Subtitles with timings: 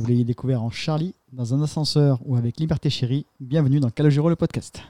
[0.00, 4.30] Vous l'ayez découvert en Charlie, dans un ascenseur ou avec Liberté Chérie, bienvenue dans Calogero
[4.30, 4.82] le podcast.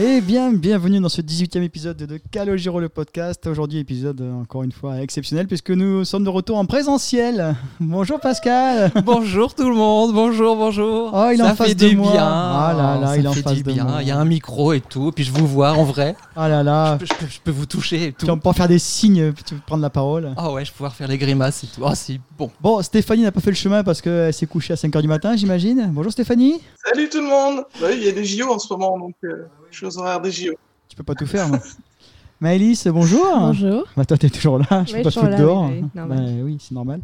[0.00, 3.44] Et bien, bienvenue dans ce 18e épisode de Calogero le podcast.
[3.48, 7.56] Aujourd'hui, épisode euh, encore une fois exceptionnel puisque nous sommes de retour en présentiel.
[7.80, 8.92] Bonjour Pascal.
[9.04, 11.10] bonjour tout le monde, bonjour, bonjour.
[11.12, 12.12] Oh, il est ça en face fait de du moi.
[12.12, 12.24] bien.
[12.24, 13.84] Ah là là, ça il est en fait face du de bien.
[13.84, 14.02] moi.
[14.02, 16.14] Il y a un micro et tout, puis je vous vois en vrai.
[16.36, 16.96] Ah là là.
[17.00, 18.20] Je, peux, je peux- je peux vous toucher et tout.
[18.20, 20.32] Tu vas pouvoir faire des signes, tu peux prendre la parole.
[20.36, 21.82] Ah ouais, je vais pouvoir faire les grimaces et tout.
[21.84, 22.50] Ah c'est bon.
[22.60, 25.34] Bon, Stéphanie n'a pas fait le chemin parce qu'elle s'est couchée à 5h du matin,
[25.34, 25.88] j'imagine.
[25.92, 26.60] Bonjour Stéphanie.
[26.84, 29.14] Salut tout le monde Bah oui, Il y a des JO en ce moment, donc
[29.24, 30.52] euh, je suis aux horaires des JO.
[30.88, 31.48] Tu peux pas tout faire.
[31.48, 31.58] non
[32.40, 33.26] Maëlys, bonjour.
[33.38, 33.84] Bonjour.
[33.96, 35.66] Bah, toi, t'es toujours là, je peux Oui, pas te toujours foutre là, dehors.
[35.68, 36.18] oui, oui, normal.
[36.18, 37.00] Bah oui, c'est normal.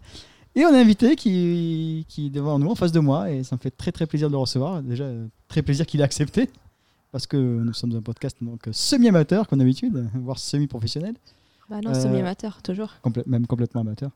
[0.55, 3.43] Et on a un invité qui, qui est devant nous, en face de moi, et
[3.43, 4.81] ça me fait très très plaisir de le recevoir.
[4.83, 6.49] Déjà, euh, très plaisir qu'il ait accepté,
[7.11, 11.15] parce que nous sommes un podcast donc euh, semi-amateur, comme d'habitude, voire semi-professionnel,
[11.69, 12.93] Bah non, Euh, semi-amateur, toujours.
[13.05, 14.11] complè- même complètement amateur.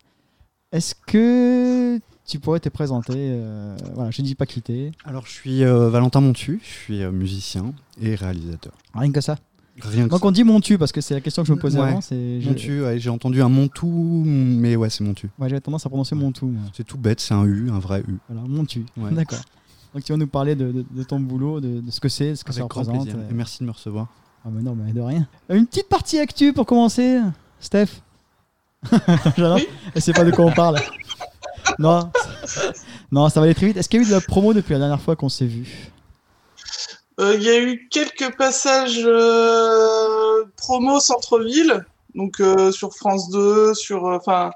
[0.71, 1.99] Est-ce que
[2.29, 4.93] tu pourrais te présenter euh, Voilà, je ne dis pas quitter.
[5.05, 8.73] Alors, je suis euh, Valentin Montu, je suis euh, musicien et réalisateur.
[8.95, 9.37] Rien que ça.
[9.81, 11.79] Rien que Donc on dit Montu, parce que c'est la question que je me posais
[11.81, 11.89] Ouais.
[11.89, 12.01] avant.
[12.01, 13.89] c'est- Montu, ouais, j'ai entendu un Montou,
[14.27, 15.31] mais ouais, c'est Montu.
[15.39, 16.45] Ouais, j'avais tendance à prononcer Montu.
[16.47, 16.63] moi.
[16.77, 18.19] C'est tout bête, c'est un U, un vrai U.
[18.29, 18.85] Voilà, Montu.
[18.97, 19.11] Ouais.
[19.13, 19.39] D'accord.
[19.95, 22.35] Donc tu vas nous parler de, de- de ton boulot, de, de ce que c'est,
[22.37, 23.09] ce que ça Avec grand représente.
[23.09, 23.31] euh.
[23.31, 24.09] Et merci de me recevoir.
[24.45, 25.27] Ah mais non, mais de rien.
[25.49, 27.21] Une petite partie actu pour commencer,
[27.61, 28.03] Steph.
[29.37, 29.59] J'adore.
[29.95, 30.77] Elle sait pas de quoi on parle.
[31.79, 32.11] non,
[33.13, 33.77] non, ça va aller très vite.
[33.77, 35.91] Est-ce qu'il y a eu de la promo depuis la dernière fois qu'on s'est vu?
[37.21, 43.75] Euh, Il y a eu quelques passages euh, promo centre-ville, donc euh, sur France 2,
[43.75, 44.51] sur, enfin,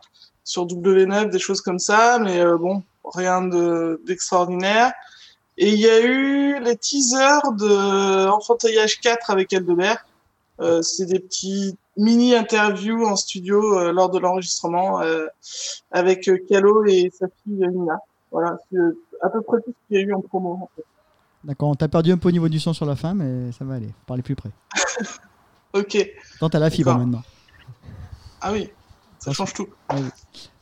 [0.44, 4.92] sur W9, des choses comme ça, mais bon, rien de- d'extraordinaire.
[5.58, 10.04] Et il y a eu les teasers de Enfantillage 4 avec Eldebert.
[10.60, 15.26] Euh, c'est des petits mini interviews en studio euh, lors de l'enregistrement euh,
[15.90, 17.98] avec euh, Calo et sa fille Nina.
[18.30, 20.52] Voilà, c'est euh, à peu près tout ce qu'il y a eu en promo.
[20.62, 20.84] En fait.
[21.44, 23.64] D'accord, on t'a perdu un peu au niveau du son sur la fin, mais ça
[23.64, 23.90] va aller.
[24.06, 24.50] Parlez plus près.
[25.74, 25.96] Ok.
[26.38, 27.22] Tant t'as la fibre maintenant.
[28.42, 28.68] Ah oui,
[29.18, 29.68] ça change tout.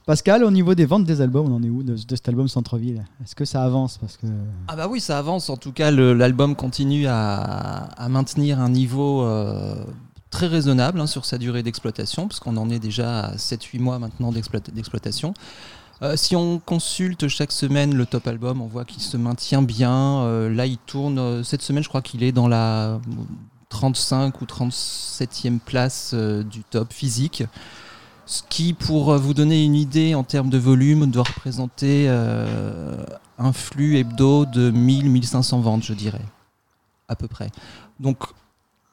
[0.06, 2.46] Pascal, au niveau des ventes des albums, on en est où de, de cet album
[2.46, 3.04] Centre-ville?
[3.22, 3.98] Est-ce que ça avance?
[3.98, 4.26] Parce que
[4.68, 5.50] Ah bah oui, ça avance.
[5.50, 9.84] En tout cas, l'album continue à, à maintenir un niveau euh,
[10.30, 13.98] très raisonnable hein, sur sa durée d'exploitation, parce qu'on en est déjà à 7-8 mois
[13.98, 15.34] maintenant d'exploita- d'exploitation.
[16.02, 20.20] Euh, si on consulte chaque semaine le top album, on voit qu'il se maintient bien.
[20.22, 21.18] Euh, là, il tourne.
[21.18, 23.00] euh, cette semaine, je crois qu'il est dans la
[23.68, 27.44] 35 ou 37e place du top physique.
[28.24, 33.96] Ce qui, pour vous donner une idée en termes de volume, doit représenter un flux
[33.96, 36.24] hebdo de 1000-1500 ventes, je dirais,
[37.08, 37.50] à peu près.
[37.98, 38.18] Donc,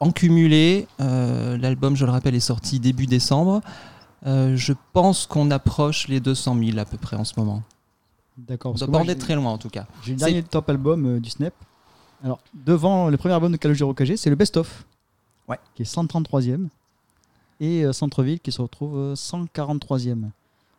[0.00, 3.60] en cumulé, euh, l'album, je le rappelle, est sorti début décembre.
[4.26, 7.62] Euh, je pense qu'on approche les 200 000 à peu près en ce moment.
[8.36, 8.74] D'accord.
[8.80, 9.86] On doit très loin en tout cas.
[10.04, 11.54] J'ai le dernier top album euh, du Snap.
[12.22, 14.84] Alors, devant le premier album de Calogero j'ai, c'est le Best of.
[15.48, 15.58] Ouais.
[15.74, 16.68] Qui est 133e.
[17.60, 20.30] Et euh, Centre-ville qui se retrouve euh, 143e.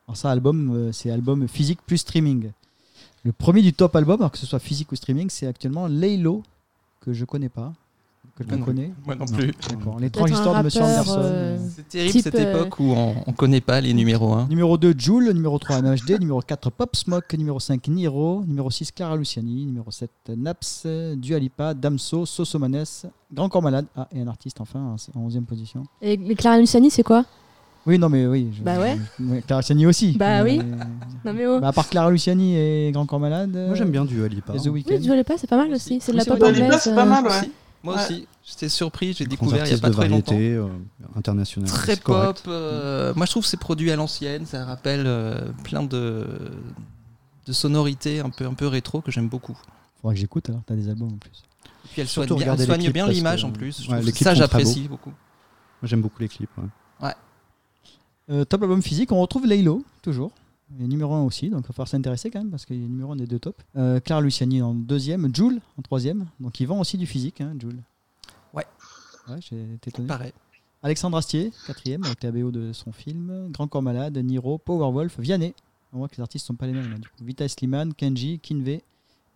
[0.08, 2.52] Alors, ça, album, euh, c'est album physique plus streaming.
[3.24, 6.44] Le premier du top album, alors que ce soit physique ou streaming, c'est actuellement Laylo,
[7.02, 7.74] que je connais pas.
[8.40, 9.48] Quelqu'un Moi non connaît Moi non plus.
[9.70, 10.00] D'accord.
[10.00, 11.20] L'étrange Peut-être un histoire de Monsieur Anderson.
[11.22, 14.48] euh, C'est terrible Type, cette euh, époque où on, on connaît pas les numéros 1.
[14.48, 15.32] Numéro 2, Joule.
[15.34, 16.20] Numéro 3, MHD.
[16.22, 17.34] numéro 4, Pop Smoke.
[17.38, 18.46] Numéro 5, Niro.
[18.48, 19.66] Numéro 6, Clara Luciani.
[19.66, 20.88] Numéro 7, Naps.
[21.18, 22.86] Dualipa, Damso, Sosomanes.
[23.34, 23.88] Grand Corps Malade.
[23.94, 25.84] Ah, et un artiste enfin, en 11e position.
[26.02, 27.26] Et mais Clara Luciani, c'est quoi?
[27.86, 28.50] Oui, non, mais oui.
[28.58, 28.98] je- Bah ouais.
[29.20, 30.16] je- Clara Luciani aussi.
[30.18, 30.62] Bah Mais- oui.
[31.26, 31.60] Non mais oh.
[31.60, 33.52] Bah, à part Clara Luciani et Grand Corps Malade.
[33.52, 34.54] Moi, j'aime bien du Alipa.
[34.54, 34.92] The Weeknd.
[35.02, 36.00] Oui, c'est pas mal aussi.
[36.00, 36.78] C'est de la pop anglaise.
[36.80, 37.50] c'est pas euh, mal, ouais.
[37.84, 38.04] Moi Ouais.
[38.04, 40.34] aussi, j'étais surpris, j'ai découvert il y a pas de très longtemps.
[40.34, 40.68] variété, euh,
[41.16, 41.70] international.
[41.70, 42.38] Très pop.
[42.48, 44.46] euh, moi, je trouve que c'est produit à l'ancienne.
[44.46, 46.28] Ça rappelle euh, plein de,
[47.46, 49.58] de sonorités un peu, un peu rétro que j'aime beaucoup.
[50.02, 51.44] Faudra que j'écoute alors, t'as des albums en plus.
[51.86, 53.82] Et puis elle soigne bien, elle soigne clips bien l'image en plus.
[53.84, 55.10] Je ouais, les ça, sont très j'apprécie beaucoup.
[55.10, 56.50] Moi, j'aime beaucoup les clips.
[57.02, 57.14] ouais.
[58.30, 60.32] Euh, top album physique, on retrouve Laylo, toujours.
[60.78, 62.88] Il est numéro 1 aussi, donc il va falloir s'intéresser quand même, parce qu'il est
[62.88, 63.58] numéro 1 des deux tops.
[63.76, 66.28] Euh, Clara Luciani en deuxième, Jules en troisième.
[66.40, 67.82] Donc il vend aussi du physique, hein, Jules.
[68.54, 68.66] Ouais.
[69.28, 70.08] Ouais, j'ai été étonné.
[70.08, 70.34] Pareil.
[70.84, 73.50] Alexandre Astier, quatrième, avec la BO de son film.
[73.52, 75.54] Grand Corps Malade, Niro, Powerwolf, Vianney.
[75.92, 76.92] On voit que les artistes sont pas les mêmes.
[76.92, 77.24] Là, du coup.
[77.24, 78.84] Vita Sliman, Kenji, Kinvey.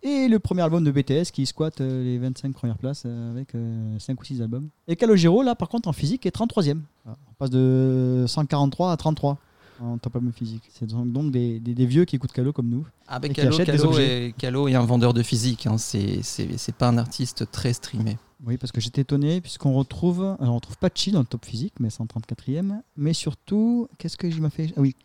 [0.03, 3.53] Et le premier album de BTS qui squatte euh, les 25 premières places euh, avec
[4.00, 4.69] 5 ou 6 albums.
[4.88, 6.81] Et Calogero, là par contre en physique, est 33ème.
[7.06, 7.18] Voilà.
[7.30, 9.38] On passe de 143 à 33.
[9.81, 10.63] En top album physique.
[10.73, 12.85] C'est donc, donc des, des- des vieux qui écoutent Calo comme nous.
[13.07, 14.27] Ah Et bah, qui Calo, des objets.
[14.27, 15.67] est, Calo est un vendeur de physique.
[15.67, 15.77] Hein.
[15.77, 18.17] C'est c'est- c'est pas un artiste très streamé.
[18.45, 20.35] Oui, parce que j'étais étonné, puisqu'on retrouve.
[20.41, 22.81] Alors, on retrouve Patchy dans le top physique, mais c'est en 34e.
[22.97, 24.67] Mais surtout, qu'est-ce que je m'a fait?
[24.75, 24.95] Ah oui.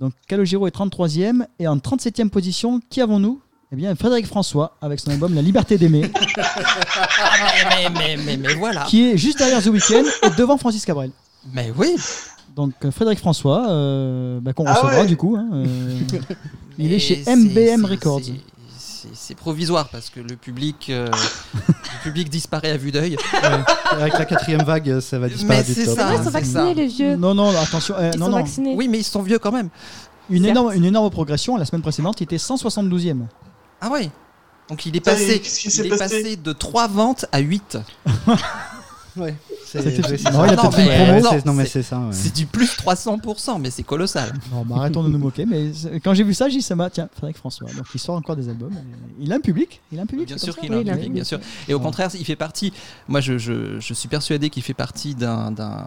[0.00, 1.46] Donc, Calogero est 33e.
[1.60, 3.40] Et en 37e position, qui avons-nous?
[3.70, 6.02] Eh bien, Frédéric François, avec son album La Liberté d'aimer,
[7.68, 8.84] mais, mais, mais, mais voilà.
[8.84, 11.10] qui est juste derrière The Weeknd et devant Francis Cabrel.
[11.52, 11.94] Mais oui.
[12.54, 15.06] Donc, euh, Frédéric François, euh, bah, qu'on Ah recevra ouais.
[15.06, 15.36] du coup.
[15.36, 15.98] hein, euh,
[16.78, 18.20] il est chez MBM Records.
[19.14, 21.08] c'est- provisoire parce que le public, euh,
[21.68, 23.16] le public disparaît à vue d'œil.
[23.90, 26.14] Avec la quatrième vague, ça va Mais disparaître du c'est ça.
[26.14, 26.74] Ils sont vaccinés, ça.
[26.74, 27.16] les vieux.
[27.16, 27.94] Non, non, attention.
[27.98, 28.36] euh, Ils non, sont non.
[28.38, 28.74] vaccinés.
[28.76, 29.70] Oui, mais ils sont vieux quand même.
[30.30, 31.56] Une énorme, une énorme progression.
[31.56, 33.22] La semaine précédente, il était 172e.
[33.80, 34.10] Ah ouais.
[34.68, 37.78] Donc il est passé, il est passé passé de 3 ventes à 8.
[39.16, 39.34] Ouais,
[39.66, 41.98] c'est C'était- ouais, c'est Non, mais- c'est- non, mais c'est- c'est ça.
[41.98, 42.06] ouais.
[42.12, 44.32] C'est du plus 300%, mais c'est colossal.
[44.50, 45.44] Non, bah, arrêtons de nous moquer.
[45.46, 45.70] Mais
[46.02, 46.88] quand j'ai vu ça, j'ai dit ça m'a.
[46.90, 47.68] Tiens, Frédéric François.
[47.76, 48.72] Donc il sort encore des albums.
[49.20, 49.80] Il a un public.
[49.92, 50.28] Il a un public.
[50.28, 51.40] Bien sûr qu'il a un public, bien sûr.
[51.68, 52.72] Et au contraire, il fait partie.
[53.08, 55.86] Moi, je, je- je suis persuadé qu'il fait partie d'un d'un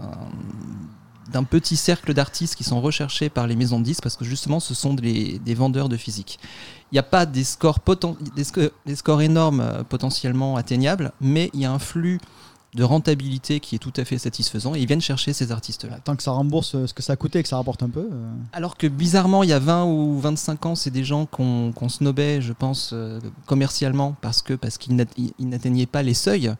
[1.31, 4.59] d'un petit cercle d'artistes qui sont recherchés par les maisons de disques parce que justement,
[4.59, 6.39] ce sont des, des vendeurs de physique.
[6.91, 11.49] Il n'y a pas des scores, poten- des, des scores énormes euh, potentiellement atteignables, mais
[11.53, 12.19] il y a un flux
[12.75, 15.99] de rentabilité qui est tout à fait satisfaisant et ils viennent chercher ces artistes-là.
[16.03, 17.89] Tant que ça rembourse euh, ce que ça a coûté et que ça rapporte un
[17.89, 18.07] peu.
[18.11, 21.71] euh, Alors que bizarrement, il y a 20 ou 25 ans, c'est des gens qu'on
[21.73, 26.03] qu'on snobait, je pense, euh, commercialement, parce que parce qu'ils n'at- ils- ils n'atteignaient pas
[26.03, 26.47] les seuils.
[26.49, 26.57] Hein,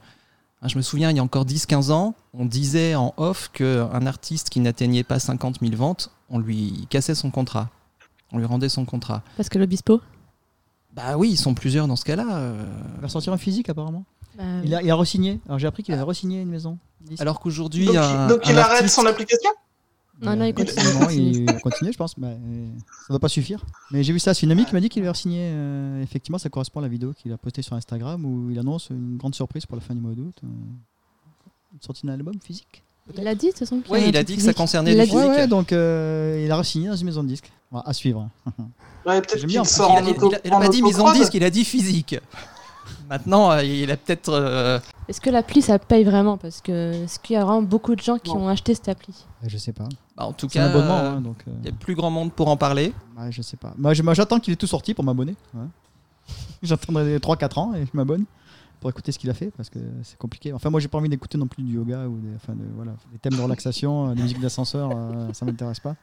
[0.67, 4.49] Je me souviens, il y a encore 10-15 ans, on disait en off qu'un artiste
[4.49, 7.69] qui n'atteignait pas 50 000 ventes, on lui cassait son contrat.
[8.31, 9.21] On lui rendait son contrat.
[9.37, 10.01] Parce que l'Obispo.
[10.93, 12.37] Bah oui, ils sont plusieurs dans ce cas-là.
[12.37, 12.65] euh.
[12.95, 14.05] Il va sortir en physique apparemment.
[14.37, 15.39] Bah, Il a, il a re-signé.
[15.47, 16.77] Alors j'ai appris qu'il avait re-signé une maison.
[17.01, 17.21] disque.
[17.21, 19.49] Alors qu'aujourd'hui, Donc, un, donc il un arrête artiste- son application
[20.21, 21.31] Non, non, il Euh, continue, non, il continue.
[21.39, 22.13] il va continuer, je pense.
[22.17, 23.63] Bah, euh, ça ne doit pas suffire.
[23.91, 24.33] Mais j'ai vu ça.
[24.33, 25.39] C'est une amie qui m'a dit qu'il avait re-signé.
[25.51, 28.89] euh, effectivement, ça correspond à la vidéo qu'il a postée sur Instagram où il annonce
[28.89, 30.35] une grande surprise pour la fin du mois d'août.
[30.43, 30.47] euh,
[31.73, 32.81] Une sortie d'un album physique.
[33.15, 33.81] Il l'a dit, de toute façon.
[33.89, 35.19] Oui, il a dit que ça concernait Il les physiques.
[35.19, 37.51] Ouais, ouais, donc euh, il a re-signé dans une maison de disque.
[37.69, 38.29] Voilà, à suivre.
[39.05, 40.81] Ouais, peut-être J'aime bien, qu'il sort Il en a, il a- il a pas dit
[40.81, 41.19] mise en autoprod.
[41.21, 42.15] disque, il a dit physique.
[43.09, 44.29] Maintenant, euh, il a peut-être.
[44.29, 47.95] euh, Est-ce que l'appli, ça paye vraiment Parce que est-ce qu'il y a vraiment beaucoup
[47.95, 48.43] de gens qui Non.
[48.45, 49.87] ont acheté cette appli Ouais, je sais pas.
[50.17, 51.43] bah, en tout C'est un cas, abonnement, euh, hein, donc.
[51.47, 52.93] euh, il y a plus grand monde pour en parler.
[53.17, 53.73] ouais, je sais pas.
[53.77, 55.35] Moi, je- moi, j'attends qu'il ait tout sorti pour m'abonner.
[55.53, 55.65] ouais.
[56.63, 58.25] J'attendrai 3-4 ans et je m'abonne
[58.79, 60.51] pour écouter ce qu'il a fait parce que c'est compliqué.
[60.53, 62.93] Enfin, moi, j'ai pas envie d'écouter non plus du yoga ou des, enfin, de, voilà,
[63.11, 65.95] des thèmes de relaxation, euh, des musiques d'ascenseur, euh, ça m'intéresse pas.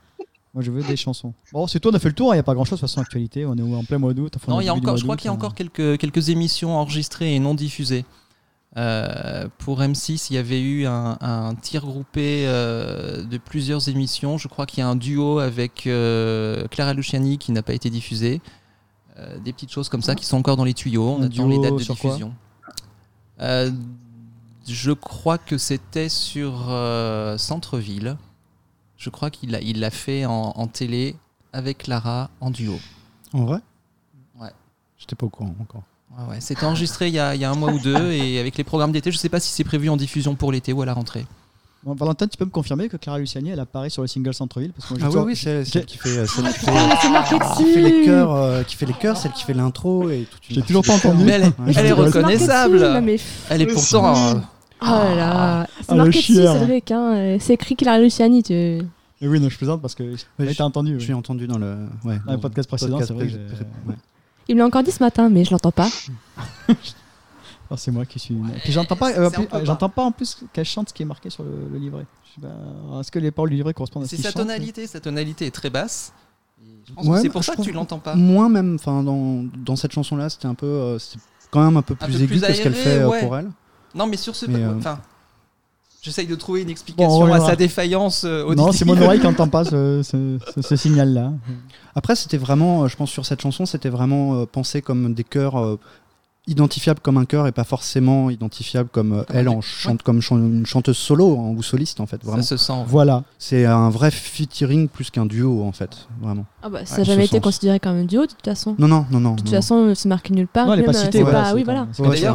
[0.54, 1.32] Moi, je veux des chansons.
[1.52, 2.82] Bon, c'est tout, on a fait le tour, il n'y a pas grand chose de
[2.82, 3.46] toute façon actualité.
[3.46, 4.34] On est en plein mois d'août.
[4.36, 5.36] enfin, Non, il y a encore, je crois qu'il y a euh.
[5.36, 8.04] encore quelques, quelques émissions enregistrées et non diffusées.
[8.76, 14.38] Euh, pour M6, il y avait eu un, un tir groupé euh, de plusieurs émissions.
[14.38, 17.90] Je crois qu'il y a un duo avec euh, Clara Luciani qui n'a pas été
[17.90, 18.40] diffusé.
[19.18, 21.16] Euh, des petites choses comme ça qui sont encore dans les tuyaux.
[21.18, 22.34] On Un attend les dates de diffusion.
[23.40, 23.70] Euh,
[24.66, 28.16] je crois que c'était sur euh, Centre-Ville.
[29.02, 31.16] Je crois qu'il l'a il l'a fait en, en télé
[31.52, 32.78] avec Clara en duo.
[33.32, 33.58] En vrai?
[34.40, 34.50] Ouais.
[34.96, 35.82] J'étais pas au courant encore.
[36.16, 36.40] Ouais, ouais.
[36.40, 38.62] C'était enregistré il y, a, il y a un mois ou deux et avec les
[38.62, 40.94] programmes d'été, je sais pas si c'est prévu en diffusion pour l'été ou à la
[40.94, 41.26] rentrée.
[41.82, 44.72] Bon, Valentin, tu peux me confirmer que Clara Luciani, elle apparaît sur le single Centre-Ville
[44.72, 46.70] parce que moi, j'ai Ah oui, oui, c'est celle qui fait, euh, celle qui fait,
[46.72, 49.42] Ah, c'est marqué qui fait les dessus chœurs, euh, qui fait les chœurs, celle qui
[49.42, 50.38] fait l'intro et tout.
[50.48, 51.24] J'ai toujours pas entendu.
[51.24, 53.02] Mais elle, est- elle C'est reconnaissable.
[53.50, 54.14] Elle est pourtant.
[54.16, 54.34] euh,
[54.84, 56.34] Oh là là, c'est Ah, le marqué dessus.
[56.34, 56.90] Cédric.
[56.90, 57.36] Hein.
[57.40, 58.42] C'est écrit Clara Luciani.
[58.44, 58.78] Tu...
[59.22, 60.98] Mais oui, non, je plaisante parce que j'ai je- été entendu.
[61.00, 63.46] Je l'ai entendu dans le, ouais, Dans le podcast précédent, podcast c'est vrai
[63.88, 63.94] ouais.
[64.48, 65.88] Il me l'a encore dit ce matin, mais je l'entends pas.
[67.76, 68.34] C'est moi qui suis.
[68.34, 69.30] Et puis j'entends pas, euh,
[69.64, 72.04] j'entends pas en plus qu'elle chante ce qui est marqué sur le, le livret.
[73.00, 74.86] Est-ce que les paroles du livret correspondent à ce C'est sa chante tonalité.
[74.86, 76.12] Sa tonalité est très basse.
[76.62, 78.14] Et Je pense Ouais, que c'est pour je ça que tu l'entends pas.
[78.14, 81.18] Moi même, enfin dans, dans cette chanson là, c'était un peu, euh, c'est
[81.50, 83.20] quand même un peu plus aigu que ce qu'elle fait euh, ouais.
[83.22, 83.50] pour elle.
[83.94, 84.44] Non, mais sur ce.
[84.50, 84.98] Euh, Enfin.
[86.02, 88.66] J'essaye de trouver une explication on à sa défaillance euh, auditive.
[88.66, 91.32] Non, c'est mon oreille qui n'entend pas ce, ce- ce- ce signal-là.
[91.94, 95.22] Après, c'était vraiment, euh, je pense sur cette chanson, c'était vraiment euh, pensé comme des
[95.22, 95.56] chœurs
[96.48, 100.66] identifiables comme un chœur et pas forcément identifiables comme euh, elle en chante comme une
[100.66, 102.20] chanteuse solo hein, ou soliste en fait.
[102.22, 102.72] Ça Vraiment, se sent.
[102.88, 103.22] Voilà.
[103.38, 106.44] c'est un vrai featuring plus qu'un duo en fait, vraiment.
[106.62, 107.44] Ah bah, ça Ouais, n'a jamais été sens.
[107.44, 108.74] considéré comme un duo, de toute façon.
[108.78, 109.30] Non, non, non, non.
[109.32, 109.52] De toute non.
[109.52, 110.66] façon, c'est marqué nulle part.
[110.66, 111.22] Non, elle est pas euh, citée.
[111.22, 111.86] pas- Oui, voilà.
[111.98, 112.34] D'ailleurs,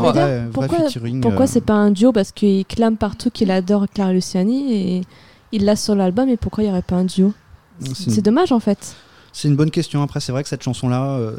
[0.53, 2.13] Pourquoi, euh, c'est pas un duo?
[2.13, 5.01] Parce qu'il clame partout qu'il adore Clara Luciani et
[5.51, 6.29] il l'a sur l'album.
[6.29, 7.33] Et pourquoi il n'y aurait pas un duo?
[7.81, 8.95] C'est C'est une- dommage en fait.
[9.33, 10.01] C'est une bonne question.
[10.01, 11.35] Après, c'est vrai que cette chanson-là, euh,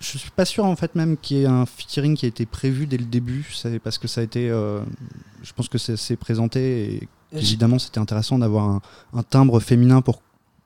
[0.00, 2.46] je suis pas sûr en fait même qu'il y ait un featuring qui a été
[2.46, 3.46] prévu dès le début.
[3.82, 4.80] Parce que ça a été, euh,
[5.42, 8.80] je pense que c'est c'est présenté et évidemment c'était intéressant d'avoir un,
[9.14, 10.22] un timbre féminin pour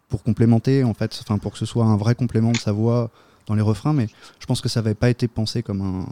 [0.08, 3.10] pour complémenter en fait, enfin pour que ce soit un vrai complément de sa voix
[3.46, 4.08] dans les refrains, mais
[4.38, 6.06] je pense que ça n'avait pas été pensé comme un.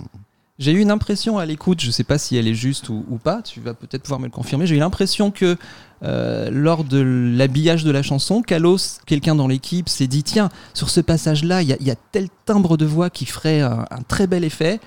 [0.59, 3.17] J'ai eu une impression à l'écoute, je sais pas si elle est juste ou, ou
[3.17, 4.67] pas, tu vas peut-être pouvoir me le confirmer.
[4.67, 5.57] J'ai eu l'impression que
[6.03, 10.89] euh, lors de l'habillage de la chanson, Kalos, quelqu'un dans l'équipe, s'est dit tiens, sur
[10.91, 13.85] ce passage-là, il y, a- il y a tel timbre de voix qui ferait un,
[13.91, 14.81] un très bel effet.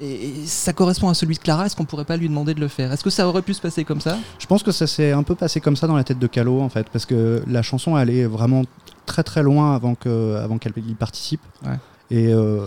[0.00, 2.60] Et, et ça correspond à celui de Clara, est-ce qu'on pourrait pas lui demander de
[2.60, 2.90] le faire?
[2.92, 4.18] Est-ce que ça aurait pu se passer comme ça?
[4.38, 6.60] Je pense que ça s'est un peu passé comme ça dans la tête de Calo
[6.60, 8.62] en fait, parce que la chanson elle est vraiment
[9.06, 11.40] très très loin avant que avant qu'elle y participe.
[11.64, 11.78] Ouais.
[12.10, 12.66] Et, euh,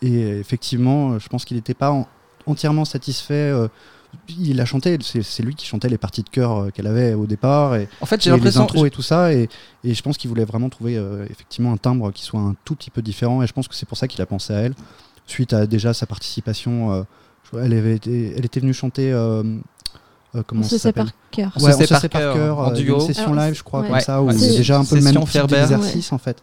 [0.00, 2.06] et effectivement, je pense qu'il n'était pas en-
[2.46, 3.34] entièrement satisfait.
[3.34, 3.68] euh,
[4.28, 7.26] il a chanté, c'est lui qui chantait les parties de chœur euh, qu'elle avait au
[7.26, 8.62] départ et, En fait, j'ai les l'impression.
[8.62, 9.32] intros et tout ça.
[9.32, 9.48] Et,
[9.84, 12.74] et je pense qu'il voulait vraiment trouver euh, effectivement un timbre qui soit un tout
[12.74, 13.42] petit peu différent.
[13.42, 14.74] Et je pense que c'est pour ça qu'il a pensé à elle,
[15.26, 16.92] suite à déjà sa participation.
[16.92, 17.02] euh,
[17.62, 19.12] elle, avait été, elle était venue chanter.
[19.12, 19.42] euh,
[20.34, 21.52] euh, comment On ça se sait s'appelle par cœur.
[21.62, 22.94] Ouais, on se par sait par cœur, cœur, en duo.
[22.94, 23.88] une session Alors, live, je crois, ouais.
[23.90, 26.38] comme ça, où Ouais, c'est c'est- déjà un peu le même type d'exercice en fait.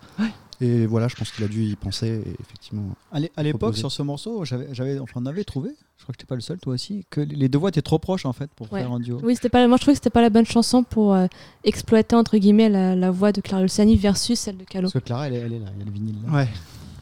[0.62, 2.84] Et voilà, je pense qu'il a dû y penser, et effectivement.
[3.14, 6.20] À l'é- à l'époque, sur ce morceau, j'avais, enfin, on avait trouvé, je crois que
[6.20, 8.50] j'étais pas le seul, toi aussi, que les deux voix étaient trop proches en fait
[8.58, 8.82] pour Ouais.
[8.82, 9.20] faire un duo.
[9.24, 9.66] Oui, c'était pas.
[9.70, 11.28] Moi, je trouvais que c'était pas la bonne chanson pour euh,
[11.64, 14.88] exploiter entre guillemets la, la voix de Clara Luciani versus celle de Calo.
[14.88, 16.34] Parce que Clara, elle, est- elle est là, il y a le vinyle là.
[16.34, 16.48] Ouais.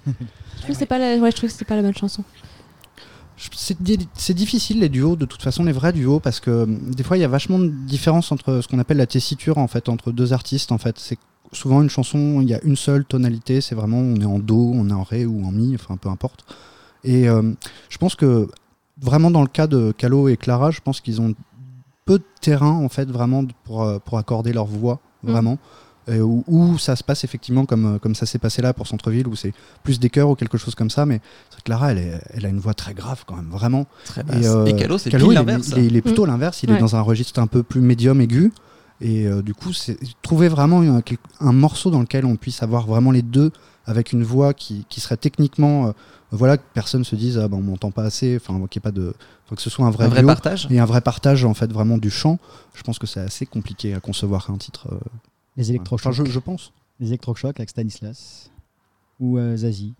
[0.05, 1.17] Je trouve que c'était pas la.
[1.17, 2.23] Ouais, je trouve que c'était pas la bonne chanson.
[3.55, 6.91] C'est di- c'est difficile les duos, de toute façon les vrais duos, parce que hum,
[6.95, 9.67] des fois il y a vachement de différence entre ce qu'on appelle la tessiture en
[9.67, 10.97] fait, entre deux artistes en fait.
[10.97, 11.19] C'est
[11.51, 14.71] souvent une chanson, il y a une seule tonalité, c'est vraiment on est en do,
[14.75, 16.45] on est en ré ou en mi, enfin peu importe.
[17.03, 17.53] Et euh,
[17.89, 18.47] je pense que
[18.99, 21.33] vraiment dans le cas de Calo et Clara, je pense qu'ils ont
[22.05, 25.31] peu de terrain en fait vraiment pour, euh, pour accorder leur voix Mhm.
[25.31, 25.57] vraiment.
[26.09, 28.87] Et où, où ça se passe effectivement comme, euh, comme ça s'est passé là pour
[28.87, 29.51] Centreville, où c'est
[29.83, 31.19] plus des chœurs ou quelque chose comme ça, mais
[31.65, 33.87] Clara, elle, est- elle a une voix très grave quand même, vraiment.
[34.05, 34.45] Très Et, basse.
[34.45, 35.67] euh, Et Calo, c'est Calo, pile il est- l'inverse.
[35.69, 38.21] Il, est, il est plutôt l'inverse, il est dans un registre un peu plus médium
[38.21, 38.53] aigu.
[38.99, 40.81] Et euh, du coup, c'est trouver vraiment
[41.39, 43.51] un, morceau dans lequel on puisse avoir vraiment les deux
[43.85, 45.87] avec une voix qui, qui serait techniquement.
[45.87, 45.91] euh,
[46.31, 48.87] voilà, que personne se dise, ah ben on m'entend pas assez, enfin, qu'il y ait
[48.89, 49.13] pas de.
[49.45, 50.67] faut que ce soit un vrai, Un vrai duo partage.
[50.69, 52.37] et un vrai partage en fait vraiment du chant.
[52.73, 54.87] Je pense que c'est assez compliqué à concevoir un titre.
[54.91, 54.97] euh,
[55.55, 56.13] Les enfin, électrochocs.
[56.13, 56.73] je, je pense.
[56.99, 58.49] Les électrochocs avec Stanislas
[59.21, 59.93] ou euh, Zazie.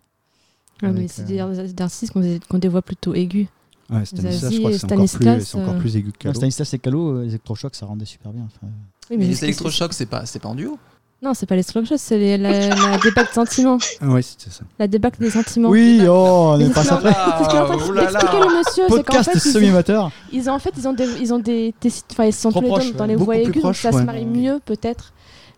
[0.81, 3.47] Ah, mais c'est euh, des artistes qui ont des, qui ont des voix plutôt aiguës.
[3.89, 5.05] Ouais, Stanislas, Zazie je crois et que c'est encore,
[5.37, 6.33] plus- encore euh, plus aigu que Ouais, Calo.
[6.35, 8.43] Stanislas et Calo, euh, les électrochocs, ça rendait super bien.
[8.45, 8.67] enfin.
[9.09, 10.77] Oui, Mais c'est- les électrochocs, c'est pas, c'est pas en duo.
[11.23, 11.63] Non, c'est pas les
[11.97, 13.77] c'est la, la débâcle de sentiments.
[14.01, 14.63] Ah ouais, c'était ça.
[14.77, 15.69] La débâcle des sentiments.
[15.69, 18.83] Oui, oh, on est c'est pas train- c'est ce Oh d'expliquer le monsieur.
[18.83, 20.11] c'est qu'en Podcast fait, ils- semi-amateur.
[20.31, 22.59] Ils ont en fait ils ont des ils ont des, des- enfin ils sont Trop
[22.61, 24.03] tous les deux dans les plus aiguës donc ça se ouais.
[24.03, 25.11] marie mieux peut-être.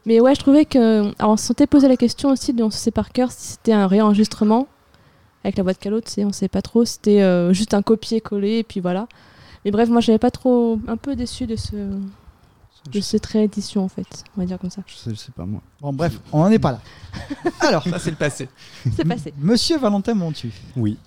[0.05, 2.91] Mais ouais, je trouvais que alors on s'était posé la question aussi on se sait
[2.91, 4.65] par cœur si c'était un réenregistrement
[5.43, 7.81] avec la voix de Calo, tu sais, on sait pas trop, c'était euh, juste un
[7.81, 9.07] copier-coller et puis voilà.
[9.65, 13.83] Mais bref, moi j'avais pas trop un peu déçu de ce de Je, cette réédition
[13.83, 14.81] en fait, on va dire comme ça.
[14.87, 15.61] je sais, je sais pas moi.
[15.81, 16.81] Bon, bref, on n'en est pas là.
[17.59, 18.47] Alors, Ça, c'est le passé.
[18.95, 19.33] C'est passé.
[19.37, 20.97] Monsieur Valentin Montu, Oui.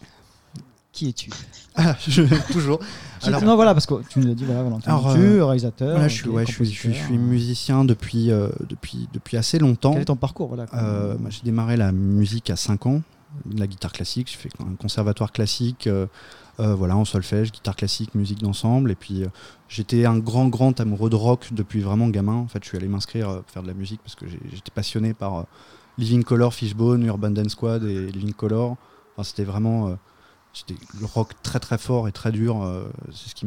[0.92, 1.30] qui es-tu?
[1.74, 2.22] Ah, je,
[2.52, 2.78] toujours.
[3.22, 5.92] Alors- Non, voilà, parce que tu nous as dit, voilà, Valentin Alors, Montu, euh, réalisateur.
[5.92, 7.26] Voilà, je suis, ok, ouais, je suis, je suis- je suis compositeur.
[7.26, 9.92] musicien depuis, euh, depuis, depuis assez longtemps.
[9.92, 13.00] Quel est ton parcours voilà, Euh, moi, j'ai démarré la musique à 5 ans,
[13.50, 14.30] la guitare classique.
[14.30, 16.06] J'ai fait un conservatoire classique, euh,
[16.60, 18.90] euh, voilà, en solfège, guitare classique, musique d'ensemble.
[18.90, 19.28] Et puis, euh,
[19.68, 22.34] j'étais un grand, grand amoureux de rock depuis vraiment gamin.
[22.34, 25.14] En fait, je suis allé m'inscrire pour faire de la musique parce que j'étais passionné
[25.14, 25.46] par
[25.98, 28.76] Living Color, Fishbone, Urban Dance Squad et Living Color.
[29.12, 29.96] Enfin, c'était vraiment.
[30.52, 32.66] c'était le rock très très fort et très dur.
[33.12, 33.46] c'est ce qui.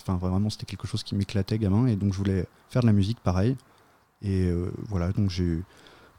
[0.00, 1.86] Enfin, vraiment, c'était quelque chose qui m'éclatait gamin.
[1.86, 3.56] Et donc, je voulais faire de la musique pareil.
[4.22, 4.50] Et
[4.88, 5.62] voilà, donc j'ai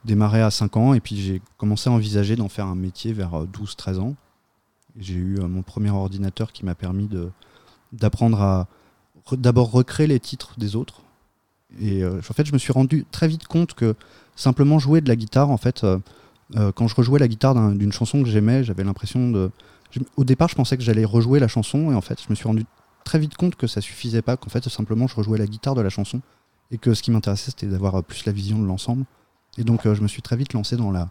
[0.06, 3.46] démarré à 5 ans et puis j'ai commencé à envisager d'en faire un métier vers
[3.46, 4.16] 12-13 ans.
[5.00, 7.10] Et J'ai eu euh, mon premier ordinateur qui m'a permis
[7.92, 8.68] d'apprendre à
[9.32, 11.02] d'abord recréer les titres des autres.
[11.80, 13.96] Et euh, en fait, je me suis rendu très vite compte que
[14.36, 15.98] simplement jouer de la guitare, en fait, euh,
[16.56, 19.50] euh, quand je rejouais la guitare d'un- d'une chanson que j'aimais, j'avais l'impression de.
[20.18, 22.48] au départ, je pensais que j'allais rejouer la chanson et en fait, je me suis
[22.48, 22.66] rendu
[23.04, 25.82] très vite compte que ça suffisait pas, qu'en fait, simplement, je rejouais la guitare de
[25.82, 26.22] la chanson
[26.72, 29.06] et que ce qui m'intéressait, c'était d'avoir euh, plus la vision de l'ensemble.
[29.58, 31.10] Et donc, euh, je me suis très vite lancé dans la,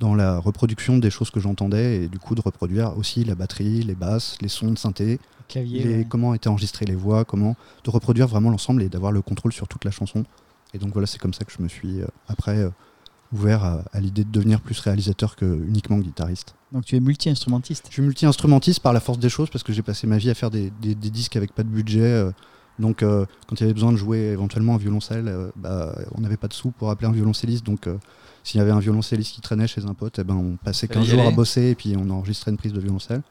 [0.00, 3.82] dans la reproduction des choses que j'entendais et du coup de reproduire aussi la batterie,
[3.82, 5.18] les basses, les sons de synthé,
[5.48, 5.82] Clavier.
[5.84, 6.06] les- ouais.
[6.08, 9.66] comment étaient enregistrées les voix, comment de reproduire vraiment l'ensemble et d'avoir le contrôle sur
[9.68, 10.24] toute la chanson.
[10.74, 12.70] Et donc voilà, c'est comme ça que je me suis euh, après euh,
[13.32, 16.54] ouvert à, à l'idée de devenir plus réalisateur que uniquement guitariste.
[16.72, 17.86] Donc tu es multi-instrumentiste.
[17.88, 20.34] Je suis multi-instrumentiste par la force des choses parce que j'ai passé ma vie à
[20.34, 22.00] faire des, des- des disques avec pas de budget.
[22.02, 22.30] euh,
[22.80, 26.20] donc euh, quand il y avait besoin de jouer éventuellement un violoncelle, euh, bah, on
[26.20, 27.64] n'avait pas de sous pour appeler un violoncelliste.
[27.64, 27.96] Donc euh,
[28.42, 31.00] s'il y avait un violoncelliste qui traînait chez un pote, eh ben, on passait Fallait
[31.00, 33.22] 15 y jours à bosser et puis on enregistrait une prise de violoncelle.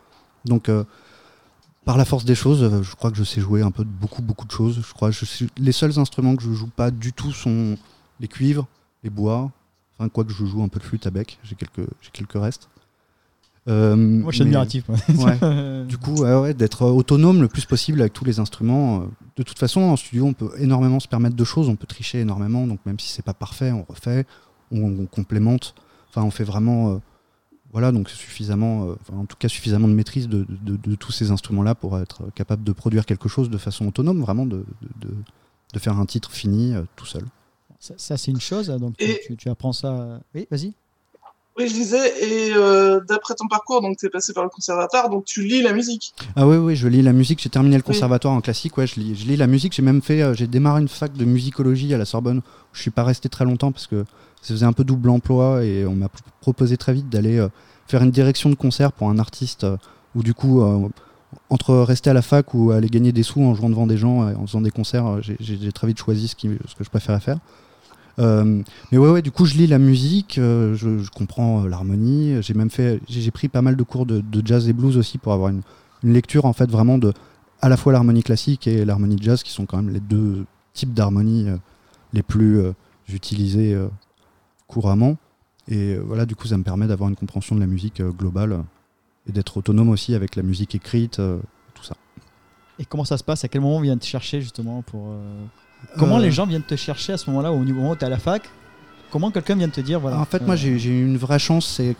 [0.46, 0.72] Donc
[1.84, 4.22] par la force des choses, je crois que je sais jouer un peu de beaucoup
[4.22, 4.82] beaucoup de choses.
[4.88, 7.78] Je crois que je les seuls instruments que je joue pas du tout sont
[8.20, 8.68] les cuivres,
[9.04, 9.52] les bois.
[9.98, 12.70] Enfin, quoique je joue un peu de flûte à bec, j'ai quelques, j'ai quelques restes.
[13.70, 14.86] Euh, Moi, je suis mais- admiratif.
[15.18, 15.38] Ouais.
[15.90, 19.02] Du coup, ouais, ouais, d'être autonome le plus possible avec tous les instruments.
[19.02, 19.06] Euh,
[19.38, 22.20] De toute façon, en studio, on peut énormément se permettre de choses, on peut tricher
[22.20, 22.68] énormément.
[22.68, 24.26] Donc, même si c'est pas parfait, on refait,
[24.72, 25.74] on, on complémente.
[26.10, 26.98] Enfin, on fait vraiment, euh,
[27.72, 31.32] voilà, donc suffisamment, euh, en tout cas, suffisamment de maîtrise de, de- de tous ces
[31.32, 35.16] instruments-là pour être capable de produire quelque chose de façon autonome, vraiment de, de, de-
[35.74, 37.24] de faire un titre fini euh, tout seul.
[37.80, 38.68] ça, ça, c'est une chose.
[38.68, 40.20] Donc, Et- tu, tu apprends ça.
[40.36, 40.74] Oui, vas-y.
[41.60, 45.10] Oui, je disais, et euh, d'après ton parcours, donc tu es passé par le conservatoire,
[45.10, 46.14] donc tu lis la musique.
[46.38, 47.42] Ah oui, oui, je lis la musique.
[47.42, 48.78] J'ai terminé le conservatoire en classique.
[48.78, 49.74] Ouais, je lis, je lis la musique.
[49.74, 52.42] J'ai même fait, euh, j'ai démarré une fac de musicologie à la Sorbonne.
[52.72, 54.06] Je suis pas resté très longtemps parce que
[54.42, 56.08] ça faisait un peu double emploi et on m'a
[56.40, 57.50] proposé très vite d'aller euh,
[57.88, 59.68] faire une direction de concert pour un artiste
[60.16, 60.64] où du coup,
[61.50, 64.30] entre rester à la fac ou aller gagner des sous en jouant devant des gens,
[64.30, 67.20] et en faisant des concerts, j'ai très vite choisi ce, qui, ce que je préférais
[67.20, 67.40] faire.
[68.20, 68.62] Euh,
[68.92, 72.42] mais ouais, ouais, du coup, je lis la musique, euh, je, comprends euh, l'harmonie.
[72.42, 75.34] J'ai même fait, j'ai pris pas mal de cours de, jazz et blues aussi pour
[75.34, 75.62] avoir une,
[76.02, 77.12] lecture en fait vraiment de
[77.62, 80.94] à la fois l'harmonie classique et l'harmonie jazz qui sont quand même les deux types
[80.94, 81.48] d'harmonie
[82.14, 82.62] les plus
[83.10, 83.78] utilisés
[84.68, 85.18] couramment.
[85.68, 88.64] Et voilà, du coup, ça me permet d'avoir une compréhension de la musique globale
[89.28, 91.98] et d'être autonome aussi avec la musique écrite, tout ça.
[92.80, 93.44] Et comment ça se passe?
[93.44, 95.14] À quel moment on vient te chercher justement pour
[95.98, 98.06] Comment Euh, les gens viennent te chercher à ce moment-là, au niveau où tu es
[98.06, 98.44] à la fac?
[99.12, 101.40] Comment quelqu'un vient te dire voilà En fait, euh, moi, j'ai j'ai eu une vraie
[101.40, 101.68] chance.
[101.68, 101.96] C'est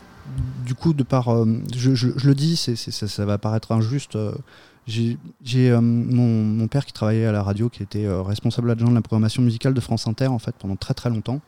[0.64, 1.46] du coup de par, euh,
[1.76, 4.16] je, je- je le dis, c'est c'est- ça, ça va paraître injuste.
[4.16, 4.32] euh,
[4.86, 5.16] j'ai
[5.70, 8.94] euh, mon, mon père qui travaillait à la radio, qui était euh, responsable adjoint de
[8.94, 11.40] la programmation musicale de France Inter, en fait, pendant très très longtemps.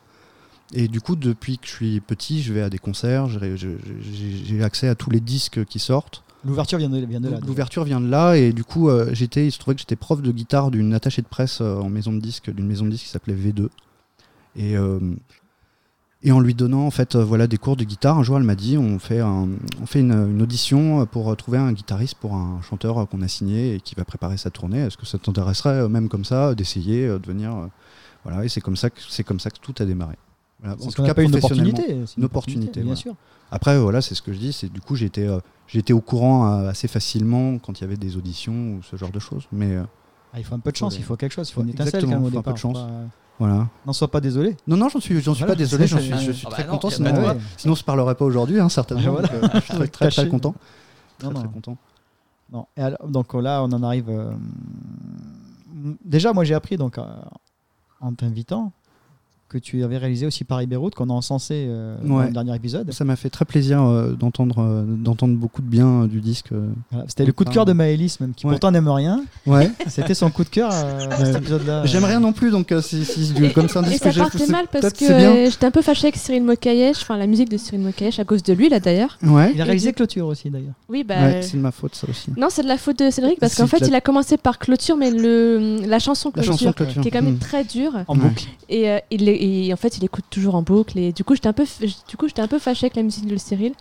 [0.73, 4.87] Et du coup, depuis que je suis petit, je vais à des concerts, j'ai accès
[4.87, 6.23] à tous les disques qui sortent.
[6.45, 7.39] L'ouverture vient de, vient de là.
[7.45, 10.21] L'ouverture vient de là et du coup euh, j'étais, il se trouvait que j'étais prof
[10.21, 13.05] de guitare d'une attachée de presse euh, en maison de disque, d'une maison de disque
[13.05, 13.69] qui s'appelait V2.
[14.55, 14.99] Et, euh,
[16.21, 18.55] et en lui donnant en fait voilà des cours de guitare, un jour elle m'a
[18.55, 19.47] dit on fait, un-
[19.81, 23.75] on fait une, une audition pour trouver un guitariste pour un chanteur qu'on a signé
[23.75, 24.79] et qui va préparer sa tournée.
[24.79, 27.69] Est-ce que ça t'intéresserait même comme ça d'essayer de venir
[28.23, 30.15] voilà et c'est comme ça que c'est comme ça que tout a démarré.
[30.61, 30.77] Voilà.
[30.79, 31.97] C'est ce qu'on appelle une opportunité.
[32.17, 32.95] Une opportunité, bien voilà.
[32.95, 33.15] sûr.
[33.51, 34.53] Après, voilà, c'est ce que je dis.
[34.53, 35.39] C'est du coup, j'étais, euh,
[35.73, 39.11] j'étais au courant euh, assez facilement quand il y avait des auditions ou ce genre
[39.11, 39.47] de choses.
[39.51, 39.83] Mais euh,
[40.33, 40.99] Ah, il faut un peu de chance, Ouais.
[40.99, 42.53] il faut quelque chose, il faut une Ouais, étincelle quand même au faut un peu
[42.53, 42.77] de chance.
[42.79, 42.89] pas-
[43.39, 43.67] voilà.
[43.85, 44.55] N'en sois pas désolé.
[44.67, 45.87] Non, non, j'en suis, j'en suis Voilà, pas désolé.
[45.87, 46.89] J'en c'est- suis, je suis Ah bah très non, content.
[46.91, 47.39] Sinon, euh, Ouais.
[47.57, 49.11] sinon, on se parlerait pas aujourd'hui, hein, certainement.
[49.13, 49.27] Voilà.
[49.27, 50.53] donc, euh, je suis très, très, content.
[51.23, 51.39] Non, Très, non.
[51.41, 51.77] très content.
[52.51, 52.67] Non.
[52.77, 54.09] Et alors, donc là, on en arrive.
[54.09, 54.31] euh,
[56.05, 57.03] Déjà, moi, j'ai appris donc euh,
[57.99, 58.71] en t'invitant
[59.53, 62.91] que tu avais réalisé aussi Paris-Beyrouth qu'on a encensé euh, dans le dernier épisode.
[62.91, 66.51] Ça m'a fait très plaisir euh, d'entendre, euh, d'entendre beaucoup de bien euh, du disque.
[66.51, 66.67] euh.
[66.91, 67.05] Voilà.
[67.07, 68.53] C'était le coup de cœur de Maëlys, même qui Ouais.
[68.53, 69.23] pourtant n'aime rien.
[69.45, 69.71] Ouais.
[69.87, 71.85] C'était son coup de cœur euh, dans cet épisode-là.
[71.85, 74.17] J'aime rien non plus, donc euh, si, si- comme c'est un Et disque ça que
[74.17, 75.05] partait mal parce que
[75.49, 78.41] j'étais un peu fâchée avec Cyril Mokayesh, enfin la musique de Cyril Mokayesh à cause
[78.43, 79.17] de lui là d'ailleurs.
[79.23, 79.51] Ouais.
[79.53, 80.73] Il a réalisé Clôture aussi d'ailleurs.
[80.89, 81.15] Oui, bah.
[81.21, 82.31] Ouais, c'est de ma faute ça aussi.
[82.35, 84.57] Non, c'est de la faute de Cédric parce qu'en fait, la- il a commencé par
[84.57, 87.01] clôture, mais le, la chanson La clôture, chanson clôture.
[87.03, 87.39] qui est quand même Mm.
[87.39, 87.93] très dure.
[88.07, 88.45] En boucle.
[88.69, 90.97] Et, il et en fait, il écoute toujours en boucle.
[90.97, 91.65] Et du coup, j'étais un peu,
[92.07, 93.73] du coup, j'étais un peu fâchée avec la musique de Cyril.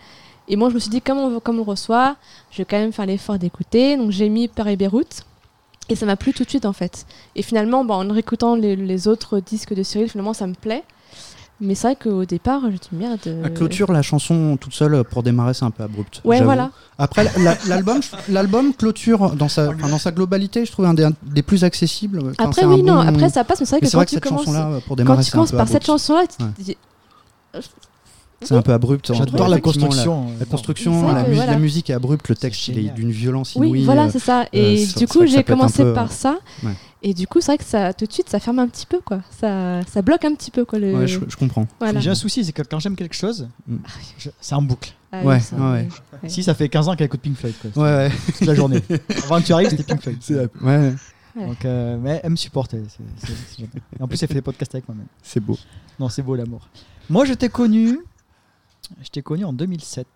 [0.48, 2.16] Et moi, je me suis dit, comme on, comme on reçoit,
[2.51, 3.96] je vais quand même faire l'effort d'écouter.
[3.96, 5.22] Donc, j'ai mis Paris-Beyrouth.
[5.88, 7.07] Et ça m'a plu tout de suite, en fait.
[7.37, 10.83] Et finalement, bon, en réécoutant les, les autres disques de Cyril, finalement, ça me plaît.
[11.61, 13.21] Mais c'est vrai qu'au départ, je dis merde.
[13.29, 16.21] euh, La clôture, la chanson toute seule euh, pour démarrer, c'est un peu abrupt.
[16.25, 16.71] Ouais, voilà.
[16.99, 21.05] Après, la- l'album, l'album clôture dans sa, enfin, dans sa globalité, je trouve un des,
[21.05, 22.19] un des plus accessibles.
[22.21, 23.61] Enfin, Après, oui, non, bon- après, ça passe.
[23.61, 24.88] Mais c'est vrai Mais que c'est quand vrai que tu cette commences, chanson-là, euh, pour
[24.88, 26.51] quand démarrer, tu c'est un commences peu par cette chanson-là, tu Ouais.
[26.51, 26.77] te dis,
[28.43, 29.12] C'est un peu abrupt.
[29.15, 30.25] J'adore la construction.
[30.27, 31.53] La, euh, la construction, la, que mu- voilà.
[31.53, 32.95] la musique est abrupte, le texte il est génial.
[32.97, 33.71] d'une violence inouïe.
[33.71, 34.41] Oui, voilà, euh, c'est ça.
[34.41, 36.38] euh, Et du coup, que j'ai commencé peu, par euh, ça.
[36.65, 36.73] ouais.
[37.05, 39.01] Et du coup, c'est vrai que ça, tout de suite, ça ferme un petit peu,
[39.01, 39.23] quoi.
[39.31, 40.79] Ça, ça bloque un petit peu, quoi.
[40.79, 40.95] Le...
[40.95, 41.67] ouais, je, je comprends.
[41.81, 41.99] Voilà.
[42.01, 43.77] J'ai un souci, c'est que quand j'aime quelque chose, Mm.
[44.19, 44.93] je- c'est en boucle.
[45.11, 45.88] Ah oui, Ouais, ça, ouais,
[46.23, 46.29] ouais.
[46.29, 47.83] Si ça fait 15 ans qu'elle écoute Pink Floyd, quoi.
[47.83, 48.12] Ouais, ouais.
[48.38, 48.81] toute la journée.
[49.25, 50.19] Avant que tu arrives, c'était Pink Floyd.
[50.21, 52.71] C'est ouais, ouais, Donc, euh, mais elle me supporte.
[52.71, 52.83] c'est-
[53.27, 55.07] c'est- c'est en plus, elle fait des podcasts avec moi-même.
[55.23, 55.59] c'est beau.
[55.99, 56.69] Non, c'est beau l'amour.
[57.11, 57.99] Moi, je t'ai connu.
[59.03, 60.07] Je t'ai connu en 2007.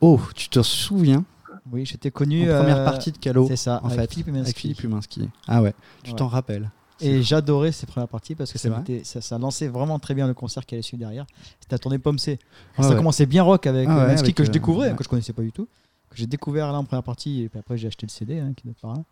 [0.00, 1.24] Oh, tu te souviens?
[1.70, 2.46] Oui, je t'ai En connu.
[2.46, 4.60] première euh, partie de Calo, C'est ça, en avec fait, Philippe avec Eminski.
[4.60, 5.28] Philippe Huminski.
[5.46, 6.16] Ah ouais, tu Ouais.
[6.16, 6.70] t'en rappelles.
[7.00, 8.68] Et j'adorais ces premières parties parce que ça,
[9.02, 11.26] ça, ça lançait vraiment très bien le concert qui allait suivre derrière.
[11.60, 12.38] C'était à tourner Pomme C.
[12.78, 12.96] Ah ça ouais.
[12.96, 15.42] commençait bien rock avec Ah ouais, avec, que je euh, découvrais, que je connaissais pas
[15.42, 15.66] du tout.
[16.10, 18.52] Que j'ai découvert là en première partie et puis après j'ai acheté le CD hein,
[18.56, 19.02] qui doit par là.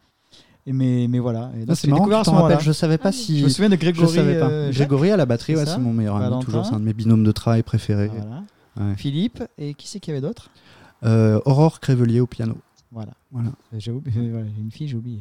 [0.66, 1.50] Et mais, mais voilà.
[1.68, 3.38] Ah, c'est marrant, découvert tu rappelles, je savais pas Ah, si.
[3.40, 4.14] Je me souviens de Je Grégory.
[4.14, 4.48] savais pas.
[4.50, 4.70] euh.
[4.70, 6.44] Grégory à la batterie, c'est ouais, ça c'est mon meilleur ami, Valentin.
[6.44, 8.08] toujours, c'est un de mes binômes de travail préférés.
[8.14, 8.44] Voilà.
[8.76, 8.94] Ouais.
[8.96, 10.69] Philippe et qui c'est qu'il y avait d'autres Euh,
[11.02, 12.56] Aurore Crévelier au piano.
[12.92, 13.12] Voilà.
[13.30, 13.50] Voilà.
[13.72, 15.20] Euh, J'ai oublié, euh, voilà, j'ai une fille, j'ai oublié.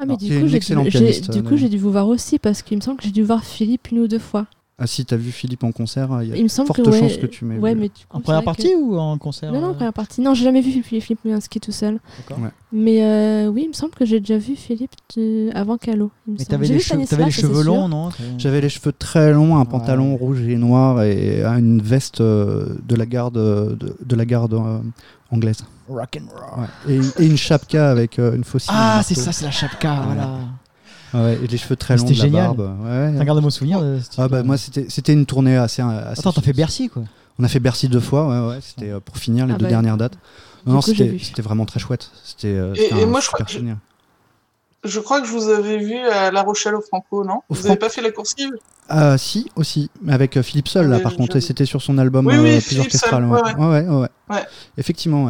[0.00, 2.82] Ah, mais du coup, du euh, coup, j'ai dû vous voir aussi parce qu'il me
[2.82, 4.46] semble que j'ai dû voir Philippe une ou deux fois.
[4.80, 6.88] Ah, si t'as vu Philippe en concert, il y a Il me semble forte que
[6.88, 7.80] ouais, chance que tu m'aies ouais, vu.
[7.80, 10.20] mais En première que- partie ou en concert Non, non, euh, en première partie.
[10.20, 11.98] Non, j'ai jamais vu Philippe, Philippe Mianski tout seul.
[12.30, 12.50] Ouais.
[12.70, 16.12] Mais euh, oui, il me semble que j'ai déjà vu Philippe de- avant Calo.
[16.28, 19.66] Mais t'avais les, cheveux, les longs, non J'avais les cheveux très longs, un Ouais.
[19.66, 24.54] pantalon rouge et noir et une veste euh, de la garde, de, de la garde
[24.54, 24.78] euh,
[25.32, 25.64] anglaise.
[25.88, 26.64] Rock and roll.
[26.86, 26.94] Ouais.
[27.18, 28.70] Et, et une chapka avec euh, une faucille.
[28.72, 30.38] Ah, c'est ça, c'est la chapka, voilà.
[31.14, 32.54] Ouais, et les cheveux très longs, la génial.
[32.56, 32.76] barbe.
[32.84, 33.14] Ouais.
[33.16, 36.20] T'as gardé mon souvenir de ce Ah bah moi c'était c'était une tournée assez, assez
[36.20, 37.04] Attends, t'as fait Bercy, quoi.
[37.38, 39.64] on a fait Bercy deux fois ouais ouais c'était euh, pour finir les Ah deux
[39.64, 40.18] bah, dernières dates
[40.66, 45.00] du non c'était vraiment très chouette c'était euh, Et- moi, je crois super que je-
[45.00, 47.36] crois que je vous avais vu à La Rochelle au Franco, non?
[47.36, 47.68] Au Vous Franco.
[47.70, 48.50] avez pas fait la coursive?
[48.88, 52.26] Ah si aussi mais avec euh, Philippe Seul là par contre c'était sur son album
[52.26, 53.40] Oui, euh, oui, plus orchestral ouais.
[53.40, 54.08] ouais, Ouais, ouais, ouais.
[54.30, 54.44] Ouais.
[54.76, 55.24] effectivement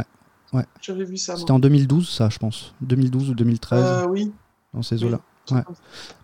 [0.53, 1.37] ouais J'avais vu ça.
[1.37, 4.33] c'était en 2012 ça je pense 2012 ou 2013 Euh, oui.
[4.75, 5.11] dans ces oui.
[5.50, 5.62] Ouais.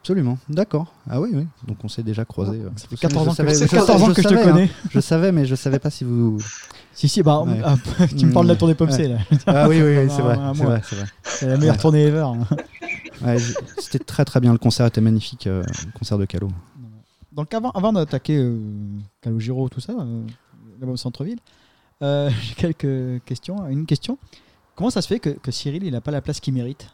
[0.00, 3.28] absolument d'accord ah oui oui donc on s'est déjà croisés euh, Ça fait je 14
[3.28, 4.52] ans que, savais- c'est ça fait 14 ans que je te savais, hein.
[4.52, 4.70] connais.
[4.90, 6.38] je savais mais je savais pas si vous
[6.92, 7.60] Si, si, bah, Ouais.
[7.64, 7.76] ah,
[8.16, 9.18] tu me parles de la tournée Popsé, là.
[9.46, 10.82] ah oui oui, oui c'est vrai c'est vrai
[11.24, 12.20] c'est la meilleure tournée ever.
[12.20, 13.38] hein.
[13.78, 16.48] C'était très très bien, le concert était magnifique, euh, le concert de Calo.
[17.32, 18.60] Donc, avant, avant d'attaquer euh,
[19.20, 20.22] Calogero, tout ça, euh,
[20.80, 21.38] là-bas au centre-ville,
[22.02, 23.66] euh, j'ai quelques questions.
[23.68, 24.18] Une question.
[24.76, 26.88] Comment ça se fait que, que Cyril, il n'a pas la place qu'il mérite?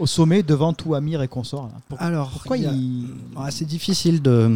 [0.00, 1.70] Au sommet, devant tout Amir et consorts.
[1.88, 3.06] Pour- Alors, Pourquoi il il.
[3.36, 4.48] Ah, c'est difficile de.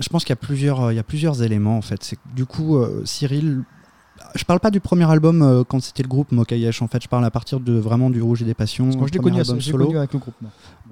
[0.00, 2.02] Je pense qu'il y a plusieurs, il y a plusieurs éléments en fait.
[2.02, 3.62] C'est du coup, euh, Cyril.
[4.34, 6.80] Je parle pas du premier album euh, quand c'était le groupe Mokayesh.
[6.82, 8.84] En fait, je parle à partir de vraiment du Rouge et des Passions.
[8.84, 10.34] Parce que moi, je l'ai connu, connu avec le groupe.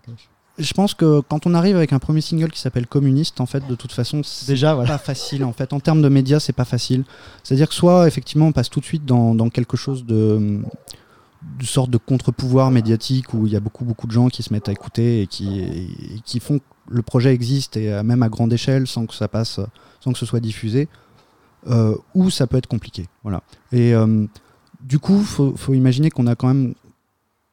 [0.09, 0.15] Ok.
[0.59, 3.67] Je pense que quand on arrive avec un premier single qui s'appelle Communiste, en fait,
[3.67, 4.91] de toute façon, c'est Déjà, voilà.
[4.91, 5.73] pas facile en fait.
[5.73, 7.05] En termes de médias, c'est pas facile.
[7.43, 10.61] C'est-à-dire que soit effectivement on passe tout de suite dans, dans quelque chose de
[11.59, 14.53] de sorte de contre-pouvoir médiatique où il y a beaucoup beaucoup de gens qui se
[14.53, 18.23] mettent à écouter et qui, et qui font que le projet existe et euh, même
[18.23, 19.61] à grande échelle sans que ça passe,
[20.01, 20.89] sans que ce soit diffusé,
[21.69, 23.07] euh, ou ça peut être compliqué.
[23.23, 23.43] Voilà.
[23.73, 24.27] Et euh,
[24.81, 26.75] du coup, faut, faut imaginer qu'on a quand même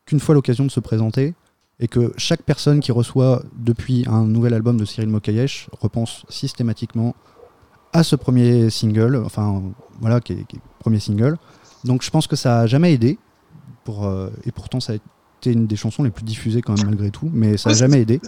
[0.05, 1.35] qu'une fois l'occasion de se présenter
[1.79, 7.15] et que chaque personne qui reçoit depuis un nouvel album de Cyril Mokayesh repense systématiquement
[7.93, 9.61] à ce premier single, enfin
[10.01, 11.37] voilà, qui est, qui est le premier single.
[11.83, 13.19] Donc je pense que ça a jamais aidé,
[13.87, 16.87] pour, euh, et pourtant ça a été une des chansons les plus diffusées quand même
[16.87, 18.19] malgré tout, mais ça a Ouais, jamais aidé.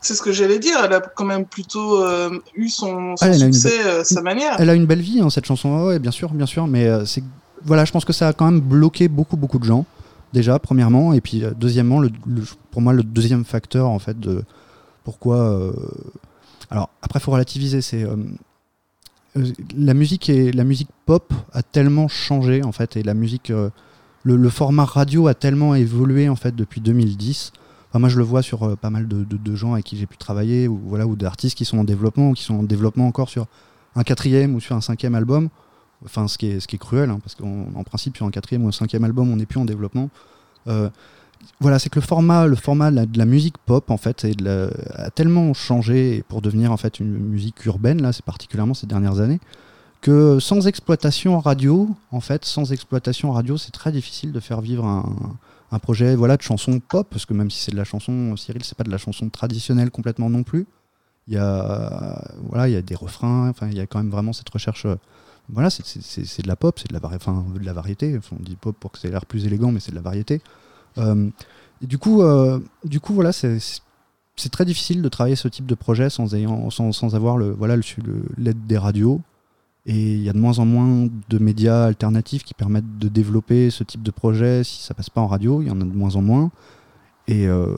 [0.00, 0.76] C'est ce que j'allais dire.
[0.84, 4.56] Elle a quand même plutôt euh, eu son, son Ah, une succès à sa manière.
[4.58, 5.86] Elle a une belle vie, hein, cette chanson.
[5.86, 6.66] Ouais, bien sûr, bien sûr.
[6.66, 7.22] Mais euh, c'est
[7.64, 9.84] voilà, je pense que ça a quand même bloqué beaucoup, beaucoup de gens.
[10.32, 14.18] Déjà, premièrement, et puis euh, deuxièmement, le, le- pour moi, le deuxième facteur en fait
[14.18, 14.42] de
[15.04, 15.36] pourquoi.
[15.36, 15.72] euh,
[16.70, 17.80] alors après, faut relativiser.
[17.82, 18.16] C'est euh,
[19.36, 23.50] euh, la musique et la musique pop a tellement changé en fait, et la musique,
[23.50, 23.70] euh,
[24.34, 27.52] le, format radio a tellement évolué en fait depuis 2010.
[27.88, 30.16] Enfin, moi, je le vois sur euh, pas mal de, gens avec qui j'ai pu
[30.16, 33.28] travailler, ou voilà, ou d'artistes qui sont en développement, ou qui sont en développement encore
[33.28, 33.46] sur
[33.94, 35.48] un quatrième ou sur un cinquième album.
[36.04, 38.30] Enfin, ce qui est, ce qui est cruel, hein, parce qu'en en principe, sur un
[38.30, 40.10] quatrième ou un cinquième album, on n'est plus en développement.
[40.66, 40.90] Euh,
[41.60, 44.26] voilà, c'est que le format, le format de la, de la musique pop, en fait,
[44.94, 49.20] a tellement changé pour devenir en fait une musique urbaine, là, c'est particulièrement ces dernières
[49.20, 49.38] années,
[50.06, 54.84] que sans exploitation radio, en fait, sans exploitation radio, c'est très difficile de faire vivre
[54.84, 58.62] un, projet, voilà, de chanson pop, parce que même si c'est de la chanson, Cyril,
[58.62, 60.64] c'est pas de la chanson traditionnelle complètement non plus.
[61.26, 64.10] Il y a, voilà, il y a des refrains, enfin, il y a quand même
[64.12, 64.86] vraiment cette recherche.
[64.86, 64.94] euh,
[65.48, 68.18] Voilà, c'est- de la pop, c'est de la, de la variété.
[68.30, 70.40] On dit pop pour que ça ait l'air plus élégant, mais c'est de la variété.
[70.98, 71.28] Euh,
[71.82, 73.58] du coup, euh, du coup, voilà, c'est
[74.52, 77.74] très difficile de travailler ce type de projet sans, ayant, sans, sans avoir le, voilà,
[77.76, 77.84] le-
[78.38, 79.20] l'aide des radios.
[79.86, 83.70] Et il y a de moins en moins de médias alternatifs qui permettent de développer
[83.70, 85.62] ce type de projet si ça passe pas en radio.
[85.62, 86.50] Il y en a de moins en moins.
[87.28, 87.74] Et, euh,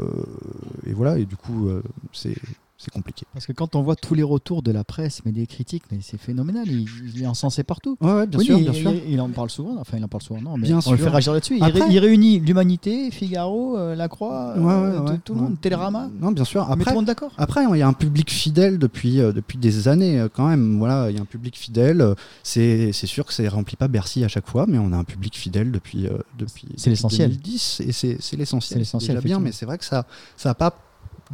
[0.86, 2.34] voilà, et du coup, euh, c'est
[2.78, 3.26] c'est compliqué.
[3.32, 5.98] Parce que quand on voit tous les retours de la presse, mais des critiques, mais
[6.00, 6.64] c'est phénoménal.
[6.68, 7.96] Il, il est encensé partout.
[8.00, 8.92] Ouais, ouais, bien Oui, sûr, bien il, sûr.
[8.92, 9.76] il- il en parle souvent.
[9.80, 10.40] Enfin, il en parle souvent.
[10.40, 11.04] Non, mais Bien on le sûr.
[11.06, 11.56] fait réagir là-dessus.
[11.56, 15.20] Il, ré- Après- il réunit l'Humanité, Figaro, euh, La Croix, Ouais, ouais, euh, ouais, tout,
[15.24, 15.46] tout le ouais.
[15.48, 16.08] monde, Télérama.
[16.20, 16.60] Non, bien sûr.
[16.62, 17.32] Mais tout Après, le monde d'accord.
[17.36, 20.78] Après, il y a un public fidèle depuis, euh, depuis des années quand même.
[20.78, 22.14] Voilà, il y a un public fidèle.
[22.44, 24.96] C'est c'est sûr que ça ne remplit pas Bercy à chaque fois, mais on a
[24.96, 27.30] un public fidèle depuis, euh, depuis, C'est l'essentiel.
[27.30, 28.74] 2010 et c'est c'est l'essentiel.
[28.74, 30.72] C'est l'essentiel, déjà bien, mais c'est vrai que ça ça a pas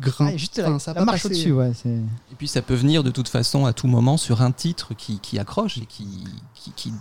[0.00, 0.32] grimpé.
[0.34, 1.72] Ah, juste enfin, la, ça a la pas marche au-dessus, ouais.
[1.86, 5.18] Et puis ça peut venir de toute façon à tout moment sur un titre qui,
[5.20, 6.06] qui accroche et qui.
[6.54, 6.92] qui, qui-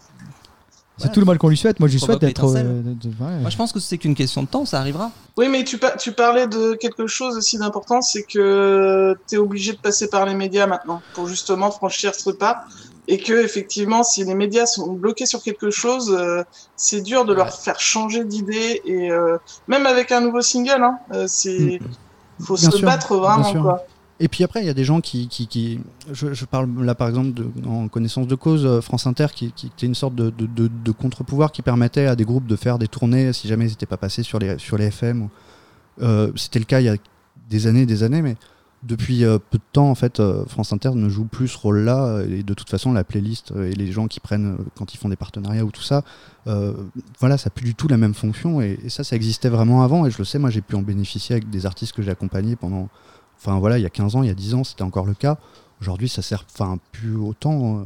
[0.96, 1.14] C'est Voilà.
[1.16, 1.80] tout le mal qu'on lui souhaite.
[1.80, 2.44] Moi, je lui souhaite d'être.
[2.46, 3.40] euh, de- de- ouais.
[3.42, 5.12] Moi je pense que c'est qu'une question de temps, ça arrivera.
[5.38, 9.72] Oui, mais tu, tu parlais de quelque chose aussi d'important, c'est que tu es obligé
[9.74, 12.66] de passer par les médias maintenant pour justement franchir ce pas.
[13.08, 16.44] Et que effectivement, si les médias sont bloqués sur quelque chose, euh,
[16.78, 18.82] c'est dur de leur faire changer d'idée.
[18.86, 21.80] Et euh, même avec un nouveau single, hein, euh, c'est
[22.40, 23.84] faut Bien se sûr, battre vraiment quoi.
[24.20, 25.28] Et puis après, il y a des gens qui.
[25.28, 25.80] qui, qui-
[26.12, 29.52] je, je parle là par exemple de- en connaissance de cause, euh, France Inter, qui,
[29.52, 32.88] qui était une sorte de, de, contre-pouvoir qui permettait à des groupes de faire des
[32.88, 35.28] tournées si jamais ils n'étaient pas passés sur les, sur les FM.
[36.02, 36.96] Euh, C'était le cas il y a
[37.50, 38.36] des années et des années, mais
[38.86, 42.06] depuis euh, peu de temps, en fait, euh, France Inter ne joue plus ce rôle-là.
[42.06, 44.98] euh, Et de toute façon, la playlist euh, et les gens qui prennent quand ils
[44.98, 46.04] font des partenariats ou tout ça,
[46.46, 48.62] voilà, ça n'a plus du tout la même fonction.
[48.62, 50.06] Et, et ça, ça existait vraiment avant.
[50.06, 52.56] Et je le sais, moi, j'ai pu en bénéficier avec des artistes que j'ai accompagnés
[52.56, 52.90] pendant.
[53.38, 55.14] Enfin, voilà, il y a 15 ans, il y a 10 ans, c'était encore le
[55.14, 55.38] cas.
[55.82, 57.84] Aujourd'hui, ça sert enfin, plus autant.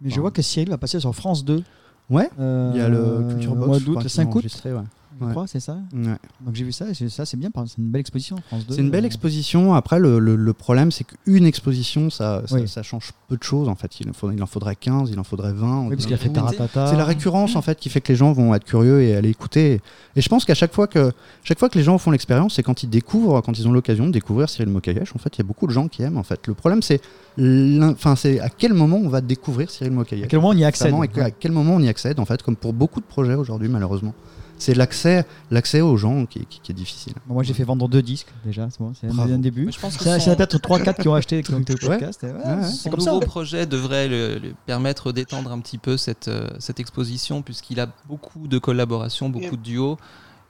[0.00, 1.62] Mais je vois que Cyril va passer sur France 2.
[2.10, 3.66] Ouais, il y a le Culture Box.
[3.66, 4.80] mois d'août, le qu'ils ont 5 août, enregistré, ouais.
[5.18, 5.30] Je Ouais.
[5.30, 5.78] crois, c'est ça.
[5.94, 6.16] Ouais.
[6.42, 8.74] Donc j'ai vu ça, et ça c'est bien, c'est une belle exposition France 2.
[8.74, 9.74] C'est une belle euh, exposition.
[9.74, 12.68] Après, le, le- le problème, c'est qu'une exposition, ça, ça, Oui.
[12.68, 13.68] ça change peu de choses.
[13.68, 15.84] En fait, il en, faudrait, il en faudrait 15, il en faudrait 20.
[15.84, 16.86] Oui, parce qu'il a fait C'est- Taratata.
[16.88, 19.30] C'est la récurrence en fait qui fait que les gens vont être curieux et aller
[19.30, 19.80] écouter.
[20.16, 21.12] Et je pense qu'à chaque fois que
[21.44, 24.06] chaque fois que les gens font l'expérience, c'est quand ils découvrent, quand ils ont l'occasion
[24.06, 25.14] de découvrir Cyril Mokayesh.
[25.14, 26.18] En fait, il y a beaucoup de gens qui aiment.
[26.18, 27.00] En fait, le problème c'est,
[27.38, 30.24] à quel moment on va découvrir Cyril Mokayesh.
[30.24, 32.42] À quel moment on y accède et à quel moment on y accède en fait,
[32.42, 34.14] comme pour beaucoup de projets aujourd'hui malheureusement.
[34.58, 37.12] C'est l'accès, l'accès aux gens qui, qui- qui est difficile.
[37.26, 39.70] Bon, Moi j'ai fait vendre deux disques déjà, c'est bon, un, un début.
[39.70, 42.22] Je pense que C'est son- peut-être 3-4 qui ont acheté qui ont écouté le podcast.
[42.22, 42.62] ouais, Ouais, ouais.
[42.64, 43.12] C'est Son comme ça.
[43.12, 47.80] nouveau projet devrait le, le permettre d'étendre un petit peu cette, euh, cette exposition, puisqu'il
[47.80, 49.98] a beaucoup de collaborations, beaucoup de duos.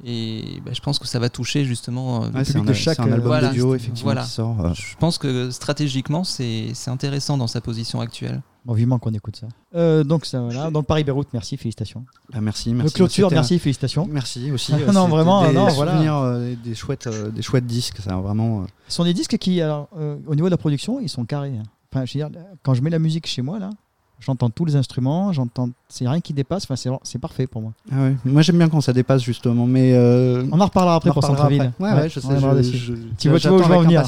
[0.04, 2.24] Et bah, je pense que ça va toucher justement.
[2.24, 4.22] euh, Ouais, de chaque, un album euh, voilà, de duo effectivement voilà.
[4.22, 4.60] qui sort.
[4.60, 8.42] euh, Je pense que stratégiquement, c'est c'est intéressant dans sa position actuelle.
[8.66, 9.46] Bon, vivement qu'on écoute ça.
[9.76, 10.70] Euh, donc ça voilà.
[10.70, 12.04] Donc Paris-Beyrouth, merci, félicitations.
[12.32, 12.94] bah, merci, Le merci.
[12.94, 14.08] clôture, C'était un- merci, félicitations.
[14.10, 14.72] Merci aussi.
[14.74, 15.92] Ah, euh, non, vraiment, des non, voilà.
[15.92, 17.98] souvenirs, euh, des chouettes, euh, des chouettes disques.
[18.00, 18.62] Ça vraiment.
[18.62, 21.24] euh, Ce sont des disques qui, alors, euh, au niveau de la production, ils sont
[21.24, 21.54] carrés.
[21.56, 21.62] hein.
[21.92, 23.70] Enfin, je veux dire, quand je mets la musique chez moi là,
[24.20, 26.64] j'entends tous les instruments, j'entends, c'est rien qui dépasse.
[26.64, 27.72] Enfin, c'est, c'est parfait pour moi.
[27.92, 28.16] Ah ouais.
[28.24, 29.92] Moi j'aime bien quand ça dépasse justement, mais.
[29.94, 31.72] euh, On en reparlera après on pour Centre-ville.
[31.78, 32.28] Ouais, ouais, je sais.
[32.62, 34.00] je- Tu vois- tu vois où je veux venir.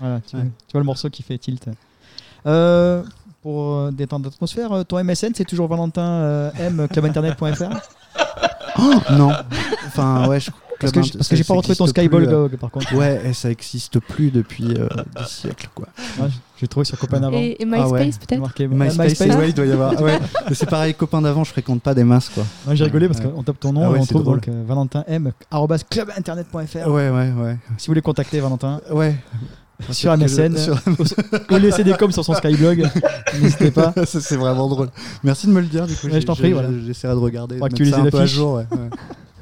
[0.00, 1.68] Voilà, tu, vois, tu vois le morceau qui fait tilt.
[2.46, 3.02] Euh,
[3.42, 7.64] pour euh, détendre l'atmosphère, ton MSN, c'est toujours Valentin euh, M clubinternet.fr
[8.78, 9.30] Oh, non.
[9.86, 10.50] Enfin, ouais, je.
[10.78, 12.94] Parce que, parce que j'ai pas retrouvé ton existe plus, euh, Skyball par contre.
[12.94, 15.88] Ouais, et ça existe plus depuis euh, des siècles, quoi.
[16.20, 16.28] Ouais,
[16.60, 17.36] j'ai trouvé sur Copain d'avant.
[17.38, 18.10] Et, et MySpace Ah ouais.
[18.10, 20.00] peut-être MySpace, ouais, il doit y avoir.
[20.02, 20.18] ouais.
[20.48, 22.44] Mais C'est pareil, copain d'avant, je fréquente pas des masses, quoi.
[22.66, 23.30] Non, j'ai rigolé parce Ouais.
[23.30, 24.36] qu'on tape ton nom Ah ouais, et on trouve drôle.
[24.40, 25.32] donc euh, Valentin M
[25.88, 26.88] clubinternet.fr.
[26.88, 27.56] Ouais, ouais, ouais.
[27.78, 29.14] Si vous voulez contacter Valentin Ouais.
[29.90, 30.78] sur MSN, sur-
[31.50, 32.88] ou laisser des coms sur son Skyblog,
[33.40, 33.92] n'hésitez pas.
[34.06, 34.88] Ça, c'est vraiment drôle.
[35.24, 36.08] Merci de me le dire, du coup.
[36.10, 36.68] Je t'en prie, voilà.
[36.86, 37.56] J'essaierai de regarder.
[37.56, 38.34] Pour actualiser la peu à fiche.
[38.36, 38.62] jour,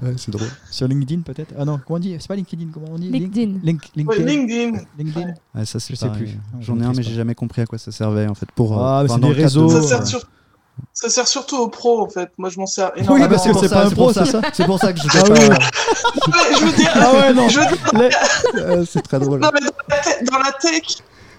[0.02, 0.14] ouais.
[0.16, 0.48] c'est drôle.
[0.70, 1.52] Sur LinkedIn peut-être?
[1.58, 2.16] Ah non, comment on dit?
[2.18, 3.10] C'est pas LinkedIn, comment on dit?
[3.10, 3.58] LinkedIn.
[3.62, 4.24] Link, LinkedIn.
[4.24, 4.78] LinkedIn.
[4.98, 5.34] LinkedIn.
[5.54, 6.22] Ouais, ça, c'est Je sais pareil.
[6.24, 6.38] plus.
[6.60, 8.50] J'en je ai un, mais j'ai jamais compris à quoi ça servait, en fait.
[8.54, 9.68] Pour, euh, Ah, mais enfin, c'est des réseaux.
[9.68, 10.22] Ça sert, sur-
[10.92, 12.30] ça sert surtout aux pros, en fait.
[12.38, 13.28] Moi, je m'en sers Oui, énormément.
[13.28, 14.24] parce que c'est ça, pas un pro, ça.
[14.24, 15.36] ça C'est pour ça que je Ah oui.
[16.58, 17.48] je veux dire, Ah ouais, non.
[17.48, 19.40] je veux dire, Les- Euh, C'est très drôle.
[19.40, 20.82] non, mais dans la, te- dans la tech,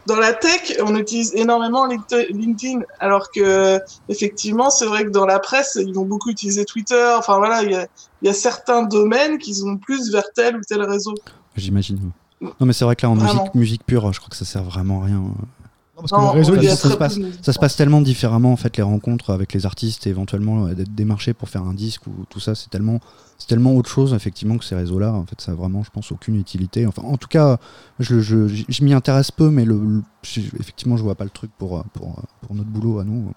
[0.08, 5.40] dans la tech, on utilise énormément LinkedIn, alors que effectivement, c'est vrai que dans la
[5.40, 7.16] presse, ils vont beaucoup utiliser Twitter.
[7.18, 7.88] Enfin voilà, il y a,
[8.22, 11.16] il y a certains domaines qui sont plus vers tel ou tel réseau.
[11.56, 12.12] J'imagine.
[12.42, 14.64] Non, mais c'est vrai que là, en musique, musique pure, je crois que ça sert
[14.64, 15.24] vraiment à rien.
[15.96, 17.16] Non, parce que le réseau, ça se passe-.
[17.42, 20.74] Ça se passe tellement différemment, en fait, les rencontres avec les artistes et éventuellement euh,
[20.74, 23.00] d'être démarché pour faire un disque ou tout ça, c'est tellement,
[23.38, 25.14] c'est tellement autre chose, effectivement, que ces réseaux-là.
[25.14, 26.86] En fait, ça a vraiment, je pense, aucune utilité.
[26.86, 27.58] Enfin, en tout cas,
[28.00, 30.02] je, je, je- je m'y intéresse peu, mais le,
[30.60, 33.32] effectivement, je vois pas le truc pour, pour, pour notre boulot à nous.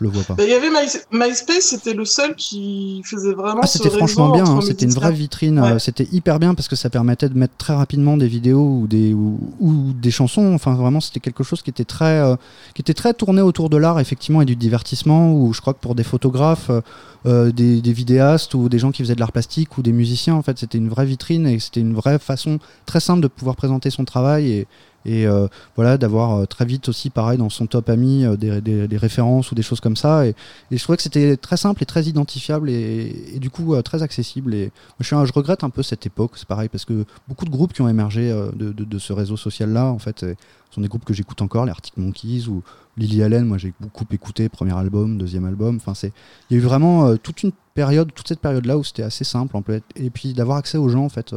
[0.00, 0.34] Je le vois pas.
[0.34, 4.30] Bah, Il y avait My- MySpace, c'était le seul qui faisait vraiment Ah, c'était franchement
[4.32, 5.72] bien, hein, c'était une vraie vitrine, Ouais.
[5.72, 8.86] euh, c'était hyper bien parce que ça permettait de mettre très rapidement des vidéos ou
[8.88, 12.34] des, ou, ou des chansons, enfin vraiment c'était quelque chose qui était très, euh,
[12.74, 15.80] qui était très tourné autour de l'art effectivement et du divertissement, ou je crois que
[15.80, 16.80] pour des photographes, euh,
[17.26, 20.34] euh, des, des vidéastes ou des gens qui faisaient de l'art plastique ou des musiciens,
[20.34, 23.54] en fait c'était une vraie vitrine et c'était une vraie façon très simple de pouvoir
[23.56, 24.66] présenter son travail et,
[25.04, 28.96] et euh, voilà d'avoir euh, très vite aussi pareil dans son top ami euh, des,
[28.96, 30.34] références ou des choses comme ça et,
[30.70, 34.54] je trouvais que c'était très simple et très identifiable et, du coup très accessible.
[34.54, 37.82] Et je, regrette un peu cette époque, c'est pareil, parce que beaucoup de groupes qui
[37.82, 40.24] ont émergé de, ce réseau social-là, en fait,
[40.70, 42.62] sont des groupes que j'écoute encore, les Arctic Monkeys ou
[42.96, 45.76] Lily Allen, moi j'ai beaucoup écouté, premier album, deuxième album.
[45.76, 46.12] Enfin, c'est,
[46.50, 49.56] il y a eu vraiment toute une période, toute cette période-là où c'était assez simple,
[49.56, 49.84] en fait.
[49.96, 51.34] Et puis d'avoir accès aux gens, en fait,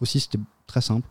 [0.00, 1.06] aussi c'était très simple.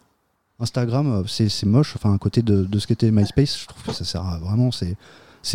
[0.60, 3.91] Instagram, euh, c'est, moche, enfin, à côté de, de ce qu'était MySpace, je trouve que
[3.93, 4.96] ça sert à vraiment, c'est,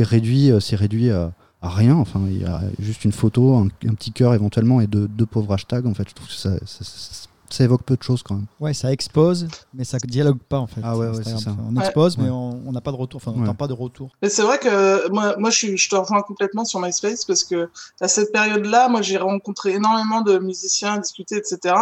[0.04, 1.96] réduit, euh, c'est réduit à, à rien.
[1.96, 5.52] Enfin, il y a juste une photo, un, petit cœur éventuellement et deux, deux pauvres
[5.54, 5.86] hashtags.
[5.86, 8.46] En fait, je trouve que ça, ça, ça- ça évoque peu de choses quand même.
[8.60, 10.80] Ouais, ça expose, mais ça dialogue pas en fait.
[10.82, 11.50] Ah ouais, ouais, c'est ça.
[11.68, 12.30] On expose, mais Ouais.
[12.30, 13.18] on on n'a pas de retour.
[13.22, 13.46] Enfin, on Ouais.
[13.46, 14.10] n'entend pas de retour.
[14.22, 17.44] Mais c'est vrai que moi, moi je, suis, je te rejoins complètement sur MySpace parce
[17.44, 17.68] que
[18.00, 21.74] à cette période-là, moi j'ai rencontré énormément de musiciens, discuté, etc.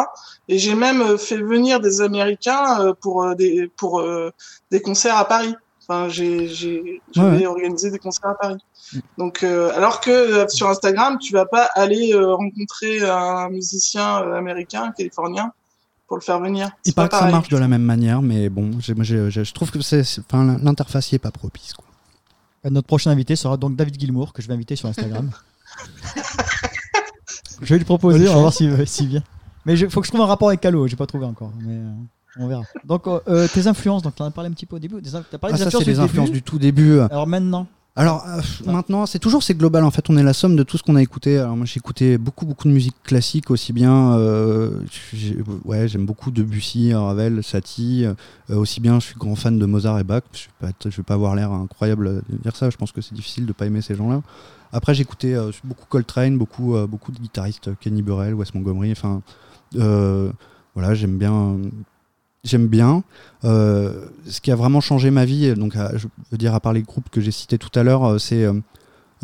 [0.48, 4.02] Et j'ai même euh, fait venir des Américains euh, pour euh, des pour
[4.70, 5.54] des concerts à Paris.
[5.88, 8.58] Enfin, j'ai Ouais, organisé des concerts à Paris.
[9.18, 14.22] Donc, euh, alors que euh, sur Instagram, tu vas pas aller euh, rencontrer un musicien
[14.22, 15.52] euh, américain, californien,
[16.10, 16.68] pour le faire venir.
[16.84, 19.80] Il pas paraît que ça marche de la même manière, mais bon, je trouve que
[19.80, 21.72] c'est, c'est- enfin, l'interface y est pas propice.
[21.72, 21.84] Quoi.
[22.66, 25.30] Euh, Notre prochain invité sera donc David Gilmour, que je vais inviter sur Instagram.
[27.62, 29.22] je vais lui proposer, on va voir s'il s'il vient.
[29.64, 31.52] Mais il faut que je trouve un rapport avec Calo, j'ai pas trouvé encore.
[31.60, 31.92] Mais euh,
[32.38, 32.62] on verra.
[32.84, 35.00] Donc, euh, tes influences, donc tu en as parlé un petit peu au début.
[35.00, 36.38] Tu as parlé Ah, des ça, influences c'est les du influences début.
[36.38, 36.98] du tout début.
[36.98, 40.08] Alors maintenant, Alors euh, maintenant, c'est toujours c'est global en fait.
[40.08, 41.38] On est la somme de tout ce qu'on a écouté.
[41.38, 44.16] Alors moi, j'ai écouté beaucoup beaucoup de musique classique aussi bien.
[44.16, 44.70] euh,
[45.64, 48.04] ouais, j'aime beaucoup Debussy, Ravel, Satie.
[48.06, 48.14] euh,
[48.56, 50.22] aussi bien, je suis grand fan de Mozart et Bach.
[50.32, 52.70] Je vais pas, je vais pas avoir l'air incroyable de dire ça.
[52.70, 54.22] Je pense que c'est difficile de pas aimer ces gens-là.
[54.72, 58.92] Après, j'ai écouté beaucoup Coltrane, beaucoup beaucoup de guitaristes, Kenny Burrell, Wes Montgomery.
[58.92, 59.20] Enfin,
[59.74, 61.56] voilà, j'aime bien.
[62.42, 63.04] J'aime bien.
[63.44, 66.72] Euh, ce qui a vraiment changé ma vie, donc à- je veux dire à part
[66.72, 68.46] les groupes que j'ai cités tout à l'heure, euh, c'est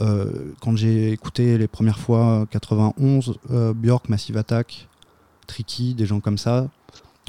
[0.00, 0.26] euh,
[0.60, 4.88] quand j'ai écouté les premières fois 91, euh, Björk, Massive Attack,
[5.46, 6.68] Tricky, des gens comme ça.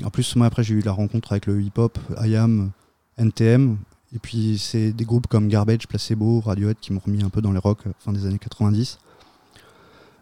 [0.04, 2.72] En plus, moi après j'ai eu la rencontre avec le hip-hop, IAM,
[3.18, 3.78] NTM,
[4.14, 7.52] et puis c'est des groupes comme Garbage, Placebo, Radiohead qui m'ont remis un peu dans
[7.54, 9.00] les rock fin des années 90.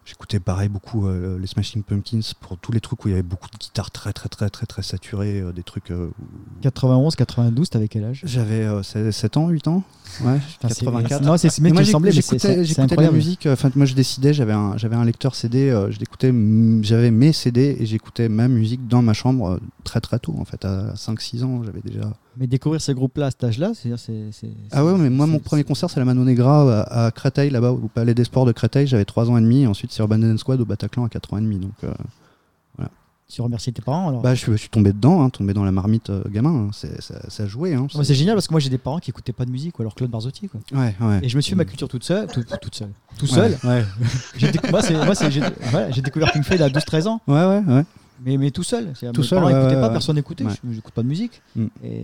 [0.06, 3.24] J'écoutais pareil beaucoup euh, les Smashing Pumpkins pour tous les trucs où il y avait
[3.24, 7.16] beaucoup de guitares très très très très très saturées, euh, des trucs euh, où- 91,
[7.16, 8.20] 92, t'avais quel âge?
[8.24, 9.82] J'avais euh, 7 ans, 8 ans
[10.20, 11.22] Ouais, Enfin, c'est- 84.
[11.22, 13.46] Non, c'est ce mec qui semblait, j'écoutais de la musique.
[13.50, 14.32] Enfin, moi, je décidais.
[14.32, 15.70] J'avais un, j'avais un lecteur CD.
[15.90, 16.32] je l'écoutais.
[16.82, 20.36] J'avais mes CD et j'écoutais ma musique dans ma chambre très très tôt.
[20.38, 22.12] En fait, à 5-6 ans, j'avais déjà.
[22.38, 23.96] Mais découvrir ces groupes-là à cet âge-là, c'est.
[23.96, 27.10] c'est- c'est- Ah ouais, mais moi, mon premier concert, c'est la Mano Negra à, à
[27.10, 28.86] Créteil, là-bas, au Palais des Sports de Créteil.
[28.86, 29.62] J'avais 3 ans et demi.
[29.62, 31.58] Et ensuite, c'est Urban Dance Squad au Bataclan à 4 ans et demi.
[31.58, 31.92] Donc, euh,
[33.28, 34.22] Tu remercies tes parents alors?
[34.22, 36.54] Bah, je, suis- je suis tombé dedans, hein, tombé dans la marmite euh, gamin.
[36.54, 36.70] hein.
[36.72, 37.74] C'est- ça, ça joué.
[37.74, 39.82] Hein, c'est génial parce que moi j'ai des parents qui écoutaient pas de musique ou
[39.82, 40.60] alors Claude Barzotti quoi.
[40.72, 41.18] Ouais, ouais.
[41.24, 43.58] Et je me suis fait ma culture toute seule, tout- toute seule, tout seul.
[43.64, 43.84] Ouais,
[44.36, 45.40] J'ai décou- moi, c'est, moi, c'est- j'ai,
[45.72, 47.62] voilà, j'ai découvert Pink Floyd à 12-13 ans, ouais, ouais.
[47.66, 47.84] ouais.
[48.24, 48.92] Mais, mais tout seul.
[49.12, 51.42] Tout mes seul, parents n'écoutaient pas, personne n'écoutait, je n'écoute pas de musique.
[51.54, 51.66] Mm.
[51.84, 52.02] Et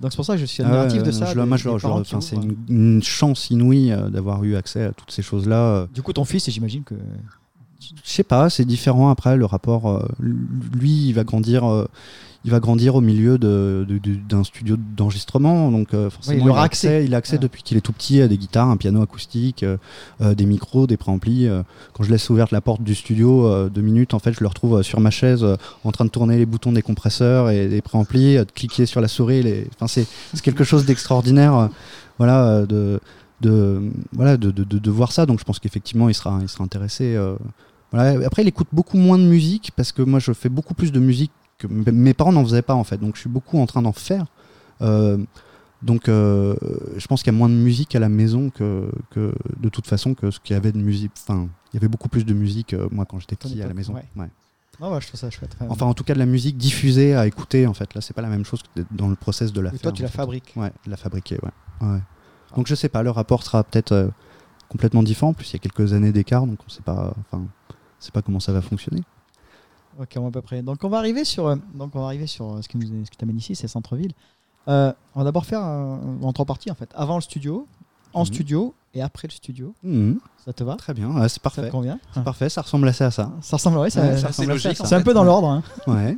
[0.00, 1.26] donc c'est pour ça que je suis Ah admiratif de ça.
[1.26, 5.56] je c'est une, une chance inouïe euh, d'avoir eu accès à toutes ces choses-là.
[5.56, 5.86] euh.
[5.94, 6.94] Du coup, ton fils, j'imagine que.
[7.80, 9.88] Je sais pas, c'est différent après le rapport.
[9.90, 11.64] euh, lui, il va grandir.
[11.70, 11.86] euh,
[12.44, 16.42] il va grandir au milieu de- de- de- d'un studio d'enregistrement, donc euh, forcément Oui,
[16.42, 16.88] il il, aura a accès.
[16.88, 17.42] accès, il a accès Voilà.
[17.44, 19.78] depuis qu'il est tout petit à des guitares, un piano acoustique, euh,
[20.20, 21.48] euh, des micros, des préamplis.
[21.94, 24.82] quand je laisse ouverte la porte du studio, deux minutes, en fait, je le retrouve
[24.82, 25.44] sur ma chaise,
[25.84, 29.08] en train de tourner les boutons des compresseurs et des préamplis, de cliquer sur la
[29.08, 29.42] souris.
[29.42, 29.66] Les...
[29.74, 31.70] Enfin, c'est c'est quelque chose d'extraordinaire,
[32.18, 33.00] voilà, de
[33.40, 35.24] de voilà de, de, voir ça.
[35.26, 37.16] Donc, je pense qu'effectivement, il sera il sera intéressé.
[37.92, 38.26] voilà.
[38.26, 41.00] Après, il écoute beaucoup moins de musique parce que moi, je fais beaucoup plus de
[41.00, 42.98] musique que mes parents n'en faisaient pas en fait.
[42.98, 44.26] Donc, je suis beaucoup en train d'en faire.
[44.82, 45.18] Euh,
[45.82, 46.56] donc, euh,
[46.96, 49.86] je pense qu'il y a moins de musique à la maison que, que de toute
[49.86, 51.12] façon que ce qu'il y avait de musique.
[51.18, 53.74] Enfin, il y avait beaucoup plus de musique euh, moi quand j'étais petit à la
[53.74, 53.94] maison.
[53.94, 54.04] ouais.
[54.16, 54.28] Ouais.
[54.80, 55.56] Ah ouais, je trouve ça chouette.
[55.68, 57.94] Enfin, en tout cas, de la musique diffusée à écouter en fait.
[57.94, 59.80] Là, c'est pas la même chose que dans le process de la et faire.
[59.82, 60.16] toi, tu la fait.
[60.16, 60.52] fabriques.
[60.56, 61.86] Ouais, de la fabriquer, ouais.
[61.88, 62.00] ouais.
[62.56, 64.08] Donc je sais pas, le rapport sera peut-être euh,
[64.68, 65.30] complètement différent.
[65.30, 68.10] En plus, il y a quelques années d'écart, donc on sait pas, enfin, on sait
[68.10, 69.02] pas comment ça va fonctionner.
[70.00, 70.62] Ok, on va à peu près.
[70.62, 73.04] Donc on va arriver sur, euh, donc on va arriver sur euh, ce qui nous,
[73.04, 74.12] ce qui t'amène ici, c'est Centre-ville.
[74.68, 76.90] Euh, on va d'abord faire en trois parties en fait.
[76.94, 77.66] Avant le studio,
[78.12, 78.26] en Mhm.
[78.26, 79.74] studio et après le studio.
[79.82, 80.18] Mhm.
[80.44, 80.76] Ça te va?
[80.76, 81.68] Très bien, ouais, c'est Ça te parfait.
[81.70, 81.98] convient?
[82.14, 83.30] C'est parfait, ça ressemble assez à ça.
[83.40, 84.84] Ça ressemble, ouais, ça, Ouais, ça ça ressemble logique, ça.
[84.86, 85.48] C'est un peu dans l'ordre.
[85.48, 85.62] hein.
[85.86, 86.16] Ouais.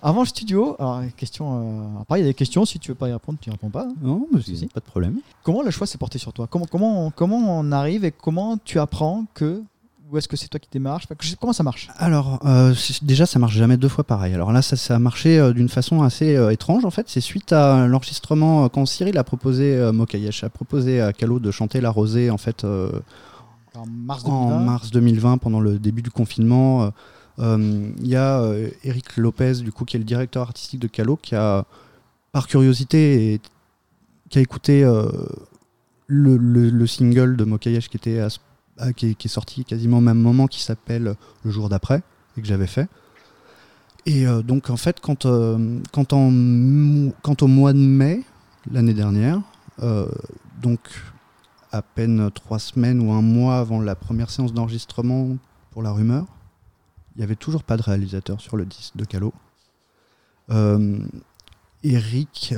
[0.00, 1.96] Avant le studio, alors question.
[1.96, 2.64] euh, après, il y a des questions.
[2.64, 3.82] Si tu veux pas y répondre, tu y réponds pas.
[3.84, 3.94] hein.
[4.00, 4.66] Non, mais Si, si.
[4.66, 5.18] pas de problème.
[5.42, 6.46] Comment le choix s'est porté sur toi?
[6.46, 9.62] Comment, comment, on, comment on arrive et comment tu apprends que.
[10.10, 13.38] Ou est-ce que c'est toi qui démarches Enfin, Comment ça marche Alors, euh, déjà, ça
[13.38, 14.32] marche jamais deux fois pareil.
[14.32, 17.08] Alors là, ça, ça a marché euh, d'une façon assez euh, étrange, en fait.
[17.10, 21.82] C'est suite à l'enregistrement, quand Cyril a proposé, Mokayesh a proposé à Calo de chanter
[21.82, 24.64] La Rosée, en fait, En mars en 2020.
[24.64, 26.90] mars 2020, pendant le début du confinement.
[27.38, 28.42] Il y a
[28.84, 31.66] Eric Lopez, du coup, qui est le directeur artistique de Calo, qui a,
[32.32, 33.40] par curiosité, et,
[34.30, 34.82] qui a écouté
[36.06, 38.38] le, le- le single de Mokayesh qui, était à ce-
[38.78, 41.14] à- qui, est, sorti quasiment au même moment, qui s'appelle
[41.44, 42.02] Le jour d'après,
[42.36, 42.88] et que j'avais fait.
[44.06, 48.22] Et euh, donc, en fait, quand, euh, quand, au mois de mai,
[48.70, 49.42] l'année dernière,
[49.82, 50.08] euh,
[50.62, 50.80] donc
[51.72, 55.36] à peine trois semaines ou un mois avant la première séance d'enregistrement
[55.70, 56.24] pour La Rumeur,
[57.14, 59.34] il n'y avait toujours pas de réalisateur sur le disque de Calo.
[61.84, 62.54] Eric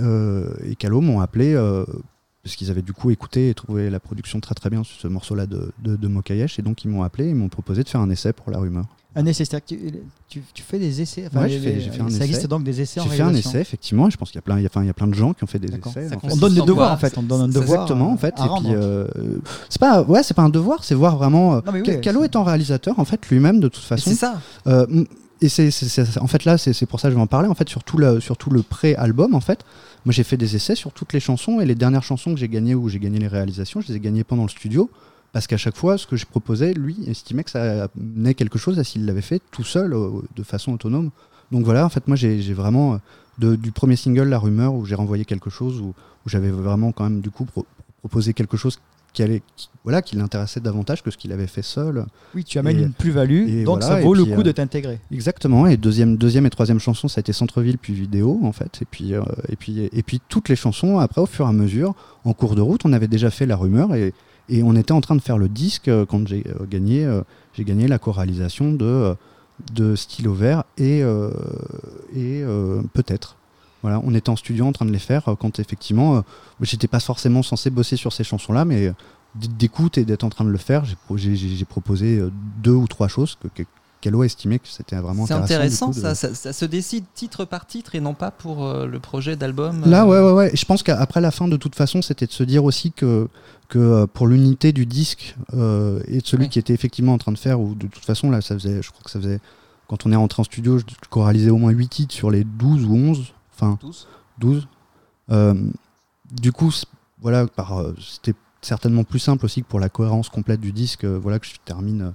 [0.63, 1.57] et Calo m'ont appelé
[2.43, 5.09] parce qu'ils avaient du coup écouté et trouvé la production très très bien sur ce
[5.09, 8.01] morceau-là de, de, de Mokayesh et donc ils m'ont appelé et m'ont proposé de faire
[8.01, 8.85] un essai pour la rumeur.
[9.17, 9.93] Un essai, c'est-à-dire que tu,
[10.29, 12.25] tu, tu fais des essais enfin, Ouais, j'ai les- fait- j'ai fait un Ça essai.
[12.27, 14.39] existe donc des essais en J'ai fait un essai effectivement et je pense qu'il y
[14.39, 15.59] a plein, il y a, enfin, il y a plein de gens qui ont fait
[15.59, 16.09] des essais.
[16.09, 16.33] Ça en fait.
[16.33, 17.83] On donne des devoirs en fait, on donne un C'est devoir.
[17.83, 18.35] Exactement, à- en fait.
[18.39, 19.07] Et puis, euh,
[19.69, 21.57] c'est pas, ouais, c'est pas un devoir, c'est voir vraiment.
[21.57, 24.09] euh, Non, oui, Calo étant réalisateur, en fait, lui-même, de toute façon.
[24.11, 24.41] C'est ça.
[24.69, 24.87] Euh,
[25.43, 25.71] et c'est,
[26.21, 27.49] en fait là, c'est, c'est pour ça que je vais en parler.
[27.49, 29.65] En fait, sur tout le, sur tout le pré-album, en fait,
[30.05, 32.49] moi j'ai fait des essais sur toutes les chansons et les dernières chansons que j'ai
[32.49, 34.91] gagnées où j'ai gagné les réalisations, je les ai gagnées pendant le studio.
[35.33, 38.81] Parce qu'à chaque fois, ce que je proposais, lui estimait que ça amenait quelque chose
[38.81, 39.95] à s'il l'avait fait tout seul,
[40.35, 41.11] de façon autonome.
[41.53, 42.99] Donc voilà, en fait, moi j'ai, vraiment,
[43.39, 45.95] du premier single, La Rumeur, où j'ai renvoyé quelque chose, où,
[46.27, 47.65] j'avais vraiment quand même du coup pro-
[48.01, 48.81] proposé quelque chose
[49.13, 52.05] qui, allait, qui- voilà, qui l'intéressait davantage que ce qu'il avait fait seul.
[52.35, 54.53] Oui, tu amènes Et- une plus-value, donc voilà, ça vaut le puis, coup euh, de
[54.53, 55.01] t'intégrer.
[55.11, 58.79] Exactement, et deuxième, deuxième et troisième chanson, ça a été Centre-ville puis vidéo en fait,
[58.83, 61.53] et puis, euh, et, puis, et puis toutes les chansons, après au fur et à
[61.53, 61.95] mesure,
[62.25, 64.13] en cours de route, on avait déjà fait la rumeur et,
[64.49, 67.23] et on était en train de faire le disque euh, quand j'ai euh, gagné, euh,
[67.55, 69.15] j'ai gagné la choralisation de, euh,
[69.75, 71.31] de Stylo Vert et, euh,
[72.15, 73.37] et euh, peut-être.
[73.83, 76.21] Voilà, on était en studio en train de les faire euh, quand effectivement, euh,
[76.61, 78.93] j'étais pas forcément censé bosser sur ces chansons-là, mais euh,
[79.35, 82.21] d'écoute et d'être en train de le faire, j'ai pro- j'ai- j'ai j'ai proposé
[82.63, 83.63] deux ou trois choses que, que
[84.01, 85.55] Calo a estimé que c'était vraiment C'est intéressant.
[85.55, 88.87] intéressant, coup, de- ça, ça, se décide titre par titre et non pas pour euh,
[88.87, 89.83] le projet d'album.
[89.87, 90.51] Là, ouais, ouais, ouais.
[90.55, 93.29] Je pense qu'après la fin, de toute façon, c'était de se dire aussi que,
[93.69, 97.39] que pour l'unité du disque euh, et de celui qui était effectivement en train de
[97.39, 99.39] faire, ou de toute façon, là, ça faisait, je crois que ça faisait,
[99.87, 102.87] quand on est rentré en studio, je, choralisais au moins 8 titres sur les 12
[102.87, 104.09] ou 11, enfin Tous.
[104.39, 104.69] 12.
[105.31, 105.55] Euh,
[106.33, 106.73] du coup,
[107.21, 111.05] voilà, par, euh, c'était certainement plus simple aussi que pour la cohérence complète du disque,
[111.05, 112.13] euh, voilà, que je termine.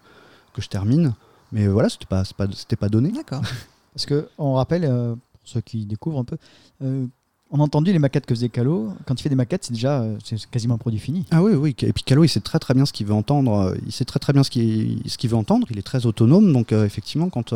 [0.54, 1.14] que je termine.
[1.52, 3.12] Mais voilà, c'était pas, c'est pas, c'était pas donné.
[3.12, 3.42] D'accord.
[3.94, 6.38] Parce que on rappelle, euh, pour ceux qui découvrent un peu,
[6.82, 7.08] euh,
[7.56, 8.90] on a entendu les maquettes que faisait Calo.
[9.06, 11.26] Quand il fait des maquettes, c'est déjà euh, c'est quasiment un produit fini.
[11.32, 11.76] Ah oui, oui.
[11.82, 13.54] Et puis Calo, il sait très très bien ce qu'il veut entendre.
[13.54, 15.66] euh, Il sait très très bien ce qu'il ce qu'il veut entendre.
[15.70, 16.52] Il est très autonome.
[16.52, 17.54] Donc euh, effectivement, quand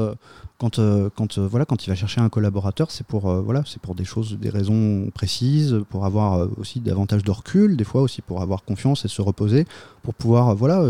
[0.58, 0.80] quand
[1.16, 4.38] quand voilà, quand il va chercher un collaborateur, c'est pour voilà, c'est pour des choses,
[4.40, 9.04] des raisons précises, pour avoir aussi davantage de recul, des fois aussi pour avoir confiance
[9.06, 9.66] et se reposer,
[10.04, 10.84] pour pouvoir voilà.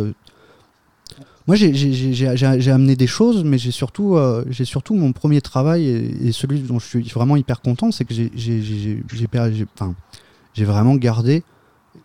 [1.49, 4.45] Moi, j'ai- amené des choses, mais j'ai surtout, euh,
[4.93, 8.31] mon premier travail et, celui dont je suis vraiment hyper content, c'est que j'ai-
[10.63, 11.41] vraiment gardé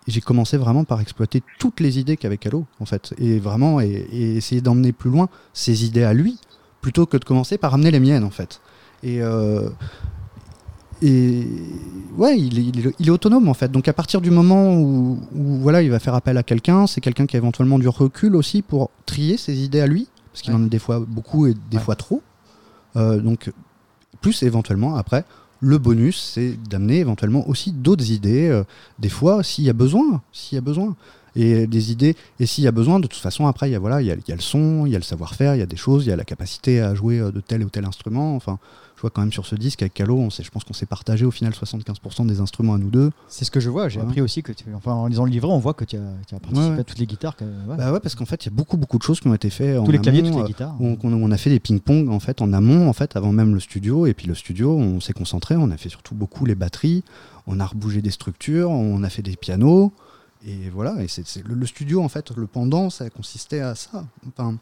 [0.06, 4.06] j'ai commencé vraiment par exploiter toutes les idées qu'avait Calo, en fait, et vraiment et
[4.10, 6.38] essayer d'emmener plus loin ses idées à lui,
[6.80, 8.62] plutôt que de commencer par amener les miennes, en fait.
[9.02, 9.68] Et, euh,
[11.06, 11.46] et
[12.16, 13.70] ouais, il est, il est- il est autonome, en fait.
[13.70, 17.00] Donc à partir du moment où, où, voilà, il va faire appel à quelqu'un, c'est
[17.00, 20.52] quelqu'un qui a éventuellement du recul aussi pour trier ses idées à lui, parce qu'il
[20.54, 20.60] Ouais.
[20.60, 21.82] en a des fois beaucoup et des Ouais.
[21.82, 22.22] fois trop.
[22.96, 23.52] Euh, donc
[24.20, 25.24] plus éventuellement après.
[25.60, 28.64] Le bonus, c'est d'amener éventuellement aussi d'autres idées, euh,
[28.98, 30.94] des fois s'il y a besoin, s'il y a besoin.
[31.36, 33.80] Et des idées, et s'il y a besoin, de toute façon, après, il y a,
[33.80, 35.58] voilà, il y a, il y a le son, il y a le savoir-faire, il
[35.58, 37.70] y a des choses, il y a la capacité à jouer euh, de tel ou
[37.70, 38.36] tel instrument.
[38.36, 38.60] Enfin,
[39.04, 41.30] vois quand même sur ce disque avec Calo, on je pense qu'on s'est partagé au
[41.30, 43.10] final 75% des instruments à nous deux.
[43.28, 43.88] C'est ce que je vois.
[43.88, 44.06] J'ai Ouais.
[44.06, 46.34] appris aussi que, tu, enfin, en lisant le livret, on voit que tu as, tu
[46.34, 46.80] as participé Ouais, ouais.
[46.80, 47.36] à toutes les guitares.
[47.36, 47.44] que-.
[47.76, 49.50] Bah ouais, parce qu'en fait, il y a beaucoup, beaucoup de choses qui ont été
[49.50, 50.74] faites en Tous les claviers, amont, toutes les euh, guitares.
[50.80, 53.52] On, on- on a fait des ping-pong en fait en amont en fait avant même
[53.54, 56.54] le studio et puis le studio on s'est concentré on a fait surtout beaucoup les
[56.54, 57.04] batteries
[57.46, 59.92] on a rebougé des structures on a fait des pianos
[60.46, 64.04] et voilà et c'est- le, le studio en fait le pendant ça consistait à ça
[64.28, 64.56] enfin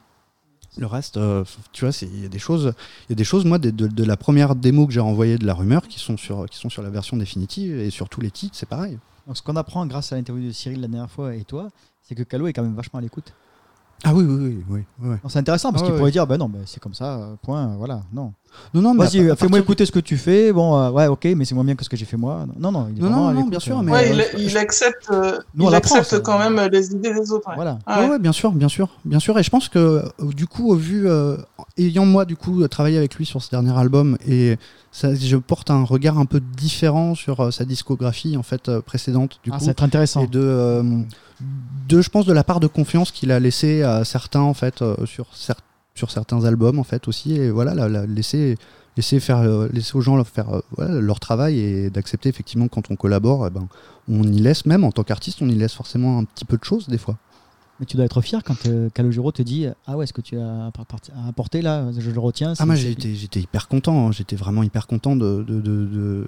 [0.79, 2.73] le reste euh, tu vois il y a des choses
[3.09, 5.37] il y a des choses moi de, de- de la première démo que j'ai renvoyée
[5.37, 8.21] de la rumeur qui sont sur qui sont sur la version définitive et sur tous
[8.23, 11.11] les titres c'est pareil Donc, ce qu'on apprend grâce à l'interview de Cyril la dernière
[11.11, 11.69] fois et toi,
[12.03, 13.33] c'est que Calo est quand même vachement à l'écoute.
[14.05, 16.59] ah oui oui oui oui, C'est intéressant parce Ah qu'il pourrait dire bah non, bah,
[16.67, 18.03] c'est comme ça, point, voilà.
[18.13, 18.33] Non.
[18.75, 20.53] Non non mais Vas-y, fais-moi partir écouter ce que tu fais.
[20.53, 22.47] Bon, euh, ouais, ok, mais c'est moins bien que ce que j'ai fait moi.
[22.59, 25.39] Non, non, il est Non, bien sûr, euh, mais, Ouais, euh, il, il accepte, euh,
[25.55, 27.49] Nous, il accepte quand même euh, les idées des autres.
[27.49, 27.55] ouais.
[27.57, 27.79] Voilà.
[27.87, 29.39] Ah Ouais, bien sûr, bien sûr, bien sûr.
[29.39, 30.03] Et je pense que
[30.35, 31.37] du coup, au vu, euh,
[31.79, 34.57] ayant moi du coup travaillé avec lui sur ce dernier album, et
[34.91, 38.81] ça, je porte un regard un peu différent sur euh, sa discographie en fait euh,
[38.83, 40.23] précédente du Ah, coup, ça va être intéressant.
[40.25, 40.83] et de, euh,
[41.89, 44.83] de, je pense de la part de confiance qu'il a laissé à certains en fait
[44.83, 45.55] euh, sur cer-
[45.95, 48.57] sur certains albums en fait aussi, et voilà, la, la- laisser
[48.97, 52.69] laisser faire euh, laisser aux gens leur faire euh, voilà, leur travail et d'accepter effectivement
[52.69, 53.67] quand on collabore, eh ben,
[54.09, 56.65] on y laisse même en tant qu'artiste, on y laisse forcément un petit peu de
[56.65, 57.17] choses des fois.
[57.81, 60.39] Mais tu dois être fier quand euh, Calogero te dit Ah ouais, ce que tu
[60.39, 60.71] as
[61.27, 62.53] apporté là, je le retiens.
[62.59, 64.13] Ah moi j'étais j'étais hyper content, hein.
[64.13, 66.27] j'étais vraiment hyper content de, de, de- de-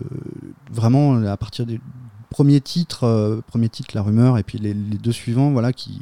[0.73, 1.67] vraiment à partir
[2.35, 5.73] des premiers titres, euh, premier titre la rumeur et puis les, les deux suivants voilà
[5.73, 6.01] qui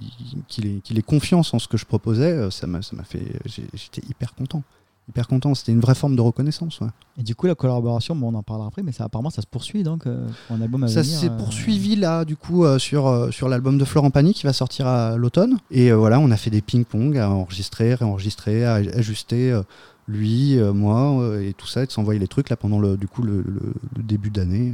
[0.48, 3.04] qu'il ait, qu'il ait confiance en ce que je proposais, euh, ça m'a ça m'a
[3.04, 4.62] fait j'étais hyper content,
[5.10, 5.54] hyper content.
[5.54, 6.80] C'était une vraie forme de reconnaissance.
[6.80, 6.88] ouais.
[7.18, 9.46] Et du coup, la collaboration, bon, on en parlera après, mais ça, apparemment, ça se
[9.46, 12.64] poursuit donc euh, pour un album à Ça venir, s'est euh, poursuivi là, du coup,
[12.78, 15.58] sur, sur l'album de Florent Pagny qui va sortir à l'automne.
[15.70, 19.60] Et voilà, on a fait des ping-pong à enregistrer, réenregistrer, à ajuster,
[20.08, 22.96] lui, euh, moi, euh, et tout ça, et de s'envoyer les trucs là pendant le,
[22.96, 24.72] du coup, le, le- le début d'année.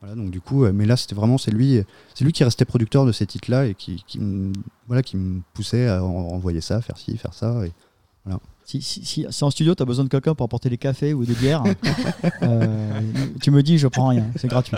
[0.00, 1.82] Voilà, donc du coup, euh, mais là, c'était vraiment, c'est lui,
[2.14, 4.02] c'est lui qui restait producteur de ces titres-là et qui,
[4.86, 7.66] voilà, qui me poussait à en- envoyer ça, faire ci, faire ça.
[7.66, 7.72] Et...
[8.64, 11.12] Si, si, si, si en studio, tu as besoin de quelqu'un pour apporter des cafés
[11.12, 11.64] ou des bières,
[12.42, 13.00] euh,
[13.42, 14.76] tu me dis, je prends rien, c'est gratuit.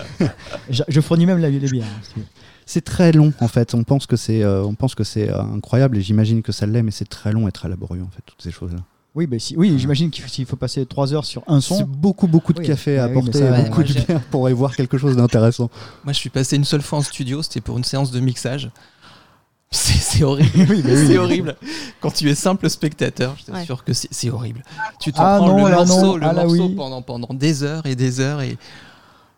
[0.70, 1.84] Je, je fournis même la, les bières.
[1.86, 2.22] hein, si.
[2.64, 3.74] C'est très long en fait.
[3.74, 6.64] On pense que c'est, euh, on pense que c'est euh, incroyable et j'imagine que ça
[6.64, 8.78] l'est, mais c'est très long et très laborieux en fait toutes ces choses-là.
[9.14, 11.68] Oui, mais si, oui j'imagine qu'il faut, s'il faut passer 3 heures sur un C'est
[11.76, 11.82] son.
[11.84, 14.52] beaucoup beaucoup de Oui, café à bah oui, apporter, beaucoup moi, de bière pour y
[14.54, 15.68] voir quelque chose d'intéressant.
[16.04, 18.70] Moi, je suis passé une seule fois en studio, c'était pour une séance de mixage.
[19.70, 20.50] C'est c'est horrible.
[20.70, 21.06] Oui, mais oui.
[21.06, 21.56] c'est horrible.
[22.00, 23.82] Quand tu es simple spectateur, je t'assure Ouais.
[23.86, 24.62] que c'est c'est horrible.
[25.00, 26.74] Tu t'en Ah prends non, le morceau, non, le ah là morceau oui.
[26.74, 28.56] pendant, pendant des heures et des heures et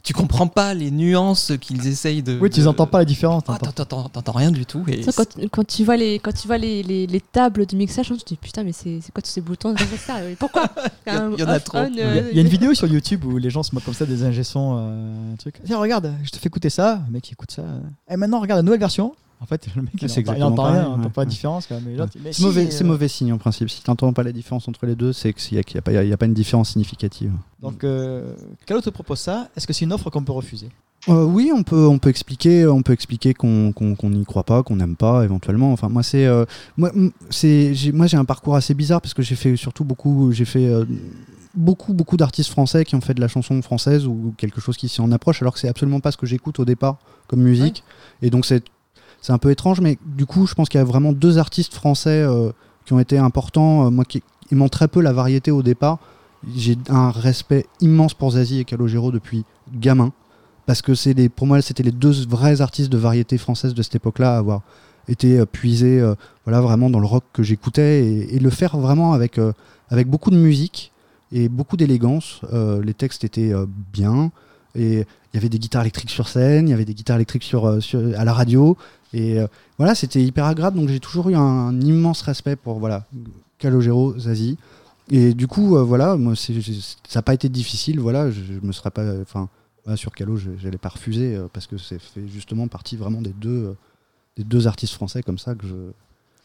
[0.05, 2.39] tu comprends pas les nuances qu'ils essayent de.
[2.39, 3.43] Oui, tu de- n'entends pas la différence.
[3.49, 4.09] Ah, t'entends.
[4.11, 4.85] t'entends rien du tout.
[4.87, 7.75] Et Ça, quand, quand tu vois les, quand tu vois les, les, les tables de
[7.75, 9.75] mixage, tu te dis putain, mais c'est quoi tous ces boutons
[10.07, 10.67] ça, Pourquoi
[11.07, 11.79] Il y y en a trop.
[11.89, 13.85] Il y, euh, a, y a une vidéo sur YouTube où les gens se moquent
[13.87, 15.57] comme ça des ingé-sons, euh, un truc.
[15.65, 17.01] Tiens, regarde, je te fais écouter ça.
[17.07, 17.63] Le mec il écoute ça.
[18.11, 19.15] Et maintenant, regarde la nouvelle version.
[19.41, 21.23] En fait, le mec il C'est entend, il exactement entend rien, il entend ouais, pas
[21.23, 21.67] la différence.
[21.67, 21.77] quoi.
[21.85, 23.69] Mais C'est mauvais, euh, mauvais signe en principe.
[23.69, 26.25] Si tu n'entends pas la différence entre les deux, c'est qu'il n'y a, pas- a
[26.27, 27.33] une différence significative.
[27.61, 28.35] Donc, euh,
[28.67, 29.49] Calo te propose ça.
[29.57, 30.69] Est-ce que c'est une offre qu'on peut refuser?
[31.11, 33.75] Euh, oui, on peut, on peut expliquer, on peut expliquer qu'on
[34.05, 35.73] n'y croit pas, qu'on n'aime pas, éventuellement.
[35.73, 36.47] Enfin, moi, c'est, euh,
[36.79, 36.91] moi,
[37.29, 40.47] c'est, j'ai- moi, j'ai un parcours assez bizarre parce que j'ai fait surtout beaucoup, j'ai
[40.47, 40.87] fait euh,
[41.55, 44.89] beaucoup, beaucoup d'artistes français qui ont fait de la chanson française ou quelque chose qui
[44.89, 47.85] s'y en approche, alors que c'est absolument pas ce que j'écoute au départ comme musique.
[48.23, 48.65] Et donc, c'est,
[49.25, 51.73] c'est un peu étrange, mais du coup, je pense qu'il y a vraiment deux artistes
[51.73, 52.53] français euh,
[52.85, 53.87] qui ont été importants.
[53.87, 54.23] euh, moi, qui
[54.53, 55.99] aimant très peu la variété au départ,
[56.55, 60.13] j'ai un respect immense pour Zazie et Calogero depuis gamin
[60.67, 63.83] parce que c'est les, pour moi c'était les deux vrais artistes de variété française de
[63.83, 64.61] cette époque-là à avoir
[65.09, 66.07] été euh, puisés
[66.45, 69.41] voilà vraiment dans le rock que j'écoutais et, le faire vraiment avec
[69.89, 70.93] avec beaucoup de musique
[71.33, 73.55] et beaucoup d'élégance les textes étaient
[73.95, 74.31] bien
[74.75, 77.45] et il y avait des guitares électriques sur scène il y avait des guitares électriques
[77.45, 78.77] sur- à la radio
[79.15, 79.47] et euh,
[79.79, 80.77] voilà c'était hyper agréable.
[80.79, 83.07] Donc j'ai toujours eu un, un immense respect pour voilà
[83.59, 84.59] Calogero Zazie.
[85.11, 86.53] Et du coup euh, voilà moi ça
[87.15, 88.01] n'a pas été difficile.
[88.01, 89.49] Voilà je, je me serais pas enfin
[89.85, 93.21] voilà, sur Calo, je n'allais pas refuser euh, parce que c'est fait justement partie vraiment
[93.21, 93.77] des deux,
[94.37, 95.75] des deux artistes français comme ça que je,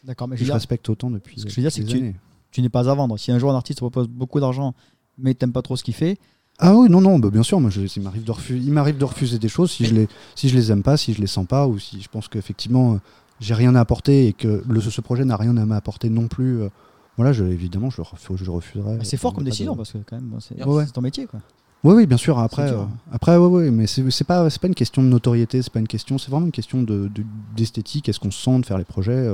[0.04, 1.84] D'accord, mais que je je dire, respecte autant depuis ce que je veux dire, c'est
[1.84, 2.14] que
[2.52, 3.18] tu- n'es pas à vendre.
[3.18, 4.74] Si un jour un artiste te propose beaucoup d'argent,
[5.18, 6.18] mais t'aimes pas trop ce qu'il fait,
[6.62, 8.98] Ah oui, non, non, bah, bien sûr, moi, je- il m'arrive de, refuser, il m'arrive
[8.98, 11.28] de refuser des choses si je, les, si je les aime pas, si je les
[11.28, 12.98] sens pas, ou si je pense qu'effectivement, euh,
[13.40, 16.62] j'ai rien à apporter et que le, ce projet n'a rien à m'apporter non plus.
[16.62, 16.70] euh,
[17.16, 18.02] voilà, je, évidemment, je,
[18.36, 19.00] je refuserai.
[19.04, 21.26] c'est fort Euh, comme de- décision parce que quand même, c'est Ouais, ton métier.
[21.28, 21.40] Quoi.
[21.86, 22.38] Oui, oui, bien sûr.
[22.40, 25.80] Après, euh, après, ouais, ouais, mais c'est pas, pas une question de notoriété, c'est pas
[25.80, 27.24] une question, c'est vraiment une question de de-
[27.56, 28.10] d'esthétique.
[28.10, 29.30] Est-ce qu'on se sent de faire les projets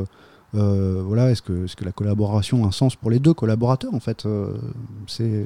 [0.53, 3.99] Voilà, est-ce que, est-ce que la collaboration a un sens pour les deux collaborateurs en
[3.99, 4.28] fait
[5.07, 5.45] C'est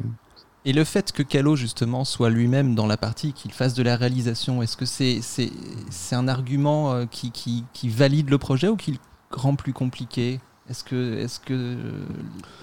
[0.65, 3.95] Et le fait que Calo justement soit lui-même dans la partie, qu'il fasse de la
[3.95, 5.51] réalisation, est-ce que c'est c'est
[5.89, 8.97] c'est un argument euh, qui, qui, qui valide le projet ou qui le
[9.31, 10.39] rend plus compliqué?
[10.69, 12.05] Est-ce que est-ce que euh,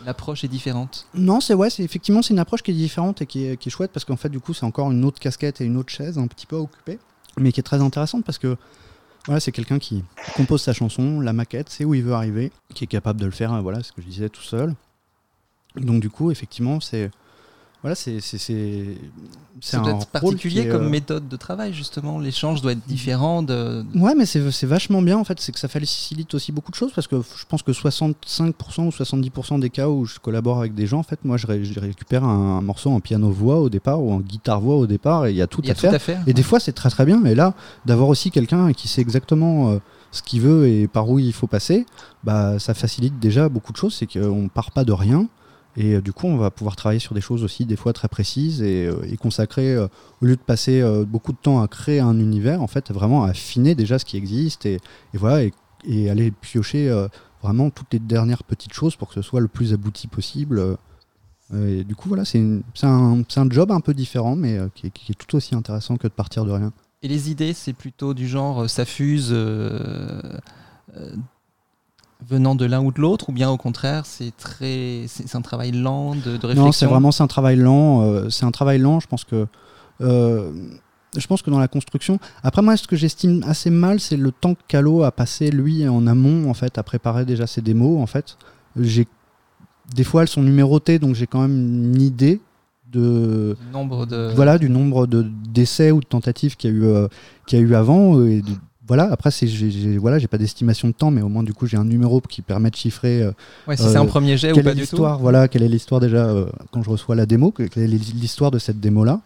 [0.04, 1.06] l'approche est différente?
[1.14, 3.70] Non, c'est ouais, c'est effectivement c'est une approche qui est différente et qui est, qui
[3.70, 5.90] est chouette parce qu'en fait du coup c'est encore une autre casquette et une autre
[5.90, 6.98] chaise un petit peu à occuper,
[7.38, 8.58] mais qui est très intéressante parce que
[9.24, 10.04] voilà, c'est quelqu'un qui
[10.36, 13.32] compose sa chanson, la maquette, sait où il veut arriver, qui est capable de le
[13.32, 14.76] faire, hein, voilà, ce que je disais tout seul.
[15.74, 17.10] Donc du coup, effectivement, c'est
[17.86, 18.96] voilà, c'est c'est
[20.12, 22.18] particulier est, comme euh, méthode de travail justement.
[22.18, 23.84] L'échange doit être différent de.
[23.94, 26.90] Ouais, mais c'est vachement bien en fait, c'est que ça facilite aussi beaucoup de choses
[26.92, 28.14] parce que je pense que 65%
[28.86, 31.64] ou 70% des cas où je collabore avec des gens, en fait, moi je, ré-
[31.64, 35.36] je récupère un, morceau en piano-voix au départ ou en guitare-voix au départ et il
[35.36, 35.94] y a tout y a à tout faire.
[35.94, 36.20] à faire.
[36.26, 37.24] Et des fois, c'est très très bien.
[37.24, 39.78] Et là, d'avoir aussi quelqu'un qui sait exactement euh,
[40.10, 41.86] ce qu'il veut et par où il faut passer,
[42.24, 43.94] bah, ça facilite déjà beaucoup de choses.
[43.94, 45.28] C'est qu'on part pas de rien.
[45.76, 48.08] Et euh, du coup, on va pouvoir travailler sur des choses aussi, des fois très
[48.08, 49.88] précises, et, euh, et consacrer, euh,
[50.22, 53.74] au lieu de passer beaucoup de temps à créer un univers, en fait, vraiment affiner
[53.74, 54.80] déjà ce qui existe, et,
[55.14, 55.44] voilà,
[55.84, 56.90] et, aller piocher
[57.42, 60.76] vraiment toutes les dernières petites choses pour que ce soit le plus abouti possible.
[61.54, 62.40] Et du coup, voilà, c'est
[62.82, 66.44] un, un job un peu différent, mais qui, est, tout aussi intéressant que de partir
[66.44, 66.72] de rien.
[67.02, 69.32] Et les idées, c'est plutôt du genre ça fuse
[72.28, 75.72] venant de l'un ou de l'autre, ou bien au contraire, c'est très, c'est un travail
[75.72, 76.64] lent de, de réflexion.
[76.64, 78.02] Non, c'est vraiment c'est un travail lent.
[78.02, 78.98] euh, c'est un travail lent.
[79.00, 79.46] Je pense que
[80.00, 80.50] euh,
[81.16, 82.18] je pense que dans la construction.
[82.42, 85.88] Après moi, ce que j'estime assez mal, c'est le temps que Calo a passé lui
[85.88, 88.02] en amont en fait à préparer déjà ses démos.
[88.02, 88.36] En fait,
[88.78, 89.06] j'ai
[89.94, 91.56] des fois, elles sont numérotées, donc j'ai quand même
[91.94, 92.40] une idée
[92.90, 94.32] de Nombre de.
[94.34, 97.08] voilà du nombre de d'essais ou de tentatives qu'il y a eu euh,
[97.46, 98.52] qu'il y a eu avant euh, et de-
[98.88, 101.66] voilà après c'est j'ai voilà j'ai pas d'estimation de temps mais au moins du coup
[101.66, 103.32] j'ai un numéro qui permet de chiffrer euh,
[103.66, 104.76] Ouais, si c'est euh, un premier jet ou pas du tout.
[104.80, 107.98] l'histoire voilà quelle est l'histoire déjà euh, quand je reçois la démo que- quelle est
[107.98, 109.20] l'histoire de cette démo là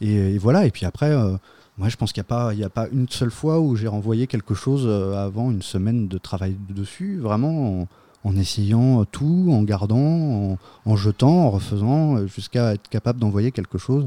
[0.00, 1.36] et, et voilà et puis après euh,
[1.78, 3.76] moi je pense qu'il n'y a pas il y a pas une seule fois où
[3.76, 7.88] j'ai renvoyé quelque chose euh, avant une semaine de travail dessus vraiment en,
[8.24, 13.20] en essayant euh, tout en gardant en, en jetant en refaisant euh, jusqu'à être capable
[13.20, 14.06] d'envoyer quelque chose.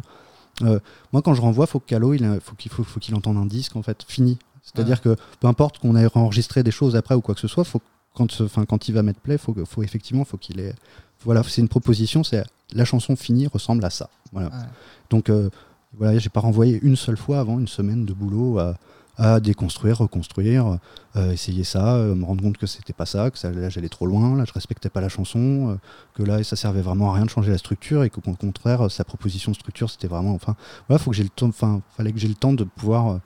[0.63, 0.79] Euh,
[1.11, 3.37] moi quand je renvoie faut que Calo il a- faut qu'il faut, faut qu'il entende
[3.37, 7.16] un disque en fait fini c'est-à-dire que peu importe qu'on ait enregistré des choses après
[7.16, 7.82] ou quoi que ce soit faut
[8.14, 10.76] quand, enfin, quand il va mettre play, faut, faut effectivement, faut qu'il ait.
[11.24, 12.43] Voilà, c'est une proposition, c'est
[12.74, 14.09] la chanson finie ressemble à ça.
[14.34, 14.49] Voilà.
[14.49, 14.64] Ouais.
[15.09, 15.49] Donc euh,
[15.97, 18.76] voilà, j'ai pas renvoyé une seule fois avant une semaine de boulot à,
[19.18, 20.80] à déconstruire, reconstruire,
[21.16, 23.89] euh, essayer ça, euh, me rendre compte que c'était pas ça, que ça, là j'allais
[23.89, 25.76] trop loin, là je respectais pas la chanson, euh,
[26.16, 29.03] que là ça servait vraiment à rien de changer la structure et qu'au contraire sa
[29.03, 30.55] proposition de structure c'était vraiment, enfin
[30.88, 33.20] voilà, faut que j'ai le temps, enfin fallait que j'ai le temps de pouvoir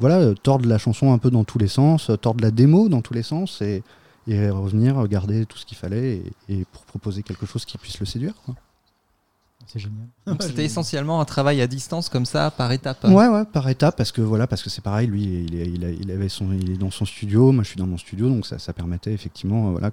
[0.00, 2.88] voilà, euh, tordre la chanson un peu dans tous les sens, euh, tordre la démo
[2.88, 3.82] dans tous les sens et,
[4.26, 6.16] et revenir, regarder tout ce qu'il fallait
[6.48, 8.34] et, et pour proposer quelque chose qui puisse le séduire.
[8.46, 8.54] quoi.
[9.66, 10.06] C'est génial.
[10.26, 13.04] Donc c'était essentiellement un travail à distance comme ça, par étapes.
[13.04, 15.84] Ouais, ouais, par étapes, parce que voilà, parce que c'est pareil, lui, il est, il,
[15.84, 18.28] a- il avait son, il est dans son studio, moi je suis dans mon studio,
[18.28, 19.90] donc ça, ça permettait effectivement, euh, voilà,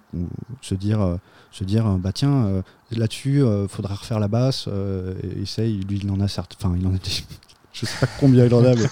[0.61, 1.17] se dire, euh,
[1.51, 5.99] se dire, bah tiens, euh, là-dessus, euh, faudra refaire la basse, euh, et essaye, lui,
[6.01, 7.23] il en a certes, enfin, il en a des-
[7.79, 8.87] je sais pas combien il en a, mais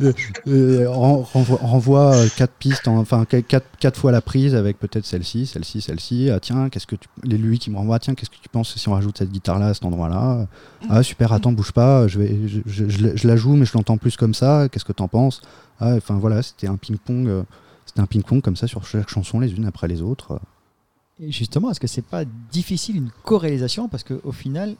[0.48, 4.54] euh, ren- renvoie, renvoie, euh, quatre pistes, en- enfin qu- quatre, quatre fois la prise
[4.54, 6.30] avec peut-être celle-ci, celle-ci, celle-ci.
[6.30, 8.74] Ah tiens, qu'est-ce que tu, les lui qui me renvoie, tiens, qu'est-ce que tu penses
[8.76, 10.46] si on rajoute cette guitare-là à cet endroit-là?
[10.88, 13.66] Ah super, attends, bouge pas, je vais, je, je- je la- je la joue, mais
[13.66, 14.68] je l'entends plus comme ça.
[14.70, 15.42] Qu'est-ce que t'en penses?
[15.78, 17.42] Ah, enfin voilà, c'était un ping-pong, euh,
[17.86, 20.40] c'était un ping-pong comme ça sur chaque chanson, les unes après les autres.
[21.22, 24.74] Et justement, est-ce que c'est pas difficile une co-réalisation parce qu'au final,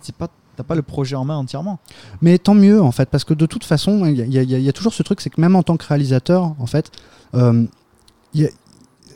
[0.00, 0.28] c'est pas
[0.60, 1.78] t'as pas le projet en main entièrement.
[2.20, 4.72] Mais tant mieux en fait, parce que de toute façon, il y, a- y y
[4.74, 6.90] toujours ce truc, c'est que même en tant que réalisateur, en fait,
[7.34, 7.64] euh,
[8.34, 8.48] y a-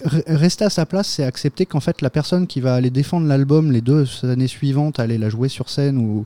[0.07, 3.27] re- rester à sa place, c'est accepter qu'en fait la personne qui va aller défendre
[3.27, 6.25] l'album les deux années suivantes, aller la jouer sur scène ou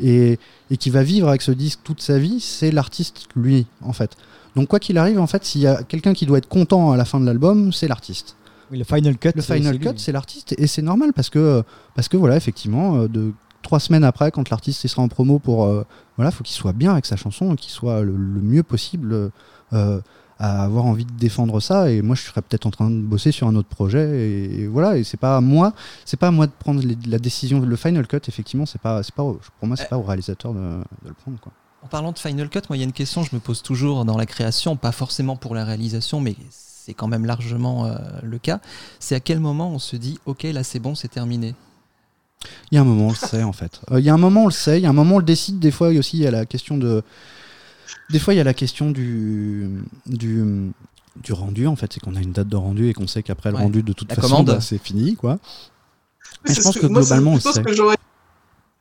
[0.00, 0.38] et,
[0.70, 4.16] et qui va vivre avec ce disque toute sa vie, c'est l'artiste lui en fait.
[4.54, 6.96] Donc quoi qu'il arrive, en fait, s'il y a quelqu'un qui doit être content à
[6.96, 8.36] la fin de l'album, c'est l'artiste.
[8.70, 9.30] Oui, le final cut.
[9.34, 11.62] Le c'est- final cut, c'est l'artiste et c'est normal parce que
[11.94, 13.32] parce que voilà, effectivement, euh, de
[13.62, 15.84] trois semaines après, quand l'artiste sera en promo pour euh,
[16.16, 19.30] voilà, faut qu'il soit bien avec sa chanson, qu'il soit le, mieux possible
[19.72, 20.00] euh,
[20.38, 21.90] à avoir envie de défendre ça.
[21.90, 25.02] Et moi, je serais peut-être en train de bosser sur un autre projet et, voilà.
[25.04, 25.72] C'est pas à moi,
[26.04, 27.60] c'est pas moi de prendre la décision.
[27.60, 31.14] Le final cut, effectivement, c'est pas, pas pour moi, c'est pas au réalisateur de, le
[31.14, 31.38] prendre.
[31.82, 33.62] En parlant de Final Cut, moi, il y a une question que je me pose
[33.62, 37.96] toujours dans la création, pas forcément pour la réalisation, mais c'est quand même largement euh,
[38.22, 38.60] le cas.
[38.98, 41.54] C'est à quel moment on se dit, ok, là c'est bon, c'est terminé?
[42.70, 43.80] Il y a un moment, on le sait en fait.
[43.90, 44.78] Euh, Il y a un moment, on le sait.
[44.78, 45.58] Il y a un moment, on le décide.
[45.58, 47.02] Des fois aussi, il y a la question de.
[48.10, 49.68] Des fois, il y a la question du
[50.06, 50.72] du,
[51.16, 51.92] du rendu en fait.
[51.92, 53.62] C'est qu'on a une date de rendu et qu'on sait qu'après le Ouais.
[53.62, 54.46] rendu, de toute La façon, commande.
[54.46, 55.38] bah, c'est fini quoi.
[56.44, 57.64] Mais je C'est pense ce que moi, c'est globalement, on plutôt le ce sait.
[57.64, 57.96] que j'aurais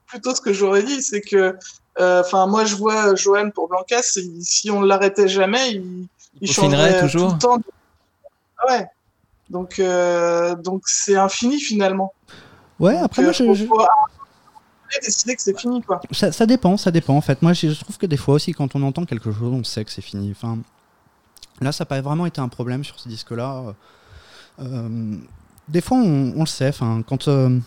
[0.07, 1.57] plutôt ce que j'aurais dit, c'est que,
[1.99, 6.07] euh, enfin, moi, je vois Johan pour Blanca, si, si on l'arrêtait jamais, il,
[6.39, 7.29] il changerait toujours.
[7.29, 7.57] tout le temps.
[8.69, 8.85] Ouais.
[9.49, 12.13] Donc, euh, donc c'est infini finalement.
[12.79, 12.95] Ouais.
[12.97, 13.77] Après, moi, je- euh, je- faut
[15.03, 15.99] décider que c'est fini, quoi.
[16.11, 17.41] ça, ça dépend, ça dépend en fait.
[17.41, 19.83] Moi, je je trouve que des fois aussi, quand on entend quelque chose, on sait
[19.83, 20.31] que c'est fini.
[20.31, 20.59] Enfin,
[21.61, 23.73] là, ça n'a pas vraiment été un problème sur ce disque-là.
[24.59, 25.15] Euh,
[25.67, 26.69] des fois, on, on le sait.
[26.69, 27.59] Enfin, quand, euh,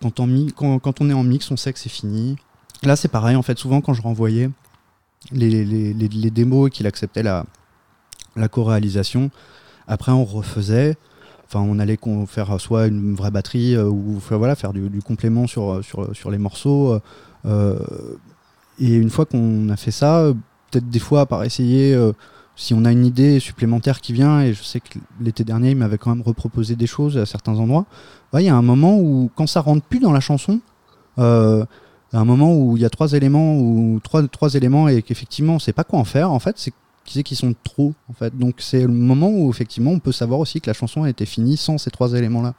[0.00, 2.36] quand, on quand, quand on est en mix, on sait que c'est fini.
[2.82, 3.36] Là, c'est pareil.
[3.36, 4.48] En fait, souvent, quand je renvoyais
[5.32, 7.44] les, les, les, les démos et qu'il acceptait la,
[8.36, 9.30] la co-réalisation,
[9.88, 10.96] après, on refaisait.
[11.52, 11.98] Enfin, on allait
[12.28, 15.82] faire soit une vraie batterie euh, ou voilà, faire du, complément sur,
[16.30, 16.92] les morceaux.
[16.92, 17.00] euh,
[17.46, 17.76] euh,
[18.78, 20.32] et une fois qu'on a fait ça,
[20.70, 21.94] peut-être des fois par essayer,
[22.56, 25.76] si on a une idée supplémentaire qui vient, et je sais que l'été dernier, il
[25.76, 27.84] m'avait quand même reproposé des choses à certains endroits,
[28.32, 30.60] ouais, il y a un moment où, quand ça rentre plus dans la chanson,
[31.18, 31.66] un
[32.12, 36.30] moment où il y a trois éléments, et qu'effectivement, on sait pas quoi en faire,
[36.32, 36.72] en fait, c'est
[37.10, 38.36] qui c'est qui sont trop, en fait.
[38.38, 41.26] Donc c'est le moment où, effectivement, on peut savoir aussi que la chanson a été
[41.26, 42.54] finie sans ces trois éléments-là.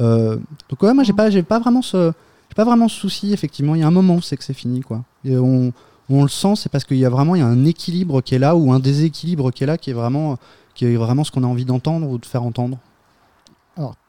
[0.00, 0.36] Euh,
[0.68, 2.12] donc ouais, moi j'ai pas, j'ai pas vraiment ce,
[2.50, 3.32] j'ai pas vraiment ce souci.
[3.32, 5.02] Effectivement, il y a un moment où c'est que c'est fini, quoi.
[5.24, 5.72] Et on,
[6.10, 8.34] on le sent, c'est parce qu'il y a vraiment, il y a un équilibre qui
[8.34, 10.36] est là ou un déséquilibre qui est là, qui est vraiment,
[10.74, 12.78] qui est vraiment ce qu'on a envie d'entendre ou de faire entendre.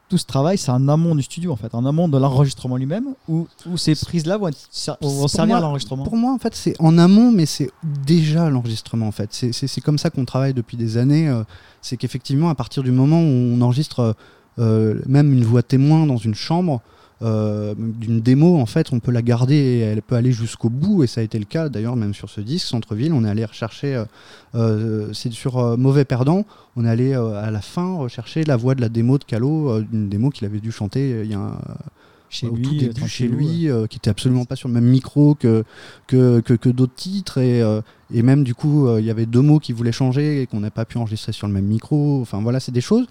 [0.10, 3.10] Tout ce travail, c'est en amont du studio en fait, en amont de l'enregistrement lui-même,
[3.28, 4.94] où, où ces prises-là vont, ser-
[5.28, 6.04] servir moi- à l'enregistrement.
[6.04, 7.70] Pour moi, en fait, c'est en amont, mais c'est
[8.06, 9.30] déjà l'enregistrement, en fait.
[9.52, 11.30] C'est comme ça qu'on travaille depuis des années.
[11.30, 11.44] euh,
[11.82, 13.24] c'est qu'effectivement, à partir du moment où
[13.56, 14.16] on enregistre
[14.58, 16.82] euh, même une voix témoin dans une chambre
[17.22, 21.04] euh, d'une démo, en fait, on peut la garder et elle peut aller jusqu'au bout.
[21.04, 23.14] Et ça a été le cas d'ailleurs, même sur ce disque, Centre-Ville.
[23.14, 24.06] On est allé rechercher, euh,
[24.56, 26.46] euh, c'est sur Mauvais Perdant,
[26.76, 30.10] on est allé à la fin rechercher la voix de la démo de Calo, une
[30.10, 31.58] démo qu'il avait dû chanter il y a un,
[32.30, 34.86] Chez au lui, tout début chez lui, euh, qui était absolument pas sur le même
[34.86, 35.64] micro que,
[36.06, 37.40] que, que, que d'autres titres.
[37.40, 37.82] Et, euh,
[38.14, 40.60] et même du coup, euh, il y avait deux mots qui voulaient changer et qu'on
[40.60, 42.22] n'a pas pu enregistrer sur le même micro.
[42.22, 43.08] Enfin voilà, c'est des choses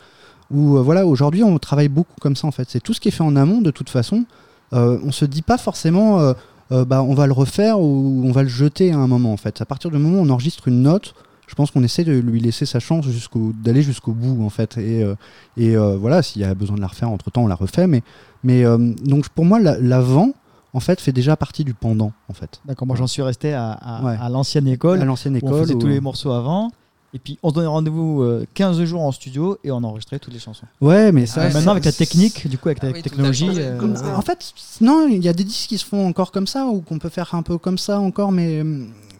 [0.50, 2.68] où euh, voilà, aujourd'hui on travaille beaucoup comme ça en fait.
[2.70, 4.24] C'est tout ce qui est fait en amont de toute façon.
[4.72, 8.42] Euh, on se dit pas forcément euh, bah, on va le refaire ou on va
[8.42, 9.60] le jeter à un moment en fait.
[9.62, 11.14] À partir du moment où on enregistre une note,
[11.46, 14.76] je pense qu'on essaie de lui laisser sa chance jusqu'au d'aller jusqu'au bout en fait.
[14.76, 15.14] Et, euh,
[15.56, 17.86] et euh, voilà, s'il y a besoin de la refaire entre temps, on la refait.
[17.86, 18.02] Mais,
[18.44, 18.64] mais
[19.04, 20.32] donc pour moi, la- l'avant
[20.74, 22.60] en fait fait déjà partie du pendant en fait.
[22.66, 24.16] D'accord, moi j'en suis resté à, à- Ouais.
[24.20, 25.00] à l'ancienne école.
[25.00, 25.60] À l'ancienne où on école.
[25.62, 26.70] faisait tous les morceaux avant.
[27.14, 30.34] Et puis on se donnait rendez-vous euh, 15 jours en studio et on enregistrait toutes
[30.34, 30.66] les chansons.
[30.82, 31.40] Ouais, mais Ah ça.
[31.46, 34.16] ouais, Maintenant avec la technique, du coup avec Ah la oui, technologie, euh, Comme ça.
[34.16, 34.52] En fait,
[34.82, 37.08] non, il y a des disques qui se font encore comme ça ou qu'on peut
[37.08, 38.62] faire un peu comme ça encore, mais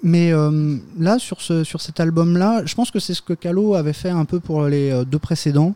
[0.02, 3.74] mais euh, là sur ce sur cet album-là, je pense que c'est ce que Calo
[3.74, 5.74] avait fait un peu pour les euh, deux précédents,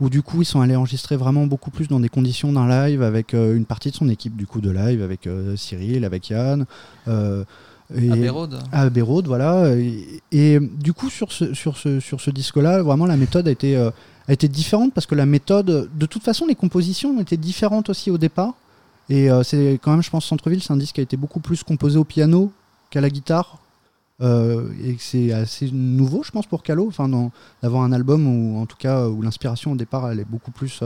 [0.00, 3.02] où du coup ils sont allés enregistrer vraiment beaucoup plus dans des conditions d'un live
[3.02, 6.30] avec euh, une partie de son équipe du coup de live avec euh, Cyril, avec
[6.30, 6.64] Yann.
[7.96, 8.58] Et- Abbey Road.
[8.72, 9.74] à Road, voilà.
[9.76, 13.50] Et, et, du coup, sur ce, sur ce, sur ce disque-là, vraiment, la méthode a
[13.50, 13.90] été, euh,
[14.28, 18.10] a été différente parce que la méthode, de toute façon, les compositions étaient différentes aussi
[18.10, 18.54] au départ.
[19.08, 21.40] Et euh, c'est quand même, je pense, Centreville, c'est un disque qui a été beaucoup
[21.40, 22.52] plus composé au piano
[22.90, 23.58] qu'à la guitare.
[24.20, 27.08] Euh, et c'est assez nouveau, je pense, pour Calo, enfin,
[27.62, 30.82] d'avoir un album où, en tout cas, où l'inspiration au départ, elle est beaucoup plus.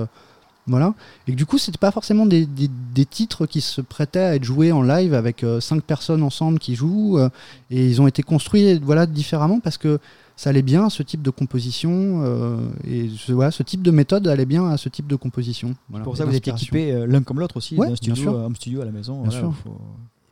[0.66, 0.94] Voilà.
[1.28, 4.34] Et que du coup, c'était pas forcément des, des- des titres qui se prêtaient à
[4.34, 7.18] être joués en live avec euh, cinq personnes ensemble qui jouent.
[7.18, 7.28] euh,
[7.70, 9.98] et ils ont été construits voilà, différemment parce que
[10.38, 12.22] ça allait bien à ce type de composition.
[12.24, 15.74] euh, et ce, voilà, ce type de méthode allait bien à ce type de composition.
[15.88, 17.96] Voilà, pour ça et vous êtes équipés euh, l'un comme l'autre aussi, Ouais, d'un bien
[17.96, 18.34] studio, sûr.
[18.34, 19.22] euh, home studio à la maison.
[19.22, 19.54] Bien voilà, sûr.
[19.62, 19.80] faut-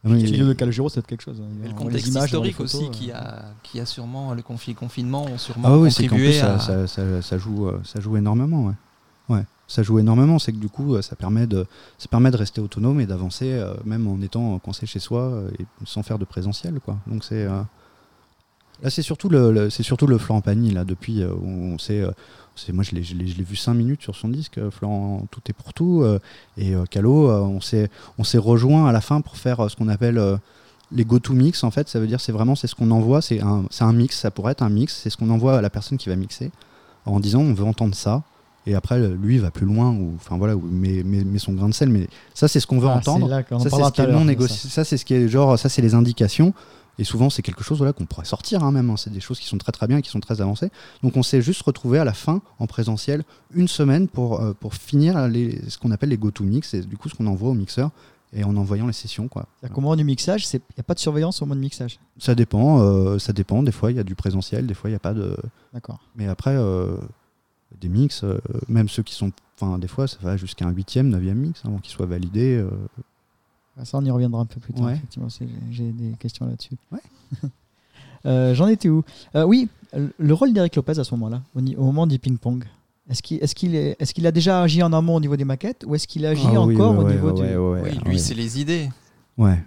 [0.06, 1.40] Ah oui, Le studio de Calogero, c'est quelque chose.
[1.40, 1.48] hein.
[1.64, 2.90] Et le contexte images, historique photos, aussi euh.
[2.90, 6.32] qui a, qui a sûrement, le confi- confinement ont sûrement Ah oui, c'est qu'en contribué
[6.32, 6.58] plus, ça, à...
[6.58, 8.66] ça, ça- ça joue, ça joue énormément.
[8.66, 8.74] Ouais.
[9.36, 10.38] Ouais, ça joue énormément.
[10.38, 11.66] C'est que du coup, euh, ça permet de,
[11.98, 15.50] ça permet de rester autonome et d'avancer, euh, même en étant coincé chez soi euh,
[15.58, 16.80] et sans faire de présentiel.
[16.80, 16.96] Quoi.
[17.06, 17.46] Donc c'est.
[18.82, 22.04] Là, c'est surtout le, le- c'est surtout le Florent Pagny là depuis on sait.
[22.72, 25.26] moi, je l'ai, je l'ai- je l'ai vu 5 minutes sur son disque, euh, Florent,
[25.30, 26.04] tout est pour tout.
[26.58, 27.88] et Calo, on s'est,
[28.18, 30.20] on s'est rejoint à la fin pour faire ce qu'on appelle
[30.92, 31.62] les go-to mix.
[31.64, 33.92] En fait, ça veut dire c'est vraiment c'est ce qu'on envoie, c'est un, c'est un
[33.92, 36.16] mix, ça pourrait être un mix, c'est ce qu'on envoie à la personne qui va
[36.16, 36.50] mixer
[37.06, 38.22] en disant on veut entendre ça.
[38.66, 41.68] Et après, lui, va plus loin, ou enfin voilà, ou met, met- met son grain
[41.68, 41.88] de sel.
[41.90, 43.28] Mais ça, c'est ce qu'on veut Ah, entendre.
[43.28, 44.70] là Ça, c'est ce qui est non négocié.
[44.70, 46.54] Ça, c'est ce qui est genre, ça, c'est les indications.
[46.98, 48.88] Et souvent, c'est quelque chose voilà, qu'on pourrait sortir hein, même.
[48.88, 48.96] hein.
[48.96, 50.70] C'est des choses qui sont très très bien et qui sont très avancées.
[51.02, 54.74] Donc, on s'est juste retrouvé à la fin, en présentiel, une semaine pour, euh, pour
[54.74, 56.72] finir les, ce qu'on appelle les go-to mix.
[56.72, 57.90] Et du coup, ce qu'on envoie au mixeur
[58.32, 59.26] et en envoyant les sessions.
[59.28, 59.46] Quoi.
[59.60, 61.98] C'est-à-dire qu'au moment du mixage, il n'y a pas de surveillance au moment de mixage?
[62.18, 62.80] Ça dépend.
[62.80, 63.62] euh, ça dépend.
[63.64, 64.66] Des fois, il y a du présentiel.
[64.66, 65.36] Des fois, il n'y a pas de.
[65.72, 65.98] D'accord.
[66.16, 66.96] Mais après, euh,
[67.80, 68.38] des mix, euh,
[68.68, 69.32] même ceux qui sont.
[69.60, 72.56] Enfin, des fois, ça va jusqu'à un huitième, neuvième mix hein, avant qu'ils soient validés.
[72.56, 72.68] euh,
[73.78, 74.86] Ah, Ça, on y reviendra un peu plus tard.
[74.86, 74.94] Ouais.
[74.94, 75.28] Effectivement,
[75.70, 76.74] j'ai des questions là-dessus.
[76.92, 77.00] Ouais.
[78.26, 79.04] Euh, J'en étais où?
[79.36, 79.68] Euh, Oui,
[80.18, 82.64] le rôle d'Eric Lopez à ce moment-là, au, moment du ping-pong.
[83.10, 85.44] Est-ce qu'il est qu'il est, est qu'il a déjà agi en amont au niveau des
[85.44, 87.42] maquettes ou est-ce qu'il agit Ah oui, encore ouais, au ouais, niveau ouais, du.
[87.42, 88.10] ouais, ouais, Oui, ouais.
[88.10, 88.88] lui, c'est les idées.
[89.36, 89.62] Ouais.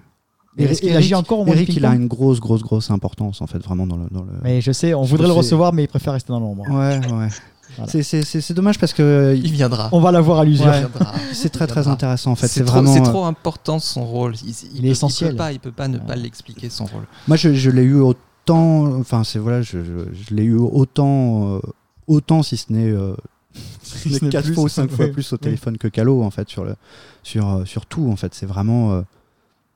[0.58, 2.90] Et Est-ce qu'il Eric- agit encore au moment Eric, il a une grosse, grosse, grosse
[2.90, 4.08] importance en fait, vraiment dans le.
[4.10, 4.32] Dans le...
[4.42, 6.40] Mais je sais, on Je voudrait le trouve c'est- recevoir, mais il préfère rester dans
[6.40, 6.64] l'ombre.
[6.68, 7.28] Ouais, ouais.
[7.76, 7.92] Voilà.
[7.92, 9.90] C'est- C'est c'est- c'est dommage parce que euh, Il viendra.
[9.92, 10.66] On va l'avoir à l'usure.
[10.68, 10.86] Ouais.
[11.30, 12.48] Il c'est très Il très intéressant en fait.
[12.48, 12.94] C'est vraiment.
[12.94, 14.36] c'est euh, trop important son rôle.
[14.44, 15.32] Il, Il peut- est essentiel.
[15.32, 16.06] peut pas, il peut pas ne Ouais.
[16.06, 17.04] pas l'expliquer son rôle.
[17.28, 18.86] Moi, je, je l'ai eu autant.
[19.00, 21.60] Enfin, c'est voilà, je, je, je l'ai eu autant, euh,
[22.08, 22.90] autant si ce n'est.
[22.90, 23.16] euh,
[23.84, 25.12] si quatre plus, fois ou cinq fois oui.
[25.12, 25.40] plus au Oui.
[25.42, 26.76] téléphone que Calo en fait sur le
[27.24, 29.02] sur euh, sur tout en fait c'est vraiment euh,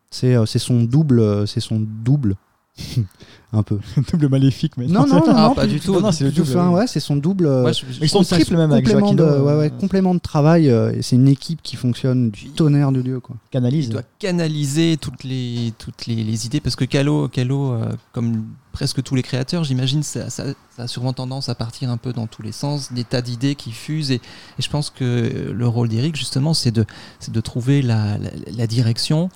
[0.09, 2.35] c'est c'est son double c'est son double
[3.53, 3.80] un peu
[4.11, 5.93] double maléfique, mais non non non, Ah, non, pas du tout.
[5.93, 8.55] non, Non, c'est le double, enfin, ouais c'est son double euh, je- Ils sont triples
[8.55, 11.61] même avec complément de, ouais, ouais, euh, complément de travail euh, et c'est une équipe
[11.61, 13.88] qui fonctionne du tonnerre de Dieu quoi canalise.
[13.88, 18.45] il doit canaliser toutes les toutes les, les idées parce que Calo, Calo euh, comme
[18.72, 20.45] presque tous les créateurs, j'imagine, ça, ça-
[20.78, 23.55] ça a sûrement tendance à partir un peu dans tous les sens, des tas d'idées
[23.55, 24.11] qui fusent.
[24.11, 26.86] Et, et je pense que le rôle d'Eric, justement, c'est de,
[27.19, 29.30] c'est de trouver la, la- la direction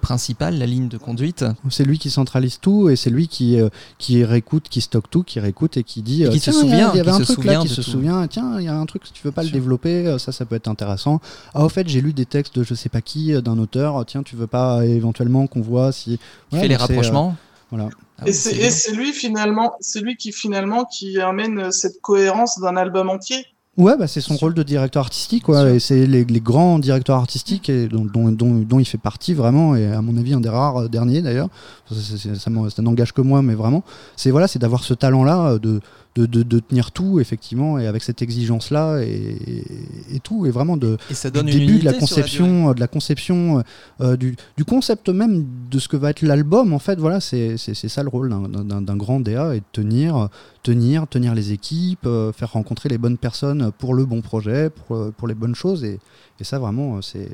[0.00, 1.44] principale, la ligne de conduite.
[1.70, 3.68] c'est lui qui centralise tout et c'est lui qui euh,
[3.98, 6.54] qui réécoute qui stocke tout qui réécoute et qui dit Et qui euh, se il
[6.54, 7.82] y a- souvient, il y avait qui un se truc là qui se tout.
[7.82, 9.54] souvient tiens il y a un truc si tu veux pas le Sûr.
[9.58, 11.20] développer euh, ça ça peut être intéressant
[11.54, 14.04] ah au fait j'ai lu des textes de je sais pas qui d'un auteur euh,
[14.04, 16.18] tiens tu veux pas éventuellement qu'on voit si Il
[16.50, 17.36] Voilà, fait les euh, rapprochements.
[17.70, 17.88] voilà
[18.18, 22.76] Ah Et oui, c'est lui finalement, c'est lui qui finalement qui amène cette cohérence d'un
[22.76, 23.44] album entier.
[23.78, 27.16] Ouais, bah, c'est son rôle de directeur artistique, quoi, et c'est les, les grands directeurs
[27.16, 30.40] artistiques et dont, dont, dont, dont il fait partie vraiment, et à mon avis un
[30.40, 31.48] des rares euh, derniers d'ailleurs.
[31.90, 33.82] Ça, ça n'engage que moi, mais vraiment,
[34.14, 35.80] c'est voilà, c'est d'avoir ce talent-là euh, de,
[36.14, 40.50] de, de, de tenir tout effectivement, et avec cette exigence-là et, et, et tout, et
[40.50, 43.58] vraiment de Et ça du donne une début de la conception, euh, de la conception,
[43.58, 43.62] euh,
[44.02, 46.72] euh, du, du concept même de ce que va être l'album.
[46.74, 50.28] En fait, voilà, c'est ça le rôle d'un- grand DA et de tenir,
[50.62, 55.12] tenir, tenir les équipes, euh, faire rencontrer les bonnes personnes pour le bon projet, pour,
[55.12, 55.82] pour les bonnes choses.
[55.82, 55.98] Et,
[56.40, 57.30] et ça, vraiment, c'est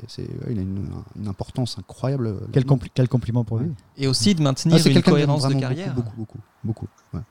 [0.49, 0.85] il a une,
[1.19, 2.33] une importance incroyable.
[2.53, 3.71] Quel, compli- quel compliment pour lui.
[3.97, 5.93] Et aussi de maintenir Ah, une cohérence de carrière.
[5.93, 6.87] Beaucoup, beaucoup, beaucoup.
[7.13, 7.23] beaucoup,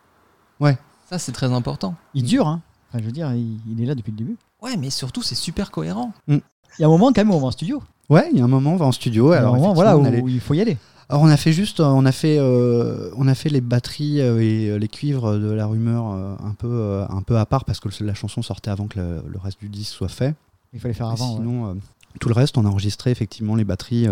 [0.60, 0.76] ouais.
[1.08, 1.94] Ça, c'est très important.
[2.14, 2.60] Il dure, hein.
[2.90, 4.36] Enfin, je veux dire, il, il est là depuis le début.
[4.62, 6.12] Ouais, mais surtout, c'est super cohérent.
[6.28, 6.40] Il
[6.78, 7.82] y a un moment quand même où on va en studio.
[8.10, 9.28] Ouais, il y a un moment, on va en studio.
[9.28, 10.60] Il y a un alors, moment, effectivement, voilà, on où, allait- où il faut y
[10.60, 10.76] aller.
[11.10, 14.20] Alors on a fait juste, euh, on a fait, euh, on a fait les batteries
[14.20, 17.88] euh, et les cuivres de la rumeur un peu, un peu à part parce que
[18.04, 20.34] la chanson sortait avant que le, le reste du disque soit fait.
[20.74, 21.30] Il fallait faire Et avant.
[21.30, 21.36] ouais.
[21.38, 21.74] sinon, euh,
[22.20, 24.06] tout le reste, on a enregistré effectivement les batteries,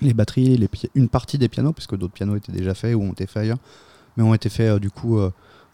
[0.00, 3.02] les batteries, les une partie des pianos parce que d'autres pianos étaient déjà faits ou
[3.02, 3.58] ont été faits ailleurs,
[4.16, 5.20] mais ont été faits du coup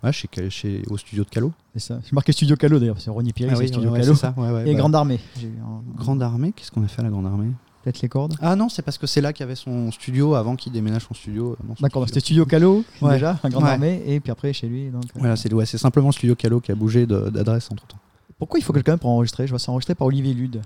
[0.06, 1.52] ouais, chez, chez, au studio de Calo.
[1.74, 2.00] C'est ça.
[2.04, 4.14] J'ai marqué Studio Calo d'ailleurs, c'est Ronnie Piri, Ah c'est oui, Studio ouais, Calo.
[4.14, 5.20] c'est ça, ouais, ouais, Et bah, Grande Armée.
[5.38, 7.50] Un- Grande Armée, qu'est-ce qu'on a fait à la Grande Armée?
[7.82, 8.34] Peut-être les cordes.
[8.40, 11.02] Ah non, c'est parce que c'est là qu'il y avait son studio avant qu'il déménage
[11.06, 11.52] son studio.
[11.60, 13.64] euh, D'accord, c'était Studio Calo déjà, Grande.
[13.64, 14.90] Armée, et puis après chez lui.
[14.90, 17.86] Donc, euh, Voilà, c'est ouais, c'est simplement le studio Calo qui a bougé d'adresse entre
[17.86, 17.98] temps.
[18.38, 19.46] Pourquoi il faut quelqu'un pour enregistrer?
[19.46, 20.62] Je vois ça enregistré par Olivier Lude.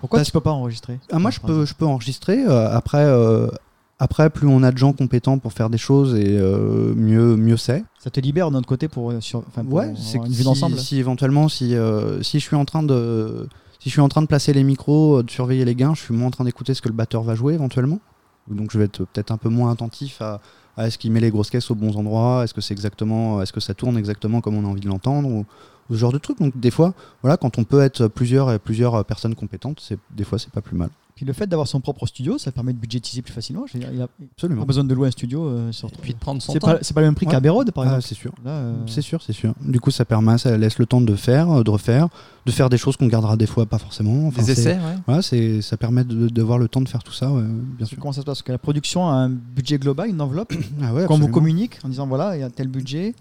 [0.00, 0.98] Pourquoi Parce- tu peux pas enregistrer?
[1.10, 2.44] Ah, moi, je peux, je peux enregistrer.
[2.44, 3.46] euh, après, euh,
[4.02, 7.56] après, plus on a de gens compétents pour faire des choses, et euh, mieux, mieux
[7.56, 7.84] c'est.
[8.00, 10.42] Ça te libère de notre côté pour, euh, sur, pour Ouais, c'est une vue si,
[10.42, 10.76] d'ensemble.
[10.76, 13.48] si éventuellement, si, euh, si je suis en train de,
[13.78, 16.12] si je suis en train de placer les micros, de surveiller les gains, je suis
[16.14, 18.00] moins en train d'écouter ce que le batteur va jouer éventuellement.
[18.50, 20.40] Donc, je vais être peut-être un peu moins attentif à,
[20.76, 23.52] à est-ce qu'il met les grosses caisses aux bons endroits, est-ce que c'est exactement, est-ce
[23.52, 25.46] que ça tourne exactement comme on a envie de l'entendre, ou,
[25.90, 26.40] ou ce genre de truc.
[26.40, 26.92] Donc, des fois,
[27.22, 30.60] voilà, quand on peut être plusieurs et plusieurs personnes compétentes, c'est des fois, c'est pas
[30.60, 30.90] plus mal.
[31.14, 33.64] Puis le fait d'avoir son propre studio, ça permet de budgétiser plus facilement.
[33.66, 34.62] Je veux dire, il a Absolument.
[34.62, 35.44] pas besoin de louer un studio.
[35.46, 36.68] euh, sur- Et puis de prendre son c'est temps.
[36.68, 37.32] pas, c'est pas le même prix Ouais.
[37.32, 38.02] qu'à Bérode, par Ah, exemple.
[38.08, 38.32] c'est sûr.
[38.44, 39.54] Là, euh, C'est sûr, c'est sûr.
[39.60, 42.08] Du coup, ça permet, ça laisse le temps de faire, euh, de refaire,
[42.46, 44.26] de faire des choses qu'on gardera des fois pas forcément.
[44.28, 44.96] Enfin, Des c'est- essais, ouais.
[45.06, 47.42] Voilà, c'est, ça permet de- d'avoir le temps de faire tout ça, ouais,
[47.76, 47.98] bien sûr.
[48.00, 48.38] comment ça se passe?
[48.38, 50.54] Parce que la production a un budget global, une enveloppe.
[50.82, 53.14] Ah ouais, Quand vous communique en disant voilà, il y a tel budget,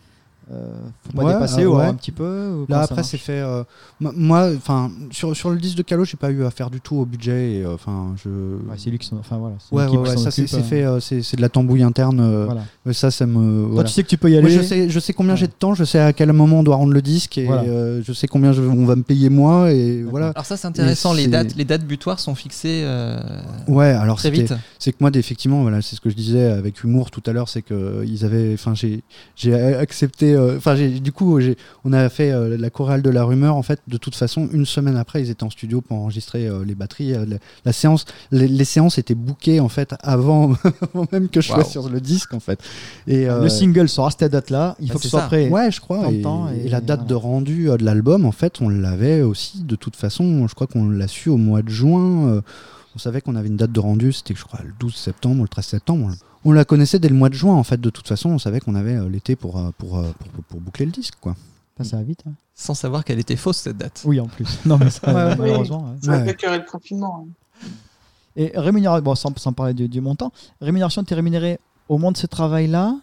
[0.51, 0.73] euh,
[1.05, 1.85] faut pas Ouais, dépasser euh, ou ouais.
[1.85, 2.49] un petit peu.
[2.49, 3.39] ou Là après c'est fait.
[3.39, 3.63] euh,
[3.99, 6.81] moi- moi, enfin sur, sur le disque de Calo, j'ai pas eu à faire du
[6.81, 7.53] tout au budget.
[7.53, 8.29] et, euh, Enfin, je.
[8.29, 9.17] Ouais, c'est lui qui s'en.
[9.17, 9.55] Enfin voilà.
[9.59, 10.31] c'est Ouais, ça
[10.61, 12.19] fait, euh, c'est, c'est de la tambouille interne.
[12.19, 12.63] euh, Voilà.
[12.93, 13.63] Ça, ça me.
[13.63, 13.87] Toi, voilà.
[13.89, 14.57] tu sais que tu peux y Moi, aller.
[14.57, 15.37] je sais, je sais combien Ouais.
[15.39, 17.63] j'ai de temps, je sais à quel moment on doit rendre le disque et Voilà.
[17.63, 20.29] euh, je sais combien je- on va me payer moi et voilà.
[20.29, 21.13] Alors ça, c'est intéressant.
[21.13, 23.19] Les dates, les dates butoirs sont fixées euh,
[23.67, 24.53] Ouais, alors très vite.
[24.79, 27.47] c'est que moi effectivement voilà c'est ce que je disais avec humour tout à l'heure
[27.49, 29.03] c'est que ils avaient enfin j'ai
[29.35, 33.09] j'ai accepté euh, enfin j'ai du coup j'ai on a fait euh, la chorale de
[33.09, 35.97] la rumeur en fait de toute façon une semaine après ils étaient en studio pour
[35.97, 39.93] enregistrer euh, les batteries euh, la, la séance les, les séances étaient bookées en fait
[40.01, 40.53] avant,
[40.93, 42.59] avant même que je sois sur le disque en fait
[43.07, 44.75] et euh, Le single sera à cette date-là.
[44.79, 45.27] Il Bah, faut que ce soit ça.
[45.27, 45.49] prêt.
[45.49, 46.11] Ouais, je crois.
[46.11, 47.09] Et, temps, et et la date voilà.
[47.09, 50.47] de rendu euh, de l'album, en fait, on l'avait aussi de toute façon.
[50.47, 52.27] Je crois qu'on l'a su au mois de juin.
[52.29, 52.41] euh,
[52.95, 55.43] on savait qu'on avait une date de rendu, c'était, je crois, le 12 septembre ou
[55.43, 56.11] le 13 septembre.
[56.43, 57.79] On la connaissait dès le mois de juin, en fait.
[57.79, 60.43] De toute façon, on savait qu'on avait euh, l'été pour, euh, pour, euh, pour, pour-
[60.45, 61.35] pour boucler le disque, quoi.
[61.77, 62.23] Ça, ça va vite.
[62.27, 62.33] hein.
[62.55, 64.01] Sans savoir qu'elle était fausse cette date.
[64.05, 64.45] Oui, en plus.
[64.65, 65.35] Non, mais ça, Ouais, ouais.
[65.35, 65.83] malheureusement.
[65.91, 65.97] ouais.
[66.01, 66.25] Ça a Ouais.
[66.25, 67.27] fait écœurer le confinement.
[67.27, 67.67] hein.
[68.35, 70.31] Et rémunération, bon, sans, sans parler du, du montant,
[70.61, 72.95] rémunération, tu es rémunéré au moment de ce travail-là?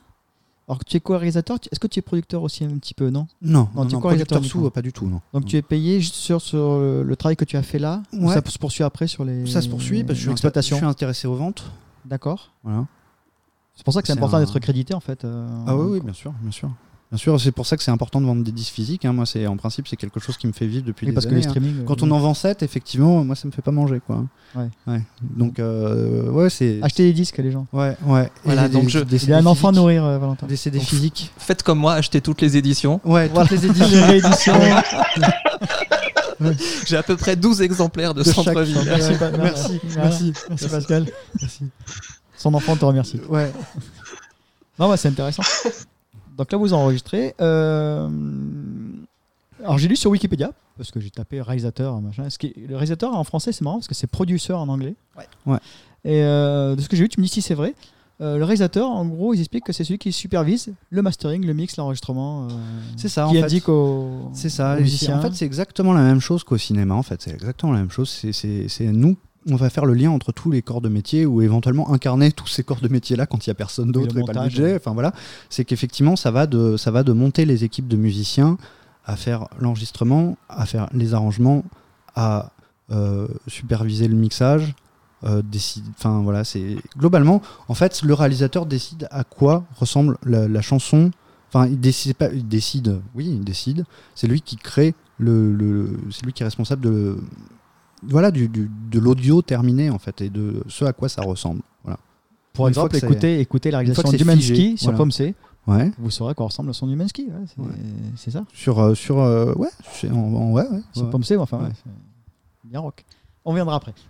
[0.67, 3.09] Alors que tu es co-réalisateur, tu- est-ce que tu es producteur aussi un petit peu,
[3.11, 3.27] non?
[3.41, 5.21] Non, Non, non, tu es non, co-réalisateur producteur sous, euh, pas du tout, non.
[5.33, 8.03] Donc tu es payé juste sur, sur le, le travail que tu as fait là?
[8.13, 8.35] Ou Ouais.
[8.35, 9.47] Ça se poursuit après sur les.
[9.47, 11.65] Ça se poursuit parce que je suis, intér- je suis intéressé aux ventes.
[12.05, 12.53] D'accord.
[12.65, 12.85] Voilà.
[13.79, 15.25] C'est pour ça que c'est important un- d'être crédité en fait.
[15.25, 16.69] euh, Ah oui, oui, bien sûr, bien sûr.
[17.11, 19.07] Bien sûr, c'est pour ça que c'est important de vendre des disques physiques.
[19.07, 19.15] hein.
[19.15, 21.25] Moi, c'est en principe, c'est quelque chose qui me fait vivre depuis Oui, des parce
[21.25, 21.49] que les hein.
[21.49, 21.85] streaming.
[21.87, 24.27] Quand on en vend 7, effectivement, moi, ça me fait pas manger, quoi.
[24.55, 25.01] Ouais.
[25.23, 26.81] Donc, euh, ouais, c'est.
[26.83, 27.67] Acheter des disques, les gens.
[27.73, 28.31] Ouais, ouais.
[28.45, 30.47] Voilà, Et des- donc je- des Il y a un enfant à nourrir, euh, Valentin.
[30.47, 31.33] Des CD Donc, physiques.
[31.39, 33.01] Faites comme moi, achetez toutes les éditions.
[33.07, 33.49] Ouais, Voilà.
[33.49, 34.07] toutes les Les éditions.
[34.07, 34.55] rééditions.
[36.87, 38.75] J'ai à peu près 12 exemplaires de, De chaque centre-ville.
[38.75, 38.87] centre.
[38.87, 41.07] Merci, Ouais, merci, merci, Merci Pascal.
[42.39, 43.21] Son enfant te remercie.
[43.29, 43.53] Ouais.
[44.79, 45.43] Non, ouais, c'est intéressant.
[46.37, 47.35] Donc là, vous enregistrez.
[47.41, 48.09] euh,
[49.63, 52.31] Alors, j'ai lu sur Wikipédia, parce que j'ai tapé réalisateur, machin.
[52.31, 54.95] Ce qui Le réalisateur en français, c'est marrant, parce que c'est producer en anglais.
[55.17, 55.27] Ouais.
[55.47, 55.59] Ouais.
[56.05, 57.75] Et euh, de ce que j'ai vu, tu me dis si c'est vrai.
[58.21, 61.53] Euh, le réalisateur, en gros, ils expliquent que c'est celui qui supervise le mastering, le
[61.55, 62.45] mix, l'enregistrement.
[62.47, 62.49] euh,
[62.97, 63.45] C'est ça, en Qui fait.
[63.45, 64.77] indique aux, C'est ça.
[64.77, 65.19] aux musiciens.
[65.19, 66.95] En fait, c'est exactement la même chose qu'au cinéma.
[66.95, 68.09] En fait, c'est exactement la même chose.
[68.11, 69.17] C'est nous.
[69.51, 72.49] On va faire le lien entre tous les corps de métier ou éventuellement incarner tous
[72.49, 74.77] ces corps de métier là quand il y a personne d'autre et pas le budget.
[74.77, 75.13] Enfin voilà,
[75.49, 78.59] c'est qu'effectivement ça va de ça va de monter les équipes de musiciens
[79.05, 81.65] à faire l'enregistrement, à faire les arrangements,
[82.15, 82.51] à
[82.91, 84.75] euh, superviser le mixage.
[85.25, 90.47] euh, décide, enfin voilà, c'est globalement, en fait, le réalisateur décide à quoi ressemble la,
[90.47, 91.11] la chanson.
[91.53, 93.85] Enfin, il décide pas, il décide, oui, il décide.
[94.15, 97.17] C'est lui qui crée le, le- c'est lui qui est responsable de,
[98.03, 101.61] voilà, du, du- de l'audio terminé en fait et de ce à quoi ça ressemble.
[101.85, 101.99] Voilà.
[102.53, 104.99] Pour Une exemple, écoutez, écoutez la réalisation d'Humansky sur voilà.
[104.99, 105.35] Pomme C.
[105.67, 105.91] Ouais.
[105.99, 107.25] Vous saurez à quoi ressemble le son d'Humansky.
[107.27, 108.33] Ouais, c'est Ouais.
[108.33, 108.45] ça.
[108.55, 111.11] Sur, euh, sur, euh, ouais, c'est en, en- ouais, ouais, Sur.
[111.11, 111.69] Pomme C, enfin,
[112.65, 113.05] bien rock.
[113.45, 113.95] On viendra après.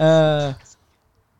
[0.00, 0.52] Euh,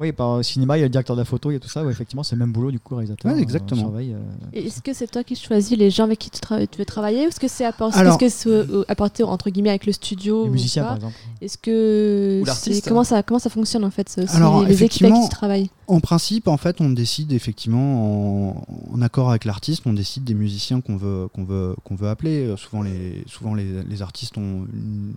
[0.00, 1.68] oui, par cinéma, il y a le directeur de la photo, il y a tout
[1.68, 1.84] ça.
[1.84, 3.32] Ouais, effectivement, c'est le même boulot du coup, réalisateur.
[3.32, 3.80] Ouais, euh, exactement.
[3.80, 4.18] surveille, euh,
[4.52, 6.84] Et Est-ce que c'est toi qui choisis les gens avec qui tu, tra- tu veux
[6.84, 9.86] travailler ou est-ce que c'est apporté, Alors- est-ce que c'est euh, apporté entre guillemets avec
[9.86, 11.14] le studio les musiciens, par exemple.
[11.40, 12.42] Est-ce que
[12.88, 16.00] comment ça comment ça fonctionne en fait Alors, les équipes avec qui tu travailles En
[16.00, 20.80] principe, en fait, on décide effectivement en, en accord avec l'artiste, on décide des musiciens
[20.80, 22.46] qu'on veut qu'on veut qu'on veut appeler.
[22.46, 25.14] Euh, Souvent les souvent les, les artistes ont, une-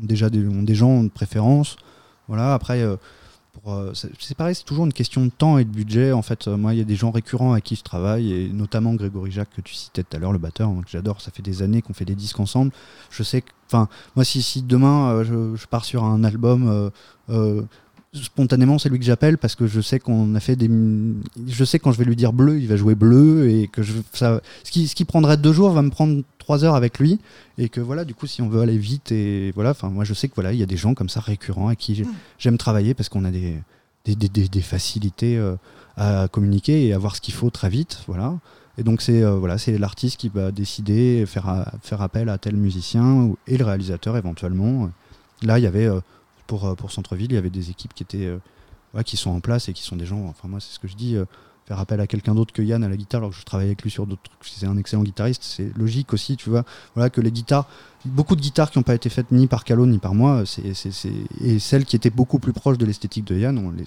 [0.00, 1.76] ont déjà des, ont des gens de préférence.
[2.28, 2.54] Voilà.
[2.54, 2.96] Après, euh,
[3.68, 6.12] euh, c'est pareil, c'est toujours une question de temps et de budget.
[6.12, 8.48] En fait, euh, moi, il y a des gens récurrents avec qui je travaille, et
[8.48, 11.20] notamment Grégory Jacques que tu citais tout à l'heure, le batteur, hein, que j'adore.
[11.20, 12.72] Ça fait des années qu'on fait des disques ensemble.
[13.10, 16.90] Je sais que, enfin, moi, si, si demain euh, je, pars sur un album.
[18.14, 20.68] spontanément c'est lui que j'appelle parce que je sais qu'on a fait des
[21.48, 24.38] je sais quand je vais lui dire bleu il va jouer bleu et que ce
[24.70, 27.18] qui ce qui prendrait deux jours va me prendre trois heures avec lui
[27.56, 30.12] et que voilà du coup si on veut aller vite et voilà enfin moi je
[30.14, 32.04] sais que voilà il y a des gens comme ça récurrents à qui j'ai-
[32.38, 33.54] j'aime travailler parce qu'on a des
[34.04, 35.54] des, des, des- des facilités euh,
[35.96, 38.34] à communiquer et à voir ce qu'il faut très vite voilà.
[38.78, 42.38] Et donc c'est euh, voilà c'est l'artiste qui va décider faire a- faire appel à
[42.38, 44.90] tel musicien ou- et le réalisateur éventuellement.
[45.42, 46.00] Là il y avait euh,
[46.48, 48.38] pour, euh, pour Centre-Ville, il y avait des équipes qui étaient euh,
[48.94, 50.88] ouais, qui sont en place et qui sont des gens, enfin moi c'est ce que
[50.88, 51.24] je dis, euh,
[51.72, 53.82] faire appel à quelqu'un d'autre que Yann à la guitare alors que je travaille avec
[53.82, 56.64] lui sur d'autres trucs, c'est un excellent guitariste, c'est logique aussi, tu vois,
[56.94, 57.66] voilà que les guitares,
[58.04, 60.74] beaucoup de guitares qui n'ont pas été faites ni par Calo ni par moi, c'est,
[60.74, 61.08] c'est, c'est-
[61.42, 63.84] et celles qui étaient beaucoup plus proches de l'esthétique de Yann, on les-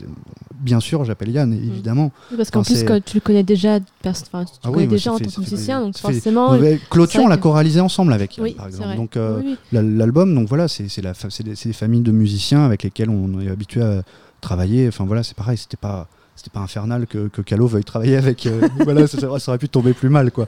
[0.59, 2.11] bien sûr j'appelle Yann, évidemment.
[2.31, 4.73] Oui, parce qu'en Enfin, plus quand tu le connais déjà pers- enfin, tu Ah oui,
[4.73, 7.27] connais moi, déjà en fait- tant que fait- musicien donc fait- forcément c'est vrai on
[7.27, 8.87] l'a choralisé ensemble avec Yann, oui par exemple.
[8.87, 9.57] vrai Donc, euh, Oui, oui.
[9.71, 13.49] La- L'album, donc voilà, c'est la fa- des familles de musiciens avec lesquels on est
[13.49, 14.01] habitué à
[14.41, 14.87] travailler.
[14.87, 18.45] Enfin voilà, c'est pareil, c'était pas c'était pas infernal que, que Calo veuille travailler avec.
[18.45, 20.47] euh, voilà, ça, ça aurait pu tomber plus mal, quoi.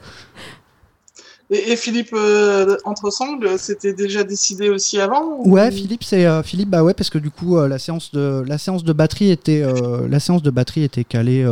[1.50, 6.42] Et, et Philippe euh, Entresemble, c'était déjà décidé aussi avant ou- Ouais, Philippe, c'est euh,
[6.42, 9.30] Philippe, bah ouais, parce que du coup, euh, la séance de la séance de batterie
[9.30, 9.62] était
[10.08, 11.46] la séance de batterie était calée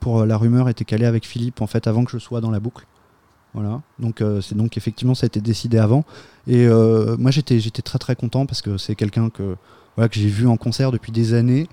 [0.00, 2.58] pour la rumeur était calée avec Philippe en fait avant que je sois dans la
[2.58, 2.86] boucle.
[3.54, 3.82] Voilà.
[3.98, 6.04] Donc euh, c'est donc effectivement ça a été décidé avant.
[6.48, 9.56] Et euh, moi j'étais j'étais très très content parce que c'est quelqu'un que
[9.96, 11.68] voilà que j'ai vu en concert depuis des années.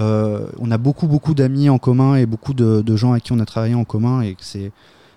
[0.00, 3.32] Euh, on a beaucoup beaucoup d'amis en commun et beaucoup de, de gens avec qui
[3.32, 4.72] on a travaillé en commun et c'est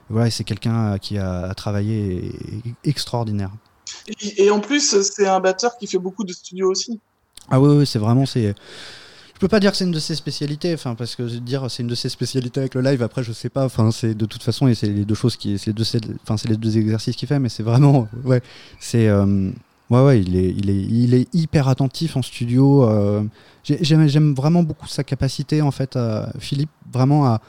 [0.10, 2.32] voilà quelqu'un qui a, travaillé
[2.84, 3.52] extraordinaire.
[4.22, 7.00] Et, et en plus, c'est un batteur qui fait beaucoup de studios aussi.
[7.50, 8.54] Ah oui, oui, c'est vraiment c'est.
[9.34, 11.84] Je peux pas dire que c'est une de ses spécialités, enfin parce que dire c'est
[11.84, 13.02] une de ses spécialités avec le live.
[13.04, 13.66] Après, je sais pas.
[13.66, 15.86] Enfin, c'est de toute façon et c'est les deux choses qui, c'est les deux,
[16.24, 18.42] enfin c'est les deux exercices qu'il fait, mais c'est vraiment, ouais,
[18.80, 19.52] c'est, euh,
[19.90, 22.84] ouais, ouais, il est, il est, il est hyper attentif en studio.
[22.90, 23.24] euh,
[23.64, 27.42] j'ai- j'aime, vraiment beaucoup sa capacité en fait, à, Philippe, vraiment à,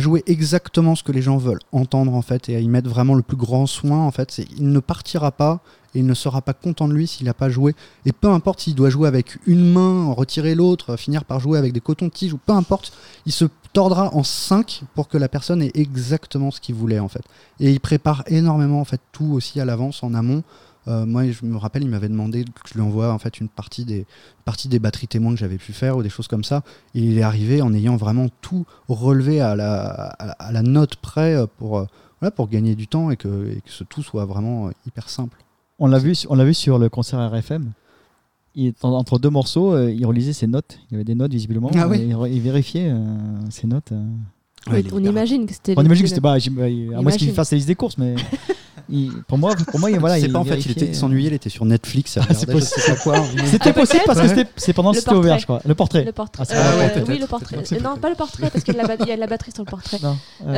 [0.00, 3.14] jouer exactement ce que les gens veulent entendre en fait et à y mettre vraiment
[3.14, 4.38] le plus grand soin en fait.
[4.56, 5.60] Il ne partira pas
[5.94, 7.74] et il ne sera pas content de lui s'il n'a pas joué
[8.06, 11.72] et peu importe s'il doit jouer avec une main, retirer l'autre, finir par jouer avec
[11.72, 12.92] des cotons-tiges, ou peu importe,
[13.26, 17.08] il se tordra en 5 pour que la personne ait exactement ce qu'il voulait en
[17.08, 17.22] fait.
[17.58, 20.44] Et il prépare énormément en fait tout aussi à l'avance, en amont.
[20.88, 23.48] Euh, moi, je me rappelle, il m'avait demandé que je lui envoie en fait une
[23.48, 24.06] partie des,
[24.44, 26.62] partie des batteries témoins que j'avais pu faire ou des choses comme ça.
[26.94, 30.96] Et il est arrivé en ayant vraiment tout relevé à la, à, à la note
[30.96, 31.84] près euh, pour, euh,
[32.20, 35.36] voilà, pour gagner du temps et que, et que ce tout soit vraiment hyper simple.
[35.78, 37.70] On l'a vu, on l'a vu sur le concert RFM.
[38.54, 40.80] Il, entre deux morceaux, euh, il relisait ses notes.
[40.90, 41.70] Il y avait des notes visiblement.
[41.76, 42.08] Ah oui.
[42.32, 42.96] il, vérifiait euh,
[43.50, 43.92] ses notes.
[43.92, 44.04] euh.
[44.72, 46.38] Ouais, on imagine que c'était On imagine que c'était pas.
[46.38, 46.58] j'im-
[46.96, 48.16] À moins qu'il fasse la liste des courses, mais
[48.90, 50.16] il- pour moi, pour moi, il- voilà.
[50.16, 52.16] je sais il pas en fait, il vérifiait, était il s'ennuyait, il était sur Netflix,
[52.16, 53.22] il Ah, je sais quoi.
[53.46, 55.40] C'était Ah, possible parce que c'est pendant que Le c'était ouvert, portrait.
[55.40, 55.60] je crois.
[55.64, 56.04] Le portrait.
[56.04, 56.56] le portrait Ah, c'est
[57.00, 57.82] Euh, pas oui le portrait Peut-être.
[57.82, 59.20] Non pas le portrait parce qu'il y a de la ba- il y a de
[59.20, 60.16] la batterie sur le portrait Non.
[60.46, 60.54] Euh,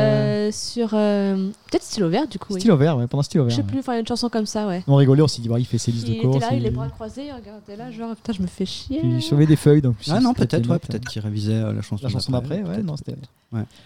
[0.48, 2.54] Euh, sur euh, peut-être stylo vert du coup.
[2.58, 3.56] Stylo vert, ouais, pendant stylo je vert.
[3.56, 3.68] sais ouais.
[3.68, 5.48] plus enfin il y a une chanson comme ça ouais On rigolait, on s'est dit,
[5.48, 6.40] bah, il fait ses listes il de était courses.
[6.40, 9.00] là il il- les bras croisés il regardait là genre putain je me fais chier
[9.04, 9.82] il sauvait des feuilles.
[9.82, 12.00] Donc, Ah non, peut-être, ouais, peut-être qu'il révisait la chanson.
[12.04, 13.14] La chanson d'après, ouais, non, c'était.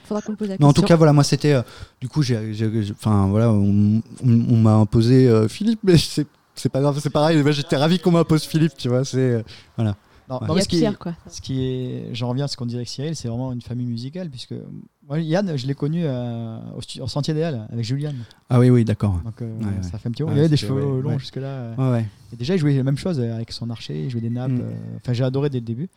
[0.04, 1.54] faudra qu'on le pose la Mais en tout question cas, voilà, moi c'était.
[2.00, 2.38] du coup, j'ai-
[2.92, 4.00] enfin voilà, on,
[4.34, 7.42] on- m'a imposé euh, Philippe, mais c'est, c'est pas grave, c'est pareil.
[7.52, 9.04] J'étais ravi qu'on m'impose Philippe, tu vois.
[9.04, 9.42] C'est euh,
[9.76, 9.96] voilà.
[10.28, 10.46] Non, Ouais.
[10.48, 11.14] non, Il y mais a ce qui est- pire, quoi.
[11.28, 13.86] Ce qui est, j'en reviens à ce qu'on dirait que Cyril, c'est vraiment une famille
[13.86, 14.54] musicale, puisque
[15.06, 18.14] moi, Yann, je l'ai connu euh, au, stu- au Sentier des Halles avec Julian.
[18.48, 19.20] Ah oui, oui, d'accord.
[19.22, 19.82] Donc euh, Ouais, ouais.
[19.82, 20.32] ça fait un petit moment.
[20.32, 21.18] Ouais, il avait des cheveux ouais, longs ouais.
[21.18, 21.74] jusque-là.
[21.76, 22.06] Ouais, ouais.
[22.32, 24.50] Et déjà, il jouait la même chose avec son archer, il jouait des nappes.
[24.52, 24.60] Mm.
[24.62, 25.90] euh, Enfin, j'ai adoré dès le début.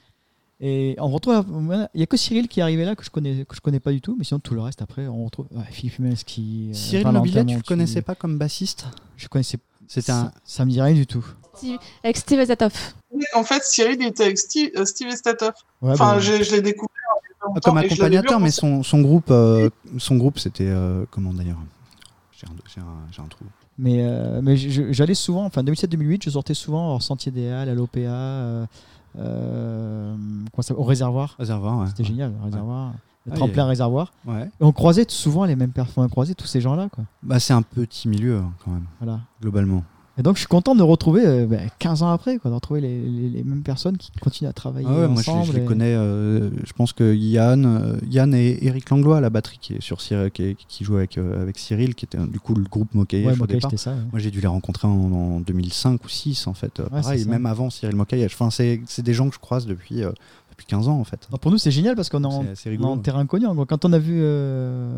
[0.59, 1.45] Et on retrouve,
[1.93, 3.79] il y a que Cyril qui est arrivé là que je connais que je connais
[3.79, 6.73] pas du tout, mais sinon tout le reste après on retrouve ouais, Philippe Humelski, euh,
[6.73, 7.67] Cyril Valentin Mobilet, tu le Monti.
[7.67, 8.87] connaissais pas comme bassiste
[9.17, 9.59] Je connaissais.
[9.87, 10.31] C'était ça, un.
[10.43, 11.23] ça me dit rien du tout.
[11.55, 12.95] Steve- Avec Steve Azatoff.
[13.35, 15.53] En fait, Cyril il était avec Steve, euh, Steve Estatoff.
[15.81, 16.91] Ouais, Enfin, bah, j'ai- je l'ai découvert.
[17.63, 21.59] Comme je accompagnateur, mais son, son groupe, euh, son groupe, c'était euh, comment d'ailleurs?
[22.31, 23.45] J'ai un, j'ai un- j'ai un trou.
[23.77, 27.69] Mais, euh, mais je- j'allais souvent, enfin 2007-2008, je sortais souvent au Sentier des Halles,
[27.69, 28.67] à l'OPA,
[30.61, 31.35] ça- au réservoir.
[31.39, 31.87] Réservoir, ouais.
[31.87, 32.93] C'était génial, le réservoir.
[33.25, 34.13] Le Ah, tremplin il y réservoir.
[34.25, 34.43] Ouais.
[34.45, 36.87] Et on croisait souvent les mêmes personnes, on croisait tous ces gens-là.
[36.89, 37.03] Quoi.
[37.23, 39.19] Bah, c'est un petit milieu hein, quand même, Voilà.
[39.41, 39.83] globalement.
[40.19, 42.81] Et donc je suis content de retrouver, euh, ben, 15 ans après, quoi, de retrouver
[42.81, 45.65] les, les- les mêmes personnes qui continuent à travailler Ah ouais, moi, je, les- ensemble.
[45.65, 45.93] connais.
[45.93, 49.81] euh, je pense que Yann, euh, Yann et Eric Langlois à la batterie qui est
[49.81, 53.27] sur Cyril, qui, joue avec, euh, avec Cyril, qui était du coup le groupe Mokayesh
[53.27, 53.69] Ouais, au moi, départ.
[53.69, 53.91] c'était ça.
[53.91, 53.97] ouais.
[54.11, 56.81] Moi, j'ai dû les rencontrer en, en 2005 ou 2006 en fait.
[56.81, 58.33] Pareil, même avant Cyril Mokayesh.
[58.33, 60.03] Enfin, c'est c'est des gens que je croise depuis,
[60.57, 61.27] depuis 15 ans en fait.
[61.31, 63.45] Non, pour nous, c'est génial parce qu'on est en, est en terrain connu.
[63.45, 63.65] en gros.
[63.65, 64.89] Quand on a vu euh,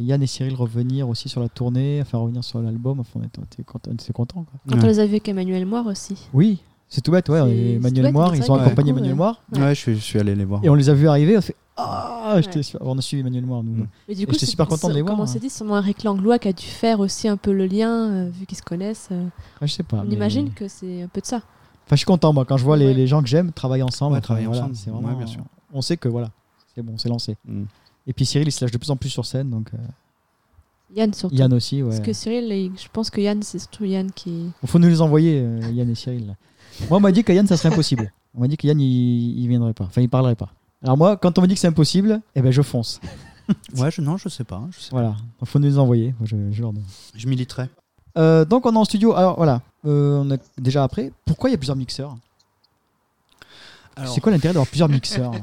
[0.00, 3.38] Yann et Cyril revenir aussi sur la tournée, enfin revenir sur l'album, enfin, on était,
[3.40, 4.60] on était content- contents, quoi.
[4.68, 4.84] Quand Ouais.
[4.84, 6.28] on les a vus avec Emmanuel Moire aussi.
[6.34, 7.28] Oui, c'est tout bête.
[7.28, 9.16] Ouais, et Emmanuel bête, Moire, mais ils ont accompagné coup, Emmanuel ouais.
[9.16, 9.40] Moire.
[9.54, 10.64] Ouais, je, suis- je suis allé les voir.
[10.64, 12.42] Et on les a vus arriver, on fait Ah Ouais.
[12.80, 13.70] On a suivi Emmanuel Moire, nous.
[13.84, 13.86] Mm.
[14.08, 15.26] Mais du Et j'étais c'est- super content de les c'est- voir, Comme on hein.
[15.26, 18.10] s'est dit, c'est sûrement Eric Langlois qui a dû faire aussi un peu le lien,
[18.10, 19.08] euh, vu qu'ils se connaissent.
[19.12, 19.22] euh.
[19.60, 19.98] Ouais, je sais pas.
[19.98, 21.42] on mais- imagine que c'est un peu de ça.
[21.90, 22.94] Enfin, je suis content, moi, quand je vois les, Ouais.
[22.94, 24.14] les gens que j'aime travailler ensemble.
[24.14, 24.76] Ouais, travailler voilà, ensemble.
[24.76, 25.42] c'est Ouais, vraiment- bien sûr.
[25.72, 26.30] On sait que voilà,
[26.74, 27.36] c'est bon, c'est lancé.
[27.44, 27.64] Mm.
[28.06, 29.78] Et puis Cyril, il se lâche de plus en plus sur scène, donc euh,
[30.94, 31.34] Yann surtout.
[31.34, 31.88] Yann aussi, ouais.
[31.90, 34.50] Parce que Cyril, il- je pense que Yann, c'est surtout Yann qui.
[34.62, 36.28] Il faut nous les envoyer, euh, Yann et Cyril.
[36.28, 36.34] là.
[36.88, 38.12] Moi, on m'a dit que Yann, ça serait impossible.
[38.34, 39.84] On m'a dit que Yann, il, il viendrait pas.
[39.84, 40.50] Enfin, il parlerait pas.
[40.82, 43.00] Alors moi, quand on me dit que c'est impossible, eh ben, je fonce.
[43.76, 44.62] Ouais, je, non, je sais pas.
[44.70, 45.16] Je, sais Voilà.
[45.42, 46.14] Il faut nous les envoyer.
[46.22, 46.84] Je, je leur donne.
[46.84, 46.88] pas.
[47.16, 47.68] je militerai.
[48.16, 49.12] Euh, donc, on est en studio.
[49.14, 49.60] Alors, voilà.
[49.86, 51.12] Euh, on est déjà après.
[51.24, 52.16] Pourquoi il y a plusieurs mixeurs?
[53.96, 55.32] Alors, C'est quoi l'intérêt d'avoir plusieurs mixeurs?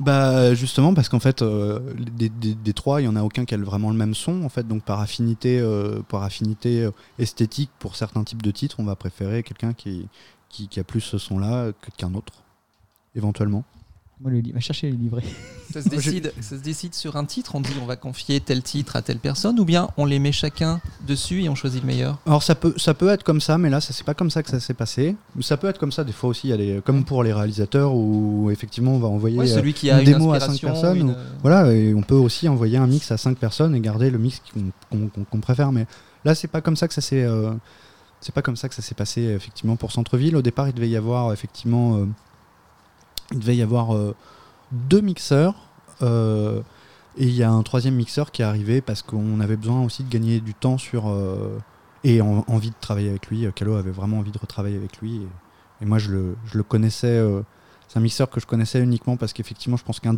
[0.00, 3.44] Bah justement parce qu'en fait euh, des, des- des trois il y en a aucun
[3.44, 4.66] qui a vraiment le même son en fait.
[4.66, 6.90] Donc par affinité euh, par affinité
[7.20, 10.08] esthétique pour certains types de titres on va préférer quelqu'un qui,
[10.48, 12.32] qui qui a plus ce son là que qu'un autre
[13.14, 13.62] éventuellement
[14.20, 15.22] Moi, le li- va chercher les livrets.
[15.72, 18.62] Ça se, décide, ça se décide sur un titre, on dit on va confier tel
[18.62, 21.86] titre à telle personne, ou bien on les met chacun dessus et on choisit le
[21.88, 22.18] meilleur?
[22.24, 24.42] Alors ça peut ça peut être comme ça mais là ça c'est pas comme ça
[24.42, 27.04] que ça s'est passé ça peut être comme ça des fois aussi y a comme
[27.04, 30.14] pour les réalisateurs où effectivement on va envoyer Ouais, euh, celui qui a une une,
[30.14, 33.10] démo à cinq inspiration, personnes une- ou- Voilà, et on peut aussi envoyer un mix
[33.10, 35.72] à 5 personnes et garder le mix qu'on qu'on- qu'on- qu'on préfère.
[35.72, 35.84] Mais
[36.24, 37.24] là, c'est pas comme ça que ça s'est.
[37.24, 37.50] euh,
[38.20, 40.36] c'est pas comme ça que ça s'est passé effectivement pour Centreville.
[40.36, 42.06] Au départ, il devait y avoir effectivement, euh,
[43.32, 44.14] il devait y avoir euh,
[44.72, 45.54] deux mixeurs
[46.02, 46.60] euh,
[47.16, 50.04] et il y a un troisième mixeur qui est arrivé parce qu'on avait besoin aussi
[50.04, 51.58] de gagner du temps sur euh,
[52.04, 53.46] et en- envie de travailler avec lui.
[53.54, 55.22] Calo avait vraiment envie de retravailler avec lui
[55.80, 57.22] et, moi je le, je le connaissais.
[57.88, 60.16] c'est un mixeur que je connaissais uniquement parce qu'effectivement, je pense qu'un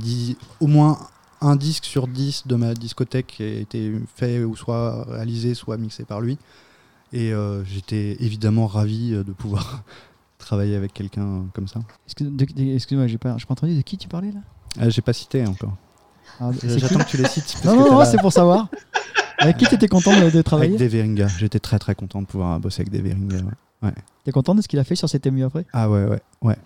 [0.61, 0.99] au moins
[1.41, 6.05] un disque sur 10 de ma discothèque a été fait ou soit réalisé, soit mixé
[6.05, 6.37] par lui.
[7.13, 7.33] Et
[7.65, 9.83] j'étais évidemment ravi de pouvoir
[10.49, 11.81] travailler avec quelqu'un comme ça.
[12.07, 14.41] Excuse-moi, j'ai pas, pas entendu de qui tu parlais là?
[14.81, 15.77] Ah, J'ai pas cité encore.
[16.41, 17.53] Ah, J'attends que tu les cites.
[17.63, 18.69] parce Non, que non, non, c'est pour savoir.
[19.39, 21.27] Avec qui t'étais content de, de travailler Avec Dave Eringa.
[21.29, 23.37] J'étais très très content de pouvoir bosser avec Dave Eringa.
[23.83, 23.93] ouais.
[24.29, 25.65] T'es content de ce qu'il a fait sur cet ému après?
[25.73, 26.57] Ah ouais, ouais, ouais,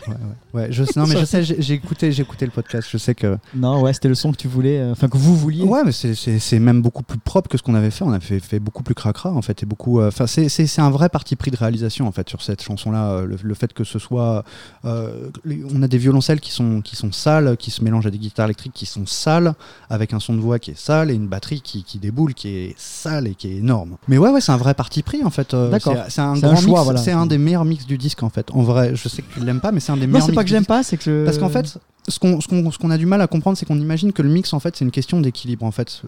[0.52, 0.66] ouais.
[0.72, 2.88] Je, non mais je sais, j'ai écouté, j'ai écouté le podcast.
[2.90, 5.36] Je sais que Non, ouais, c'était le son que tu voulais, euh, enfin que vous
[5.36, 5.62] vouliez.
[5.62, 8.02] Ouais, mais c'est- même beaucoup plus propre que ce qu'on avait fait.
[8.04, 10.00] On avait fait, fait beaucoup plus cracra en fait et beaucoup.
[10.00, 13.12] euh, Enfin, c'est- c'est un vrai parti pris de réalisation en fait sur cette chanson-là.
[13.12, 14.42] euh, Le, le fait que ce soit,
[14.84, 15.30] euh,
[15.72, 18.46] on a des violoncelles qui sont qui sont sales, qui se mélangent à des guitares
[18.46, 19.54] électriques qui sont sales,
[19.88, 22.48] avec un son de voix qui est sale et une batterie qui, qui déboule, qui
[22.48, 23.98] est sale et qui est énorme.
[24.08, 25.54] Mais ouais, ouais, c'est un vrai parti pris en fait.
[25.54, 25.94] euh, D'accord.
[26.08, 26.84] c'est- un grand choix, mix.
[26.84, 27.00] voilà.
[27.00, 28.50] C'est un des meilleurs mix du disque en fait.
[28.52, 30.26] En vrai, je sais que tu l'aimes pas, mais c'est un des non, meilleurs.
[30.26, 31.24] c'est pas que j'aime pas, c'est que je...
[31.24, 34.12] Parce qu'en fait, ce qu'on ce qu'on- a du mal à comprendre, c'est qu'on imagine
[34.12, 35.64] que le mix, en fait, c'est une question d'équilibre.
[35.64, 36.02] En fait,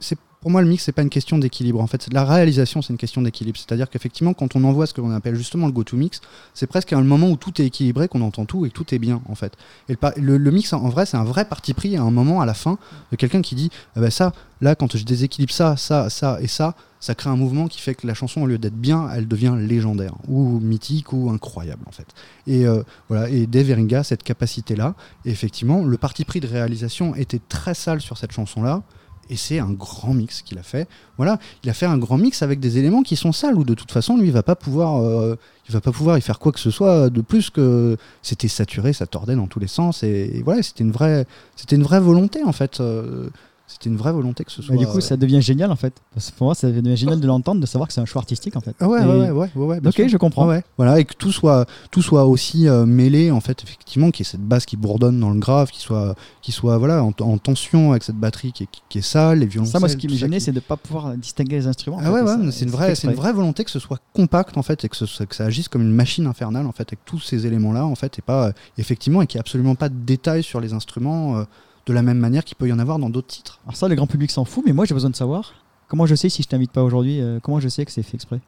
[0.00, 1.80] c'est pour moi le mix, c'est pas une question d'équilibre.
[1.80, 3.58] En fait, la réalisation, c'est une question d'équilibre.
[3.58, 6.20] C'est-à-dire qu'effectivement, quand on envoie ce qu'on appelle justement le go-to mix,
[6.54, 9.00] c'est presque un moment où tout est équilibré, qu'on entend tout et que tout est
[9.00, 9.54] bien, en fait.
[9.88, 12.54] Et le, mix, en vrai, c'est un vrai parti pris à un moment, à la
[12.54, 12.78] fin,
[13.10, 16.76] de quelqu'un qui dit, ben ça, là, quand je déséquilibre ça, ça, ça et ça,
[17.00, 19.56] ça crée un mouvement qui fait que la chanson, au lieu d'être bien, elle devient
[19.58, 22.06] légendaire ou mythique ou incroyable, en fait.
[22.46, 23.28] Et euh, voilà.
[23.30, 24.94] Et Dave Eringa, cette capacité-là.
[25.24, 28.84] Effectivement, le parti pris de réalisation était très sale sur cette chanson-là.
[29.30, 30.88] Et c'est un grand mix qu'il a fait.
[31.16, 33.74] Voilà, il a fait un grand mix avec des éléments qui sont sales, où de
[33.74, 35.36] toute façon, lui, il va pas pouvoir, euh,
[35.68, 38.92] il va pas pouvoir y faire quoi que ce soit de plus que c'était saturé,
[38.92, 40.02] ça tordait dans tous les sens.
[40.02, 41.26] Et, voilà, c'était une vraie,
[41.56, 42.80] c'était une vraie volonté en fait.
[42.80, 43.28] euh,
[43.68, 44.74] c'était une vraie volonté que ce soit.
[44.74, 45.92] Mais du coup, ça devient génial en fait.
[46.14, 48.20] Parce que pour moi, ça devient génial de l'entendre, de savoir que c'est un choix
[48.20, 48.74] artistique en fait.
[48.80, 50.08] Ah ouais, Et- ouais, ouais, ouais, Ok, sûr.
[50.08, 50.46] je comprends.
[50.46, 50.62] Ouais.
[50.76, 54.28] Voilà, et que tout soit, tout soit aussi euh, mêlé, en fait, effectivement, qu'il y
[54.28, 57.38] ait cette basse qui bourdonne dans le grave, qui soit, qui soit voilà, en, en
[57.38, 59.72] tension avec cette batterie qui est, qui est sale, les violoncelles.
[59.72, 61.96] Ça, moi, ce qui me gênait, qui- c'est de ne pas pouvoir distinguer les instruments.
[61.96, 64.56] en Ah fait, ouais, c'est une, vraie, c'est une vraie volonté que ce soit compact,
[64.56, 67.04] en fait, et que, ce, que ça agisse comme une machine infernale, en fait, avec
[67.04, 69.88] tous ces éléments-là, en fait, et pas, euh, effectivement, et qu'il n'y ait absolument pas
[69.88, 71.44] de détails sur les instruments, euh,
[71.86, 73.60] de la même manière qu'il peut y en avoir dans d'autres titres.
[73.64, 75.52] Alors ça, le grand public s'en fout, mais moi, j'ai besoin de savoir.
[75.88, 78.14] Comment je sais si je t'invite pas aujourd'hui euh, Comment je sais que c'est fait
[78.16, 78.40] exprès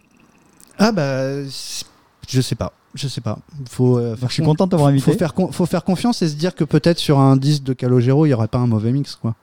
[0.78, 3.38] Ah bah, je sais pas, je sais pas.
[3.70, 5.12] Faut, euh, Donc, faire Je suis con- content de t'avoir invité.
[5.12, 7.72] faut faire, con- faut faire confiance et se dire que peut-être sur un disque de
[7.74, 9.34] Calogero, il n'y aurait pas un mauvais mix, quoi.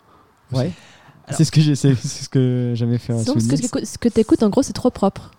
[0.52, 0.72] Ouais.
[1.32, 3.18] C'est ce que j'ai, c'est c'est ce que j'avais fait.
[3.18, 5.32] Sinon, ce que, ce que t'écoutes, en gros, c'est trop propre.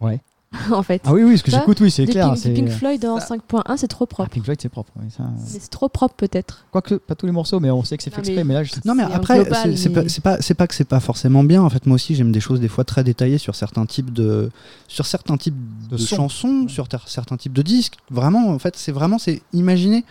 [0.00, 0.20] Ouais.
[0.72, 1.00] en fait.
[1.04, 2.32] Ah oui, oui, ce que j'écoute, oui, c'est clair.
[2.34, 4.30] Pink, Pink Floyd en Ça- 5.1, c'est trop Ah, propre.
[4.30, 4.90] Pink Floyd, c'est propre.
[5.00, 6.64] oui, ça- c'est trop propre, peut-être.
[6.72, 8.36] Quoique pas tous les morceaux, mais on sait que c'est fait exprès.
[8.38, 10.54] mais- Mais là, je- Non mais après, global, c'est- c'est mais- pas, c'est pas, c'est
[10.54, 11.62] pas que c'est pas forcément bien.
[11.62, 14.50] En fait, moi aussi, j'aime des choses des fois très détaillées sur certains types de,
[14.88, 15.54] sur certains types
[15.88, 16.16] de, De sons.
[16.16, 17.94] chansons, sur ter- certains types de disques.
[18.10, 20.04] Vraiment, en fait, c'est vraiment, c'est imaginer,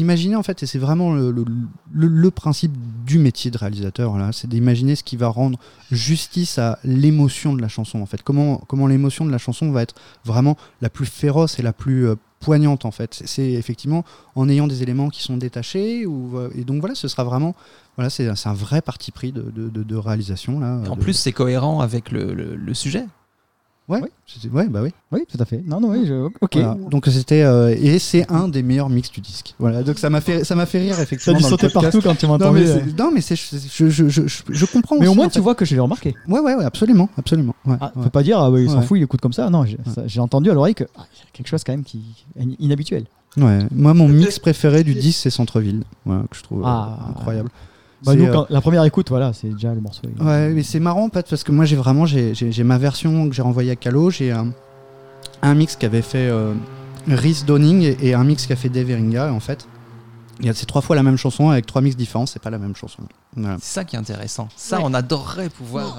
[0.00, 1.44] imaginer en fait, et c'est vraiment le, le,
[1.92, 2.72] le- le principe
[3.06, 4.16] du métier de réalisateur.
[4.18, 5.58] Là, c'est d'imaginer ce qui va rendre
[5.90, 8.00] justice à l'émotion de la chanson.
[8.00, 9.94] En fait, comment, comment l'émotion de la chanson va être
[10.24, 13.22] vraiment la plus féroce et la plus euh, poignante en fait.
[13.26, 14.04] C'est- effectivement
[14.34, 17.54] en ayant des éléments qui sont détachés ou euh, et donc voilà, ce sera vraiment
[17.96, 20.80] voilà, c'est un vrai parti pris de, de, réalisation là.
[20.88, 23.04] En de- plus, c'est cohérent avec le, le- le sujet.
[23.90, 24.90] Ouais, ouais, bah oui.
[25.12, 25.62] Oui, tout à fait.
[25.66, 26.26] Non, non, oui, je...
[26.40, 26.54] ok.
[26.54, 26.74] Voilà.
[26.90, 29.54] Donc c'était euh, et c'est un des meilleurs mix du disque.
[29.58, 31.36] Voilà, donc ça m'a fait ça m'a fait rire Ça a effectivement.
[31.38, 32.60] dû dans le sauter partout quand tu m'as Non entendu.
[32.60, 32.80] mais, euh.
[32.86, 34.96] c'est- non, mais c'est je, je, je, je, je comprends.
[34.98, 35.40] Mais au moins, en tu fait.
[35.40, 36.14] vois que je l'ai remarqué.
[36.28, 37.54] Ouais, ouais, ouais, absolument, absolument.
[37.66, 38.04] Ouais, Ah, ouais.
[38.04, 38.86] Faut pas dire, ah ouais, il s'en Ouais.
[38.86, 39.50] fout, il écoute comme ça.
[39.50, 39.64] Non,
[40.06, 42.02] j'ai entendu à l'oreille que ah, il y a quelque chose quand même qui
[42.38, 43.04] est inhabituel.
[43.36, 43.60] Ouais.
[43.70, 46.98] Moi, mon mix préféré du disque, c'est Centre-ville, que je trouve euh, Ah.
[47.10, 47.48] incroyable.
[48.04, 50.02] Bah, nous, euh, quand- la première écoute, voilà, c'est déjà le morceau.
[50.04, 53.28] il- Ouais, mais c'est marrant en fait, parce que moi j'ai vraiment j'ai, ma version
[53.28, 54.52] que j'ai renvoyée à Calo, j'ai un,
[55.42, 56.54] un mix qu'avait fait euh,
[57.08, 59.66] Rhys Donning et, et un mix qu'a fait Dave Eringa en fait.
[60.40, 62.50] Il y a c'est trois fois la même chanson avec trois mix différents, c'est pas
[62.50, 63.02] la même chanson.
[63.36, 64.48] C'est ça qui est intéressant.
[64.56, 64.82] Ça, Ouais.
[64.86, 65.96] on adorerait pouvoir.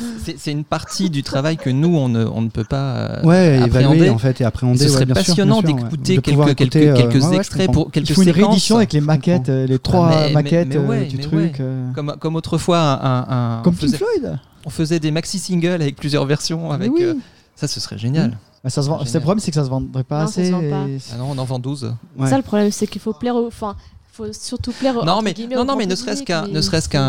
[0.00, 0.04] euh,
[0.38, 3.58] c'est une partie du travail que nous, on ne, on ne peut pas euh, Ouais,
[3.62, 3.96] appréhender.
[3.96, 4.78] évaluer en fait et appréhender.
[4.78, 8.14] Ce ouais, serait passionnant d'écouter quelques, euh, quelques ouais, ouais, je extraits pour quelques Il
[8.14, 8.46] faut une séquences.
[8.48, 11.32] réédition avec les maquettes, les trois mais- maquettes mais euh, ouais, du truc.
[11.34, 11.52] ouais.
[11.60, 11.90] euh.
[11.94, 14.38] Comme, comme autrefois, un, un- Comme on, faisait, Floyd.
[14.64, 16.68] on faisait des maxi-singles avec plusieurs versions.
[16.70, 17.02] Mais Avec, oui.
[17.02, 17.14] euh,
[17.54, 18.38] ça, ce serait génial.
[18.64, 18.98] Bah, ça se vend.
[19.02, 20.46] Le problème, c'est que ça se vendrait pas Non, ça assez.
[20.46, 20.88] se vend pas.
[20.88, 21.92] et- Ah non, on en vend 12.
[22.16, 22.30] Ouais.
[22.30, 23.46] Ça, le problème, c'est qu'il faut plaire au.
[23.46, 23.76] Enfin,
[24.14, 25.04] faut surtout plaire.
[25.06, 27.00] Non, mais, non, non, mais ne serait-ce qu'un mais ne serait-ce c'est- qu'un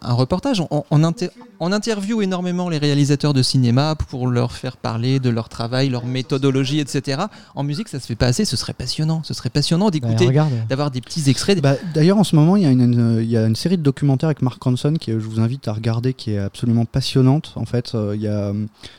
[0.00, 0.60] un reportage.
[0.70, 5.28] On, on, inter- on interviewe énormément les réalisateurs de cinéma pour leur faire parler de
[5.28, 7.22] leur travail, leur méthodologie, etc.
[7.56, 8.44] En musique, ça se fait pas assez.
[8.44, 9.22] Ce serait passionnant.
[9.24, 10.30] Ce serait passionnant Bah, d'écouter,
[10.68, 11.60] d'avoir des petits extraits.
[11.60, 13.76] Bah, D'ailleurs, en ce moment, il y, a une, une- il y a une série
[13.76, 16.84] de documentaires avec Mark Ronson qui, euh, je vous invite à regarder, qui est absolument
[16.84, 17.52] passionnante.
[17.56, 18.52] En fait, euh, il y a,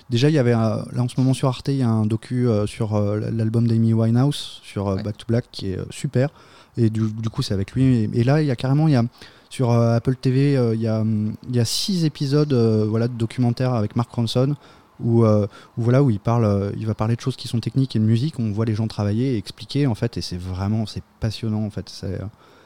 [0.10, 2.50] déjà, il y avait là en ce moment sur Arte, il y a un docu
[2.50, 5.02] euh, sur euh, l'album d'Amy Winehouse, sur Ouais.
[5.04, 6.30] Back to Black, qui est super.
[6.78, 8.10] Et du, coup, c'est avec lui.
[8.14, 9.04] Et, là, il y a carrément, il y a
[9.50, 13.08] sur euh, Apple TV, euh, il y, a, il y a six épisodes euh, voilà,
[13.08, 14.56] de documentaires avec Mark Ronson.
[15.04, 18.00] Où, où voilà où il parle il va parler de choses qui sont techniques et
[18.00, 21.02] de musique on voit les gens travailler et expliquer en fait et c'est vraiment c'est
[21.20, 22.06] passionnant en fait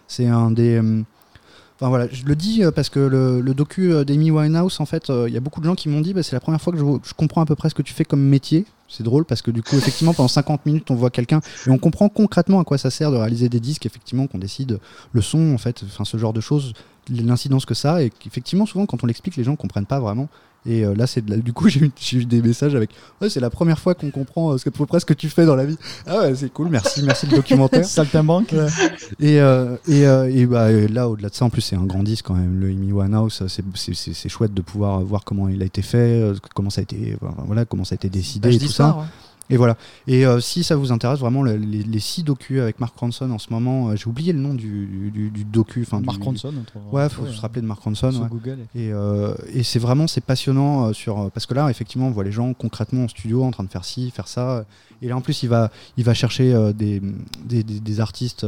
[0.09, 0.77] c'est un des.
[1.75, 5.33] Enfin voilà, je le dis parce que le, le docu d'Amy Winehouse, en fait, il
[5.33, 7.13] y a beaucoup de gens qui m'ont dit bah, c'est la première fois que je
[7.13, 8.65] comprends à peu près ce que tu fais comme métier.
[8.95, 11.77] C'est drôle parce que du coup, effectivement, pendant 50 minutes, on voit quelqu'un et on
[11.77, 14.79] comprend concrètement à quoi ça sert de réaliser des disques, effectivement, qu'on décide
[15.11, 16.71] le son, en fait, enfin ce genre de choses,
[17.09, 20.29] l'incidence que ça, et qu'effectivement, souvent, quand on l'explique, les gens comprennent pas vraiment.
[20.65, 22.89] Et euh, là, c'est du coup, j'ai eu, des messages avec
[23.21, 25.13] ouais, c'est la première fois qu'on comprend euh, ce que, à peu près ce que
[25.13, 25.77] tu fais dans la vie.
[26.07, 27.85] Ah ouais, c'est cool, merci, merci le documentaire.
[27.85, 28.53] Saltimbanque.
[29.19, 31.83] Et, euh, et, euh, et bah, et là, au-delà de ça, en plus, c'est un
[31.85, 32.59] grand disque quand même.
[32.59, 36.81] Le Amy Winehouse, c'est- chouette de pouvoir voir comment il a été fait, comment ça
[36.81, 37.15] a été,
[37.45, 38.97] voilà, comment ça a été décidé Page et tout ça.
[38.97, 39.03] ouais.
[39.51, 39.77] Et voilà.
[40.07, 43.29] Et euh, si ça vous intéresse vraiment, le- les, les six docus avec Mark Ronson
[43.29, 45.81] en ce moment, euh, j'ai oublié le nom du, du, du docu.
[45.83, 46.51] du- Mark Ronson.
[46.51, 48.11] notre- Ouais, faut ouais, se rappeler de Mark Ronson.
[48.11, 48.27] sur ouais.
[48.29, 48.57] Google.
[48.73, 52.31] Et, euh, et c'est vraiment c'est passionnant sur parce que là effectivement on voit les
[52.31, 54.65] gens concrètement en studio en train de faire ci faire ça
[55.01, 56.99] et là en plus il va il va chercher des,
[57.45, 58.45] des, des- des artistes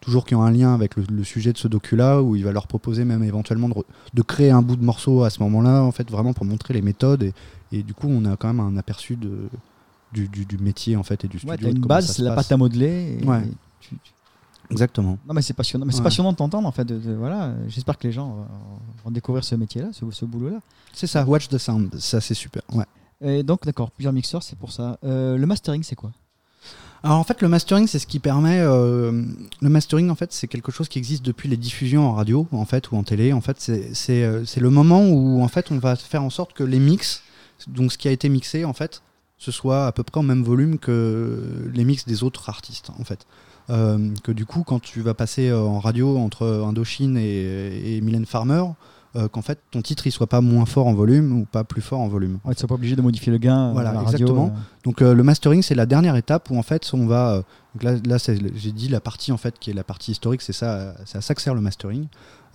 [0.00, 2.42] toujours qui ont un lien avec le, le sujet de ce docu là où il
[2.44, 3.74] va leur proposer même éventuellement de,
[4.14, 6.74] de créer un bout de morceau à ce moment là en fait vraiment pour montrer
[6.74, 7.32] les méthodes et,
[7.72, 9.30] et du coup on a quand même un aperçu de
[10.12, 12.46] du, du, du métier en fait et du studio Ouais, une base, c'est la passe.
[12.46, 13.18] pâte à modeler.
[13.20, 13.42] et Ouais.
[13.80, 14.12] tu- tu-
[14.70, 15.18] Exactement.
[15.26, 15.84] Non, mais c'est passionnant.
[15.84, 16.04] Mais c'est Ouais.
[16.04, 16.84] passionnant de t'entendre en fait.
[16.84, 18.46] de- de- voilà, j'espère que les gens
[19.04, 20.58] vont découvrir ce métier-là, ce, ce boulot-là.
[20.92, 22.62] C'est ça, Watch the Sound, ça c'est super.
[22.72, 22.84] Ouais.
[23.22, 24.98] Et donc, d'accord, plusieurs mixeurs, c'est pour ça.
[25.04, 26.10] Euh, le mastering, c'est quoi?
[27.02, 28.60] Alors en fait, le mastering, c'est ce qui permet.
[28.60, 29.24] euh,
[29.62, 32.64] le mastering, en fait, c'est quelque chose qui existe depuis les diffusions en radio, en
[32.66, 33.32] fait, ou en télé.
[33.32, 36.52] En fait, c'est euh, c'est le moment où en fait on va faire en sorte
[36.52, 37.22] que les mix,
[37.68, 39.02] donc ce qui a été mixé, en fait,
[39.40, 43.04] ce soit à peu près au même volume que les mix des autres artistes, en
[43.04, 43.26] fait.
[43.70, 48.00] Euh, que du coup, quand tu vas passer euh, en radio entre Indochine et, et
[48.00, 48.64] Mylène Farmer,
[49.16, 51.82] euh, qu'en fait ton titre il soit pas moins fort en volume ou pas plus
[51.82, 52.38] fort en volume.
[52.44, 53.72] Ouais, Tu n'es pas obligé de modifier le gain.
[53.72, 54.52] Voilà, radio, exactement.
[54.54, 54.58] euh.
[54.84, 57.42] Donc euh, le mastering, c'est la dernière étape où en fait on va.
[57.82, 58.18] là,
[58.54, 61.20] j'ai dit la partie en fait qui est la partie historique, c'est ça, c'est à
[61.22, 62.06] ça que sert le mastering.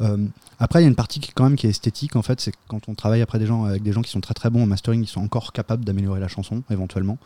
[0.01, 0.17] Euh,
[0.59, 2.53] après, il y a une partie qui quand même qui est esthétique en fait, c'est
[2.67, 4.65] quand on travaille après des gens avec des gens qui sont très très bons au
[4.65, 7.17] mastering, ils sont encore capables d'améliorer la chanson éventuellement.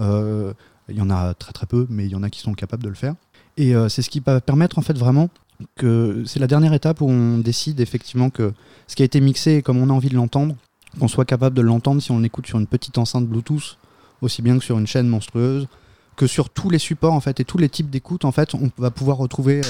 [0.00, 0.52] Euh,
[0.88, 2.82] Il y en a très très peu, mais il y en a qui sont capables
[2.82, 3.14] de le faire.
[3.56, 5.30] Et euh, c'est ce qui va permettre en fait vraiment
[5.76, 8.52] que c'est la dernière étape où on décide effectivement que
[8.86, 10.56] ce qui a été mixé comme on a envie de l'entendre,
[10.98, 13.78] qu'on soit capable de l'entendre si on l'écoute sur une petite enceinte Bluetooth
[14.20, 15.68] aussi bien que sur une chaîne monstrueuse,
[16.16, 18.70] que sur tous les supports en fait et tous les types d'écoute en fait, on
[18.78, 19.60] va pouvoir retrouver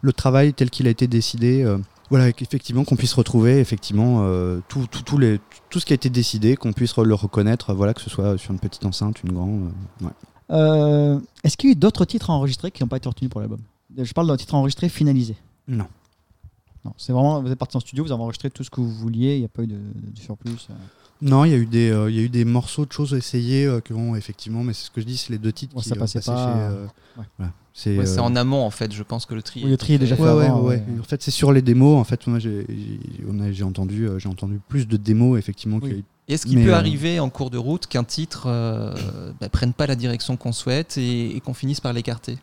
[0.00, 1.64] le travail tel qu'il a été décidé.
[2.10, 5.40] Voilà, et qu'effectivement qu'on puisse retrouver effectivement euh, tout, tout, tout les,
[5.70, 8.52] tout ce qui a été décidé, qu'on puisse le reconnaître, voilà, que ce soit sur
[8.52, 9.70] une petite enceinte, une grande.
[10.02, 10.12] euh, ouais.
[10.50, 13.40] Euh, Est-ce qu'il y a eu d'autres titres enregistrés qui n'ont pas été retenus pour
[13.40, 13.60] l'album?
[13.96, 15.36] Je parle d'un titre enregistré finalisé.
[15.66, 15.86] Non.
[16.84, 18.92] Non, c'est vraiment, vous êtes parti en studio, vous avez enregistré tout ce que vous
[18.92, 20.68] vouliez, il n'y a pas eu de, de surplus.
[21.22, 23.66] Non, il y a eu des, il y a eu des morceaux de choses essayés
[23.82, 25.88] que bon, effectivement, mais c'est ce que je dis, c'est les deux titres Ouais, qui
[25.88, 27.24] ça passait pas, chez, ouais.
[27.38, 27.52] voilà.
[27.76, 29.62] C'est Ouais, euh, en amont en fait, je pense que le tri.
[29.64, 30.84] Oui, le tri est déjà fait Ouais, ouais, avant, ouais, ouais.
[30.88, 31.00] ouais.
[31.00, 31.98] En fait, c'est sur les démos.
[31.98, 35.80] En fait, moi, j'ai entendu, euh, j'ai entendu plus de démos effectivement.
[36.28, 38.94] Est-ce qu'il peut euh, arriver en cours de route qu'un titre euh,
[39.40, 42.38] bah, prenne pas la direction qu'on souhaite et, et qu'on finisse par l'écarter?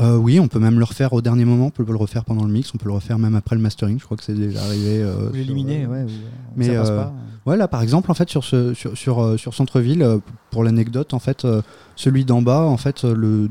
[0.00, 1.66] Euh, oui, on peut même le refaire au dernier moment.
[1.66, 2.74] On peut le refaire pendant le mix.
[2.74, 4.00] On peut le refaire même après le mastering.
[4.00, 5.02] Je crois que c'est déjà arrivé.
[5.02, 6.02] euh, Vous l'éliminez, euh, ouais.
[6.04, 6.08] ou,
[6.56, 7.12] mais, ça passe euh, pas.
[7.44, 10.04] Ouais, là, par exemple, en fait, sur ce, sur, sur, sur Centreville,
[10.50, 11.46] pour l'anecdote, en fait,
[11.94, 13.50] celui d'en bas, en fait, le,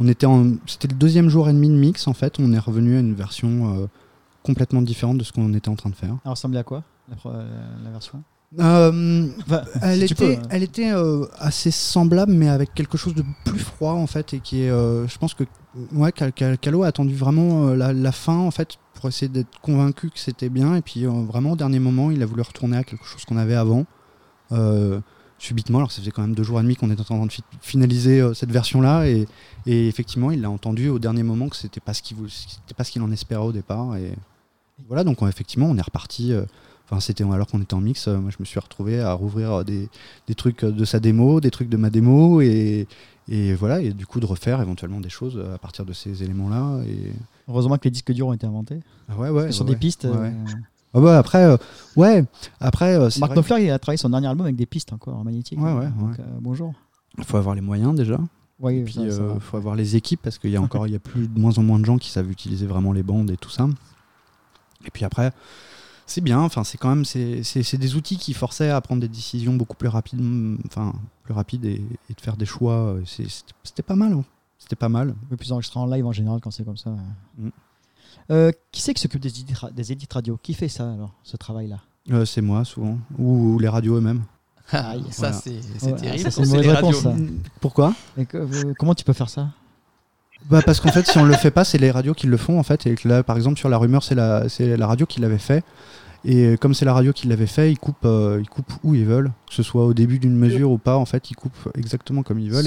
[0.00, 2.06] on était en, c'était le deuxième jour et demi de mix.
[2.08, 3.86] En fait, on est revenu à une version euh,
[4.42, 6.16] complètement différente de ce qu'on était en train de faire.
[6.24, 7.16] Elle ressemblait à quoi la,
[7.84, 8.22] la version?
[8.60, 10.42] Euh, Enfin, elle, si était, peux, hein.
[10.50, 14.40] elle était euh, assez semblable, mais avec quelque chose de plus froid en fait, et
[14.40, 15.44] qui est, euh, je pense que
[15.92, 19.30] ouais, Cal- Cal- Calo a attendu vraiment euh, la, la fin en fait pour essayer
[19.30, 22.42] d'être convaincu que c'était bien, et puis euh, vraiment au dernier moment, il a voulu
[22.42, 23.86] retourner à quelque chose qu'on avait avant.
[25.42, 27.32] Subitement, alors ça faisait quand même deux jours et demi qu'on était en train de
[27.32, 29.26] fi- finaliser euh, cette version-là, et,
[29.66, 32.74] et effectivement, il a entendu au dernier moment que c'était pas ce qu'il voulait- c'était
[32.76, 34.14] pas ce qu'il en espérait au départ, et
[34.86, 36.32] voilà, donc on- effectivement, on est reparti.
[36.32, 36.44] euh,
[36.84, 38.06] Enfin, c'était alors qu'on était en mix.
[38.06, 39.88] euh, moi, je me suis retrouvé à rouvrir des,
[40.26, 42.86] des trucs de sa démo, des trucs de ma démo, et,
[43.28, 46.82] et voilà, et du coup de refaire éventuellement des choses à partir de ces éléments-là.
[46.86, 47.12] Et
[47.48, 48.80] Heureusement que les disques durs ont été inventés.
[49.08, 50.04] ah ouais, ouais, sur ouais, des pistes.
[50.04, 50.32] Ouais.
[50.94, 51.56] Ah ouais, après, euh,
[51.96, 52.24] ouais,
[52.60, 55.58] après, euh, Knopfler, il a travaillé son dernier album avec des pistes encore en magnétique.
[55.60, 56.20] Ouais, ouais, Donc, ouais.
[56.20, 56.74] euh, bonjour.
[57.14, 58.18] qu'il faut avoir les moyens déjà.
[58.60, 59.40] Ouais, Et puis, il va.
[59.40, 61.56] faut avoir les équipes parce qu'il y a encore, il y a plus de moins
[61.58, 63.68] en moins de gens qui savent utiliser vraiment les bandes et tout ça.
[64.84, 65.32] Et puis après,
[66.06, 66.40] c'est bien.
[66.40, 69.54] Enfin, c'est quand même, c'est c'est- c'est des outils qui forçaient à prendre des décisions
[69.54, 70.20] beaucoup plus rapides,
[70.66, 70.92] enfin
[71.22, 72.74] plus rapides et, et de faire des choix.
[72.74, 74.12] euh, c'est- C'était pas mal.
[74.12, 74.24] hein.
[74.58, 75.10] C'était pas mal.
[75.10, 76.90] Un peu plus enregistré en live en général quand c'est comme ça.
[77.38, 77.48] Mm.
[78.30, 79.30] Euh, qui c'est qui s'occupe des
[79.74, 80.38] des édits radio?
[80.42, 81.78] Qui fait ça alors, ce travail-là?
[82.10, 84.22] Euh, c'est moi souvent ou, les radios eux-mêmes.
[84.72, 85.32] Aïe, ça voilà.
[85.36, 86.30] c'est c'est Ouais, terrible.
[86.32, 87.26] ça, une les réponse, radios.
[87.26, 87.32] ça.
[87.60, 87.94] Pourquoi?
[88.16, 89.48] Et que- euh, Comment tu peux faire ça?
[90.50, 92.58] Bah parce qu'en fait, si on le fait pas, c'est les radios qui le font
[92.58, 92.86] en fait.
[92.86, 95.38] Et que là, par exemple, sur la rumeur, c'est la, c'est la radio qui l'avait
[95.38, 95.64] fait.
[96.24, 98.94] Et euh, comme c'est la radio qui l'avait fait, ils coupent, euh, ils coupent où
[98.94, 100.96] ils veulent, que ce soit au début d'une mesure ou pas.
[100.96, 102.64] En fait, ils coupent exactement comme ils veulent.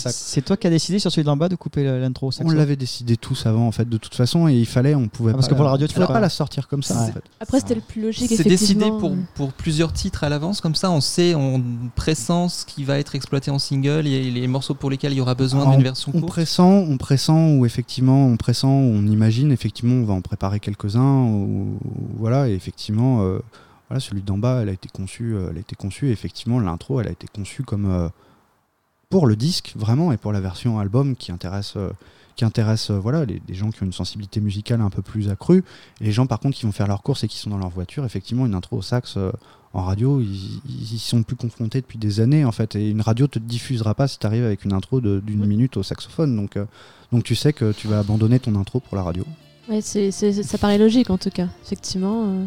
[0.00, 2.76] C'est- toi qui as décidé sur celui d'en bas de couper l'intro au on l'avait
[2.76, 5.46] décidé tous avant, en fait, de toute façon, et il fallait, on pouvait Ah, parce
[5.46, 6.20] pas que pour la radio, tu pouvais peux pas pas.
[6.20, 7.02] la sortir comme ça.
[7.02, 7.22] En fait.
[7.40, 8.30] Après, c'était le plus logique.
[8.34, 11.62] C'est décidé pour, pour plusieurs titres à l'avance, comme ça on sait, on
[11.96, 15.20] pressent ce qui va être exploité en single et les morceaux pour lesquels il y
[15.20, 16.32] aura besoin Ah, d'une version On courte.
[16.32, 21.24] pressent, on pressent, ou effectivement, on pressent, on imagine, effectivement, on va en préparer quelques-uns,
[21.24, 21.78] ou
[22.18, 23.40] voilà, et effectivement, euh,
[23.88, 26.60] voilà, celui d'en bas, elle a été conçue, euh, elle a été conçue, et effectivement,
[26.60, 28.08] l'intro, elle a été conçue comme euh,
[29.08, 31.90] pour le disque, vraiment, et pour la version album qui intéresse, euh,
[32.36, 35.64] qui intéresse, voilà, les, les gens qui ont une sensibilité musicale un peu plus accrue,
[36.00, 37.70] et les gens, par contre, qui vont faire leurs courses et qui sont dans leur
[37.70, 39.16] voiture, effectivement, une intro au sax.
[39.74, 43.26] en radio, ils, ils sont plus confrontés depuis des années en fait, et une radio
[43.26, 46.34] te diffusera pas si tu arrives avec une intro d'une minute au saxophone.
[46.36, 46.64] Donc, euh,
[47.12, 49.24] donc tu sais que tu vas abandonner ton intro pour la radio.
[49.68, 52.24] Ouais, ça paraît logique en tout cas, effectivement.
[52.26, 52.44] euh.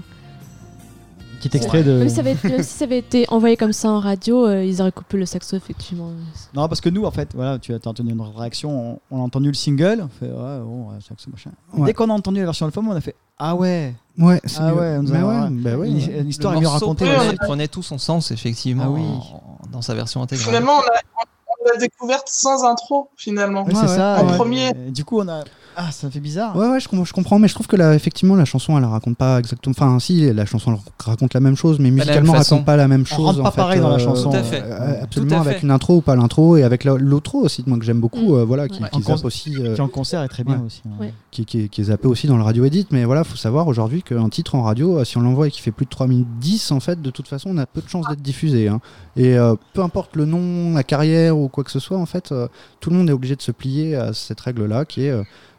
[1.41, 1.91] Petit extrait de.
[1.99, 4.63] Même si ça avait, même si ça avait été envoyé comme ça en radio, euh,
[4.63, 6.09] ils auraient coupé le saxo, effectivement.
[6.53, 8.99] Non, parce que nous, en fait, voilà, tu as entendu notre réaction.
[9.11, 10.03] On, on a entendu le single.
[10.03, 11.51] On fait, ouais, bon, ouais, saxo, machin.
[11.73, 11.87] Ouais.
[11.87, 14.73] Dès qu'on a entendu la version album, on a fait, ah ouais, Ouais, c'est ah
[14.75, 16.21] ouais, on ouais, bah ouais, l'hi- ouais.
[16.23, 17.05] l'histoire Le est mieux morceau racontée.
[17.05, 19.01] Ouais, prenait, tout son sens, effectivement, Ah oui.
[19.01, 20.47] en- dans sa version intégrale.
[20.47, 23.65] Finalement, on l'a découverte sans intro, finalement.
[23.69, 23.87] C'est ouais.
[23.87, 24.17] ça.
[24.21, 24.35] En ouais.
[24.35, 24.69] premier.
[24.69, 25.43] Et Du coup, on a.
[25.75, 26.55] Ah, ça fait bizarre.
[26.55, 28.83] Ouais, ouais, je, com- je comprends, mais je trouve que là, effectivement, la chanson, elle
[28.83, 29.73] raconte pas exactement.
[29.77, 33.01] Enfin, si, la chanson raconte la même chose, mais musicalement, elle raconte pas la même
[33.03, 33.25] On chose.
[33.25, 34.29] rentre en pas fait, pareil dans la chanson.
[34.31, 34.61] Tout à fait.
[34.63, 37.77] euh, absolument, Tout à avec une intro ou pas l'intro, et avec l'outro aussi, moi
[37.79, 38.39] que j'aime beaucoup, Mm.
[38.39, 38.89] euh, voilà, qui, Ouais.
[38.91, 39.55] qui En zappe aussi.
[39.57, 40.65] euh, Qui en concert est très bien Ouais.
[40.65, 40.81] aussi.
[40.85, 40.91] hein.
[40.99, 41.13] Ouais.
[41.31, 42.85] qui, qui est- qui est zappé aussi dans le radio edit.
[42.91, 45.61] Mais voilà, faut savoir aujourd'hui qu'un titre en radio, euh, si on l'envoie et qu'il
[45.63, 47.87] fait plus de 3 minutes 10, en fait, de toute façon, on a peu de
[47.87, 48.67] chances d'être diffusé.
[48.67, 48.81] hein.
[49.15, 52.33] Et euh, peu importe le nom, la carrière ou quoi que ce soit, en fait,
[52.33, 52.47] euh,
[52.81, 55.13] tout le monde est obligé de se plier à cette règle-là qui est.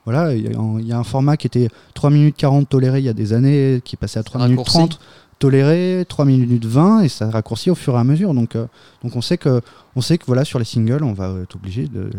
[0.05, 2.69] voilà, il y, a un- il y a un format qui était 3 minutes 40
[2.69, 4.79] toléré il y a des années, qui est passé à 3 minutes Raccourci.
[4.79, 4.99] 30
[5.39, 8.33] toléré, 3 minutes 20 et ça raccourcit au fur et à mesure.
[8.33, 8.66] Donc, euh,
[9.03, 9.61] donc on sait que
[9.97, 12.11] on sait que voilà sur les singles, on va être obligé de,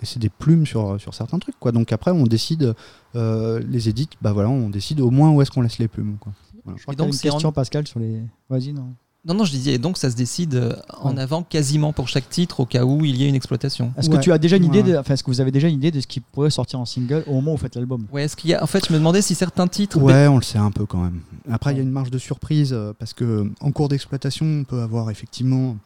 [0.00, 1.58] laisser des plumes sur, sur certains trucs.
[1.58, 1.72] Quoi.
[1.72, 2.74] Donc après, on décide
[3.16, 4.08] euh, les édits.
[4.20, 6.16] Bah voilà, on décide au moins où est-ce qu'on laisse les plumes.
[6.20, 6.32] Quoi.
[6.76, 8.20] Je crois donc, une en- question, Pascal, sur les.
[8.48, 8.94] Vas-y, non.
[9.24, 11.22] Non, non, je disais, et donc ça se décide euh, en Ouais.
[11.22, 13.92] avant quasiment pour chaque titre au cas où il y ait une exploitation.
[13.96, 14.16] Est-ce Ouais.
[14.16, 14.92] que tu as déjà une idée Ouais.
[14.94, 16.84] de, enfin, est-ce que vous avez déjà une idée de ce qui pourrait sortir en
[16.86, 18.04] single au moment où vous faites l'album?
[18.12, 18.60] Ouais, est-ce qu'il y a.
[18.60, 19.96] En fait, je me demandais si certains titres.
[19.98, 21.20] Ouais, on le sait un peu quand même.
[21.48, 24.64] Après, il y a une marge de surprise euh, parce que en cours d'exploitation, on
[24.64, 25.76] peut avoir effectivement.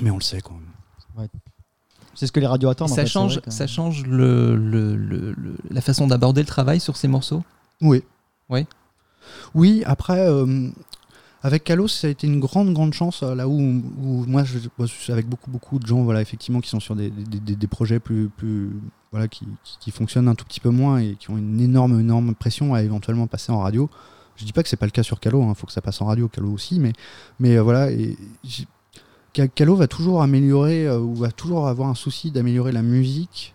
[0.00, 0.54] Mais on le sait quand
[1.18, 1.28] même.
[2.14, 2.90] C'est ce que les radios attendent.
[2.90, 6.46] en ça fait, change, vrai ça change le, le- le- le- la façon d'aborder le
[6.46, 7.42] travail sur ces morceaux?
[7.82, 8.02] Oui.
[8.48, 8.66] Oui.
[9.54, 10.68] Oui, après, euh,
[11.44, 14.42] avec Kalos, ça a été une grande, grande chance, euh, là où, moi,
[15.08, 17.12] avec beaucoup, beaucoup de gens, voilà, effectivement, qui sont sur des,
[17.70, 18.30] projets plus,
[19.12, 19.46] voilà, qui,
[19.92, 23.26] fonctionnent un tout petit peu moins et qui ont une énorme, énorme pression à éventuellement
[23.26, 23.88] passer en radio.
[24.36, 26.00] Je dis pas que c'est pas le cas sur Calo, il faut que ça passe
[26.00, 26.92] en radio, Calo aussi, mais,
[27.38, 28.16] mais euh, voilà, et
[29.36, 33.54] va toujours améliorer, euh, ou va toujours avoir un souci d'améliorer la musique,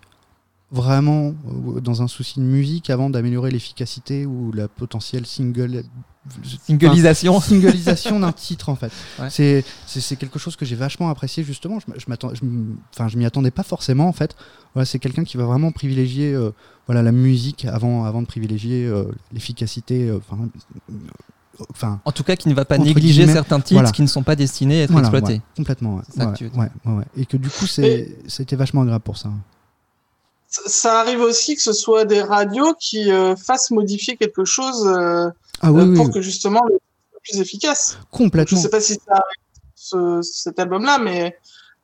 [0.72, 1.34] vraiment
[1.76, 5.84] euh, dans un souci de musique, avant d'améliorer l'efficacité ou la potentielle single.
[6.65, 7.35] Singlisation.
[7.35, 8.91] Enfin, singlisation d'un titre en fait.
[9.19, 9.30] Ouais.
[9.30, 11.80] C'est c'est quelque chose que j'ai vachement apprécié justement.
[11.80, 12.31] Je, m'attends,
[12.93, 14.35] enfin je m'y attendais pas forcément en fait.
[14.73, 16.51] Voilà, c'est quelqu'un qui va vraiment privilégier euh,
[16.88, 20.10] voilà la musique avant avant de privilégier euh, l'efficacité.
[20.10, 20.49] euh, Enfin,
[20.89, 20.93] euh,
[21.72, 23.91] enfin En tout cas, qui ne va pas négliger guillemets, certains titres voilà.
[23.91, 25.34] qui ne sont pas destinés à être voilà, exploités.
[25.35, 26.01] ouais, complètement.
[26.85, 27.03] Ouais.
[27.18, 29.30] Et que du coup c'est c'était vachement agréable pour ça.
[30.49, 35.30] Ça- arrive aussi que ce soit des radios qui euh, fassent modifier quelque chose euh,
[35.61, 36.80] Ah oui, euh, oui, pour oui, que justement le
[37.11, 37.97] soit plus efficace.
[37.99, 38.59] Je complètement.
[38.59, 41.38] sais pas si ça arrive ce, cet album-là, mais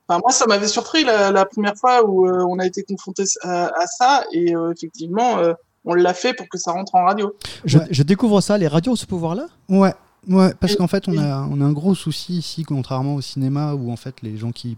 [0.08, 3.24] enfin, moi ça m'avait surpris la, la première fois où euh, on a été confronté
[3.42, 5.52] à, à ça et euh, effectivement euh,
[5.84, 7.32] on l'a fait pour que ça rentre en radio.
[7.64, 7.86] Je, Ouais.
[7.90, 9.46] je découvre ça, les radios ont ce pouvoir-là?
[9.68, 9.94] Ouais,
[10.28, 13.74] ouais, parce qu'en fait, on a, on a un gros souci ici, contrairement au cinéma,
[13.74, 14.76] où en fait, les gens qui,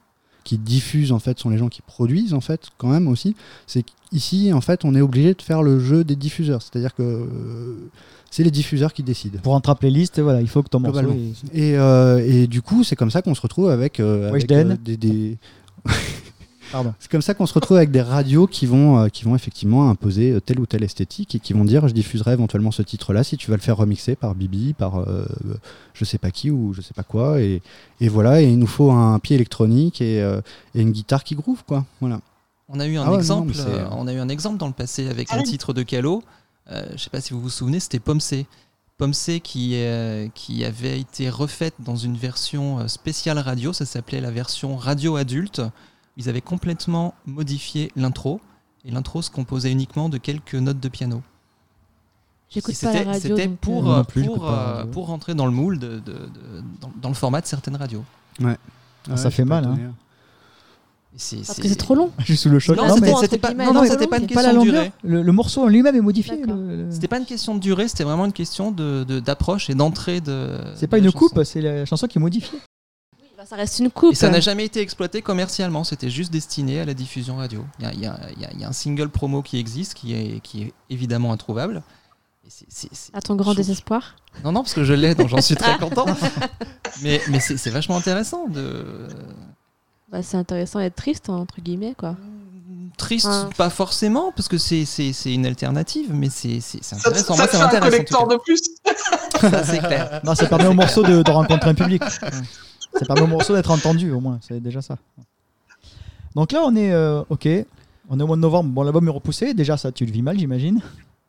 [0.49, 3.37] qui diffusent, en fait, sont les gens qui produisent, en fait, quand même aussi.
[3.67, 6.63] C'est qu'ici, en fait, on est obligé de faire le jeu des diffuseurs.
[6.63, 7.75] C'est-à-dire que euh,
[8.31, 9.39] c'est les diffuseurs qui décident.
[9.43, 11.01] Pour rentrer à playlist, voilà, il faut que ton morceau.
[11.53, 14.43] Est- Et, euh, et du coup, c'est comme ça qu'on se retrouve avec, euh, avec,
[14.97, 15.37] des.
[17.01, 19.89] C'est comme ça qu'on se retrouve avec des radios qui vont, euh, qui vont effectivement
[19.91, 23.25] imposer euh, telle ou telle esthétique et qui vont dire je diffuserai éventuellement ce titre-là
[23.25, 25.25] si tu vas le faire remixer par Bibi, par euh,
[25.95, 27.41] je sais pas qui ou je sais pas quoi.
[27.41, 27.63] Et,
[28.01, 30.41] et voilà, et il nous faut un pied électronique et, euh,
[30.75, 31.85] et une guitare qui groove, quoi.
[32.01, 32.21] Voilà.
[32.69, 33.55] On a eu un Ah ouais, exemple.
[33.59, 36.23] euh, on a eu un exemple dans le passé avec Ah un titre de Calo.
[36.71, 38.47] Euh, je sais pas si vous vous souvenez, c'était Pomme C.
[38.99, 43.73] Pomme C qui, euh, qui avait été refaite dans une version spéciale radio.
[43.73, 45.63] Ça s'appelait la version radio adulte.
[46.19, 48.41] Ils avaient complètement modifié l'intro.
[48.85, 51.23] Et l'intro se composait uniquement de quelques notes de piano.
[52.51, 53.37] J'écoute Si pas la C'était radio.
[53.37, 56.91] c'était pour, euh, plus, pour, euh, pour rentrer dans le moule, de, de- de- dans,
[57.03, 58.05] dans le format de certaines radios.
[58.43, 59.79] Ah, ça fait mal, hein.
[61.17, 62.11] C'est- Parce c'est- que c'est trop long.
[62.19, 62.77] Je suis sous le choc.
[62.77, 64.83] Non, Non, c'était- pas, non, non, c'était pas une pas la question de longueur.
[64.85, 64.93] durée.
[65.03, 66.37] Le, le morceau en lui-même est modifié.
[66.47, 69.75] Le- C'était pas une question de durée, c'était vraiment une question de de- d'approche et
[69.75, 70.59] d'entrée de.
[70.77, 71.19] C'est pas une chanson.
[71.19, 72.59] coupe, c'est la chanson qui est modifiée.
[73.49, 74.13] Ça reste une coupe.
[74.13, 77.65] Et ça n'a jamais été exploité commercialement, c'était juste destiné à la diffusion radio.
[77.79, 80.73] Il y a, y y y un single promo qui existe, qui est, qui est
[80.91, 81.83] évidemment introuvable.
[82.47, 84.17] C'est- À ton grand désespoir.
[84.45, 86.07] Non, non, parce que je l'ai, donc j'en suis très content.
[87.03, 88.85] Mais, mais c'est vachement intéressant de.
[90.11, 92.17] Bah, c'est intéressant d'être triste, entre guillemets, quoi.
[92.97, 94.85] Triste, pas forcément, parce que c'est
[95.27, 97.35] une alternative, mais c'est Ça, intéressant.
[97.35, 98.27] ça Moi, ça fait un cas.
[98.27, 98.61] de plus.
[99.41, 100.21] Ça, c'est clair.
[100.25, 102.03] Non, ça permet au morceau de, de rencontrer un public.
[102.99, 104.39] Ça permet au morceau d'être entendu, au moins.
[104.43, 104.97] C'est déjà ça.
[106.35, 106.93] Donc là, on est.
[106.93, 107.49] euh, ok.
[108.11, 108.71] On est au mois de novembre.
[108.71, 109.55] Bon, l'album est repoussé.
[109.55, 110.81] Déjà, ça, tu le vis mal, j'imagine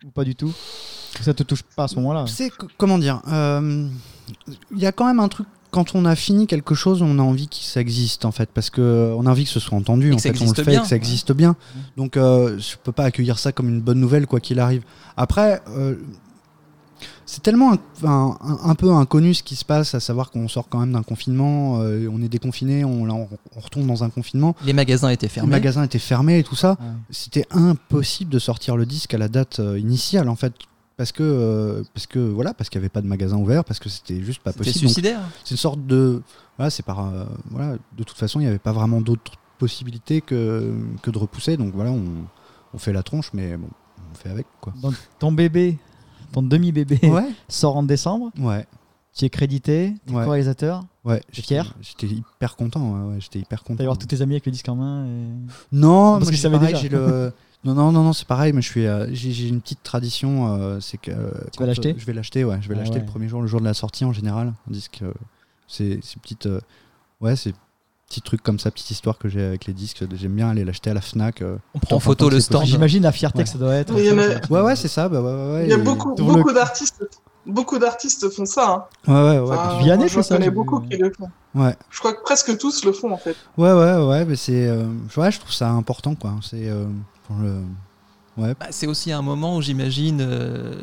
[0.05, 0.53] Ou pas du tout?
[1.21, 2.25] Ça te touche pas à ce moment-là?
[2.27, 3.87] C'est co- comment dire euh,
[4.71, 5.47] Il y a quand même un truc.
[5.71, 8.69] Quand on a fini quelque chose, on a envie que ça existe en fait, parce
[8.71, 10.09] que on a envie que ce soit entendu.
[10.11, 10.81] Et En fait, on le fait, et bien.
[10.81, 11.55] que ça existe bien.
[11.95, 14.83] Donc, euh, je peux pas accueillir ça comme une bonne nouvelle quoi qu'il arrive.
[15.15, 15.95] Après, euh,
[17.25, 17.77] c'est tellement un,
[18.07, 20.93] un- un- un peu inconnu ce qui se passe, à savoir qu'on sort quand même
[20.93, 24.55] d'un confinement, euh, on est déconfiné, on, là, on, on retombe dans un confinement.
[24.65, 25.49] Les magasins étaient Les fermés.
[25.51, 26.71] magasins étaient fermés et tout ça.
[26.79, 26.87] Ouais.
[27.11, 30.53] C'était impossible de sortir le disque à la date euh, initiale en fait.
[30.97, 33.79] Parce que, euh, parce que voilà, parce qu'il n'y avait pas de magasin ouvert, parce
[33.79, 34.73] que c'était juste pas possible.
[34.81, 35.21] Donc, suicidaire.
[35.45, 36.21] c'est une sorte de
[36.57, 40.19] voilà c'est par euh, voilà de toute façon il n'y avait pas vraiment d'autres possibilités
[40.19, 42.03] que, que de repousser donc voilà on,
[42.73, 43.67] on fait la tronche mais bon
[44.11, 45.77] on fait avec quoi Donc ton bébé,
[46.31, 48.31] ton demi-bébé ouais sort en décembre.
[48.39, 48.65] ouais
[49.15, 50.23] Tu es crédité, tu es Ouais.
[50.25, 50.83] co-réalisateur.
[51.05, 54.33] ouais T'es fier j'étais hyper content ouais, j'étais hyper content T'as voir tous tes amis
[54.33, 55.05] avec le disque en main.
[55.05, 55.09] et-
[55.71, 56.79] non Parce moi, que ça pareil, déjà.
[56.81, 57.31] j'ai le
[57.65, 60.79] non non non non c'est pareil mais je suis euh, j'ai une petite tradition euh,
[60.79, 63.01] c'est que euh, quand, l'acheter euh, je vais l'acheter ouais je vais Ah l'acheter ouais.
[63.01, 65.03] le premier jour le jour de la sortie en général un disque
[65.67, 66.47] c'est c'est petite
[67.19, 67.53] ouais c'est
[68.09, 70.89] petits trucs comme ça petite histoire que j'ai avec les disques j'aime bien aller l'acheter
[70.89, 72.65] à la Fnac euh, On prend en photo le stand.
[72.65, 73.43] J'imagine la fierté Ouais.
[73.43, 73.93] que ça doit être.
[73.93, 75.07] Mais Ouais, ouais, c'est ça.
[75.07, 77.07] Bah, ouais, ouais, ouais, Il y a et- beaucoup, le- beaucoup d'artistes.
[77.45, 78.87] Beaucoup d'artistes font ça.
[79.07, 79.11] Hein.
[79.13, 79.55] Ouais, ouais, ouais.
[79.55, 81.29] Enfin, Vianney fait ça, connais j'ai beaucoup qui le font.
[81.55, 83.35] ouais, Je crois que presque tous le font en fait.
[83.57, 86.33] ouais, ouais, ouais, mais c'est, euh, ouais, je trouve ça important, quoi.
[86.41, 86.85] C'est euh,
[87.27, 87.61] pour le,
[88.39, 90.75] ouais, Bah, c'est aussi un moment où j'imagine euh,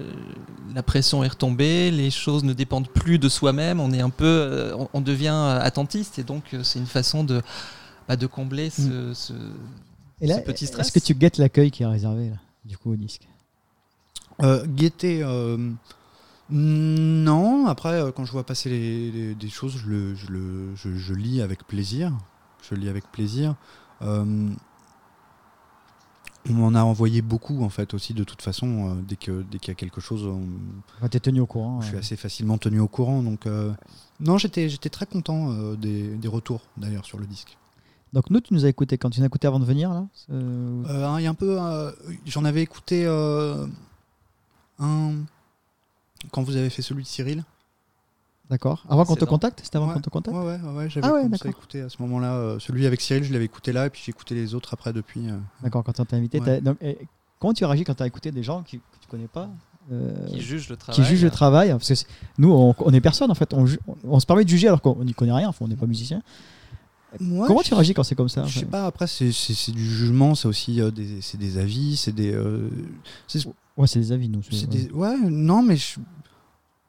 [0.75, 4.25] la pression est retombée, les choses ne dépendent plus de soi-même, on est un peu,
[4.27, 7.43] euh, on, on devient euh, attentiste et donc euh, c'est une façon de,
[8.09, 9.33] bah, de combler ce, ce-
[10.21, 10.87] Et là, ce petit stress.
[10.89, 13.27] est-ce que tu guettes l'accueil qui est réservé là, du coup au disque?
[14.43, 14.67] Euh,
[15.05, 15.71] euh,
[16.51, 17.67] non.
[17.67, 21.15] Après, quand je vois passer les, les- des choses, je, le, je, le, je, je
[21.15, 22.13] lis avec plaisir.
[22.69, 23.55] Je lis avec plaisir.
[24.03, 24.51] Euh,
[26.49, 28.91] on m'en a envoyé beaucoup, en fait, aussi, de toute façon.
[28.91, 31.81] euh, dès que dès qu'il y a quelque chose, on- T'es tenu au courant.
[31.81, 33.23] je suis assez facilement tenu au courant.
[33.23, 33.73] Donc, euh,
[34.21, 37.57] non, j'étais j'étais très content euh, des, des retours, d'ailleurs, sur le disque.
[38.13, 39.11] Donc nous, tu nous as écouté quand?
[39.11, 40.07] Tu nous as écouté avant de venir là?
[40.29, 41.59] Il y a un peu.
[42.25, 43.05] J'en avais écouté
[44.79, 45.15] un.
[46.31, 47.45] Quand vous avez fait celui de Cyril.
[48.51, 48.85] D'accord.
[48.89, 49.95] Avant qu'on te contacte C'était avant Ouais.
[49.95, 52.35] qu'on te contacte Ouais, ouais, ouais, j'avais Ah ouais, commencé à écouter à ce moment-là.
[52.35, 54.93] euh, celui avec Cyril, je l'avais écouté là, et puis j'ai écouté les autres après
[54.93, 55.29] depuis.
[55.29, 55.37] euh.
[55.63, 56.39] D'accord, quand on t'a invité.
[56.61, 56.97] Donc, et
[57.41, 59.49] comment tu réagis quand tu as écouté des gens qui, que tu connais pas
[59.93, 60.97] euh, qui juge le travail.
[61.01, 62.09] qui jugent le travail Parce que
[62.39, 63.53] nous, on, on est personne en fait.
[63.55, 65.49] On, se permet de juger alors qu'on n'y connaît rien.
[65.49, 66.23] Enfin, on n'est pas musicien.
[67.19, 70.35] Comment tu réagis quand c'est comme ça Je sais enfin pas, après, c'est- du jugement,
[70.35, 72.33] c'est aussi euh, des, des avis, c'est des.
[72.33, 72.69] euh,
[73.77, 74.41] Ouais, c'est des avis, nous.
[74.41, 74.67] ouais.
[74.67, 75.99] des- ouais, non, mais je,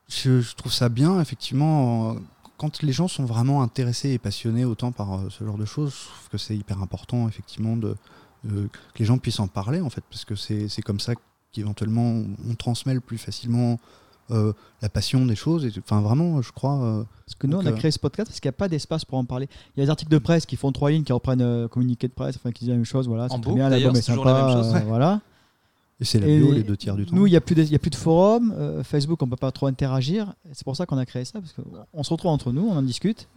[0.09, 2.11] je, je trouve ça bien, effectivement.
[2.11, 2.19] euh,
[2.57, 5.93] Quand les gens sont vraiment intéressés et passionnés autant par euh, ce genre de choses,
[5.93, 7.95] je trouve que c'est hyper important, effectivement, de,
[8.43, 11.13] de- que les gens puissent en parler, en fait, parce que c'est c'est comme ça
[11.51, 13.79] qu'éventuellement on transmet le plus facilement
[14.31, 14.51] euh,
[14.81, 15.65] la passion des choses.
[15.79, 16.81] Enfin, vraiment, je crois.
[16.83, 18.59] euh, Parce que nous, Donc, on a euh, créé ce podcast parce qu'il n'y a
[18.59, 19.47] pas d'espace pour en parler.
[19.75, 22.07] Il y a des articles de presse qui font trois lignes, qui reprennent euh, communiqué
[22.09, 23.07] de presse, enfin qui disent la même chose.
[23.07, 24.45] Voilà, c'est bien, l'album d'ailleurs, est c'est toujours la sympa.
[24.55, 24.75] même chose.
[24.75, 25.21] euh, voilà.
[25.99, 27.15] Et c'est la Et bio les deux tiers du temps.
[27.15, 28.53] Nous, il n'y a, plus de- il y a plus de forum.
[28.57, 30.33] euh, Facebook, on peut pas trop interagir.
[30.53, 31.39] C'est pour ça qu'on a créé ça.
[31.41, 33.27] Parce qu'on se retrouve entre nous, on en discute,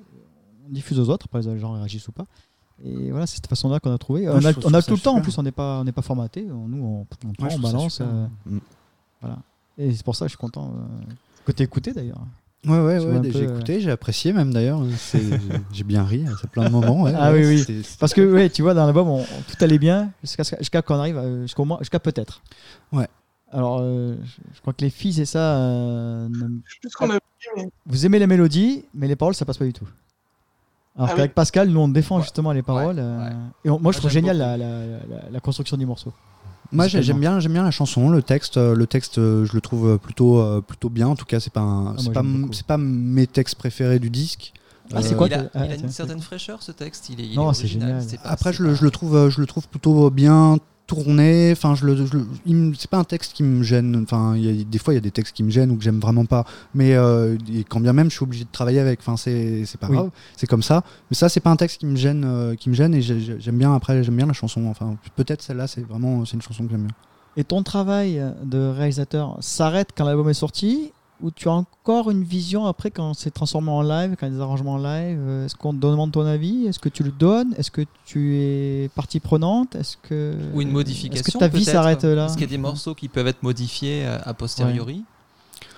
[0.69, 1.27] on diffuse aux autres.
[1.33, 2.27] Après, les gens réagissent ou pas.
[2.85, 4.29] Et voilà, c'est cette façon-là qu'on a trouvé.
[4.29, 6.03] On a, on a tout le temps, en plus, on n'est pas, on n'est pas
[6.03, 6.47] formaté.
[6.51, 8.01] On- Nous, on, on prend, Ouais, on balance.
[8.01, 8.59] euh, Mm.
[9.79, 11.13] et c'est pour ça que je suis content euh,
[11.45, 12.21] que tu écouté d'ailleurs.
[12.67, 14.83] Ouais, ouais, ouais, j'ai euh, écouté, j'ai apprécié même d'ailleurs.
[14.99, 15.19] C'est-
[15.73, 17.03] j'ai- bien ri à plein de moments.
[17.03, 17.65] ouais, Ah ouais, oui, oui.
[17.67, 20.97] c'est- c'est- Parce que, ouais, tu vois, dans l'album, on- tout allait bien jusqu'à qu'on
[20.97, 22.43] arrive, euh, jusqu'au moins- jusqu'à peut-être.
[22.93, 23.09] Ouais.
[23.53, 24.15] Alors, euh,
[24.55, 25.57] je, crois que les filles, c'est ça.
[25.57, 26.35] euh, ne-
[26.67, 27.19] Je sais plus ce qu'on a
[27.57, 29.89] mais vous aimez les mélodies, mais les paroles, ça passe pas du tout.
[30.97, 32.23] Alors Ah qu'avec Pascal, nous, on défend Ouais.
[32.23, 32.97] justement les paroles.
[32.97, 33.35] Ouais, euh, ouais.
[33.65, 34.49] Et on- moi, je trouve j'aime génial beaucoup.
[34.61, 36.13] la, la- la- la construction du morceau.
[36.73, 38.57] Moi, j'aime bien, j'aime bien la chanson, le texte.
[38.59, 41.09] euh, Le texte, euh, je le trouve euh, plutôt, plutôt bien.
[41.09, 42.23] En tout cas, c'est pas, un- Ah, pas,
[42.67, 44.53] pas mes textes préférés du disque.
[44.93, 47.11] Ah, c'est quoi il a, ah, il a tiens, une certaine fraîcheur ce texte.
[47.11, 49.41] Il est, il Non, est c'est original, pas- Après, je le, je le trouve, je
[49.41, 50.59] le trouve plutôt bien
[50.95, 51.53] tourné.
[51.53, 52.19] Enfin, je le, je
[52.79, 53.97] c'est pas un texte qui me gêne.
[54.03, 55.77] Enfin, il y a- des fois, il y a des textes qui me gênent ou
[55.77, 56.45] que j'aime vraiment pas.
[56.75, 57.37] Mais euh,
[57.69, 58.99] quand bien même, je suis obligé de travailler avec.
[59.01, 59.97] Enfin, c'est, pas Oui.
[59.97, 60.11] grave.
[60.37, 60.83] C'est comme ça.
[61.11, 62.95] Mais ça, c'est pas un texte qui me gêne, euh, qui me gêne.
[62.95, 63.75] Et j'ai- j'ai- j'aime bien.
[63.75, 64.67] Après, j'aime bien la chanson.
[64.67, 66.95] Enfin, peut-être celle-là, c'est vraiment, c'est une chanson que j'aime bien.
[67.37, 70.93] Et ton travail de réalisateur s'arrête quand l'album est sorti
[71.23, 74.33] ou tu as encore une vision après quand c'est transformé en live, quand il y
[74.33, 76.67] a des arrangements en live euh, Est-ce qu'on te demande ton avis?
[76.67, 77.55] Est-ce que tu le donnes?
[77.57, 81.21] Est-ce que tu es partie pronante Est-ce que Ou une modification.
[81.21, 82.27] Est-ce que ta vie s'arrête là?
[82.27, 85.05] Est-ce qu'il y a des morceaux qui peuvent être modifiés euh, a posteriori?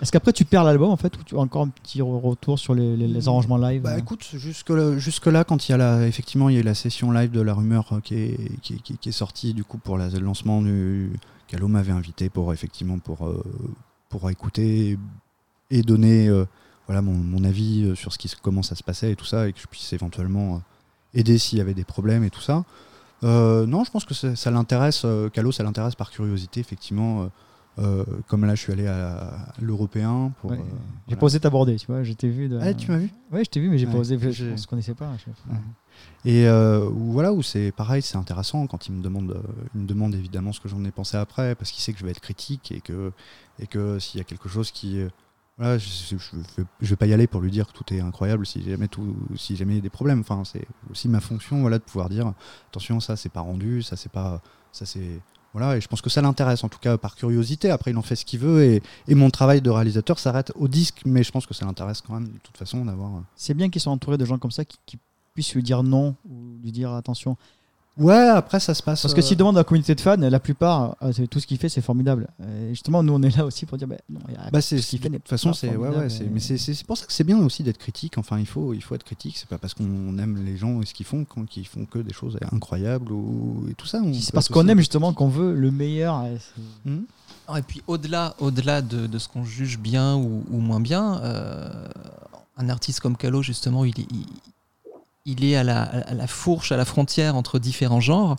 [0.01, 2.59] Est-ce qu'après tu perds l'album en fait ou tu as encore un petit re- retour
[2.59, 3.99] sur les, les- les arrangements live Bah euh?
[3.99, 6.65] écoute, jusque là, jusque là, quand il y a la, effectivement, il y a eu
[6.65, 9.13] la session live de la rumeur euh, qui est, qui, est- qui est- qui est
[9.13, 11.13] sortie du coup pour la- le lancement du
[11.47, 13.43] Calo m'avait invité pour effectivement pour euh,
[14.09, 14.99] pour écouter
[15.73, 16.45] et donner euh,
[16.87, 19.49] voilà mon, mon avis euh, sur ce qui comment ça se passait et tout ça
[19.49, 20.59] et que je puisse éventuellement euh,
[21.19, 22.65] aider s'il y avait des problèmes et tout ça.
[23.23, 25.07] Non, je pense que ça, ça l'intéresse.
[25.33, 27.31] Calo, ça l'intéresse par curiosité, effectivement.
[27.79, 30.51] euh, comme là, je suis allé à l'européen pour.
[30.51, 30.59] Ouais.
[30.59, 30.75] euh, J'ai
[31.07, 31.21] voilà.
[31.21, 32.03] pas osé t'aborder, tu vois.
[32.03, 32.49] Je t'ai vu.
[32.49, 32.59] De...
[32.61, 33.11] Ah, tu m'as vu?
[33.31, 34.19] Ouais, je t'ai vu, mais j'ai Ouais, pas osé.
[34.33, 35.07] Je, on se connaissait pas.
[35.49, 35.57] Ouais.
[36.25, 39.41] Et euh, voilà, où c'est pareil, c'est intéressant quand il me demande,
[39.75, 42.05] il me demande évidemment ce que j'en ai pensé après, parce qu'il sait que je
[42.05, 43.13] vais être critique et que,
[43.61, 45.01] et que s'il y a quelque chose qui.
[45.59, 48.63] Voilà, je, je vais- pas y aller pour lui dire que tout est incroyable si
[48.63, 50.21] jamais, tout, si jamais il y a des problèmes.
[50.21, 52.33] Enfin, c'est aussi ma fonction voilà, de pouvoir dire
[52.71, 54.41] attention, ça c'est pas rendu, ça c'est pas.
[54.73, 55.21] Ça c'est.
[55.53, 57.71] Voilà, et je pense que ça l'intéresse en tout cas par curiosité.
[57.71, 58.83] Après, il en fait ce qu'il veut et,
[59.15, 62.29] mon travail de réalisateur s'arrête au disque, mais je pense que ça l'intéresse quand même
[62.29, 63.17] de toute façon d'avoir.
[63.17, 64.99] euh, C'est bien qu'ils soient entourés de gens comme ça qui
[65.35, 67.37] puissent lui dire non ou lui dire attention.
[67.99, 69.03] Ouais, après ça se passe.
[69.03, 71.47] Parce que euh, s'il demande à la communauté de fans, la plupart, euh, tout ce
[71.47, 72.27] qu'il fait, c'est formidable.
[72.43, 74.63] Et justement, nous, on est là aussi pour dire bah, non, il y a Bah
[74.63, 76.97] c'est tout ce qu'il fait de toute façon c'est ouais, ouais, et- mais c'est pour
[76.97, 79.49] ça que c'est bien aussi d'être critique enfin il faut il faut être critique c'est
[79.49, 82.15] pas parce qu'on aime les gens et ce qu'ils font quand qu'ils font que des
[82.15, 86.25] choses incroyables ou et tout ça C'est parce qu'on aime justement qu'on veut le meilleur.
[86.25, 86.39] et
[86.89, 87.05] Mhm.
[87.49, 91.21] Ah, Et puis au-delà, au-delà de, de ce qu'on juge bien ou, ou moins bien,
[91.23, 91.69] euh,
[92.57, 94.25] un artiste comme Calo justement, il est, il,
[95.25, 98.37] il est à la, à la fourche, à la frontière entre différents genres.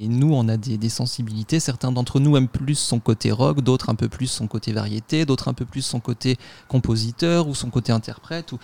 [0.00, 1.58] Et nous, on a des, des sensibilités.
[1.60, 5.24] Certains d'entre nous aiment plus son côté rock, d'autres un peu plus son côté variété,
[5.24, 6.36] d'autres un peu plus son côté
[6.68, 8.52] compositeur ou son côté interprète.
[8.52, 8.58] Ou...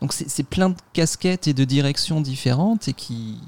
[0.00, 3.38] Donc c'est plein de casquettes et de directions différentes et qui.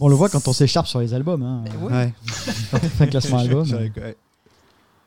[0.00, 1.42] On le voit quand on s'écharpe sur les albums.
[1.42, 1.64] Hein.
[1.82, 2.14] Ouais
[2.70, 3.66] Quand on fait un classement album.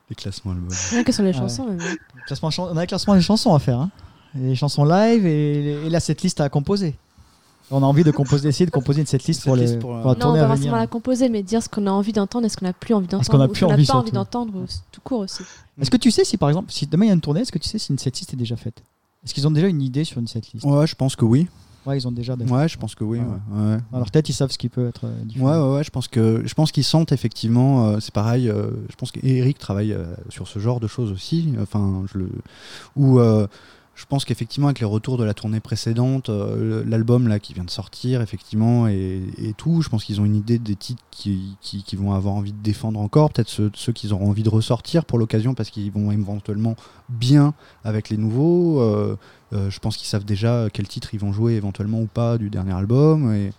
[0.10, 1.34] Les classements albums Rien que sur les Ouais.
[1.38, 1.66] chansons.
[1.66, 1.80] même.
[2.28, 3.80] classement chan- on a un classement des chansons à faire.
[3.80, 3.90] Hein.
[4.36, 6.96] Les chansons live et, et là, cette liste à composer.
[7.72, 10.00] On a envie de composer, d'essayer de composer une setlist pour, les, pour, pour euh,
[10.00, 12.46] la Non, tournée pas à forcément la composer, mais dire ce qu'on a envie d'entendre
[12.46, 13.26] et ce qu'on n'a plus envie d'entendre.
[13.26, 15.44] ce qu'on n'a envie, pas envie d'entendre, ou tout court aussi.
[15.82, 17.52] Est-ce que tu sais si par exemple, si demain il y a une tournée, est-ce
[17.52, 18.84] que tu sais si une setlist est déjà faite?
[19.24, 20.66] Est-ce qu'ils ont déjà une idée sur une setlist?
[20.66, 21.48] Ouais je pense que oui
[21.86, 22.36] Ouais, ils ont déjà.
[22.36, 22.58] d'accord.
[22.58, 23.26] ouais je pense que oui Ouais.
[23.26, 23.78] ouais, ouais.
[23.92, 25.70] Dans leur tête, ils savent ce qui peut être euh, Ouais, différent.
[25.72, 27.88] ouais, ouais, je pense que je pense qu'ils sentent effectivement.
[27.88, 28.50] euh, c'est pareil.
[28.50, 31.54] euh, je pense qu'Eric travaille euh, sur ce genre de choses aussi.
[31.60, 32.30] Enfin, je le.
[32.96, 33.48] Ou euh,
[33.96, 37.64] je pense qu'effectivement avec les retours de la tournée précédente, euh, l'album là qui vient
[37.64, 41.58] de sortir, effectivement et, tout, je pense qu'ils ont une idée des titres qui,
[41.94, 43.32] vont avoir envie de défendre encore.
[43.32, 46.76] Peut-être ceux, qu'ils auront envie de ressortir pour l'occasion parce qu'ils vont éventuellement
[47.10, 47.54] bien
[47.84, 48.80] avec les nouveaux.
[48.80, 49.18] euh,
[49.54, 52.50] euh, je pense qu'ils savent déjà quel titre ils vont jouer éventuellement ou pas du
[52.50, 53.52] dernier album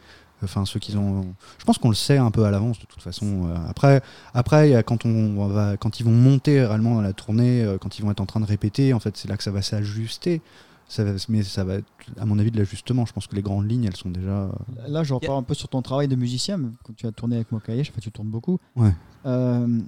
[0.44, 1.24] enfin ceux qu'ils ont
[1.58, 4.02] je pense qu'on le sait un peu à l'avance de toute façon Euh, après
[4.34, 8.02] après quand on va quand ils vont monter réellement dans la tournée euh, quand ils
[8.02, 10.40] vont être en train de répéter en fait c'est là que ça va s'ajuster
[10.88, 11.86] ça va- mais ça va être
[12.20, 14.50] à mon avis de l'ajustement je pense que les grandes lignes elles sont déjà
[14.88, 16.58] Là, je repars un peu sur ton travail de musicien.
[16.84, 18.58] Quand tu as tourné avec Mokayesh, enfin, tu tournes beaucoup.
[18.76, 18.92] Ouais.
[19.26, 19.78] Euh,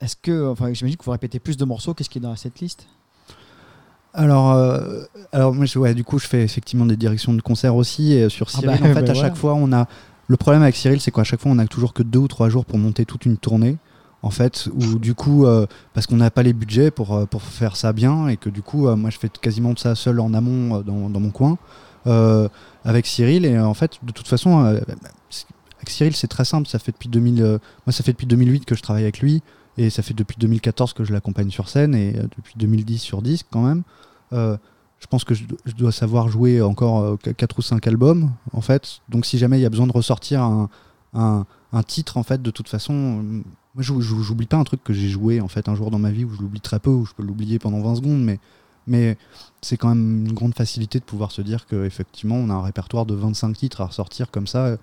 [0.00, 2.60] Est-ce que, enfin, j'imagine que vous répétez plus de morceaux qu'est-ce qui est dans cette
[2.60, 2.86] liste
[4.14, 7.76] alors euh, alors moi je- ouais du coup je fais effectivement des directions de concert
[7.76, 8.80] aussi et sur Ah Cyril.
[8.80, 9.86] bah, en fait bah à chaque fois on a
[10.26, 12.48] le problème avec Cyril c'est qu'à chaque fois on a toujours que deux ou trois
[12.48, 13.78] jours pour monter toute une tournée
[14.22, 17.42] en fait ou du coup euh, parce qu'on n'a pas les budgets pour, euh, pour
[17.42, 20.20] faire ça bien et que du coup euh, moi je fais quasiment de ça seul
[20.20, 21.56] en amont euh, dans, dans mon coin
[22.06, 22.48] euh,
[22.84, 23.44] avec Cyril.
[23.46, 24.78] Et euh, en fait de toute façon euh,
[25.78, 26.68] avec Cyril c'est très simple.
[26.68, 29.42] Ça fait depuis 2000 euh, moi ça fait depuis 2008 que je travaille avec lui
[29.78, 33.22] et ça fait depuis 2014 que je l'accompagne sur scène et euh, depuis 2010 sur
[33.22, 33.82] disque quand même.
[34.32, 34.56] Euh,
[34.98, 38.60] je pense que je, do- je dois savoir jouer encore 4 ou 5 albums en
[38.60, 39.00] fait.
[39.08, 40.68] Donc si jamais il y a besoin de ressortir un,
[41.14, 41.46] un,
[41.86, 43.42] titre en fait de toute façon euh,
[43.74, 46.24] moi j'oublie pas un truc que j'ai joué en fait un jour dans ma vie
[46.24, 48.38] où je l'oublie très peu où je peux l'oublier pendant 20 secondes mais
[48.86, 49.16] mais
[49.62, 53.06] c'est quand même une grande facilité de pouvoir se dire qu'effectivement on a un répertoire
[53.06, 54.76] de 25 titres à ressortir comme ça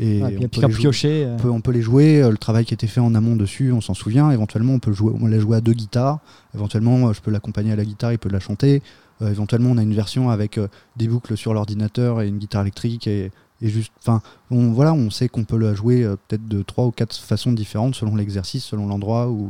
[0.00, 1.24] et Ouais, on, peut jouer, piocher.
[1.24, 3.14] euh, on, peut, on peut les jouer euh, le travail qui a été fait en
[3.14, 4.30] amont dessus on s'en souvient.
[4.30, 6.18] Éventuellement on peut jouer on l'a joué à deux guitares.
[6.54, 8.82] Éventuellement euh, je peux l'accompagner à la guitare il peut la chanter.
[9.22, 10.58] Euh, éventuellement on a une version avec
[10.96, 13.30] des boucles sur l'ordinateur et une guitare électrique et,
[13.62, 14.20] et juste enfin
[14.50, 17.52] on voilà on sait qu'on peut la jouer euh, peut-être de trois ou quatre façons
[17.52, 19.48] différentes selon l'exercice selon l'endroit ou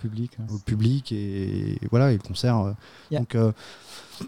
[0.00, 0.32] public.
[0.38, 0.44] hein.
[0.54, 2.72] au public et, et voilà et le concert euh.
[3.10, 3.20] Yeah.
[3.20, 3.52] donc euh,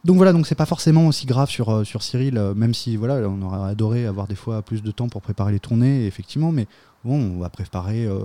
[0.05, 3.16] donc voilà donc c'est pas forcément aussi grave sur sur Cyril euh, même si voilà
[3.28, 6.66] on aurait adoré avoir des fois plus de temps pour préparer les tournées effectivement mais
[7.05, 8.20] bon on va préparer euh,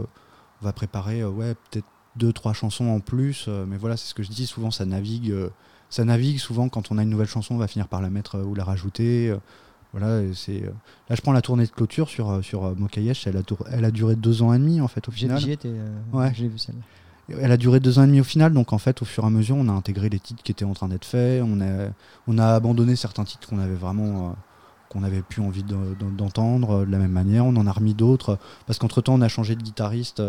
[0.62, 4.08] on va préparer euh, ouais peut-être deux trois chansons en plus euh, mais voilà c'est
[4.08, 5.50] ce que je dis souvent ça navigue euh,
[5.90, 8.36] ça navigue souvent quand on a une nouvelle chanson on va finir par la mettre
[8.36, 9.38] euh, ou la rajouter euh,
[9.98, 10.72] voilà et c'est euh,
[11.10, 13.66] là je prends la tournée de clôture sur euh, sur euh, Mokayesh elle a tour-
[13.72, 16.32] elle a duré deux ans et demi en fait au final j'y étais, euh, Ouais.
[16.36, 17.38] J'ai vu celle-là.
[17.42, 19.28] elle a duré deux ans et demi au final, donc en fait, au fur et
[19.28, 21.42] à mesure, on a intégré les titres qui étaient en train d'être faits.
[21.44, 21.88] On a,
[22.28, 24.34] on a abandonné certains titres qu'on avait vraiment, euh,
[24.90, 27.44] qu'on avait plus envie de- de- d'entendre euh, de la même manière.
[27.46, 28.36] On en a remis d'autres euh,
[28.68, 30.22] parce qu'entre temps, on a changé de guitariste.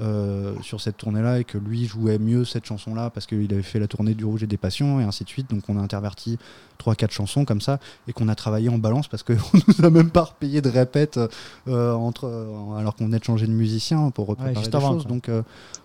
[0.00, 3.78] Euh, sur cette tournée-là et que lui jouait mieux cette chanson-là parce qu'il avait fait
[3.78, 5.50] la tournée du Rouge et des Passions et ainsi de suite.
[5.50, 6.38] Donc on a interverti
[6.82, 7.78] 3-4 chansons comme ça
[8.08, 9.34] et qu'on a travaillé en balance parce qu'on
[9.78, 11.20] nous a même pas repayé de répète
[11.68, 14.92] euh, entre, euh, alors qu'on venait de changer de musicien pour préparer juste des avant,
[14.94, 15.06] choses.
[15.06, 15.42] Donc, euh,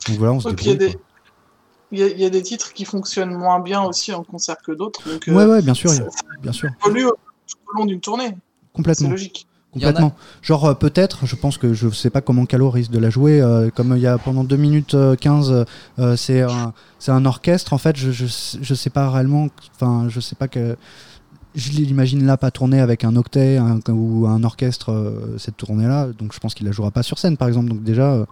[0.08, 1.02] donc voilà, on se Ouais, puis il y a débrouille, des-
[1.92, 4.58] Il y, a- il y a des titres qui fonctionnent moins bien aussi en concert
[4.66, 5.02] que d'autres.
[5.08, 6.04] Euh, Ouais, ouais, bien sûr, ça,
[6.42, 8.28] bien sûr, ça évolue au, tout au long d'une tournée.
[8.30, 9.10] C'est complètement.
[9.10, 9.48] logique.
[9.76, 10.16] Complètement.
[10.42, 13.42] Genre euh, peut-être, je pense que je sais pas comment Calo risque de la jouer.
[13.42, 15.66] euh, comme il y a pendant 2 minutes euh, 15,
[16.00, 17.74] euh, c'est un, c'est un orchestre.
[17.74, 18.26] En fait, je, je,
[18.62, 19.48] je sais pas réellement.
[19.76, 20.76] Enfin, je sais pas que.
[21.58, 26.08] Je l'imagine là pas tourner avec un octet ou un orchestre euh, cette tournée-là.
[26.20, 27.70] Donc je pense qu'il la jouera pas sur scène, par exemple.
[27.70, 28.26] Donc déjà, euh,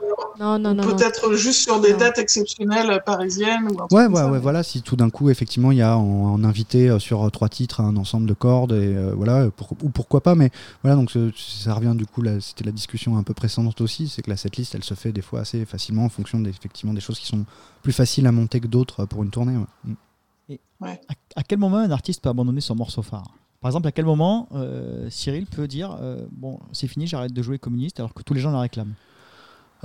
[0.44, 0.84] Non, non, non.
[0.86, 0.96] non.
[0.96, 2.00] Peut-être juste sur des Non.
[2.00, 3.64] dates exceptionnelles parisiennes.
[3.66, 4.32] Ou un truc ouais, comme ouais, ça.
[4.32, 4.62] ouais, voilà.
[4.64, 7.48] Si tout d'un coup, effectivement, il y a en, en invité euh, sur euh, trois
[7.48, 10.36] titres un ensemble de cordes et euh, voilà, pour- ou pourquoi pas.
[10.36, 10.50] Mais
[10.82, 12.22] voilà, donc ça revient du coup.
[12.22, 15.14] là, C'était la discussion un peu précédente aussi, c'est que la setlist, elle se fait
[15.14, 17.46] des fois assez facilement en fonction des, effectivement des choses qui sont
[17.82, 19.56] plus faciles à monter que d'autres pour une tournée.
[19.58, 19.66] ouais.
[19.86, 20.86] Mm.
[20.86, 23.32] À, à quel moment un artiste peut abandonner son morceau phare?
[23.62, 27.42] Par exemple, à quel moment euh, Cyril peut dire euh, Bon, c'est fini, j'arrête de
[27.42, 28.94] jouer communiste alors que tous les gens la réclament?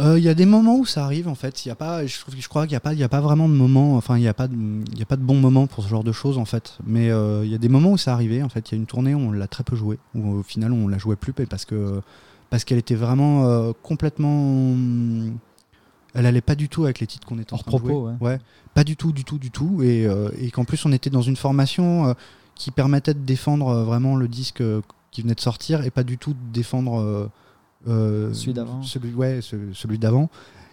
[0.01, 1.65] Il y a des moments où ça arrive en fait.
[1.65, 3.09] Il y a pas, je, trouve, je crois qu'il n'y a pas, il y a
[3.09, 3.97] pas vraiment de moment.
[3.97, 5.89] Enfin, il n'y a pas, de, il y a pas de bon moment pour ce
[5.89, 6.79] genre de choses en fait.
[6.87, 8.43] Mais euh, il y a des moments où ça arrivait.
[8.43, 9.99] En fait, il y a une tournée où on l'a très peu joué.
[10.15, 12.01] Où au final on la jouait plus parce que
[12.51, 14.75] parce qu'elle était vraiment euh, complètement.
[16.15, 18.15] Elle allait pas du tout avec les titres qu'on était en train de propos, jouer.
[18.21, 18.39] ouais.
[18.75, 19.83] pas du tout, du tout, du tout.
[19.83, 22.15] Et, euh, et qu'en plus on était dans une formation euh,
[22.55, 24.81] qui permettait de défendre euh, vraiment le disque euh,
[25.11, 27.29] qui venait de sortir et pas du tout de défendre euh, euh,
[27.87, 28.83] Celui d'avant.
[28.83, 30.31] Celui, ouais, celui d'avant.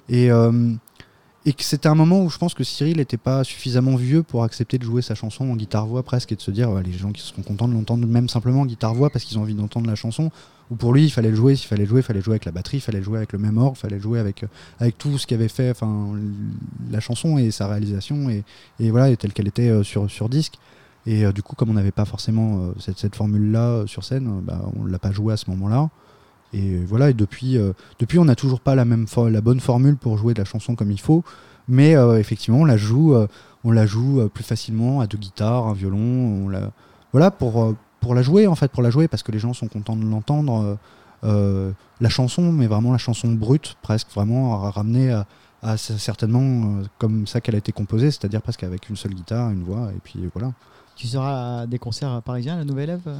[0.09, 0.73] Et, euh,
[1.45, 4.43] et que c'était un moment où je pense que Cyril n'était pas suffisamment vieux pour
[4.43, 7.11] accepter de jouer sa chanson en guitare-voix presque et de se dire ouais, les gens
[7.11, 9.95] qui seront contents de l'entendre même simplement en guitare-voix parce qu'ils ont envie d'entendre la
[9.95, 10.31] chanson.
[10.71, 12.45] Ou pour lui, il fallait le jouer, s'il fallait le jouer, il fallait jouer avec
[12.45, 14.47] la batterie, il fallait jouer avec le même orgue, il fallait jouer avec, euh,
[14.79, 16.13] avec tout ce qu'avait fait enfin,
[16.89, 18.43] la chanson et sa réalisation et,
[18.79, 20.55] et voilà, et telle qu'elle était euh, sur, sur disque.
[21.05, 24.03] Et euh, du coup, comme on n'avait pas forcément euh, cette, cette formule-là euh, sur
[24.03, 25.89] scène, euh, bah, on ne l'a pas joué à ce moment-là.
[26.55, 29.97] Et voilà, et depuis, euh, depuis on n'a toujours pas la, même la bonne formule
[29.97, 31.23] pour jouer de la chanson comme il faut.
[31.67, 33.27] Mais euh, effectivement, on la joue, euh,
[33.63, 35.99] on la joue plus facilement à deux guitares, un violon.
[36.45, 36.71] On la...
[37.11, 39.67] Voilà, pour, pour la jouer, en fait, pour la jouer, parce que les gens sont
[39.67, 40.77] contents de l'entendre.
[41.23, 45.11] la chanson, mais vraiment la chanson brute, presque vraiment à ramener
[45.61, 49.63] à, certainement comme ça qu'elle a été composée, c'est-à-dire presque avec une seule guitare, une
[49.63, 50.51] voix, et puis voilà.
[50.95, 53.17] Tu seras à des concerts parisiens, la nouvelle euh,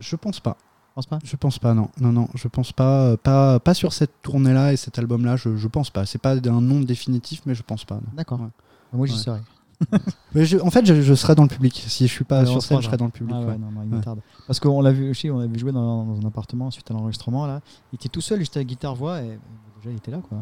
[0.00, 0.56] Je pense pas.
[0.98, 1.18] Pense pas?
[1.24, 1.88] Je pense pas, non.
[2.00, 3.02] Non, non, je pense pas.
[3.10, 6.04] euh, Pas, pas sur cette tournée-là et cet album-là, je, je pense pas.
[6.06, 8.00] C'est pas un nom définitif, mais je pense pas.
[8.16, 8.40] D'accord.
[8.40, 8.48] Ouais.
[8.92, 9.18] Moi, j'y Ouais.
[9.20, 9.40] serai.
[10.34, 11.84] Mais je- en fait, je, je serai dans le public.
[11.86, 13.36] Si je suis pas sur scène, je serai dans le public.
[13.38, 13.58] Ah ouais, ouais.
[13.58, 14.20] non, non, il Ouais.
[14.48, 16.94] Parce qu'on l'a vu aussi, on l'a vu jouer dans, dans un appartement suite à
[16.94, 17.46] l'enregistrement.
[17.46, 17.60] Là.
[17.92, 19.38] Il était tout seul, juste à la guitare-voix, et
[19.76, 20.18] déjà, il était là.
[20.28, 20.36] quoi.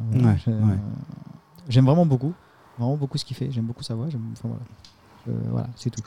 [1.68, 2.32] J'aime vraiment beaucoup.
[2.78, 3.50] Vraiment beaucoup ce qu'il fait.
[3.50, 4.06] J'aime beaucoup sa voix.
[4.06, 4.48] Enfin,
[5.50, 6.02] voilà c'est tout.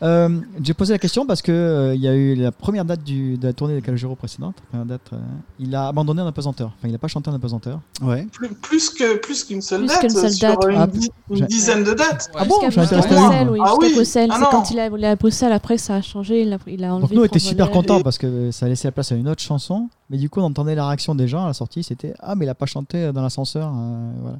[0.00, 0.28] Euh,
[0.62, 3.36] J'ai posé la question parce que euh, il y a eu la première date du-
[3.36, 4.54] de la tournée de Calogero précédente.
[4.70, 5.16] Première date, euh,
[5.58, 6.68] il a abandonné en apesanteur.
[6.78, 7.80] Enfin, il n'a pas chanté en apesanteur.
[8.00, 8.26] Ouais.
[8.32, 11.10] Plus, plus que plus qu'une seule Plus date, qu'une seule sur date, une, Ah, di-
[11.30, 12.30] une j'ai- dizaine de dates.
[12.36, 12.68] Ah bon, pas.
[12.68, 13.58] Bruxelles, oui.
[13.60, 13.94] Ah jusqu'à oui.
[13.94, 14.28] Bruxelles.
[14.30, 14.48] Ah c'est non.
[14.52, 17.08] quand il a voulu à Bruxelles, après ça a changé, il a, il a enlevé.
[17.08, 19.16] Donc nous, on était super contents Et- parce que ça a laissé la place à
[19.16, 19.88] une autre chanson.
[20.10, 21.82] Mais du coup, on entendait la réaction des gens à la sortie.
[21.82, 23.72] C'était Ah, mais il a pas chanté dans l'ascenseur.
[23.76, 24.38] euh, voilà.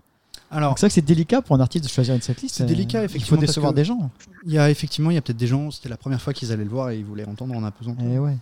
[0.50, 2.54] Alors, C'est vrai que c'est délicat pour un artiste de choisir une setlist.
[2.56, 4.10] C'est euh, délicat, Il effectivement, faut parce décevoir des gens.
[4.46, 6.52] il y a effectivement, il y a peut-être des gens, c'était la première fois qu'ils
[6.52, 8.06] allaient le voir et ils voulaient entendre en apesanteur.
[8.06, 8.36] Et ouais.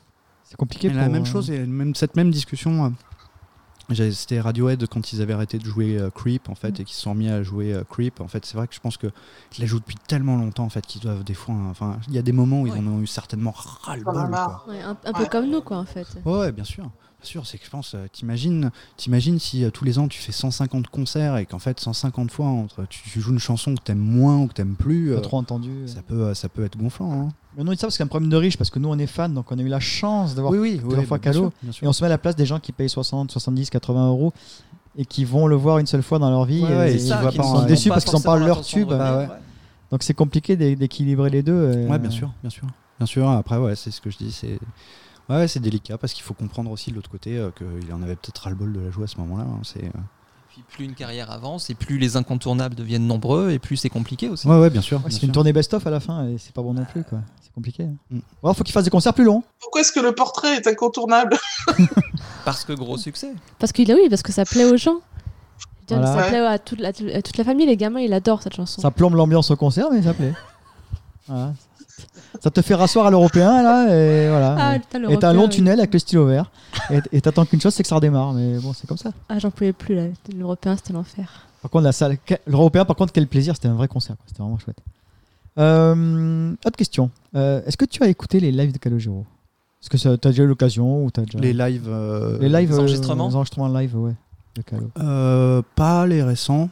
[0.45, 0.87] C'est compliqué.
[0.89, 2.95] Et la pour, même euh, chose, et même, cette même discussion,
[3.91, 6.95] euh, c'était Radiohead quand ils avaient arrêté de jouer euh, Creep en fait et qu'ils
[6.95, 8.20] se sont mis à jouer euh, Creep.
[8.20, 9.09] En fait, c'est vrai que je pense que
[9.57, 11.55] ils la jouent depuis tellement longtemps en fait qu'ils doivent des fois.
[11.57, 12.70] hein, Enfin, il y a des moments où Ouais.
[12.77, 14.15] ils en ont eu certainement ras le bol.
[14.69, 15.28] Ouais, un, un peu Ouais.
[15.28, 16.07] comme nous, quoi, en fait.
[16.24, 16.89] Ouais, ouais, bien sûr.
[17.20, 20.20] Bien sûr, c'est que je pense, euh, t'imagines, t'imagines si euh, tous les ans tu
[20.20, 23.82] fais 150 concerts et qu'en fait 150 fois entre tu, tu joues une chanson que
[23.82, 25.70] t'aimes moins ou que t'aimes plus, pas euh, trop entendu.
[25.86, 27.10] ça peut, ça peut être gonflant.
[27.12, 27.28] hein.
[27.56, 28.90] Mais on dit ça parce qu'il y a un problème de riche, parce que nous
[28.90, 30.52] on est fans, donc on a eu la chance d'avoir.
[30.52, 31.51] Oui, oui, plusieurs fois bien sûr.
[31.82, 34.32] Et on se met à la place des gens qui payent 60, 70, 80 euros
[34.98, 36.62] et qui vont le voir une seule fois dans leur vie.
[36.62, 38.47] Ouais, et et ils ça, qui pas- ne sont déçus parce qu'ils n'ont pas forcément
[38.47, 38.88] leur tube.
[38.90, 39.26] Bah ouais.
[39.26, 39.34] ouais.
[39.90, 41.52] Donc c'est compliqué d'é- d'équilibrer les deux.
[41.52, 42.66] euh, Ouais, bien sûr, bien sûr.
[42.98, 44.59] Bien sûr, après, ouais, c'est ce que je dis, c'est.
[45.28, 48.15] Ouais, c'est délicat parce qu'il faut comprendre aussi de l'autre côté euh, qu'il en avait
[48.16, 49.44] peut-être ras-le-bol de la jouer à ce moment-là.
[49.44, 49.90] hein, c'est, euh,
[50.51, 54.28] Puis plus une carrière avance et plus les incontournables deviennent nombreux et plus c'est compliqué
[54.28, 54.47] aussi.
[54.47, 55.01] Ouais, ouais, bien sûr.
[55.01, 57.03] Bien c'est une tournée best-of à la fin et c'est pas bon non plus.
[57.03, 57.19] quoi.
[57.43, 57.85] C'est compliqué.
[57.85, 57.97] hein.
[58.43, 58.53] Mm.
[58.55, 59.43] Faut qu'il fasse des concerts plus longs.
[59.61, 61.36] Pourquoi est-ce que le portrait est incontournable?
[62.44, 63.32] Parce que gros succès.
[63.59, 65.01] Parce qu'il a oui, parce que ça plaît aux gens.
[65.59, 66.23] Je veux dire, Voilà.
[66.23, 68.81] Ça plaît à toute, la, à toute la famille, les gamins, ils adorent cette chanson.
[68.81, 70.32] Ça plombe l'ambiance au concert, mais ça plaît.
[71.28, 71.55] Voilà.
[72.43, 74.56] Ça te fait rasseoir à l'européen, là, et voilà.
[74.59, 75.48] Ah, et t'as un long oui.
[75.51, 76.51] tunnel avec le stylo vert.
[77.12, 78.32] et t'attends qu'une chose, c'est que ça redémarre.
[78.35, 79.10] Mais bon, c'est comme ça.
[79.28, 80.02] Ah, j'en pouvais plus là.
[80.36, 81.47] L'Européen, c'était l'enfer.
[81.62, 83.55] Par contre, la salle, l'européen, par contre, quel plaisir.
[83.56, 84.16] C'était un vrai concert.
[84.27, 84.78] C'était vraiment chouette.
[85.59, 87.10] Euh, autre question.
[87.35, 89.24] Euh, Est-ce que tu as écouté les lives de Calogero?
[89.82, 91.39] Est-ce que tu as déjà eu l'occasion ou t'as déjà...
[91.39, 91.89] Les lives.
[91.89, 93.28] euh, les lives, les enregistrements?
[93.28, 94.14] les enregistrements live, ouais,
[94.56, 94.90] de Calo.
[94.98, 96.68] euh, Pas les récents.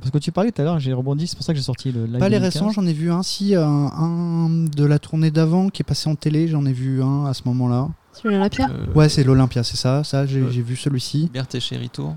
[0.00, 1.92] Parce que tu parlais tout à l'heure, j'ai rebondi, c'est pour ça que j'ai sorti
[1.92, 2.18] le live.
[2.18, 2.62] Pas les 2015.
[2.62, 6.08] récents, j'en ai vu un, si, un, un de la tournée d'avant qui est passé
[6.08, 7.88] en télé, j'en ai vu un à ce moment-là.
[8.12, 10.46] Sur l'Olympia Euh, Ouais, c'est l'Olympia, c'est ça, ça j'ai Euh.
[10.48, 11.30] vu celui-ci.
[11.32, 12.12] Berthe et Chérito.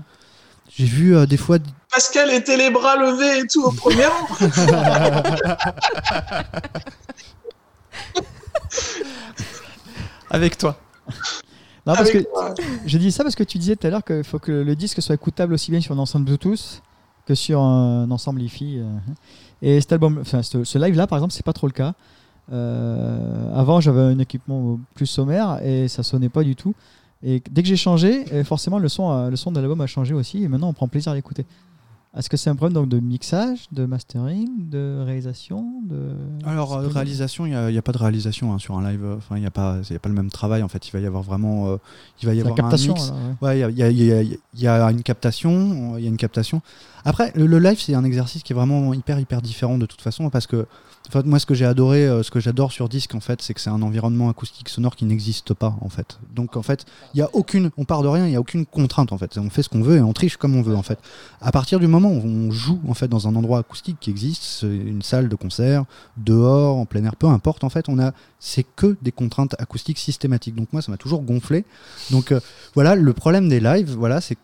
[0.70, 1.58] J'ai vu euh, des fois.
[1.90, 4.28] Pascal était les bras levés et tout au premier rang.
[10.30, 10.78] Avec toi.
[11.86, 14.24] Non, parce que Avec j'ai dit ça parce que tu disais tout à l'heure qu'il
[14.24, 16.82] faut que le disque soit écoutable aussi bien sur un ensemble Bluetooth
[17.28, 18.78] que sur un ensemble hi-fi.
[18.78, 18.84] euh.
[19.62, 21.94] Et cet album, enfin ce, ce live là par exemple, c'est pas trop le cas.
[22.52, 26.74] Euh, avant, j'avais un équipement plus sommaire et ça sonnait pas du tout.
[27.22, 30.14] Et dès que j'ai changé, forcément le son, a- le son de l'album a changé
[30.14, 30.42] aussi.
[30.44, 31.44] Et maintenant, on prend plaisir à l'écouter.
[32.16, 36.08] Est-ce que c'est un problème donc de mixage, de mastering, de réalisation, de
[36.46, 39.04] Alors, euh, réalisation, il n'y a, pas de réalisation hein, sur un live.
[39.18, 40.62] Enfin, il n'y a, pas- y a pas le même travail.
[40.62, 41.68] En fait, il va y avoir vraiment.
[41.68, 41.76] euh,
[42.22, 42.94] il va y avoir captation.
[42.94, 43.12] un mix.
[43.42, 43.46] ouais.
[43.48, 44.10] Ouais, il y y
[44.54, 45.98] il y a une captation.
[45.98, 46.62] Il y a une captation.
[47.04, 50.30] Après, le, live, c'est un exercice qui est vraiment hyper, hyper différent de toute façon
[50.30, 50.66] parce que
[51.08, 53.40] en fait, moi, ce que j'ai adoré, euh, ce que j'adore sur disque, en fait,
[53.40, 56.18] c'est que c'est un environnement acoustique sonore qui n'existe pas, en fait.
[56.34, 56.84] Donc, en fait,
[57.14, 59.38] il y a aucune, on part de rien, il y a aucune contrainte, en fait.
[59.38, 60.98] On fait ce qu'on veut et on triche comme on veut, en fait.
[61.40, 64.62] À partir du moment où on joue, en fait, dans un endroit acoustique qui existe,
[64.62, 65.86] une salle de concert,
[66.18, 69.98] dehors, en plein air, peu importe, en fait, on a, c'est que des contraintes acoustiques
[69.98, 70.56] systématiques.
[70.56, 71.64] Donc, moi, ça m'a toujours gonflé.
[72.10, 72.40] Donc, euh,
[72.74, 74.36] voilà, le problème des lives, voilà, c'est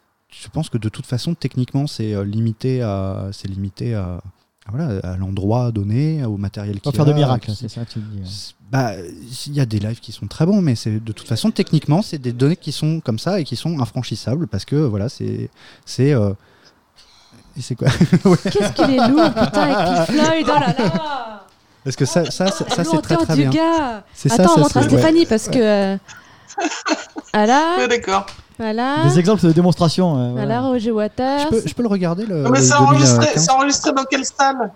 [0.42, 4.20] je pense que de toute façon, techniquement, c'est euh, limité à, c'est limité à,
[4.66, 7.92] à, voilà, à l'endroit donné, au matériel Pas qui faire de miracle, c'est ça que
[7.92, 8.18] tu dis.
[8.20, 8.24] ouais.
[8.72, 8.92] Bah,
[9.46, 12.02] il y a des lives qui sont très bons, mais c'est de toute façon techniquement,
[12.02, 15.48] c'est des données qui sont comme ça et qui sont infranchissables parce que voilà, c'est
[15.84, 16.32] c'est euh,
[17.56, 17.88] et c'est quoi?
[18.50, 21.46] Qu'est-ce qu'il est lourd, putain, avec Pink Floyd, oh là là
[21.84, 23.50] Parce que ça, ça, ça, ça, c'est très très du bien.
[23.50, 25.58] gars C'est ça, Attends, on ça, montre à Stéphanie parce que.
[25.94, 25.96] euh,
[27.32, 28.26] Voilà, Ouais, d'accord.
[28.58, 29.04] Voilà.
[29.08, 30.16] Des exemples de démonstration.
[30.16, 30.60] euh, voilà.
[30.60, 31.40] Voilà, Roger Waters.
[31.40, 32.42] Je peux, je peux le regarder le.
[32.42, 33.44] Non, mais le c'est enregistré, 2015?
[33.44, 34.72] c'est enregistré dans quelle salle?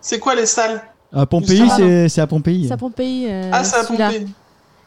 [0.00, 0.82] C'est quoi les salles?
[1.12, 2.66] À Pompéi, c'est c'est à Pompéi.
[2.66, 3.26] C'est à Pompéi.
[3.28, 4.10] euh, Ah, c'est à celui-là.
[4.10, 4.32] Pompéi.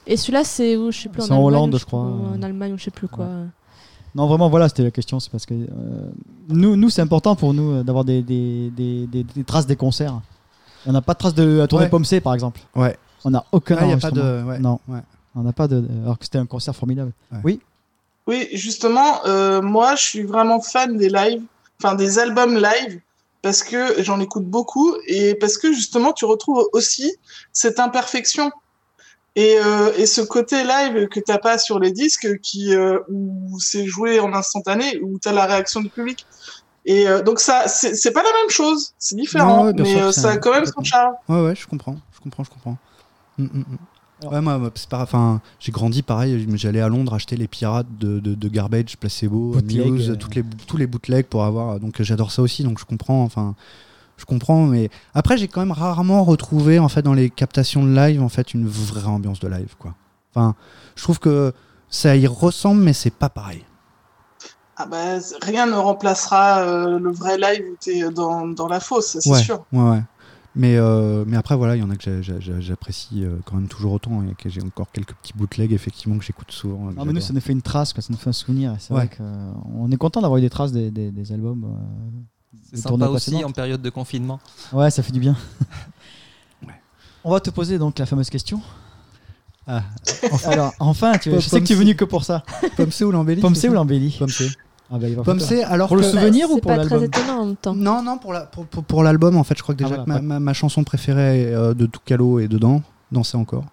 [0.07, 0.91] Et celui-là, c'est où?
[0.91, 1.21] Je sais plus.
[1.21, 2.01] C'est en, Allemagne, Hollande, je crois.
[2.01, 3.27] ou En Allemagne, ou je sais plus quoi.
[4.15, 5.19] Non, vraiment, voilà, c'était la question.
[5.19, 5.67] C'est parce que euh,
[6.49, 9.75] nous, nous c'est important pour nous euh, d'avoir des, des, des, des- des traces des
[9.75, 10.19] concerts.
[10.87, 11.89] On n'a pas de traces de la tournée Ouais.
[11.89, 12.59] Pomme C, par exemple.
[12.75, 12.97] Ouais.
[13.23, 14.23] On n'a aucun Ah, y a pas enregistrement.
[14.39, 14.43] de.
[14.43, 14.59] Ouais.
[14.59, 15.01] Non, Ouais.
[15.35, 15.83] on n'a pas de.
[16.03, 17.11] Alors que c'était un concert formidable.
[17.43, 17.59] Oui,
[18.53, 21.43] justement, euh, moi, je suis vraiment fan des lives,
[21.81, 22.99] enfin des albums live,
[23.41, 27.15] parce que j'en écoute beaucoup et parce que justement, tu retrouves aussi
[27.53, 28.51] cette imperfection
[29.35, 33.57] et, euh, et ce côté live que t'as pas sur les disques, qui euh, où
[33.60, 36.26] c'est joué en instantané, où t'as la réaction du public.
[36.85, 40.38] Et donc ça, c'est pas la même chose, c'est différent, ouais, mais sûr, ça a
[40.38, 41.14] quand même son charme.
[41.27, 42.77] Ouais, ouais, je comprends, je comprends, je comprends.
[43.38, 43.77] Mm, mm, mm.
[44.21, 46.45] Alors- Ouais, moi, c'est pas, enfin, j'ai grandi pareil.
[46.55, 50.15] J'allais à Londres acheter les pirates de, de, de Garbage, Placebo, Muse, euh.
[50.15, 51.79] toutes les, tous les bootlegs pour avoir.
[51.79, 53.23] Donc j'adore ça aussi, donc je comprends.
[53.23, 53.55] Enfin,
[54.17, 57.95] je comprends, mais après j'ai quand même rarement retrouvé en fait dans les captations de
[57.95, 59.95] live en fait une vraie ambiance de live, quoi.
[60.35, 60.55] Enfin,
[60.97, 61.53] je trouve que
[61.89, 63.63] ça y ressemble, mais c'est pas pareil.
[64.75, 69.17] Ah bah, rien ne remplacera euh, le vrai live où t'es dans, dans la fosse,
[69.19, 69.65] c'est ouais, sûr.
[69.73, 70.01] ouais, ouais.
[70.55, 73.38] Mais, euh, mais après, voilà, il y en a que j'a- j'a- j'a- j'apprécie euh,
[73.45, 74.23] quand même toujours autant.
[74.23, 76.89] Et que j'ai encore quelques petits bootlegs, effectivement, que j'écoute souvent.
[76.91, 78.76] que Non, mais nous, ça nous fait une trace, quoi, ça nous fait un souvenir.
[78.80, 79.05] C'est Ouais.
[79.05, 81.63] vrai qu'on est content d'avoir eu des traces des, des, des albums.
[81.65, 84.39] euh, C'est sympa tournées aussi en période de confinement.
[84.73, 85.35] Ouais, ça fait du bien.
[86.65, 86.73] Ouais.
[87.23, 88.59] On va te poser donc la fameuse question.
[89.67, 89.84] Ah,
[90.45, 92.43] Alors, enfin, tu, je sais que tu es venu que pour ça.
[92.76, 94.15] Pomme C ou l'embellie Pomme c'est C ou l'embellie?
[94.17, 94.49] Pomme C.
[94.91, 95.61] Ah bah, il va Pomme falloir.
[95.67, 97.75] C, alors Pour le souvenir ou C'est pour pas très l'album étonnant en même temps.
[97.75, 100.03] Non, non, pour la- pour, pour, pour l'album, en fait, je crois que Ah, déjà
[100.03, 102.81] voilà, que ma, ma, ma chanson préférée euh, de Tucalo est dedans.
[103.11, 103.65] Danser encore.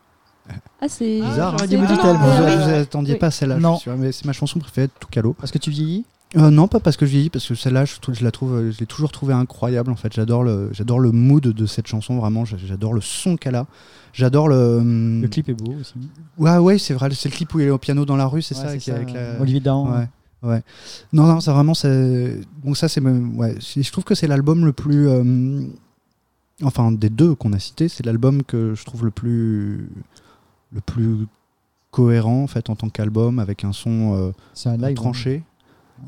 [0.80, 3.18] Ah, c'est Bizarre, c'est hein, dit-elle, Vous, attendiez Oui.
[3.18, 3.74] pas à celle-là, je Non.
[3.76, 5.32] suis sûr, mais c'est ma chanson préférée de Tucalo.
[5.32, 6.04] Parce que tu vieillis?
[6.36, 7.94] Euh, non, pas parce que je vieillis, parce que celle-là, je,
[8.24, 9.90] la trouve, euh, je l'ai toujours trouvée incroyable.
[9.90, 12.18] En fait, j'adore le, j'adore le mood de cette chanson.
[12.18, 13.66] Vraiment, j'a- j'adore le son qu'elle a.
[14.12, 14.78] J'adore le.
[14.78, 15.94] hum, Le clip est beau aussi.
[16.38, 17.08] Ouais, ouais, c'est vrai.
[17.12, 18.92] C'est le clip où il est au piano dans la rue, c'est Ouais, ça, c'est
[18.92, 19.40] avec la.
[19.40, 19.86] Olivier Dahan.
[19.90, 20.08] Ouais,
[20.46, 20.62] ouais.
[21.12, 21.74] Non, non, c'est vraiment.
[21.74, 23.00] c'est- Donc, ça, c'est.
[23.00, 25.08] même- Ouais, je trouve que c'est l'album le plus.
[25.08, 25.62] euh,
[26.62, 29.90] Enfin, des deux qu'on a cités, c'est l'album que je trouve le plus.
[30.72, 31.26] Le plus
[31.90, 34.14] cohérent, en fait, en tant qu'album, avec un son.
[34.14, 34.86] euh, C'est un live.
[34.90, 34.94] hein.
[34.94, 35.42] tranché.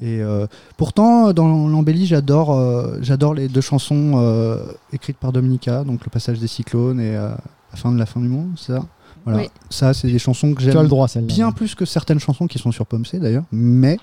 [0.03, 0.47] Et euh,
[0.77, 6.11] pourtant, dans l'embellie, j'adore, euh, j'adore les deux chansons euh, écrites par Dominica, donc le
[6.11, 7.31] passage des cyclones et, euh,
[7.71, 8.85] La fin de la fin du monde, c'est ça?
[9.25, 9.41] Voilà.
[9.41, 9.51] Oui.
[9.69, 12.73] Ça, c'est des chansons que le j'aime droit, bien plus que certaines chansons qui sont
[12.73, 13.99] sur Pomme C d'ailleurs, mais,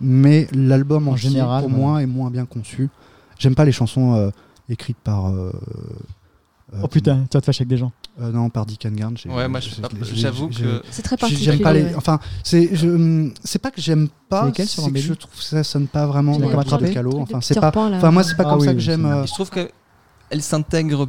[0.00, 2.88] mais l'album En général pour moi est moins bien conçu.
[3.38, 4.30] J'aime pas les chansons euh,
[4.68, 5.26] écrites par.
[5.28, 5.50] euh,
[6.74, 7.90] euh, Oh putain, tu vas te fâcher avec des gens.
[8.20, 9.14] euh, non, par Dick Garn.
[9.26, 11.44] Ouais, moi j'avoue que C'est très particulier.
[11.52, 11.94] J'aime pas les.
[11.96, 14.44] Enfin, c'est je- c'est pas que j'aime pas.
[14.54, 16.52] C'est que je trouve que ça sonne pas vraiment comme
[17.22, 17.72] Enfin, c'est pas.
[17.74, 19.24] Enfin, moi, c'est pas Ah comme ça que j'aime.
[19.26, 21.08] je trouve qu'elle s'intègre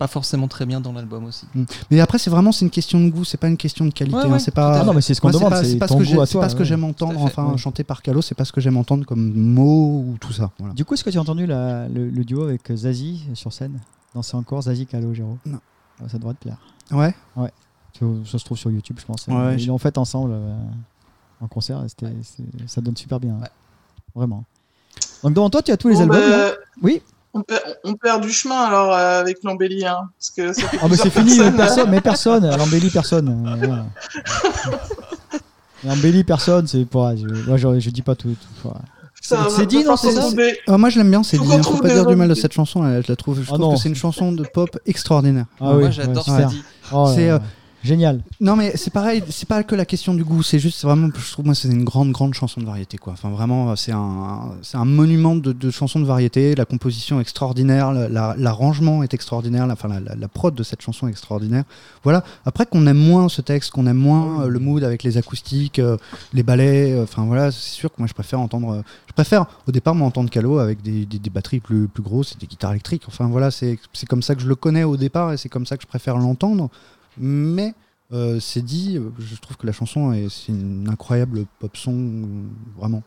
[0.00, 1.44] pas forcément très bien dans l'album aussi.
[1.90, 3.22] Mais après, c'est vraiment c'est une question de goût.
[3.24, 4.16] C'est pas une question de qualité.
[4.16, 4.80] Ouais, hein, ouais, c'est pas.
[4.80, 6.20] Ah non, mais c'est ce qu'on demande, pas, c'est pas ce ton que goût j'ai-
[6.20, 6.40] à c'est toi.
[6.40, 6.64] pas ce que ouais.
[6.64, 7.58] j'aime entendre, enfin ouais.
[7.58, 10.50] chanter par Calo, c'est pas ce que j'aime entendre comme mots ou tout ça.
[10.58, 10.72] Voilà.
[10.72, 13.78] Du coup, est-ce que tu as entendu la- le, le duo avec Zazie sur scène?
[14.14, 15.60] Danser encore, Zazie, Calo, Géraud Non.
[16.00, 16.56] Ouais, Ça devrait te plaire.
[16.90, 17.14] Ouais.
[17.92, 19.26] Tu- Ça se trouve sur YouTube, je pense.
[19.28, 20.56] Ouais, Ils je- l'ont fait ensemble euh,
[21.42, 21.84] en concert.
[22.66, 23.34] Ça donne super bien.
[23.34, 23.42] hein.
[23.42, 23.48] Ouais.
[24.14, 24.44] Vraiment.
[25.22, 26.18] Donc devant toi, tu as tous les Bon, albums.
[26.18, 26.50] bah,
[26.82, 27.02] Oui?
[27.34, 30.78] On, perd, on perd du chemin alors euh, avec l'embellie, hein, parce que ça fait
[30.82, 33.28] Ah mais c'est fini, mais personne, mais personne, elle embellit personne.
[33.28, 33.86] euh, voilà.
[35.88, 36.80] Embellit personne, c'est.
[36.80, 38.36] Je, moi, je, je dis pas tout.
[39.22, 41.22] c'est dit, non, c'est Ah, moi, je l'aime bien.
[41.22, 41.52] C'est dit.
[41.52, 42.82] hein, Faut pas dire du mal de cette chanson.
[43.00, 43.36] Je la trouve.
[43.38, 43.74] Je Ah trouve non.
[43.74, 45.46] que c'est une chanson de pop extraordinaire.
[45.58, 46.44] Ah Moi oui, j'adore ouais.
[46.92, 47.38] Oh C'est, euh,
[47.82, 48.22] génial.
[48.40, 51.32] Non mais c'est pareil, c'est pas que la question du goût, c'est juste vraiment, je
[51.32, 53.12] trouve moi c'est une grande grande chanson de variété quoi.
[53.12, 56.54] Enfin vraiment c'est un un monument de, de chansons de variété.
[56.54, 61.06] La composition extraordinaire, la- la- l'arrangement est extraordinaire, la, enfin la, prod de cette chanson
[61.08, 61.64] est extraordinaire.
[62.04, 62.22] Voilà.
[62.44, 65.78] Après qu'on aime moins ce texte, qu'on aime moins euh, le mood avec les acoustiques,
[65.78, 65.96] euh,
[66.32, 69.72] les ballets, euh, enfin voilà, c'est sûr que moi je préfère entendre, je préfère au
[69.72, 73.02] départ m'entendre Calo avec des, des, batteries plus plus grosses et des guitares électriques.
[73.08, 73.78] Enfin voilà, c'est
[74.08, 76.16] comme ça que je le connais au départ et c'est comme ça que je préfère
[76.16, 76.68] l'entendre.
[77.18, 77.74] Mais
[78.12, 83.02] euh, c'est dit, je trouve que la chanson est c'est une incroyable pop song, vraiment.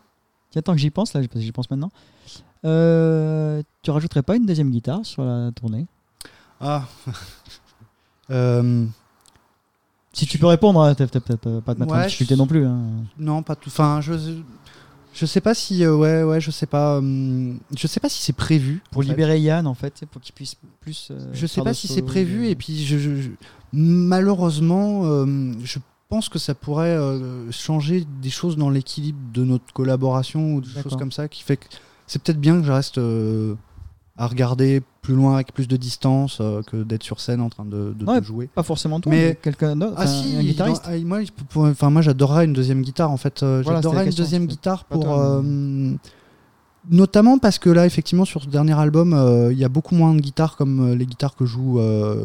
[0.51, 1.91] Tiens, tant que j'y pense, là, parce que j'y pense maintenant.
[2.65, 5.87] Euh, tu rajouterais pas une deuxième guitare sur la tournée?
[6.61, 6.85] Ah.
[8.29, 8.85] Euh,
[10.13, 12.47] Si tu peux répondre, hein, t'as peut-être pas de mettre en Ouais, difficulté je- non
[12.47, 12.65] plus.
[12.65, 12.79] hein.
[13.17, 13.67] non, pas tout.
[13.69, 14.13] Enfin, je
[15.13, 18.21] je sais pas si euh, ouais ouais, je sais pas, hum, je sais pas si
[18.21, 19.09] c'est prévu Pour fait.
[19.09, 21.09] libérer Yann, en fait, pour qu'il puisse plus.
[21.11, 23.29] euh, Je sais pas si c'est prévu et puis je, je- je-
[23.73, 25.79] malheureusement, euh, je
[26.09, 30.69] pense que ça pourrait euh, changer des choses dans l'équilibre de notre collaboration ou des
[30.81, 31.65] choses comme ça qui fait que
[32.07, 33.55] c'est peut-être bien que je reste euh,
[34.17, 37.65] à regarder plus loin avec plus de distance euh, que d'être sur scène en train
[37.65, 38.47] de, de- Ouais, de jouer.
[38.53, 39.95] Pas forcément toi, Mais- mais quelqu'un d'autre.
[39.97, 40.83] Ah si, un guitariste.
[40.85, 41.19] ah, moi,
[41.55, 43.41] enfin moi j'adorerais une deuxième guitare en fait.
[43.43, 45.93] Euh, Voilà, j'adorerais une deuxième guitare pour toi, euh,
[46.89, 50.19] notamment parce que là effectivement sur ce dernier album il y a beaucoup moins de
[50.21, 51.75] guitares comme les guitares que joue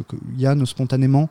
[0.08, 1.28] que Yann spontanément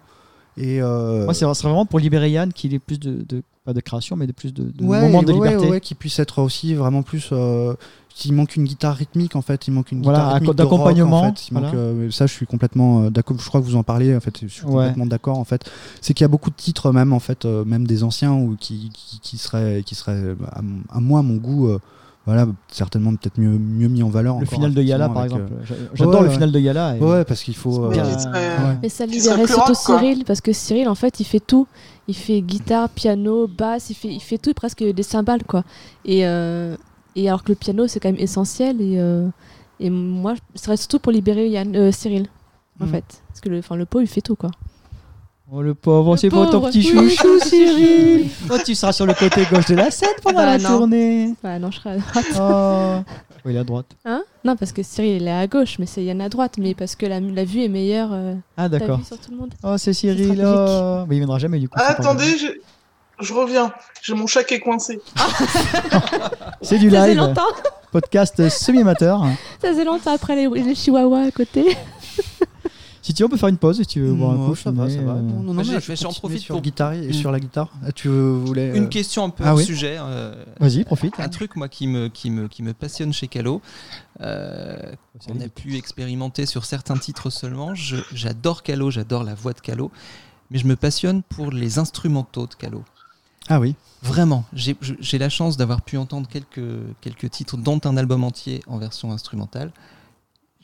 [0.60, 3.82] et euh, Moi, c'est vraiment pour libérer Yann qu'il ait plus de, de- pas de
[3.82, 5.70] création, mais de plus de, de ouais, moments de ouais, liberté.
[5.70, 7.30] ouais, qui puisse être aussi vraiment plus.
[7.34, 7.74] euh,
[8.16, 11.34] s'il manque une guitare rythmique, en fait, il manque une Voilà, guitare rythmique d'accompagnement, en
[11.36, 11.50] fait.
[11.50, 11.78] Il manque, voilà.
[11.78, 13.38] euh, ça, je suis complètement euh, d'accord.
[13.38, 14.16] Je crois que vous en parlez.
[14.16, 14.72] En fait, je suis Ouais.
[14.72, 15.38] complètement d'accord.
[15.38, 15.70] En fait,
[16.02, 18.56] c'est qu'il y a beaucoup de titres, même en fait, euh, même des anciens ou
[18.58, 21.78] qui, qui, qui seraient, qui seraient à, mon- à moi, à mon goût, euh,
[22.26, 24.36] voilà, certainement peut-être mieux, mieux mis en valeur.
[24.36, 25.44] Le encore, final de Yala, par exemple.
[25.52, 26.34] euh, J'a- J'adore ouais, le ouais.
[26.34, 26.98] final de Yala.
[26.98, 27.84] et- Ouais, parce qu'il faut.
[27.86, 29.76] euh, Mais ça libérait surtout.
[29.76, 31.68] Cyril, parce que Cyril, en fait, il fait tout.
[32.08, 35.64] Il fait guitare, piano, basse, il fait, il fait tout, presque des cymbales, quoi.
[36.06, 36.76] Et, euh,
[37.16, 38.80] et alors que le piano, c'est quand même essentiel.
[38.82, 39.28] Et, euh,
[39.80, 42.28] et moi, ce serait surtout pour libérer Yann, euh, Cyril,
[42.80, 42.90] en Mm.
[42.90, 43.22] fait.
[43.28, 44.52] Parce que le, le pot, il fait tout, quoi.
[45.50, 48.30] Oh le pauvre, c'est pas ton petit chouchou, oui, Cyril.
[48.52, 50.70] Oh, tu seras sur le côté gauche de la scène pendant Bah, la non.
[50.78, 51.34] tournée.
[51.42, 52.26] Ouais, non, je serais à droite.
[52.38, 53.12] Oh.
[53.46, 53.86] Oui, il est à droite.
[54.04, 54.24] Hein?
[54.44, 56.56] Non, parce que Cyril, il est à gauche, mais c'est Yann à droite.
[56.58, 58.10] Mais parce que la, la vue est meilleure.
[58.12, 58.98] Euh, Ah, d'accord.
[58.98, 59.54] vue sur tout le monde.
[59.64, 60.44] Oh, c'est Cyril.
[60.46, 61.06] Oh.
[61.08, 61.76] Mais il viendra jamais du coup.
[61.80, 62.48] Ah, attendez, je...
[63.26, 63.72] je reviens.
[64.02, 65.00] J'ai mon chat qui est coincé.
[66.62, 67.18] C'est du Ça faisait live.
[67.20, 67.42] longtemps,
[67.94, 69.24] Podcast semi-amateur.
[69.62, 71.66] ça faisait longtemps après les, les chihuahuas à côté.
[73.08, 74.56] Si tu veux, on peut faire une pause si tu veux boire un Non, coup.
[74.58, 75.14] ça va, ça va.
[75.14, 77.70] euh, Non, non, mais j'en profite sur pour- guitare et sur la guitare.
[77.86, 79.64] Ah, tu voulais Une euh, question un peu ah hors oui.
[79.64, 79.96] sujet.
[79.98, 81.18] euh, Vas-y, profite.
[81.18, 83.62] un truc moi qui me, qui me, qui me passionne chez Calo,
[84.20, 84.92] euh,
[85.30, 87.74] on a pu expérimenter sur certains titres seulement.
[87.76, 89.90] J'adore Calo, j'adore la voix de Calo,
[90.52, 92.84] mais je me passionne pour les instrumentaux de Calo.
[93.48, 93.76] Ah oui.
[94.04, 96.60] Vraiment, j'ai la chance d'avoir pu entendre quelques,
[97.00, 99.72] quelques titres, dont un album entier en version instrumentale.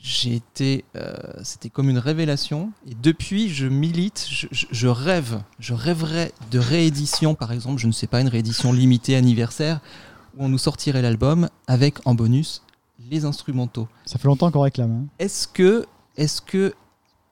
[0.06, 2.70] J'ai été, euh, c'était comme une révélation.
[2.86, 7.86] Et depuis, je milite, je, je- je rêve, je rêverais de réédition, par exemple, je
[7.86, 9.80] ne sais pas, une réédition limitée anniversaire,
[10.36, 12.60] où on nous sortirait l'album avec en bonus
[13.10, 13.88] les instrumentaux.
[14.04, 14.92] Ça fait longtemps qu'on réclame.
[14.92, 15.06] hein.
[15.18, 15.86] Est-ce que,
[16.18, 16.74] est-ce que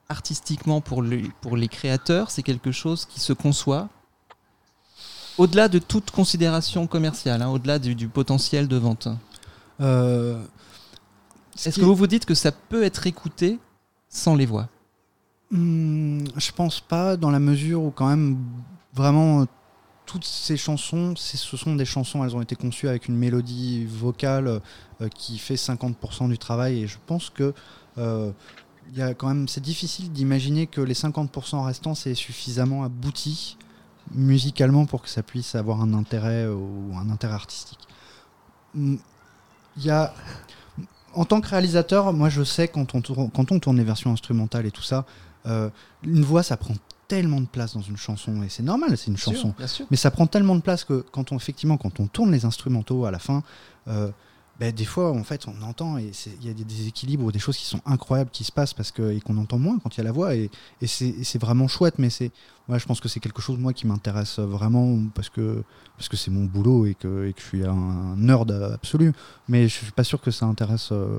[0.09, 3.91] artistiquement pour, le- pour les créateurs, c'est quelque chose qui se conçoit
[5.37, 9.09] au-delà de toute considération commerciale, hein, au-delà du, du potentiel de vente?
[9.81, 10.43] Euh,
[11.57, 13.59] Est-ce qui que vous vous dites que ça peut être écouté
[14.09, 14.69] sans les voix?
[15.51, 18.39] Hmm, je pense pas, dans la mesure où quand même
[18.95, 19.47] vraiment
[20.07, 24.61] toutes ces chansons, ce sont des chansons, elles ont été conçues avec une mélodie vocale
[25.01, 27.55] euh, qui fait 50% du travail et je pense que
[27.99, 28.33] euh,
[28.95, 33.57] y a quand même, c'est difficile d'imaginer que les 50% restants c'est suffisamment abouti
[34.11, 37.87] musicalement pour que ça puisse avoir un intérêt euh, ou un intérêt artistique.
[38.75, 38.97] Hmm,
[39.77, 40.15] Il y a
[41.15, 44.13] en tant que réalisateur, moi je sais quand on tourne, quand on tourne les versions
[44.13, 45.05] instrumentales et tout ça,
[45.47, 45.71] euh,
[46.03, 46.75] une voix ça prend
[47.09, 49.55] tellement de place dans une chanson et c'est normal, c'est une chanson.
[49.67, 49.87] sûr.
[49.91, 53.05] Mais ça prend tellement de place que quand on effectivement quand on tourne les instrumentaux
[53.05, 53.43] à la fin,
[53.89, 54.11] euh,
[54.61, 57.39] ben, des fois en fait on entend et il y a des déséquilibres ou des
[57.39, 59.99] choses qui sont incroyables qui se passent parce que et qu'on entend moins quand il
[59.99, 60.51] y a la voix et,
[60.81, 61.99] et c'est vraiment chouette.
[61.99, 62.31] Mais c'est
[62.69, 65.65] ouais, je pense que c'est quelque chose moi qui m'intéresse vraiment parce que
[65.97, 69.13] parce que c'est mon boulot et que, et que je suis un nerd absolu.
[69.49, 70.91] Mais je suis pas sûr que ça intéresse.
[70.93, 71.19] euh,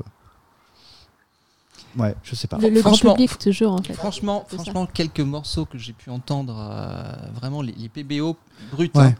[1.96, 2.58] Ouais, je sais pas.
[2.58, 3.94] Le, le grand Franchement, public, toujours, en fait.
[3.94, 8.36] Franchement, franchement quelques morceaux que j'ai pu entendre, euh, vraiment les, les PBO
[8.72, 8.90] bruts.
[8.96, 9.04] Ouais.
[9.04, 9.16] hein.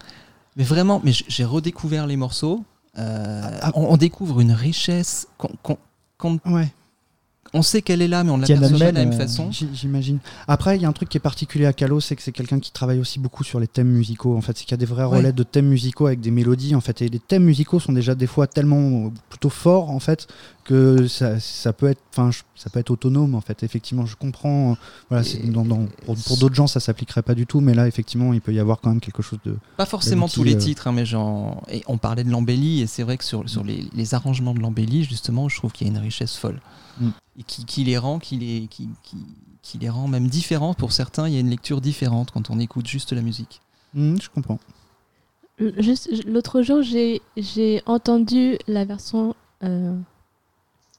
[0.56, 2.64] Mais vraiment, mais j'ai redécouvert les morceaux.
[2.98, 3.72] Euh, Ah.
[3.76, 6.72] on, on découvre une richesse qu'on Ouais.
[7.54, 9.50] on sait qu'elle est là, mais on Tiananmen, l'aperçoit pas de la même euh, façon.
[9.52, 10.20] J'imagine.
[10.48, 12.60] Après, il y a un truc qui est particulier à Calo, c'est que c'est quelqu'un
[12.60, 14.38] qui travaille aussi beaucoup sur les thèmes musicaux.
[14.38, 15.18] En fait, c'est qu'il y a des vrais Ouais.
[15.18, 16.76] relais de thèmes musicaux avec des mélodies.
[16.76, 20.00] En fait, et les thèmes musicaux sont déjà des fois tellement euh, plutôt forts, en
[20.00, 20.28] fait,
[20.64, 23.36] que ça, ça peut être, enfin, ça peut être autonome.
[23.36, 24.72] En fait, effectivement, je comprends.
[24.72, 24.76] euh,
[25.10, 27.74] Voilà, c'est Et- dans- dans- pour pour d'autres gens, ça s'appliquerait pas du tout, mais
[27.74, 29.58] là, effectivement, il peut y avoir quand même quelque chose de.
[29.78, 32.88] Pas forcément tous les euh, titres, hein, mais genre, et on parlait de l'embellie, et
[32.88, 35.90] c'est vrai que sur, sur les, les arrangements de l'embellie, justement, je trouve qu'il y
[35.90, 36.62] a une richesse folle.
[37.02, 37.10] Mm.
[37.40, 39.18] Et qui, qui les rend, qui les, qui, qui,
[39.64, 40.74] qui les rend même différents.
[40.76, 43.62] Pour certains, il y a une lecture différente quand on écoute juste la musique.
[43.96, 44.60] Hmm, je comprends.
[46.26, 49.96] L'autre jour, j'ai j'ai entendu la version euh,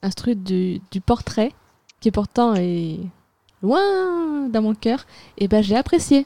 [0.05, 1.51] instru du, du portrait,
[1.99, 2.99] qui pourtant est
[3.61, 5.05] loin dans mon cœur.
[5.37, 6.25] Et ben, j'ai apprécié.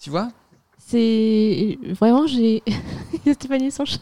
[0.00, 0.28] Tu vois?
[0.78, 2.62] C'est vraiment, j'ai.
[3.32, 4.00] Stéphanie, son chat.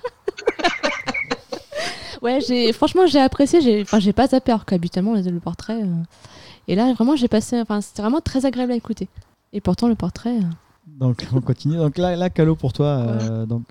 [2.22, 2.72] ouais, j'ai.
[2.72, 3.60] Franchement, j'ai apprécié.
[3.60, 3.82] J'ai.
[3.82, 5.82] Enfin, j'ai pas zappé, alors qu'habituellement, le portrait.
[5.82, 6.02] euh,
[6.68, 7.60] Et là, vraiment, j'ai passé.
[7.60, 9.08] Enfin, c'était vraiment très agréable à écouter.
[9.52, 10.36] Et pourtant, le portrait.
[10.38, 10.42] euh,
[10.86, 11.76] Donc on continue.
[11.76, 13.62] Donc là, là Calo pour toi, euh, donc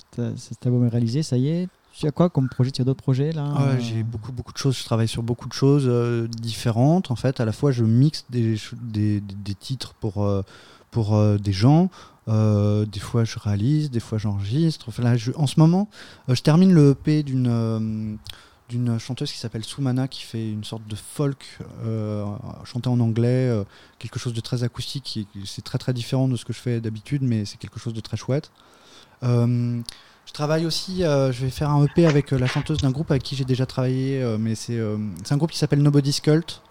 [0.65, 1.67] album est réalisé, ça y est.
[1.93, 2.71] Tu as quoi comme projet?
[2.71, 4.77] Tu as d'autres projets là Ah ouais, euh, j'ai beaucoup beaucoup de choses.
[4.77, 7.11] Je travaille sur beaucoup de choses euh, différentes.
[7.11, 10.41] En fait, à la fois, je mixe des, des, des- titres pour euh,
[10.89, 11.89] pour euh, des gens.
[12.27, 13.91] Des fois, je réalise.
[13.91, 14.85] Des fois, j'enregistre.
[14.87, 15.89] Enfin, là, je- en ce moment,
[16.29, 18.17] je termine le EP d'une
[18.69, 22.23] d'une chanteuse qui s'appelle Soumana qui fait une sorte de folk euh,
[22.63, 23.65] chanté en anglais, euh,
[23.99, 25.27] quelque chose de très acoustique.
[25.43, 27.99] C'est très très différent de ce que je fais d'habitude, mais c'est quelque chose de
[27.99, 28.49] très chouette.
[29.23, 29.81] Euh,
[30.25, 33.11] je travaille aussi, euh, je vais faire un EP avec euh, la chanteuse d'un groupe
[33.11, 36.61] avec qui j'ai déjà travaillé, euh, mais c'est un groupe qui s'appelle Nobody's Cult,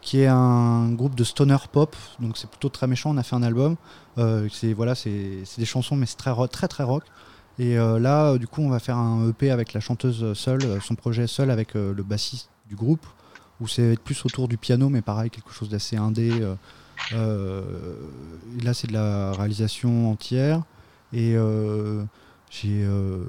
[0.00, 3.10] qui est un groupe de stoner pop, donc c'est plutôt très méchant.
[3.10, 3.76] On a fait un album,
[4.50, 7.04] c'est voilà, des chansons, mais c'est très très très rock.
[7.58, 11.26] Et là, du coup, on va faire un EP avec la chanteuse seule, son projet
[11.26, 13.04] seul avec le bassiste du groupe,
[13.60, 16.30] où c'est plus autour du piano, mais pareil, quelque chose d'assez indé.
[17.12, 20.62] là, c'est de la réalisation entière.
[21.12, 21.36] Et
[22.50, 22.82] j'ai.
[22.84, 23.24] euh,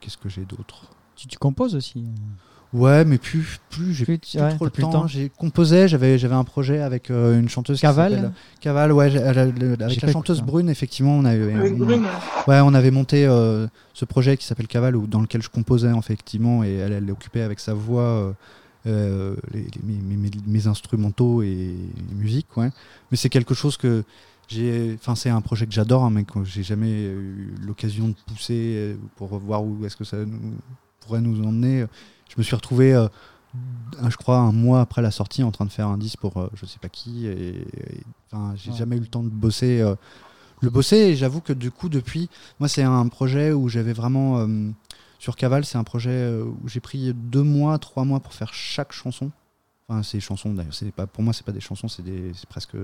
[0.00, 0.86] Qu'est-ce que j'ai d'autre?
[1.16, 2.04] Tu, tu composes aussi.
[2.72, 5.02] Ouais, mais plus, plus j'ai Plus plus tu- ouais, trop le plus le temps.
[5.02, 5.06] temps.
[5.06, 10.10] J'ai composé, j'avais j'avais un projet avec euh, une chanteuse Caval Caval, ouais, avec la
[10.10, 10.50] chanteuse écouté.
[10.50, 12.02] Brune, effectivement, on avait Avec on- Brune.
[12.48, 15.92] Ouais, on avait monté euh, ce projet qui s'appelle Caval, où- dans lequel je composais
[15.96, 18.32] effectivement, et elle, elle occupée avec sa voix, euh,
[18.86, 22.56] euh, les- les- mes, mes- mes- mes instrumentaux et les musiques.
[22.56, 22.70] Ouais.
[23.12, 24.02] Mais c'est quelque chose que.
[24.94, 28.74] Enfin, c'est un projet que j'adore, hein, mais que j'ai jamais eu l'occasion de pousser
[28.76, 30.54] euh, pour voir où est-ce que ça nous,
[31.00, 31.86] pourrait nous emmener.
[32.28, 32.94] Je me suis retrouvé.
[32.94, 33.08] euh,
[34.08, 36.48] je crois un mois après la sortie en train de faire un disque pour euh,
[36.54, 37.64] je sais pas qui et,
[38.32, 38.76] enfin j'ai Ouais.
[38.76, 39.94] jamais eu le temps de bosser euh,
[40.60, 44.44] le bosser et j'avoue que du coup depuis moi c'est un projet où j'avais vraiment
[45.20, 48.92] sur Caval c'est un projet où j'ai pris deux mois trois mois pour faire chaque
[48.92, 49.30] chanson
[49.88, 52.48] enfin des chansons d'ailleurs c'est pas pour moi c'est pas des chansons c'est des c'est
[52.48, 52.76] presque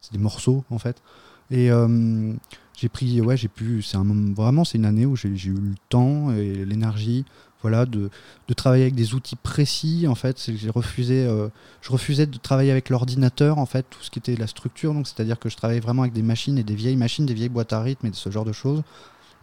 [0.00, 1.02] c'est des morceaux en fait.
[1.50, 2.32] Et euh,
[2.76, 4.04] j'ai pris ouais j'ai pu c'est un
[4.34, 7.24] vraiment c'est une année où j'ai eu le temps et l'énergie
[7.62, 8.10] voilà de,
[8.46, 10.50] de travailler avec des outils précis en fait.
[10.54, 11.48] J'ai refusé euh,
[11.80, 14.94] je refusais de travailler avec l'ordinateur en fait tout ce qui était la structure.
[14.94, 17.26] Donc c'est à dire que je travaillais vraiment avec des machines et des vieilles machines
[17.26, 18.82] des vieilles boîtes à rythme et ce genre de choses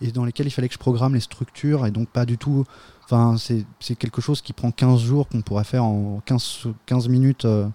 [0.01, 2.65] et dans lesquelles il fallait que je programme les structures et donc pas du tout
[3.05, 7.45] enfin c'est quelque chose qui prend 15 jours qu'on pourrait faire en 15, 15 minutes
[7.45, 7.67] euh,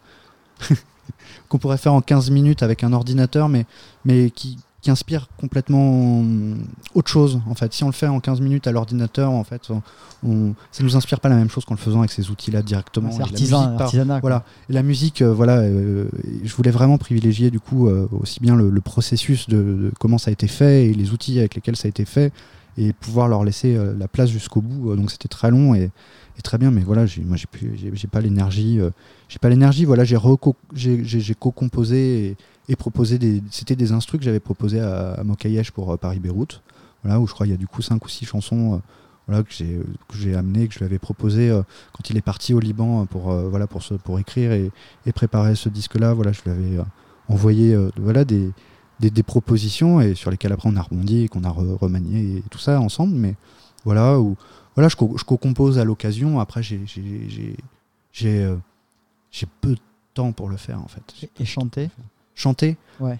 [1.48, 3.66] qu'on pourrait faire en 15 minutes avec un ordinateur mais
[4.04, 6.54] mais qui qui inspire complètement euh,
[6.94, 7.40] autre chose.
[7.48, 9.70] En fait, si on le fait en 15 minutes à l'ordinateur, en fait,
[10.22, 13.10] on, ça nous inspire pas la même chose qu'en le faisant avec ces outils-là directement.
[13.10, 14.20] C'est artisan, artisanat.
[14.20, 14.44] voilà.
[14.68, 16.08] Et la musique, euh, voilà, euh,
[16.42, 20.18] je voulais vraiment privilégier du coup euh, aussi bien le, le processus de, de comment
[20.18, 22.32] ça a été fait et les outils avec lesquels ça a été fait
[22.76, 24.90] et pouvoir leur laisser euh, la place jusqu'au bout.
[24.90, 25.90] Euh, Donc c'était très long et,
[26.42, 28.88] très bien, mais voilà, moi j'ai pas l'énergie, euh,
[29.28, 29.84] j'ai pas l'énergie.
[29.84, 30.16] Voilà, j'ai
[31.38, 32.34] co-composé
[32.66, 36.62] et, proposé des, c'était des instrus que j'avais proposé à, à Mokayesh pour euh, Paris-Beyrouth.
[37.04, 38.80] Voilà, où je crois il y a du coup cinq ou six chansons.
[39.26, 41.50] voilà, que j'ai amené, que je lui avais proposé
[41.92, 44.70] quand il est parti au Liban pour, voilà, pour, pour écrire et,
[45.12, 46.14] préparer ce disque-là.
[46.14, 46.84] Voilà, je lui avais
[47.28, 48.50] envoyé voilà, des,
[49.00, 52.36] des, des propositions et sur lesquelles après on a rebondi et qu'on a re- remanié
[52.38, 53.14] et tout ça ensemble.
[53.16, 53.34] Mais
[53.84, 54.36] voilà, où,
[54.76, 56.38] voilà je, co- je co-compose à l'occasion.
[56.40, 56.80] Après, j'ai
[58.26, 58.56] euh,
[59.60, 59.80] peu de
[60.14, 61.28] temps pour le faire en fait.
[61.40, 61.90] Et chanter?
[62.34, 62.76] Chanter?
[63.00, 63.18] Ouais.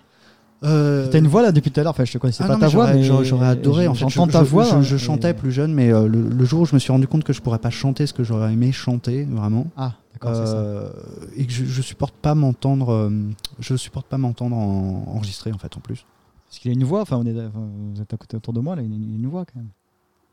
[0.63, 1.93] Euh, T'as une voix là depuis tout à l'heure.
[1.93, 3.89] Enfin, je te connaissais ah pas non, ta voix, j'aurais- mais j'aurais j'aurais adoré.
[3.89, 4.65] En fait, j'entends ta voix.
[4.83, 6.93] Je, je et- chantais plus jeune, mais euh, le, le jour où je me suis
[6.93, 9.95] rendu compte que je pourrais pas chanter ce que j'aurais aimé chanter vraiment, Ah.
[10.29, 10.91] Euh,
[11.37, 13.11] et que je, je supporte pas m'entendre, euh,
[13.59, 16.05] je supporte pas m'entendre en, enregistrer en fait en plus.
[16.49, 17.03] Parce qu'il a une voix.
[17.03, 18.77] Enfin, on est, enfin, vous êtes à côté autour de moi.
[18.77, 19.69] Là, il a une, une voix quand même.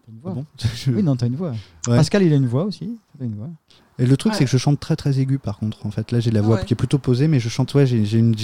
[0.05, 0.31] T'as une voix.
[0.31, 0.45] Ah bon?
[0.75, 1.51] Je- Oui, non, t'as une voix.
[1.51, 1.95] Ouais.
[1.97, 2.97] Pascal, il a une voix aussi.
[3.19, 3.49] T'as une voix.
[3.99, 4.37] Et le truc, Ouais.
[4.37, 5.83] c'est que je chante très très aigu par contre.
[5.85, 6.65] En fait, là, j'ai la voix ouais.
[6.65, 7.73] qui est plutôt posée, mais je chante.
[7.73, 8.35] Ouais, j'ai j'ai une.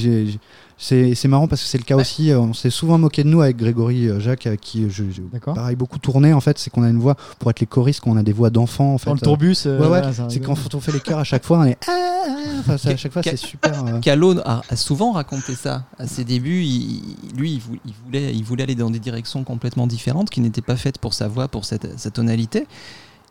[0.78, 2.32] C'est marrant parce que c'est le cas aussi.
[2.32, 5.22] euh, on s'est souvent moqué de nous avec Grégory euh, Jacques, avec qui je, je-
[5.32, 5.54] D'accord.
[5.54, 6.34] pareil beaucoup tourné.
[6.34, 8.50] En fait, c'est qu'on a une voix pour être les choristes, qu'on a des voix
[8.50, 8.96] d'enfants.
[8.96, 9.56] En fait, Dans le tourbus.
[9.68, 11.78] euh, Ouais, ouais, c'est quand on fait les chœurs à chaque fois, on est.
[11.88, 11.92] Ah,
[12.28, 13.86] ah, enfin, ça, à chaque fois, c'est super.
[13.86, 15.86] euh, Calo a, a souvent raconté ça.
[16.00, 17.04] À ses débuts, il-
[17.38, 17.62] lui,
[18.06, 21.28] voulait, il voulait aller dans des directions complètement différentes qui n'étaient pas faites pour sa
[21.28, 22.66] voix, pour cette, sa tonalité.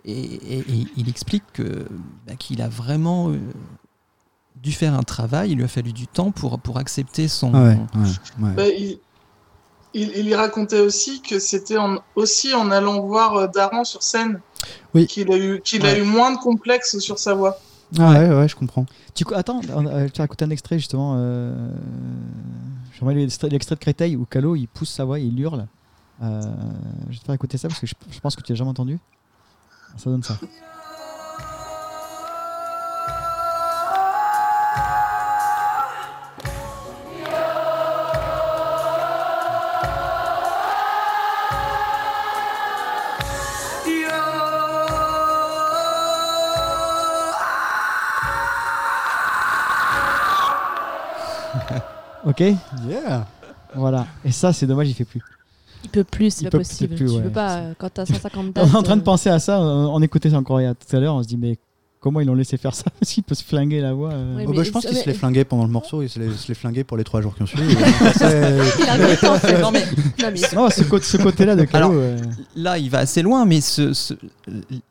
[0.04, 1.86] Et, et- et il explique que,
[2.26, 3.38] bah, qu'il a vraiment euh,
[4.62, 7.52] dû faire un travail, il lui a fallu du temps pour, pour accepter son...
[7.54, 8.54] ah ouais, ouais, ouais.
[8.54, 8.98] Bah, il,
[9.94, 14.02] il, il y racontait aussi que c'était en, aussi en allant voir euh, Daran sur
[14.02, 14.40] scène
[14.94, 15.06] Oui.
[15.06, 17.58] qu'il a eu qu'il a eu moins de complexes sur sa voix.
[17.98, 18.86] Ah ouais, ouais, je comprends.
[19.14, 21.14] Tu, attends, tu as écouté un extrait justement.
[21.18, 21.54] Euh,
[22.98, 25.66] J'aimerais l'extrait l'extrait de Créteil où Calo il pousse sa voix, il hurle.
[26.22, 26.40] Euh,
[27.08, 28.70] je vais te faire écouter ça parce que je, je pense que tu l'as jamais
[28.70, 28.98] entendu.
[29.96, 30.36] Ça donne ça.
[52.24, 53.26] Ok, Yeah.
[53.74, 54.06] voilà.
[54.24, 55.20] Et ça, c'est dommage, il fait plus.
[55.84, 56.88] Il peut plus, c'est Il pas peut possible.
[56.90, 57.22] peut-être plus, tu ouais.
[57.22, 58.68] peux pas, euh, quand t'as 150 On dates.
[58.72, 60.66] est en train de euh, penser à ça, on, on écoutait ça encore il y
[60.66, 61.58] a tout à l'heure, on se dit mais
[62.02, 64.10] comment ils l'ont laissé faire ça Parce qu'il peut se flinguer la voix.
[64.12, 64.44] euh.
[64.46, 66.30] Oh, bah, je pense qu'il se mais- les flinguait pendant le morceau, il se les,
[66.36, 67.74] se les flinguait pour les trois jours qui ont suivi.
[69.62, 71.86] Non, mais Non, ce, côté- ce côté-là de Calo.
[71.86, 72.16] Alors, euh,
[72.56, 74.14] là, il va assez loin, mais ce, ce-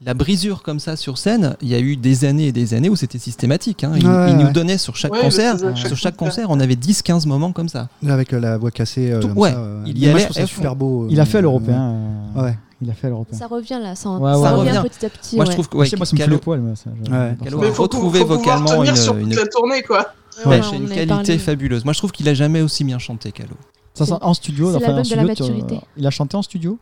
[0.03, 2.89] la brisure comme ça sur scène, il y a eu des années et des années
[2.89, 3.83] où c'était systématique.
[3.83, 3.91] hein.
[3.95, 4.43] Il, Ouais, il ouais.
[4.43, 6.47] nous donnait sur chaque Ouais, concert, chaque sur chaque concert.
[6.49, 7.89] on avait 10-15 moments comme ça.
[8.07, 9.11] avec euh, la voix cassée.
[9.11, 9.83] euh, Tout- comme ouais, ça, euh.
[9.85, 10.55] il y moi, allait je trouve ça à fond.
[10.55, 11.07] super beau.
[11.09, 11.95] il a fait l'européen.
[12.35, 12.57] Ouais.
[12.81, 13.37] Il a fait l'européen.
[13.37, 15.35] ça revient là, ça, Ouais, ça ouais, revient petit à petit.
[15.35, 15.51] Moi, ouais.
[15.51, 16.59] je trouve que ouais, moi, ça me fout Calo- les poils.
[16.61, 19.83] Moi, ça, je- Mais faut, retrouvé faut vocalement tenir une- sur une- toute la tournée
[19.83, 20.13] quoi.
[20.45, 21.37] Ouais, Ouais, c'est une qualité parlé.
[21.37, 21.83] fabuleuse.
[21.85, 23.49] Moi, je trouve qu'il a jamais aussi bien chanté, Calo.
[23.93, 24.69] Ça, en studio.
[24.69, 25.75] Enfin, en l'album de la studio, tu-.
[25.97, 26.79] Il a chanté en studio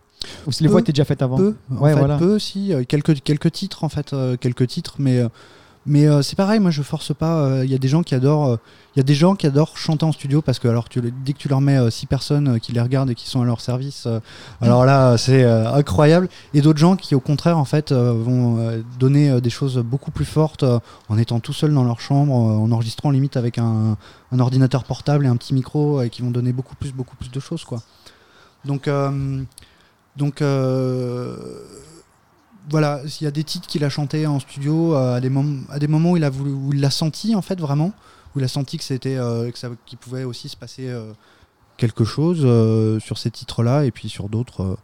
[0.47, 0.73] Ou si les Peu.
[0.73, 2.17] voix étaient déjà faites avant Peu, en Ouais, fait, voilà.
[2.17, 5.29] peu aussi, euh, quelques, quelques titres en fait, euh, quelques titres, mais, euh,
[5.85, 8.13] mais euh, c'est pareil, moi je force pas, euh, il y a des gens qui
[8.13, 8.57] adorent, euh,
[8.95, 11.47] il des gens qui adorent chanter en studio parce que alors tu, dès que tu
[11.47, 14.09] leur mets six personnes qui les regardent et qui sont à leur service,
[14.59, 19.49] alors là c'est incroyable, et d'autres gens qui au contraire en fait vont donner des
[19.49, 20.65] choses beaucoup plus fortes
[21.07, 23.95] en étant tout seul dans leur chambre, en enregistrant limite avec un,
[24.33, 27.31] un ordinateur portable et un petit micro et qui vont donner beaucoup plus, beaucoup plus
[27.31, 27.81] de choses quoi.
[28.65, 28.89] Donc
[30.17, 30.43] donc
[32.69, 35.65] voilà, il y a des titres qu'il a chantés en studio euh, à, des mom-
[35.69, 37.91] à des moments où il a voulu, où il l'a senti en fait vraiment,
[38.35, 41.11] où il a senti que c'était euh, que ça- qu'il pouvait aussi se passer euh,
[41.77, 42.39] quelque chose
[43.01, 44.77] sur ces titres-là et puis sur d'autres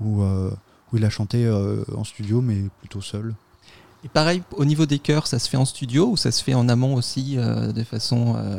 [0.00, 1.48] où, où il a chanté
[1.96, 3.34] en studio mais plutôt seul.
[4.02, 6.54] Et pareil, au niveau des chœurs, ça se fait en studio ou ça se fait
[6.54, 8.58] en amont aussi euh, de façon euh,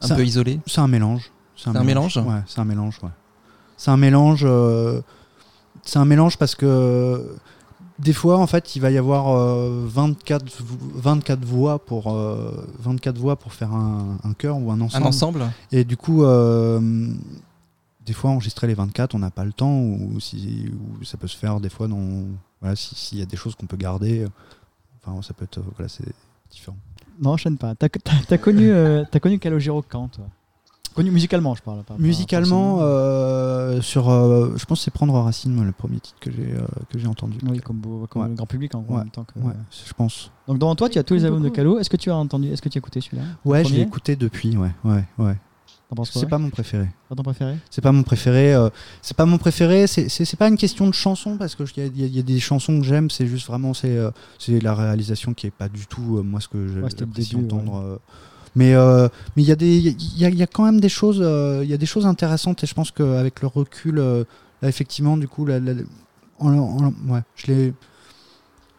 [0.00, 0.58] un peu isolée?
[0.66, 1.30] C'est un mélange.
[1.56, 2.16] C'est un mélange?
[2.16, 2.98] Ouais, c'est un mélange.
[3.02, 3.10] Ouais.
[3.76, 4.42] C'est un mélange.
[4.44, 5.00] euh,
[5.84, 7.36] c'est un mélange parce que
[7.98, 12.66] des fois, en fait, il va y avoir euh, 24, vo- 24 voix pour euh,
[12.80, 15.06] 24 voix pour faire un, un chœur ou un Un ensemble.
[15.06, 17.10] ensemble Et du coup, euh,
[18.04, 20.70] des fois, enregistrer les 24, on n'a pas le temps ou, si,
[21.00, 22.24] ou ça peut se faire des fois dans
[22.60, 24.20] voilà, si- s'il y a des choses qu'on peut garder.
[24.20, 24.28] euh,
[25.08, 26.04] Enfin, ça peut être voilà, c'est
[26.50, 26.76] différent.
[27.20, 27.74] Non, enchaîne pas.
[27.74, 30.24] T'as t'as connu, euh, t'as connu Calogero quand toi?
[30.96, 31.84] Connu musicalement, je parle.
[31.84, 36.18] pas- Musicalement, euh, sur, euh, je pense que c'est Prendre Racine, moi, le premier titre
[36.20, 37.38] que j'ai euh, que j'ai entendu.
[37.46, 38.28] Oui, comme, beau- comme Ouais.
[38.28, 39.02] le grand public en, gros, en Ouais.
[39.04, 39.38] même temps que.
[39.38, 39.52] Ouais,
[39.86, 40.30] je pense.
[40.48, 41.50] Donc devant toi, tu as tous les albums de.
[41.50, 41.78] Calo.
[41.78, 44.16] Est-ce que tu as entendu Est-ce que tu as écouté celui-là Ouais, je l'ai écouté
[44.16, 45.36] depuis, ouais, ouais, ouais.
[46.04, 46.88] C'est pas mon préféré.
[47.08, 48.52] Pas ton préféré C'est pas mon préféré.
[48.54, 48.70] euh,
[49.02, 49.86] c'est pas mon préféré.
[49.86, 52.84] C'est pas une question de chanson parce que il y, a- y des chansons que
[52.84, 53.08] j'aime.
[53.08, 56.40] C'est juste vraiment c'est euh, c'est la réalisation qui est pas du tout euh, moi
[56.40, 57.76] ce que Ouais, j'apprécie début, entendre.
[57.76, 57.98] euh.
[58.56, 61.60] Mais euh, mais il y a des il y a, quand même des choses euh,
[61.62, 64.24] il y a des choses intéressantes et je pense qu'avec le recul euh,
[64.62, 67.70] effectivement du coup là, je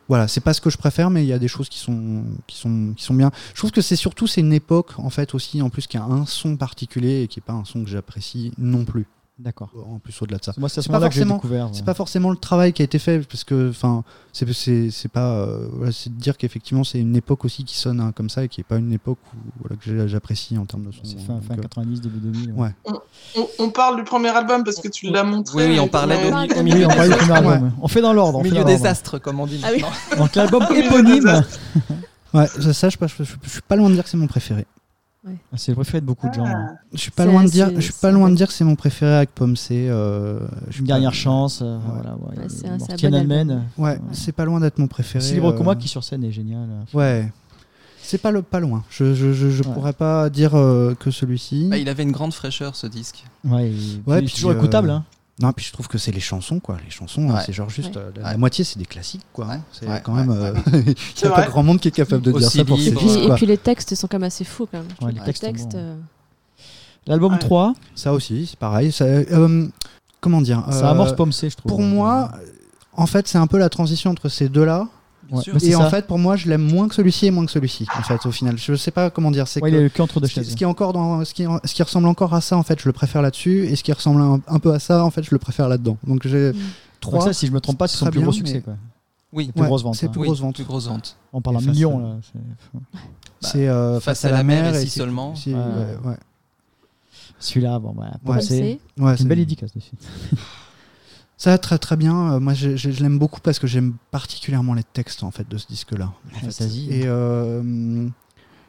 [0.10, 2.24] voilà, c'est pas ce que je préfère, mais il y a des choses qui sont,
[2.48, 3.30] qui sont, qui sont bien.
[3.54, 6.04] Je trouve que c'est surtout c'est une époque en fait aussi en plus qui a
[6.04, 9.06] un son particulier et qui est pas un son que j'apprécie non plus.
[9.40, 9.70] D'accord.
[9.88, 10.54] En plus au-delà de ça.
[10.58, 11.70] Moi, c'est à ce moment-là que j'ai découvert.
[11.72, 11.86] C'est ouais.
[11.86, 14.04] pas forcément le travail qui a été fait parce que enfin
[14.34, 14.48] c'est
[15.12, 18.30] pas euh, voilà, c'est de dire qu'effectivement c'est une époque aussi qui sonne hein, comme
[18.32, 21.02] ça et qui est pas une époque où, voilà, que j'apprécie en termes de son.
[21.04, 22.52] C'est fin, Donc, fin euh, 90, début 2000.
[22.54, 22.70] Ouais.
[23.36, 25.56] On, on parle du premier album parce que tu l'as montré.
[25.68, 27.54] Oui, oui, on parlait de- au milieu on parle du premier Ouais.
[27.54, 27.72] album.
[27.80, 28.42] On fait dans l'ordre.
[28.42, 29.62] fait Milieu dans des astres, comme on dit.
[29.64, 29.84] Ah oui.
[30.18, 31.44] Donc l'album éponyme.
[32.34, 34.26] Ouais, ça, ça, je, je, je- je suis pas loin de dire que c'est mon
[34.28, 34.66] préféré.
[35.54, 36.46] Ah, C'est le préféré de beaucoup de gens.
[36.46, 36.76] hein.
[36.94, 38.48] Je suis pas C'est- loin de dire, c'est- je suis c'est pas loin de dire
[38.48, 39.88] que c'est mon préféré avec Pomme C.
[39.90, 40.40] euh,
[40.78, 41.62] Une pas- dernière chance.
[41.62, 41.82] euh, Ouais.
[41.94, 42.38] voilà, ouais.
[42.38, 43.52] Ouais, c'est un- c'est un Mortier bon Allemagne.
[43.52, 43.64] album.
[43.78, 45.24] Ouais, c'est pas loin d'être mon préféré.
[45.24, 46.68] Si libre que moi euh, qui sur scène est génial.
[46.94, 47.32] Ouais.
[48.02, 48.84] C'est pas, le, pas loin.
[48.90, 49.74] Je, je, je, je Ouais.
[49.74, 51.68] pourrais pas dire euh, que celui-ci.
[51.70, 53.26] Bah, il avait une grande fraîcheur ce disque.
[53.44, 53.74] Ouais, et
[54.08, 54.90] Ouais, puis puis, toujours euh, écoutable.
[54.92, 55.04] Hein.
[55.40, 56.78] Non, puis je trouve que c'est les chansons, quoi.
[56.84, 57.36] Les chansons, Ouais.
[57.36, 57.96] euh, c'est genre juste.
[57.96, 58.02] Ouais.
[58.02, 58.38] euh, la, la Ouais.
[58.38, 59.46] moitié, c'est des classiques, quoi.
[59.46, 59.50] hein.
[59.58, 59.60] Ouais.
[59.72, 60.30] C'est Ouais, quand même.
[60.30, 60.36] ouais.
[60.36, 63.00] euh, Il n'y a pas grand monde qui est capable de dire ça pour libre.
[63.00, 65.14] Et puis, disques, et puis les textes sont quand même assez fous quand même.
[65.14, 65.96] Les textes euh,
[67.06, 67.40] L'album Ouais.
[67.40, 68.92] 3, Ça aussi, c'est pareil.
[68.92, 69.68] Ça, euh,
[70.20, 71.70] comment dire ça amorce Pomme C, je trouve.
[71.70, 72.32] Pour moi,
[72.94, 74.88] en fait, c'est un peu la transition entre ces deux-là.
[75.28, 75.44] Bien Ouais.
[75.44, 75.54] sûr.
[75.54, 77.52] Mais c'est Et en fait, pour moi, je l'aime moins que celui-ci et moins que
[77.52, 77.86] celui-ci.
[77.98, 79.48] En fait, au final, je sais pas comment dire.
[79.48, 80.94] C'est Ouais, que il est le cul entre deux ce qui, ce qui est encore
[80.94, 83.66] dans ce qui, ce qui ressemble encore à ça, en fait, je le préfère là-dessus.
[83.68, 85.98] Et ce qui ressemble un, un peu à ça, en fait, je le préfère là-dedans.
[86.06, 86.56] Donc j'ai Mm.
[87.02, 87.22] Trois.
[87.22, 88.56] ça, si je me trompe pas, c'est son plus gros succès.
[88.56, 88.76] mais- Quoi.
[89.34, 90.10] Oui, plus Ouais, grosse vente, C'est hein.
[90.10, 90.56] plus Oui, grosse vente.
[90.56, 91.18] plus grosse vente.
[91.34, 92.16] On parle en millions là.
[93.42, 95.34] c'est- C'est euh, Face à la mer et si seulement.
[95.46, 95.54] Ouais.
[95.54, 96.16] ouais.
[97.40, 98.42] Celui-là, bon, bah, Ouais.
[98.42, 99.92] C'est Ouais, une belle dédicace dessus.
[101.38, 102.34] Ça va très très bien.
[102.34, 105.48] Euh, moi, je, je- je l'aime beaucoup parce que j'aime particulièrement les textes en fait
[105.48, 106.12] de ce disque-là.
[106.34, 106.40] fait.
[106.52, 106.88] Fantasy.
[106.90, 108.08] Et euh,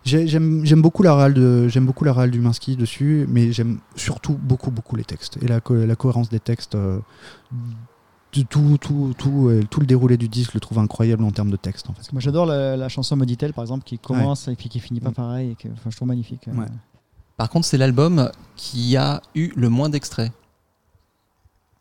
[0.04, 0.26] j'ai-
[0.66, 4.70] j'aime beaucoup la réal de j'aime beaucoup la du Minsky dessus, mais j'aime surtout beaucoup
[4.70, 6.74] beaucoup les textes et la, co- la cohérence des textes.
[6.74, 6.98] euh,
[8.34, 11.30] de tout tout tout euh, tout le déroulé du disque, je le trouve incroyable en
[11.30, 12.12] termes de texte en fait.
[12.12, 15.10] Moi j'adore la, la chanson Moditel par exemple qui commence et puis qui finit pas
[15.10, 15.14] Mm.
[15.14, 15.50] pareil.
[15.52, 16.46] Et que, je trouve magnifique.
[16.48, 16.52] euh.
[16.60, 16.66] Ouais.
[17.38, 20.30] Par contre, c'est l'album qui a eu le moins d'extraits.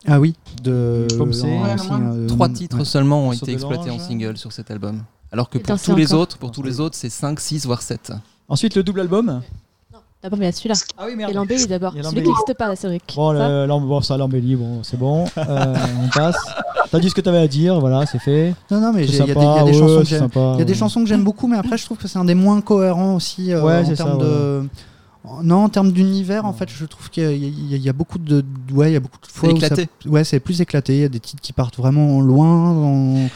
[0.08, 1.44] Ah oui, de Pomme C.
[1.46, 2.00] en- Ouais, aussi, moi.
[2.14, 2.54] euh, Trois ouais.
[2.54, 5.04] titres seulement ont été exploités en single sur cet album.
[5.32, 6.22] Alors que Et pour tous les encore.
[6.22, 8.14] autres, pour tous les autres, c'est 5, 6 voire 7.
[8.48, 9.42] Ensuite le double album.
[10.24, 10.76] D'abord, il y a celui-là.
[10.98, 11.92] Ah oui Et l'embellie d'abord.
[11.96, 13.00] Il y a Celui qui n'existe pas, c'est vrai.
[13.16, 15.26] Bon, Ça, bon, ça l'embellie, bon, c'est bon.
[15.38, 15.76] Euh,
[16.06, 16.38] on passe.
[16.90, 18.56] T'as dit ce que t'avais à dire, voilà, c'est fait.
[18.72, 20.06] Non non, mais il y a des, sympa, il y a des ouais, chansons que
[20.06, 20.30] j'aime.
[20.56, 22.26] Il y a des chansons que j'aime beaucoup, mais après je trouve que c'est un
[22.26, 24.64] des moins cohérents aussi euh, Ouais, en ça, termes de.
[25.44, 27.32] Non, en termes d'univers, en fait, je trouve qu'il y, a-
[27.78, 28.44] y y beaucoup de,
[28.74, 29.90] ouais, il y a beaucoup de fois où ça- éclaté.
[30.06, 30.96] ouais, c'est plus éclaté.
[30.96, 33.28] Il y a des titres qui partent vraiment loin.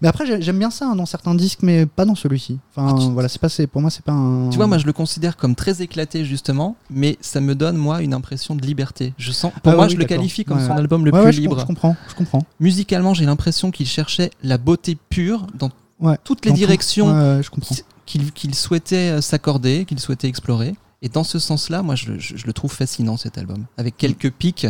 [0.00, 2.58] Mais après, j'ai- j'aime bien ça hein, dans certains disques, mais pas dans celui-ci.
[2.74, 4.48] Enfin, Ah, tu- voilà, c'est pas, pour moi, c'est pas un.
[4.50, 8.02] Tu vois, moi je le considère comme très éclaté justement, mais ça me donne moi
[8.02, 9.14] une impression de liberté.
[9.16, 10.66] Je sens, pour Ah moi, oui, je le qualifie comme Ouais.
[10.66, 11.54] son album le Ouais, plus je, libre.
[11.54, 12.42] com- je comprends, je comprends.
[12.58, 15.70] Musicalement, j'ai l'impression qu'il cherchait la beauté pure dans
[16.24, 16.56] toutes les tout.
[16.56, 17.76] directions je comprends.
[18.04, 20.74] qu'il qu'il souhaitait euh, s'accorder, qu'il souhaitait explorer.
[21.02, 24.30] Et dans ce sens-là, moi, je, je- je le trouve fascinant cet album, avec quelques
[24.30, 24.66] pics.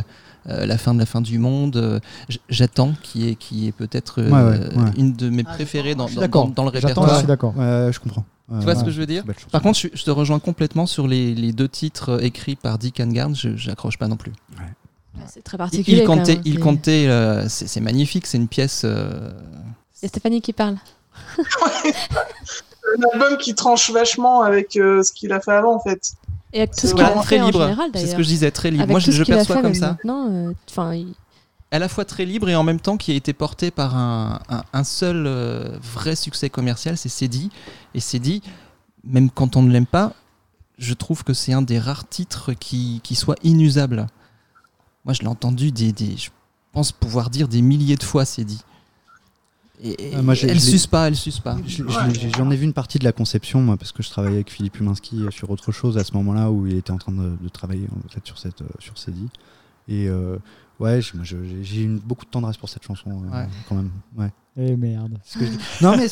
[0.49, 2.01] euh, la fin de la fin du monde, euh,
[2.49, 4.91] j'attends, qui est, qui est peut-être euh, Ouais, ouais, ouais.
[4.97, 7.19] une de mes préférées dans, le J'attends, je répertoire.
[7.19, 7.55] suis d'accord.
[7.57, 8.25] Je comprends.
[8.51, 9.23] Tu vois ce que je veux dire.
[9.53, 12.99] Par contre, je, je te rejoins complètement sur les, les deux titres écrits par Dick
[12.99, 14.33] Angarn, je j'accroche pas non plus.
[15.29, 15.99] C'est très particulier.
[16.01, 18.83] il comptait, il c'est- comptait, euh, c'est magnifique, c'est une pièce.
[18.85, 19.31] euh,
[19.93, 20.77] C'est Stéphanie qui parle.
[22.99, 26.13] Un album qui tranche vachement avec euh, ce qu'il a fait avant, en fait.
[26.53, 28.23] Et avec tout C'est ce qu'il voilà, a très fait en général C'est ce que
[28.23, 28.83] je disais, très libre.
[28.83, 29.91] Avec Moi, je, je perçois fait, comme ça.
[29.93, 30.95] Maintenant, euh, enfin,
[31.71, 34.39] à la fois très libre et en même temps qui a été porté par un,
[34.51, 37.51] un- un seul euh, vrai succès commercial, c'est Cédie.
[37.95, 38.43] Et Cédie,
[39.05, 40.13] même quand on ne l'aime pas,
[40.79, 44.07] je trouve que c'est un des rares titres qui, qui soit inusable.
[45.05, 46.31] Moi, je l'ai entendu des, des- je
[46.73, 48.63] pense pouvoir dire des milliers de fois Cédie.
[49.85, 51.57] Et, et Ah, moi, elle suce pas, elle suce pas.
[52.37, 54.79] J'en ai vu une partie de la conception, moi, parce que je travaillais avec Philippe
[54.79, 57.89] Huminski sur autre chose à ce moment-là où il était en train de, de travailler
[58.07, 58.95] en fait, sur cette euh, sur.
[59.89, 60.37] Et euh,
[60.79, 63.49] ouais, j'ai eu beaucoup de tendresse pour cette chanson euh, Ouais.
[63.69, 63.91] quand même.
[64.17, 64.31] Ouais.
[64.57, 65.19] Eh merde.
[65.25, 65.59] Ce que je dis.
[65.81, 66.07] Non mais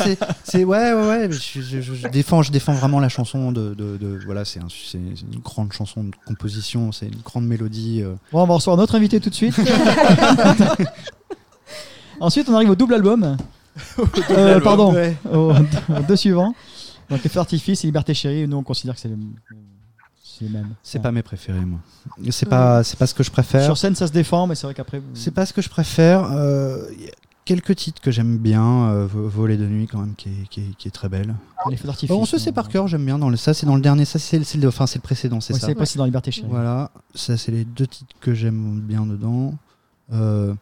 [0.45, 1.29] c'est ouais ouais ouais.
[1.31, 4.61] Je, je- je- je défends je défends vraiment la chanson de, de, de- voilà c'est
[4.61, 8.01] un- c'est une grande chanson de composition c'est une grande mélodie.
[8.03, 8.15] euh.
[8.33, 9.55] Bon, on va recevoir notre invité tout de suite.
[12.21, 13.37] Ensuite, on arrive au double album.
[14.31, 15.17] Euh, pardon, Ouais.
[15.33, 16.55] aux, aux deux suivants.
[17.09, 19.17] Donc, les Feux Artifice et Liberté Chérie, nous on considère que c'est le-
[20.23, 20.75] c'est les mêmes.
[20.83, 21.03] C'est Ouais.
[21.03, 21.81] pas mes préférés moi.
[22.31, 23.65] C'est pas c'est pas ce que je préfère.
[23.65, 24.99] Sur scène, ça se défend, mais c'est vrai qu'après.
[24.99, 26.31] vous- C'est pas ce que je préfère.
[26.33, 27.11] euh, y a
[27.45, 28.65] quelques titres que j'aime bien.
[28.91, 31.35] euh, Vo- Voler de nuit quand même qui est, qui est, qui est très belle.
[31.69, 32.09] Les Feux d'Artifice.
[32.15, 34.05] Bon, on se sait par cœur j'aime bien dans le ça c'est dans le dernier
[34.05, 35.67] ça c'est le enfin c'est le précédent c'est Ouais, ça.
[35.67, 36.49] c'est passé dans Liberté Chérie.
[36.49, 39.55] Voilà, ça c'est les deux titres que j'aime bien dedans.
[40.13, 40.55] Euh,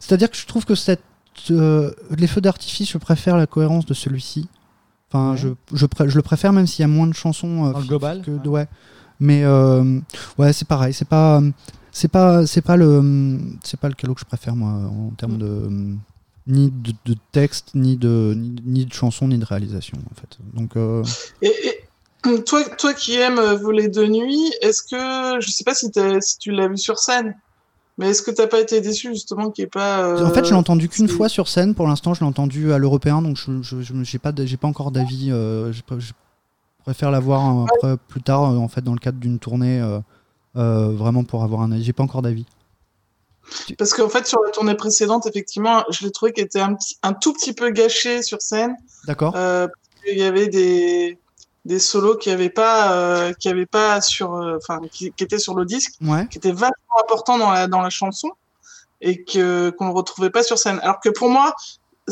[0.00, 1.02] C'est-à-dire que je trouve que cette,
[1.50, 4.48] euh, les feux d'artifice, je préfère la cohérence de celui-ci.
[5.10, 5.36] Enfin, Ouais.
[5.36, 7.66] je, je, pré- je le préfère même s'il y a moins de chansons.
[7.66, 8.48] euh, Dans le global, que, ouais.
[8.48, 8.68] ouais.
[9.20, 10.00] Mais euh,
[10.38, 10.92] ouais, c'est pareil.
[10.92, 11.40] C'est pas,
[11.92, 15.38] c'est pas, c'est pas le, c'est pas le calo que je préfère moi en termes
[15.38, 15.68] de
[16.48, 20.38] ni de, de texte, ni de ni, ni de chanson, ni de réalisation en fait.
[20.54, 21.02] Donc euh,
[21.42, 21.52] Et,
[22.28, 25.90] et toi, toi qui aimes voler de nuit, est-ce que je sais pas si,
[26.20, 27.34] si tu l'as vu sur scène,
[27.98, 30.44] mais est-ce que t'as pas été déçu justement qu'il n'y ait pas euh, En fait,
[30.44, 31.74] je l'ai entendu qu'une fois sur scène.
[31.74, 35.30] Pour l'instant, je l'ai entendu à l'européen, donc je j'ai pas, pas encore d'avis.
[35.30, 36.12] euh, je, pr- je
[36.84, 41.24] préfère la voir euh, plus tard, en fait, dans le cadre d'une tournée, euh, vraiment
[41.24, 41.84] pour avoir un avis.
[41.84, 42.46] J'ai pas encore d'avis.
[43.78, 46.96] Parce qu'en fait, sur la tournée précédente, effectivement, je l'ai trouvé qu'il était un, petit,
[47.02, 48.76] un tout petit peu gâché sur scène.
[49.06, 49.34] D'accord.
[50.04, 51.18] Qu'il y avait des,
[51.66, 55.38] des solos qui avaient pas, euh, qui avaient pas sur, euh, enfin, qui, qui étaient
[55.38, 56.26] sur le disque, Ouais.
[56.28, 58.30] qui étaient vachement importants dans la, dans la chanson
[59.00, 60.78] et que, qu'on ne retrouvait pas sur scène.
[60.82, 61.54] Alors que pour moi,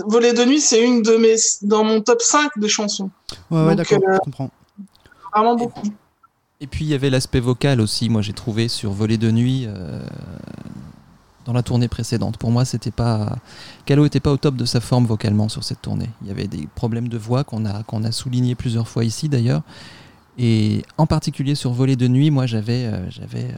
[0.06, 3.10] Voler de nuit, c'est une de mes, dans mon top 5 des chansons.
[3.50, 4.00] Ouais, ouais, Donc, d'accord.
[4.08, 4.50] euh, Je comprends.
[5.32, 5.86] Vraiment beaucoup.
[6.60, 9.66] Et puis il y avait l'aspect vocal aussi, moi j'ai trouvé sur Voler de nuit
[9.68, 10.00] euh,
[11.44, 12.36] dans la tournée précédente.
[12.38, 13.36] Pour moi, c'était pas
[13.86, 16.10] Calo était pas au top de sa forme vocalement sur cette tournée.
[16.22, 19.28] Il y avait des problèmes de voix qu'on a qu'on a souligné plusieurs fois ici
[19.28, 19.62] d'ailleurs.
[20.38, 23.56] Et en particulier sur Voler de nuit, moi j'avais euh, j'avais euh,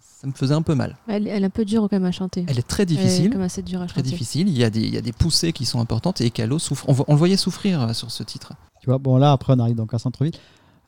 [0.00, 0.96] ça me faisait un peu mal.
[1.06, 2.44] Elle, elle est un peu dure quand même à chanter.
[2.48, 3.28] Elle est très Elle est difficile.
[3.30, 4.08] quand même assez dure à Très chanter.
[4.08, 6.58] difficile, il y, a des, il y a des poussées qui sont importantes et Calo
[6.58, 6.86] souffre.
[6.88, 8.54] On le voyait souffrir euh, sur ce titre.
[8.80, 10.34] Tu vois, bon, là, après, on arrive donc à Centre-Ville.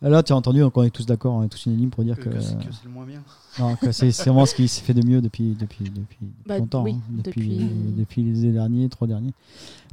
[0.01, 2.17] Là, tu as entendu, donc on est tous d'accord, on est tous unanimes pour dire
[2.17, 2.55] que, c'est
[2.85, 3.21] le moins bien.
[3.59, 6.85] non, que c'est vraiment ce qui s'est fait de mieux depuis, depuis, depuis Bah, longtemps.
[6.85, 9.33] oui, hein, depuis, depuis- depuis les derniers, trois derniers.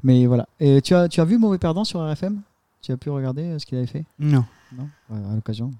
[0.04, 0.48] Mais voilà.
[0.60, 2.42] Et tu as, tu as vu Mauvais Perdant sur RFM
[2.84, 4.06] Tu as pu regarder euh, ce qu'il avait fait?
[4.20, 4.44] Non.
[4.78, 4.88] Non?
[5.10, 5.72] Ouais, À l'occasion.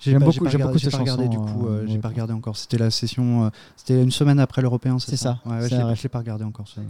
[0.00, 1.58] J'ai J'aime pas, beaucoup- j'ai pas j'aime regardé, beaucoup j'ai cette pas regardé du chanson,
[1.58, 1.66] coup.
[1.66, 2.56] euh, euh, j'ai pas regardé encore.
[2.56, 3.44] C'était la session.
[3.46, 5.40] euh, C'était une semaine après l'européen, c'est C'est ça?
[5.44, 5.96] ça, Ouais, ouais, c'est je l'ai- RFM.
[5.96, 6.68] je l'ai pas regardé encore.
[6.68, 6.80] ça.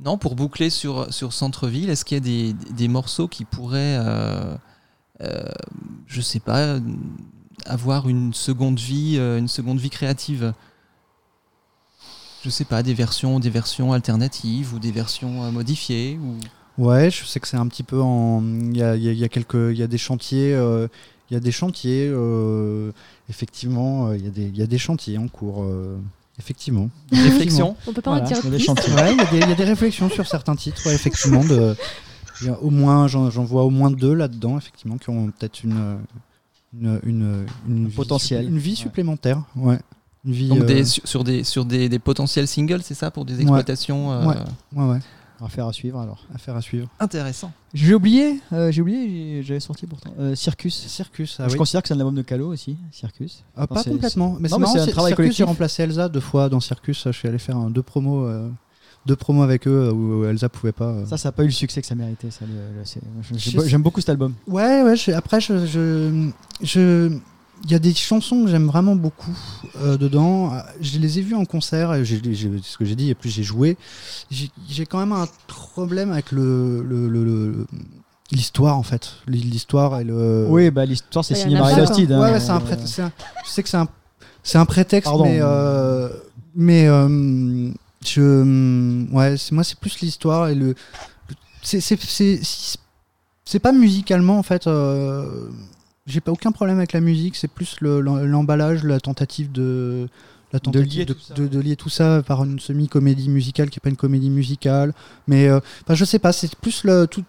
[0.00, 3.96] Non, pour boucler sur, sur Centre-Ville, est-ce qu'il y a des, des morceaux qui pourraient,
[3.98, 4.56] euh, euh,
[5.20, 6.80] je sais pas, euh,
[7.66, 10.52] avoir une seconde vie, euh, une seconde vie créative
[12.44, 16.36] Je sais pas, des versions, des versions alternatives ou des versions euh, modifiées ou...
[16.82, 18.40] Ouais, je sais que c'est un petit peu en.
[18.70, 20.54] Il y a, y a- y a quelques, il y a des chantiers.
[20.54, 20.86] euh,
[21.28, 22.08] Il y a des chantiers.
[22.08, 22.92] euh,
[23.28, 25.64] effectivement, euh, il y a des, il y a des chantiers en cours.
[25.64, 25.98] euh,
[26.38, 26.88] effectivement.
[27.12, 28.94] Réflexion On peut pas Voilà, en dire il y a des plus.
[28.94, 31.44] Ouais, il y, a des- il y a des réflexions sur certains titres, ouais, effectivement.
[31.44, 31.74] De,
[32.40, 35.62] il y a au moins, j'en vois au moins deux là-dedans, effectivement, qui ont peut-être
[35.64, 35.98] une,
[36.78, 38.44] une, une, une vie potentiel.
[38.44, 38.76] supplé- une vie Ouais.
[38.76, 39.42] supplémentaire.
[39.56, 39.78] Ouais.
[40.24, 40.48] Une vie.
[40.48, 44.12] Donc euh, des, sur des, sur des, des potentiels singles, c'est ça, pour des exploitations
[44.12, 44.34] euh, Ouais.
[44.74, 44.98] Ouais, ouais.
[45.40, 46.24] Affaire à suivre alors.
[46.34, 46.88] Affaire à suivre.
[46.98, 47.52] Intéressant.
[47.72, 50.10] J'ai oublié, euh, j'ai oublié, j'avais sorti pourtant.
[50.18, 50.74] Euh, Circus.
[50.88, 51.58] Circus, ah je oui.
[51.58, 53.44] considère que c'est un album de Calo aussi, Circus.
[53.56, 54.36] Ah, Enfin, pas complètement.
[54.40, 55.38] Mais Non, c'est un travail Circus, collectif.
[55.38, 57.04] j'ai remplacé Elsa deux fois dans Circus.
[57.06, 58.26] Je suis allé faire un- deux promos,
[59.08, 60.84] deux promos avec eux euh, où Elsa pouvait pas.
[60.90, 61.06] euh.
[61.06, 62.30] Ça, ça n'a pas eu le succès que ça méritait.
[62.30, 62.44] Ça,
[63.66, 64.34] J'aime beaucoup cet album.
[64.46, 64.96] Ouais, ouais.
[64.96, 66.28] je- après, je, je,
[66.62, 67.10] je-
[67.64, 69.36] il y a des chansons que j'aime vraiment beaucoup
[69.82, 70.52] euh, dedans.
[70.80, 71.92] Je les ai vues en concert.
[71.94, 73.10] et j'ai- j'ai- C'est ce que j'ai dit.
[73.10, 73.76] Et puis j'ai joué.
[74.30, 77.66] J'ai j'ai quand même un problème avec le le- le- le-
[78.30, 79.12] l'histoire en fait.
[79.26, 80.46] L'histoire et le.
[80.48, 82.10] Oui, bah, l'histoire, c'est signé Marie plein, Lostid.
[82.10, 82.94] Ouais, hein, ouais, c'est un prétexte.
[82.94, 83.12] c'est un-
[83.46, 83.88] Je sais que c'est un,
[84.44, 85.24] c'est un prétexte, Pardon.
[85.24, 86.08] mais euh,
[86.54, 87.70] mais euh,
[88.04, 90.74] je, ouais, c'est- moi c'est plus l'histoire et le, le-
[93.44, 94.66] c'est pas musicalement en fait.
[94.66, 95.48] euh,
[96.06, 97.36] j'ai pas aucun problème avec la musique.
[97.36, 100.08] C'est plus le- l'em- l'emballage, la tentative de
[100.52, 101.34] la tentative lier de, tout ça.
[101.34, 104.94] de- de lier tout ça par une semi-comédie musicale qui est pas une comédie musicale.
[105.26, 107.24] Mais euh, enfin, je sais pas, c'est plus le tout,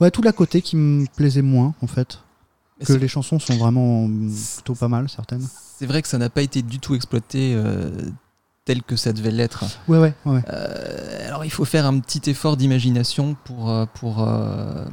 [0.00, 2.20] ouais, tout l'à côté qui me plaisait moins en fait.
[2.86, 4.08] Que les chansons sont vraiment
[4.56, 5.46] plutôt pas mal, certaines.
[5.78, 7.90] C'est vrai que ça n'a pas été du tout exploité euh,
[8.64, 9.64] tel que ça devait l'être.
[9.88, 10.40] Ouais, ouais, ouais.
[10.48, 14.84] Euh, alors il faut faire un petit effort d'imagination pour, euh, pour, euh,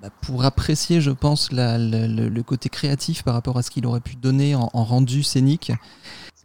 [0.00, 3.70] bah, pour apprécier, je pense, la- la- le, le côté créatif par rapport à ce
[3.70, 5.72] qu'il aurait pu donner en, en rendu scénique.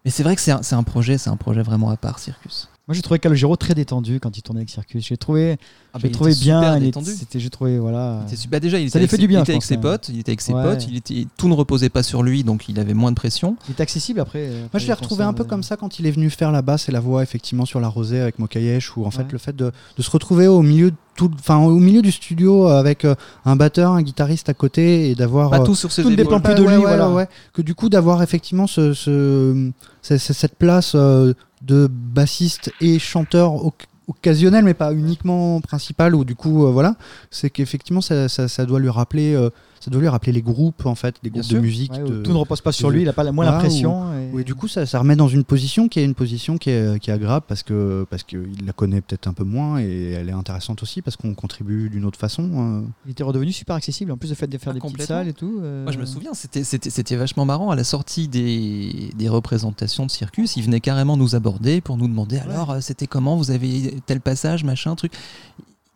[0.03, 2.17] Mais c'est vrai que c'est un, c'est un projet, c'est un projet vraiment à part,
[2.17, 2.69] Circus.
[2.87, 5.05] Moi, j'ai trouvé Calogero très détendu quand il tournait avec Circus.
[5.07, 5.57] J'ai trouvé,
[5.93, 6.59] Ah, trouvé bien.
[6.61, 7.09] super il détendu.
[7.11, 8.21] était- C'était, j'ai trouvé, voilà.
[8.23, 9.63] Il était su- bah déjà, il Ça était avec, fait du bien, il était avec
[9.63, 9.81] ses ouais.
[9.81, 10.63] potes, il était avec ses Ouais.
[10.63, 13.55] potes, il était, tout ne reposait pas sur lui, donc il avait moins de pression.
[13.69, 14.47] Il est accessible après.
[14.73, 16.89] Moi, je l'ai retrouvé un peu comme ça quand il est venu faire la basse
[16.89, 19.27] et la voix effectivement sur la rosée avec Mokayesh, où en fait Ouais.
[19.31, 22.65] le fait de, de se retrouver au milieu de tout, enfin au milieu du studio
[22.67, 23.13] avec euh,
[23.45, 26.13] un batteur, un guitariste à côté et d'avoir Pas euh, tout sur ses tout ne
[26.15, 26.25] épaules.
[26.25, 27.09] dépend plus de ouais, lui, ouais, voilà.
[27.11, 27.27] ouais.
[27.53, 29.71] Que du coup, d'avoir effectivement ce-
[30.01, 36.35] cette place euh, de bassiste et chanteur oc- occasionnel, mais pas uniquement principal, ou du
[36.35, 36.95] coup, euh, voilà,
[37.29, 39.49] c'est qu'effectivement, ça, ça- ça doit lui rappeler, euh,
[39.81, 41.59] ça doit lui rappeler les groupes, en fait, les Bien groupes sûr.
[41.59, 41.91] de musique.
[41.93, 43.45] Ouais, où de- Tout ne repose pas sur de- lui, il a pas la- moins
[43.45, 44.13] Voilà, l'impression.
[44.13, 46.69] et- oui, du coup, ça, ça remet dans une position qui est une position qui
[46.69, 50.11] est, qui est agréable parce que parce qu'il la connaît peut-être un peu moins et
[50.11, 52.49] elle est intéressante aussi parce qu'on contribue d'une autre façon.
[52.53, 52.81] euh.
[53.05, 55.27] Il était redevenu super accessible en plus de fait de faire Ah, des petites salles
[55.27, 55.59] et tout.
[55.61, 57.71] euh, Moi, je me souviens, c'était- c'était c'était vachement marrant.
[57.71, 62.07] À la sortie des, des représentations de circus, il venait carrément nous aborder pour nous
[62.07, 63.35] demander alors, euh, c'était comment?
[63.35, 65.13] Vous avez tel passage, machin, truc.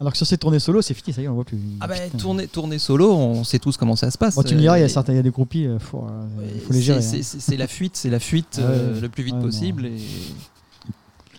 [0.06, 1.58] Alors que sur ses tournées solo, c'est fini, ça y est, on voit plus.
[1.80, 4.36] Ah bah, tourner, tourner solo, on sait tous comment ça se passe.
[4.36, 5.80] Bon, tu me diras, il y a Euh, certains, il y a des groupies, euh,
[5.80, 7.02] faut, euh, il faut les gérer.
[7.02, 7.40] c'est- hein.
[7.40, 9.42] C'est la fuite, c'est la fuite euh, le plus vite non.
[9.42, 9.88] possible.
[9.88, 9.98] Et...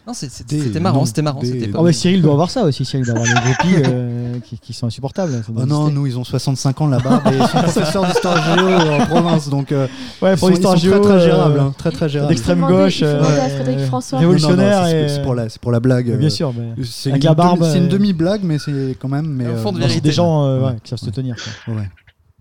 [0.06, 1.40] Non, c'était marrant, c'était marrant.
[1.40, 2.84] des pas Oh, mais Cyril doit avoir ça aussi.
[2.84, 5.42] Cyril doit avoir des groupies euh, qui, qui sont insupportables.
[5.48, 9.06] Oh non, nous ils ont 65 ans là-bas et ils sont professeurs d'histoire géo en
[9.06, 9.88] province donc euh,
[10.22, 12.08] ouais, ils pour sont, l'histoire ils sont géo, très très euh, gérables, hein, très très
[12.08, 12.28] gérables.
[12.28, 16.16] d'extrême gauche, euh, non, révolutionnaire c'est- et c'est pour la c'est pour la blague.
[16.16, 19.26] Bien euh, sûr, mais C'est une euh, demi-blague, mais c'est quand même.
[19.26, 20.00] Mais, Au fond de euh, vérité.
[20.00, 21.34] des gens euh, qui savent se tenir.
[21.66, 21.74] quoi.
[21.74, 21.88] ouais.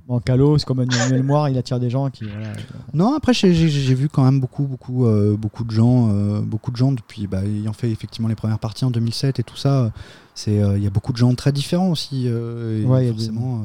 [0.08, 2.26] Bon, Calo, c'est comme Emmanuel Moire, il attire des gens qui.
[2.26, 2.54] Voilà,
[2.94, 3.54] Non, après j'ai-
[3.96, 7.44] vu quand même beaucoup, beaucoup, euh, beaucoup de gens, euh, beaucoup de gens depuis, bah,
[7.44, 9.92] ayant fait effectivement les premières parties en 2007 et tout ça.
[10.36, 12.28] C'est, euh, il y a beaucoup de gens très différents aussi.
[12.28, 13.64] et Ouais, des- forcément,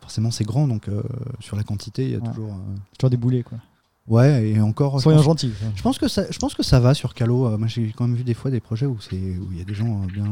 [0.00, 0.86] forcément c'est grand, donc
[1.40, 2.28] sur la quantité, il y a Ouais.
[2.28, 2.54] toujours.
[2.98, 3.58] toujours des boulets, quoi.
[4.08, 5.00] Ouais, et encore.
[5.00, 5.52] Soyons gentils.
[5.76, 7.56] Je pense que ça, je pense que ça va sur Calo.
[7.58, 9.64] moi, j'ai quand même vu des fois des projets où c'est, où il y a
[9.64, 10.24] des gens bien.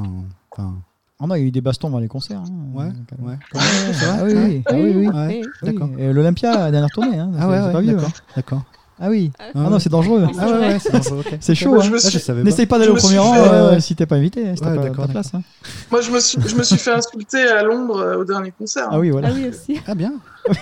[0.50, 0.74] Enfin,
[1.22, 2.40] Oh non, il y a eu des bastons dans les concerts.
[2.40, 3.28] hein, ouais, euh, Calo.
[3.28, 3.34] ouais.
[3.54, 3.60] Ouais,
[4.04, 4.62] ah oui, oui.
[4.66, 5.08] Ah oui, oui.
[5.08, 5.90] Ouais, d'accord.
[5.98, 7.18] Et L'Olympia, la dernière tournée.
[7.18, 8.32] Hein, Ah c'est- ouais, c'est ouais, pas vieux, d'accord, hein.
[8.36, 8.62] d'accord.
[9.02, 9.30] Ah oui.
[9.38, 10.26] Ah Ah non, c'est dangereux.
[10.38, 11.24] Ah ouais, ouais, c'est dangereux.
[11.40, 11.80] C'est chaud.
[11.80, 11.90] Hein.
[11.90, 12.32] Ah.
[12.42, 14.70] N'essaye pas d'aller au premier rang fait, euh, euh, si t'es pas invité, si t'as
[14.70, 15.34] ouais, pas d'accord, ta place.
[15.34, 15.42] hein.
[15.90, 18.88] moi, je me suis, je me suis fait insulter à Londres euh, au dernier concert.
[18.90, 19.28] Ah oui, voilà.
[19.30, 19.80] Ah oui aussi.
[19.86, 20.12] Ah bien.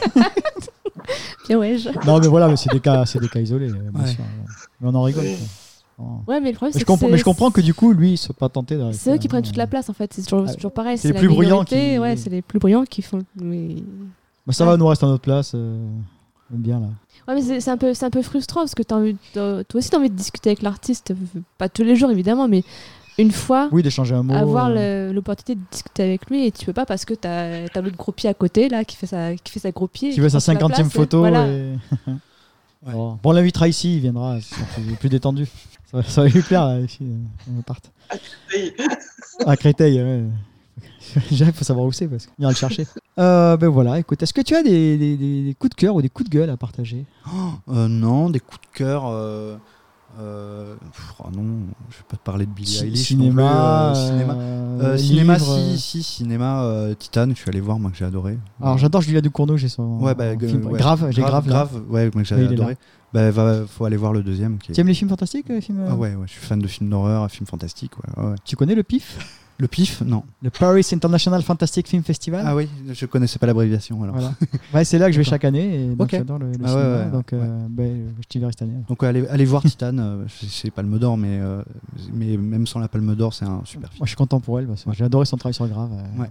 [1.49, 1.79] Bien ouais.
[1.79, 4.07] je- Non, mais voilà, mais c'est des cas, c'est des cas isolés, bien Ouais.
[4.09, 4.23] sûr.
[4.81, 5.25] Mais on en rigole.
[5.25, 5.37] Oui.
[5.99, 8.13] Ouais, mais le problème Mais c'est je, que mais je comprends que du coup, lui,
[8.13, 8.99] il soit pas tenté d'arrêter.
[8.99, 10.13] C'est eux qui prennent toute la place en fait.
[10.15, 10.97] C'est toujours, Ah, toujours pareil.
[10.97, 13.19] c'est les plus bruyants qui- Ouais, c'est les plus bruyants qui font.
[13.37, 13.77] mais-
[14.47, 15.53] Bah, ça va, nous reste à notre place.
[15.55, 15.77] euh,
[16.53, 16.87] on est bien là.
[17.27, 19.63] Ouais, mais c'est c'est un peu, c'est un peu frustrant parce que t'as envie, de-
[19.63, 21.13] toi aussi t'as envie de discuter avec l'artiste,
[21.59, 22.63] pas tous les jours évidemment, mais
[23.19, 23.69] une fois.
[23.73, 24.33] Oui, d'échanger un mot.
[24.35, 27.81] avoir euh, l'opportunité de discuter avec lui et tu peux pas parce que t'as as,
[27.83, 30.21] l'autre gros pied à côté là qui fait sa qui fait sa gros pied Qui
[30.21, 31.19] veut sa prend toute la 50e place, photo.
[31.19, 31.49] voilà.
[31.49, 31.75] et-
[32.87, 32.93] Ouais.
[32.93, 34.37] Bon, on l'invitera ici, il viendra,
[35.01, 35.49] plus détendu.
[35.91, 37.01] Ça, va- ça va lui plaire là, ici,
[37.49, 37.91] on parte.
[38.55, 38.75] Et-
[39.47, 40.25] À Créteil, ouais.
[41.31, 42.87] Déjà, il faut savoir où c'est parce qu'on ira le chercher.
[43.19, 45.95] Euh, ben voilà, écoute, est-ce que tu as des, des- des- des coups de cœur
[45.95, 47.07] ou des coups de gueule à partager?
[47.69, 49.05] Euh, non, des coups de cœur.
[49.07, 49.57] Euh,
[50.21, 51.43] euh, pff, oh non,
[51.91, 53.07] je vais pas te parler de Billie Ci- Eilish.
[53.09, 54.35] cinéma, non plus, euh, cinéma.
[54.35, 58.05] euh, Euh, cinéma, si, si, cinéma, euh, Titan, je suis allé voir, moi que j'ai
[58.05, 58.39] adoré.
[58.61, 60.79] Alors j'adore Julia Ducournau, j'ai son Ouais, bah, film- ouais.
[60.79, 61.53] grave, j'ai grave, là.
[61.53, 62.77] grave, ouais, moi que j'ai adoré.
[63.13, 64.59] Bah, va, faut aller voir le deuxième.
[64.59, 66.41] Qui est- Tu aimes les films fantastiques, les films euh Ah ouais, ouais, je suis
[66.41, 67.93] fan de films d'horreur, films fantastiques.
[68.17, 68.35] Ouais.
[68.45, 69.19] Tu connais le PIF
[69.61, 70.23] Le pif, non.
[70.41, 72.45] Le Paris International Fantastic Film Festival?
[72.47, 74.15] Ah oui, je connaissais pas l'abréviation alors.
[74.15, 74.35] Voilà.
[74.73, 76.81] Ouais, c'est là que je vais chaque année et donc j'adore le, le Ah ouais,
[76.83, 77.05] cinéma.
[77.07, 78.75] donc euh, ben, je t'y verrai cette année.
[78.89, 81.63] Donc allez, allez voir Titan, euh, c'est- Palme d'Or, mais, euh,
[82.13, 83.99] mais même sans la Palme d'Or, c'est un super film.
[84.01, 85.91] Moi je suis content pour elle parce que j'ai adoré son travail sur Grave.
[85.93, 86.29] euh, Ouais.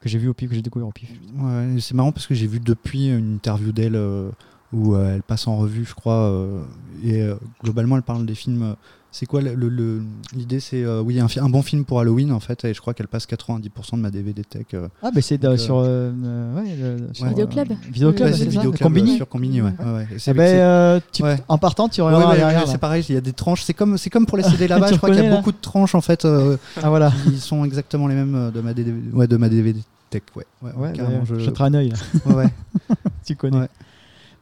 [0.00, 1.10] Que j'ai vu au PIF, que j'ai découvert au PIF.
[1.36, 4.30] Ouais, c'est marrant parce que j'ai vu depuis une interview d'elle euh,
[4.74, 6.60] où euh, elle passe en revue, je crois, euh,
[7.04, 8.74] et euh, globalement elle parle des films.
[9.12, 10.02] c'est quoi le- le-
[10.34, 13.06] l'idée C'est euh, oui un, bon film pour Halloween en fait, et je crois qu'elle
[13.06, 14.66] passe 90% de ma DVD tech.
[14.74, 15.76] euh, Ah, ben c'est euh, sur.
[15.78, 17.70] euh, euh, ouais, le- sur, Vidéoclub.
[17.70, 19.70] euh, Vidéoclub, Ouais, c'est vidéo le Combini sur Combini, ouais.
[19.78, 20.08] ouais, ouais.
[20.14, 21.36] Et c'est- c'est- tu- ouais.
[21.46, 23.62] En partant, tu regardes c'est pareil, il y a des tranches.
[23.62, 24.90] C'est comme, c'est comme pour les CD là-bas.
[24.90, 27.12] Je crois qu'il y a là beaucoup de tranches en fait euh, Ah voilà.
[27.24, 29.78] qui sont exactement les mêmes de ma DVD, ouais, de ma DVD
[30.10, 30.22] tech.
[30.34, 31.18] Ouais, ouais, Ouais, carrément.
[31.20, 31.34] bah, je...
[31.36, 31.92] je jetterai un œil.
[32.26, 32.48] ouais.
[33.24, 33.68] tu connais.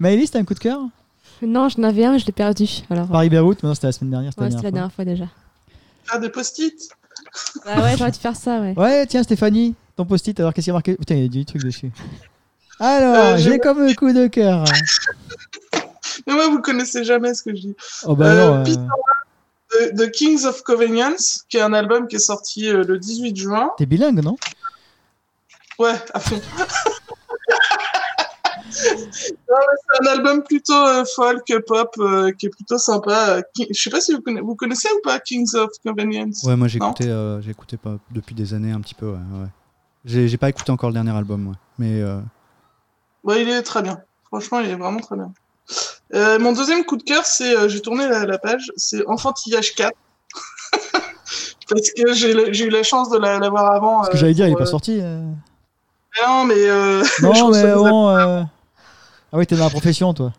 [0.02, 0.80] Maëlys, t'as un coup de cœur?
[1.42, 2.66] Non, j'en avais un, mais je l'ai perdu.
[2.90, 4.32] Alors, Paris-Beyrouth, non, c'était la semaine dernière.
[4.36, 5.26] ouais, c'était la dernière fois déjà.
[6.10, 6.74] Ah, des post-it?
[7.64, 8.74] Bah ouais, j'aurais dû faire ça, ouais.
[8.76, 10.96] Ouais, tiens, Stéphanie, ton post-it, alors qu'est-ce qu'il y a marqué?
[10.96, 11.92] Putain, il y a du truc dessus.
[12.80, 14.64] Alors, Euh, j'ai comme coup de cœur.
[16.26, 17.76] Mais moi, vous connaissez jamais ce que je dis.
[18.04, 18.64] Oh bah Euh, non.
[18.64, 22.98] euh, The, The Kings of Convenience, qui est un album qui est sorti euh, le
[22.98, 23.70] 18 juin.
[23.78, 24.36] T'es bilingue, non?
[25.78, 26.40] Ouais, à fond.
[28.73, 29.36] c'est
[30.01, 33.43] un album plutôt euh, folk, pop, euh, qui est plutôt sympa.
[33.55, 36.43] Qui- Je sais pas si vous connaissez, vous connaissez ou pas Kings of Convenience?
[36.44, 39.11] Ouais, moi j'ai écouté, euh, j'ai écouté pas, depuis des années un petit peu.
[39.11, 39.49] Ouais, ouais.
[40.05, 41.55] J'ai pas écouté encore le dernier album, ouais.
[41.78, 42.01] mais
[43.40, 44.01] il est très bien.
[44.24, 45.32] Franchement, il est vraiment très bien.
[46.39, 49.93] Mon deuxième coup de cœur, c'est, j'ai tourné la, la page, c'est Enfantillage 4.
[51.69, 54.05] Parce que j'ai eu la chance de la- l'avoir avant.
[54.05, 55.01] Ce que j'allais dire, il est pas sorti.
[55.01, 56.66] Non, mais.
[57.23, 58.47] Non, mais bon.
[59.32, 60.32] Ah oui, t'es dans la profession, toi.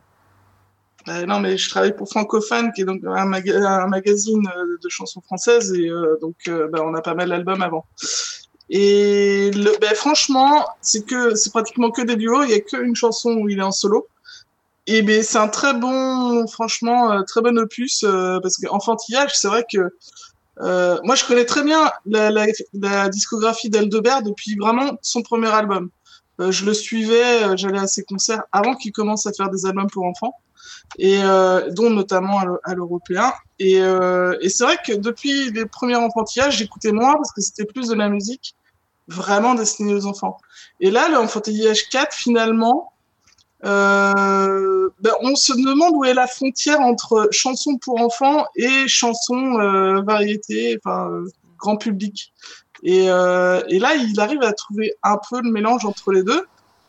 [1.10, 4.78] Euh, non, mais je travaille pour Francophone, qui est donc un, maga- un magazine euh,
[4.82, 7.86] de chansons françaises, et euh, donc euh, bah, on a pas mal d'albums avant.
[8.70, 9.52] Et
[9.82, 12.44] bah, franchement, c'est que c'est pratiquement que des duos.
[12.44, 14.08] Il y a qu'une chanson où il est en solo.
[14.86, 18.06] Et ben c'est un très bon, franchement, très bon opus
[18.42, 19.90] parce que enfantillage, c'est vrai que
[21.04, 25.90] moi je connais très bien la, la, la discographie d'Aldebert depuis vraiment son premier album.
[26.44, 29.66] Euh, je le suivais, euh, j'allais à ses concerts avant qu'il commence à faire des
[29.66, 30.36] albums pour enfants
[30.98, 33.32] et euh, dont notamment à l'eu- à l'européen.
[33.60, 33.80] Et,
[34.50, 38.10] c'est vrai que depuis les premiers enfantillages, j'écoutais moins parce que c'était plus de la
[38.10, 38.56] musique
[39.08, 40.38] vraiment destinée aux enfants.
[40.80, 42.92] Et là, le enfantillage 4, finalement,
[43.62, 44.92] ben,
[45.22, 51.10] on se demande où est la frontière entre chansons pour enfants et chansons variété, enfin
[51.58, 52.34] grand public.
[52.84, 56.46] Et, euh, et là, il arrive à trouver un peu le mélange entre les deux.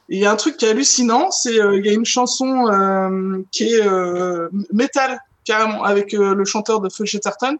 [0.08, 2.68] Il y a un truc qui est hallucinant, c'est euh, il y a une chanson
[2.68, 7.56] euh, qui est euh, métal carrément avec le chanteur de Feu Chatterton.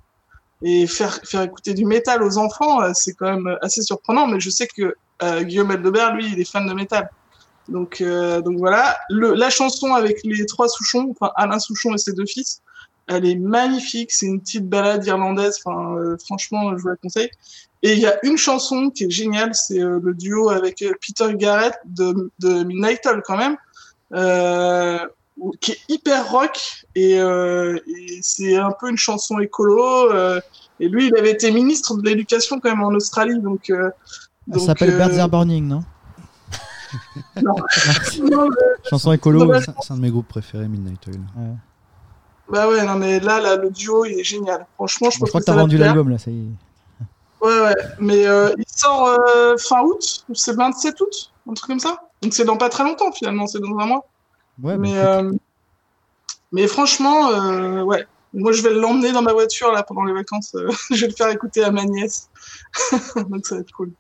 [0.63, 4.27] Et faire faire écouter du métal aux enfants, c'est quand même assez surprenant.
[4.27, 4.95] Mais je sais que
[5.43, 7.11] Guillaume Eldebert, lui, il est fan de métal.
[7.69, 12.25] Donc donc, voilà, la chanson avec les trois Souchons, enfin Alain Souchon et ses deux
[12.25, 12.63] fils,
[13.09, 14.11] elle est magnifique.
[14.11, 15.61] C'est une petite balade irlandaise.
[15.63, 17.29] Enfin, franchement, je vous la conseille.
[17.87, 20.93] Et il y a une chanson qui est géniale, c'est euh, le duo avec euh,
[21.07, 23.57] Peter Garrett de, de Midnight Oil quand même,
[24.15, 24.99] euh,
[25.61, 26.59] qui est hyper rock
[26.95, 30.11] et, euh, et c'est un peu une chanson écolo.
[30.13, 30.41] euh,
[30.81, 33.69] et lui, il avait été ministre de l'éducation quand même en Australie, donc.
[33.69, 33.91] euh,
[34.47, 35.85] donc, s'appelle euh, Birds Are Burning, non?
[37.43, 37.55] Non,
[38.31, 38.49] non,
[38.89, 39.61] Chanson écolo.
[39.61, 41.21] C'est un de mes groupes préférés, Midnight Oil.
[42.51, 44.67] Bah ouais, non mais là, là, le duo, il est génial.
[44.75, 46.49] Franchement, je Je pense crois que ça t'as vendu l'album là, ça y est.
[47.45, 47.75] Ouais, ouais.
[47.99, 51.99] Mais euh, il sort euh, fin août, c'est le 27 août, un truc comme ça.
[52.23, 54.07] Donc c'est dans pas très longtemps finalement, c'est dans un mois.
[54.63, 55.05] Ouais, bah, mais, écoute.
[55.05, 55.33] euh,
[56.53, 57.29] mais franchement,
[57.83, 58.07] ouais.
[58.37, 60.57] Moi, je vais l'emmener dans ma voiture là pendant les vacances.
[60.91, 62.31] je vais le faire écouter à ma nièce.
[63.17, 63.93] Donc ça va être cool.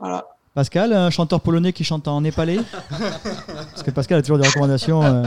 [0.00, 0.26] Voilà.
[0.56, 2.58] Pascal, un chanteur polonais qui chante en népalais
[2.90, 5.02] Parce que Pascal a toujours des recommandations.
[5.04, 5.22] euh,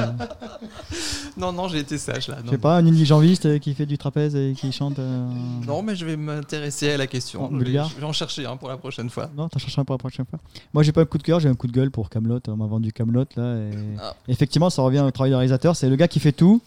[1.38, 2.38] Non, non, j'ai été sage là.
[2.43, 4.97] je sais pas, un indigent-viste euh, qui fait du trapèze et qui chante.
[4.97, 5.27] euh,
[5.68, 7.43] non, mais je vais m'intéresser à la question.
[7.45, 9.30] En Je vais, bulgare je vais en chercher un pour la prochaine fois.
[9.38, 10.39] Non, t'en cherches un pour la prochaine fois.
[10.73, 12.39] Moi, j'ai pas un coup de cœur, j'ai un coup de gueule pour Camelot.
[12.47, 13.56] On m'a vendu Camelot là.
[13.57, 13.69] Et...
[14.01, 14.15] Ah.
[14.27, 15.76] Effectivement, ça revient au travail du réalisateur.
[15.76, 16.60] C'est le gars qui fait tout.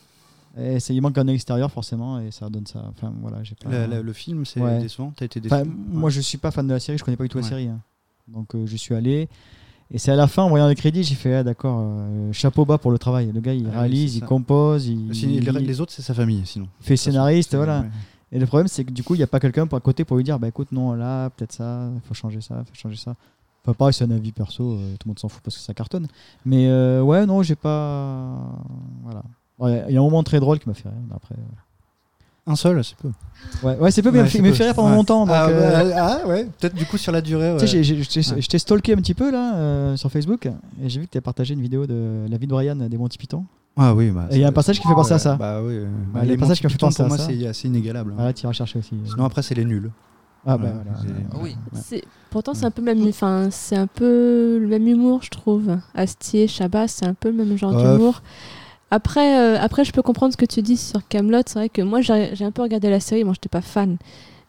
[0.56, 2.84] Et il manque un extérieur forcément, et ça donne ça.
[2.90, 3.70] Enfin voilà, j'ai pas.
[3.70, 4.78] Le, le- le film, c'est Ouais.
[4.78, 5.12] décevant?
[5.16, 5.40] T'as été.
[5.47, 7.44] Enfin, moi, je suis pas fan de la série, je connais pas du tout la
[7.44, 7.66] série.
[7.68, 7.80] hein.
[8.28, 9.28] Donc, euh, je suis allé.
[9.90, 12.65] Et c'est à la fin, en voyant les crédits, j'ai fait ah, d'accord, euh, chapeau
[12.65, 13.31] bas pour le travail.
[13.32, 16.43] Le gars, il Ah réalise, il compose, il, les, il les autres, c'est sa famille,
[16.47, 16.66] sinon.
[16.81, 17.81] fait scénariste, voilà.
[17.81, 17.90] ouais.
[18.32, 20.16] Et le problème, c'est que du coup, il n'y a pas quelqu'un à côté pour
[20.16, 23.15] lui dire bah écoute, non, là, peut-être ça, faut changer ça, faut changer ça.
[23.62, 25.74] Enfin, pareil, c'est un avis perso, euh, tout le monde s'en fout parce que ça
[25.74, 26.07] cartonne.
[26.47, 26.73] Mais
[27.03, 28.39] ouais, non, j'ai pas.
[29.03, 29.23] Voilà.
[29.89, 30.99] Il y a un moment très drôle qui m'a fait rire.
[31.15, 31.36] Après,
[32.47, 33.09] Un seul, c'est peu.
[33.62, 34.97] ouais, ouais c'est peu, mais il me fait rire pendant Ouais.
[34.97, 35.27] longtemps.
[35.27, 37.55] Donc, ah, euh, bah, ah, ouais, peut-être du coup sur la durée.
[37.59, 37.82] tu ouais.
[37.85, 41.12] j'ai- je t'ai stalké un petit peu là euh, sur Facebook et j'ai vu que
[41.12, 43.45] tu as partagé une vidéo de la vie de Brian des Monty Python.
[43.77, 45.37] Ah oui, bah, Et il y a un passage qui fait penser à ça.
[45.37, 45.72] Bah oui.
[45.74, 47.19] euh, Bah, bah, les les passages qui Monty ont fait Python, penser pour à moi,
[47.19, 47.27] ça.
[47.30, 48.11] c'est assez inégalable.
[48.11, 48.16] hein.
[48.16, 48.95] Voilà, tu iras chercher aussi.
[49.06, 49.90] Sinon, après, c'est les nuls.
[50.45, 50.98] ah bah voilà.
[51.32, 51.56] Ah oui.
[52.30, 55.77] Pourtant, c'est un peu le même, enfin, c'est un peu le même humour, je trouve.
[55.95, 58.21] Astier, Chabat, c'est un peu le même genre d'humour.
[58.93, 61.40] Après, euh, après, je peux comprendre ce que tu dis sur Camelot.
[61.46, 63.24] C'est vrai que moi, j'ai un peu regardé la série.
[63.24, 63.96] Moi, j'étais pas fan,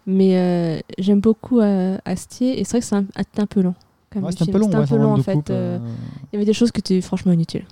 [0.06, 2.60] mais euh, j'aime beaucoup euh, Astier.
[2.60, 3.74] Et c'est vrai que c'est un, c'était un peu long.
[4.16, 5.40] Ouais, c'est un peu long, C'était ouais, un peu long en fait.
[5.50, 7.66] Il y avait des choses qui étaient franchement inutiles.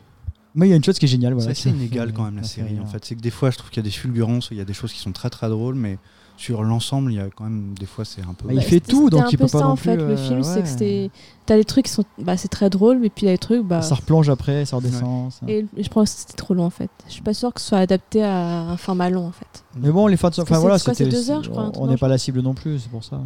[0.55, 1.33] Mais il y a une chose qui est géniale.
[1.33, 3.05] Voilà, c'est inégal quand même la série en qui- fait.
[3.05, 4.73] C'est que des fois je trouve qu'il y a des fulgurances, il y a des
[4.73, 5.97] choses qui sont très très drôles, mais
[6.41, 8.47] sur l'ensemble il y a quand même des fois c'est un peu.
[8.47, 9.95] Bah, il fait tout, donc un il peu peut pas ça, non en fait.
[9.95, 11.11] plus, Le euh, film, c'est que c'était.
[11.45, 12.03] T'as des trucs qui sont.
[12.17, 13.63] Bah, c'est très drôle, mais puis il y a des trucs.
[13.63, 15.31] Bah, Ça replonge après, ça redescend.
[15.31, 15.45] ça.
[15.47, 16.89] Et je pense que c'était trop long en fait.
[17.07, 19.63] Je suis pas sûre que ce soit adapté à un format long en fait.
[19.75, 21.87] Mais bon, les fans enfin voilà, c'est quoi, c'est c'était- deux heures, je crois, On
[21.87, 23.21] n'est pas la cible non plus, c'est pour ça.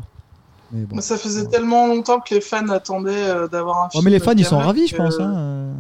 [0.71, 0.95] Mais bon.
[0.97, 4.03] Mais ça faisait tellement longtemps que les fans attendaient euh, d'avoir un Oh, film.
[4.05, 5.19] mais les fans, ils sont ravis, je pense.
[5.19, 5.73] hein.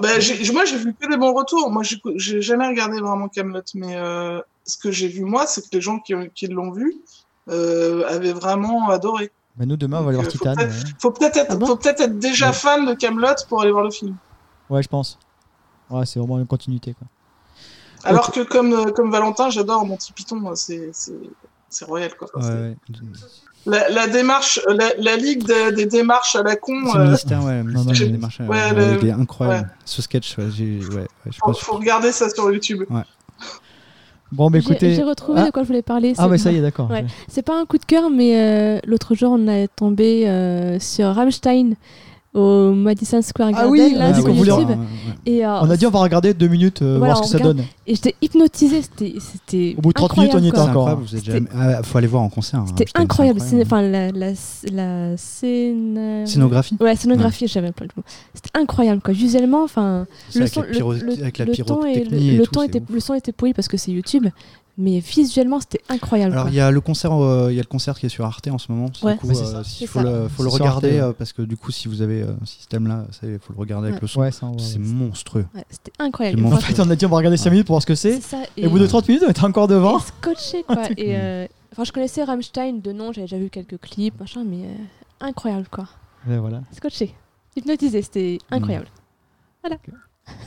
[0.00, 1.70] Bah, j'ai- moi, j'ai vu que des bons retours.
[1.72, 5.62] Moi, j'ai j'ai jamais regardé vraiment Camelot, mais euh, ce que j'ai vu moi, c'est
[5.62, 6.94] que les gens qui, qui l'ont vu
[7.48, 9.32] euh, avaient vraiment adoré.
[9.58, 10.54] Mais nous, demain, on va aller voir euh, Titan.
[10.54, 10.92] peut-être- ouais.
[11.00, 12.52] Faut peut-être être, Ah bon faut peut-être être déjà Ouais.
[12.52, 14.14] fan de Camelot pour aller voir le film.
[14.70, 15.18] Ouais, je pense.
[15.90, 16.94] Ouais, c'est vraiment une continuité.
[16.94, 17.08] Quoi.
[18.04, 21.12] Alors que comme, euh, comme Valentin, j'adore Monty Python, moi, c'est c'est-
[21.70, 22.28] c'est royal quoi.
[22.36, 22.76] Ouais, C'est- ouais.
[23.66, 27.62] La, la démarche, la, la ligue des, des démarches à la con, Ce euh, ouais,
[27.64, 29.66] non, mais- démarches, ouais, ouais, le- il est incroyable.
[29.68, 29.74] ouais.
[29.84, 30.50] Ce sketch, ouais, ouais,
[30.94, 31.58] ouais, je faut, pense.
[31.60, 32.84] faut regarder ça sur YouTube.
[34.30, 34.94] Bon, bah J'ai- écoutez.
[34.94, 35.46] J'ai retrouvé Ah.
[35.46, 36.12] de quoi je voulais parler.
[36.18, 36.90] Ah, bah ça y est, d'accord.
[36.90, 37.04] Ouais.
[37.28, 41.06] C'est pas un coup de cœur, mais euh, l'autre jour, on est tombé euh, sur
[41.14, 41.74] Rammstein
[42.34, 44.68] au Madison Square Ah Garden, oui, là, on a dit sur qu'on voulait- YouTube.
[44.68, 45.14] Ouais, ouais.
[45.26, 47.36] Et, euh, On a dit on va regarder deux minutes, euh, Voilà, voir ce que
[47.36, 47.56] on ça regarde.
[47.58, 47.66] donne.
[47.86, 48.82] et j'étais hypnotisée.
[48.82, 51.06] C'était, c'était Au bout de 30 minutes, on y incroyable, était encore.
[51.24, 52.60] jamais- ah, faut aller voir en concert.
[52.60, 53.40] hein, C'était c'est incroyable.
[53.62, 54.32] Enfin, la, la,
[54.72, 56.26] la scène.
[56.26, 58.02] Scénographie Ouais, scénographie, j'avais pas le mot.
[58.34, 59.14] C'était incroyable, quoi.
[59.14, 61.82] Visuellement, enfin, le avec son, le, le- avec la le le, ton
[62.64, 62.84] était, ouf.
[62.92, 64.26] le son était pourri parce que c'est YouTube,
[64.80, 66.32] mais visuellement, c'était incroyable.
[66.34, 68.24] Alors il y a le concert, euh, il y a le concert qui est sur
[68.24, 68.90] Arte en ce moment.
[69.02, 69.14] Ouais.
[69.14, 71.88] Du coup, c'est euh, si- faut le, faut regarder euh, parce que du coup, si
[71.88, 74.02] vous avez euh, un système là, il faut le regarder avec Ouais.
[74.02, 74.20] le son.
[74.20, 75.44] Ouais, C'est monstrueux.
[75.54, 76.44] Ouais, c'était incroyable.
[76.46, 78.20] En fait, on a dit on va regarder 5 minutes pour voir ce que c'est.
[78.56, 79.98] Et au bout de 30 minutes, on était encore et devant.
[80.20, 80.76] scotché, quoi.
[80.98, 84.74] euh, enfin, je connaissais Rammstein de nom, j'avais déjà vu quelques clips, machin, mais euh,
[85.26, 85.86] incroyable, quoi.
[86.30, 86.62] Et voilà.
[86.72, 87.14] Scotché.
[87.56, 88.86] Hypnotisé, c'était incroyable.
[89.68, 89.76] Bah,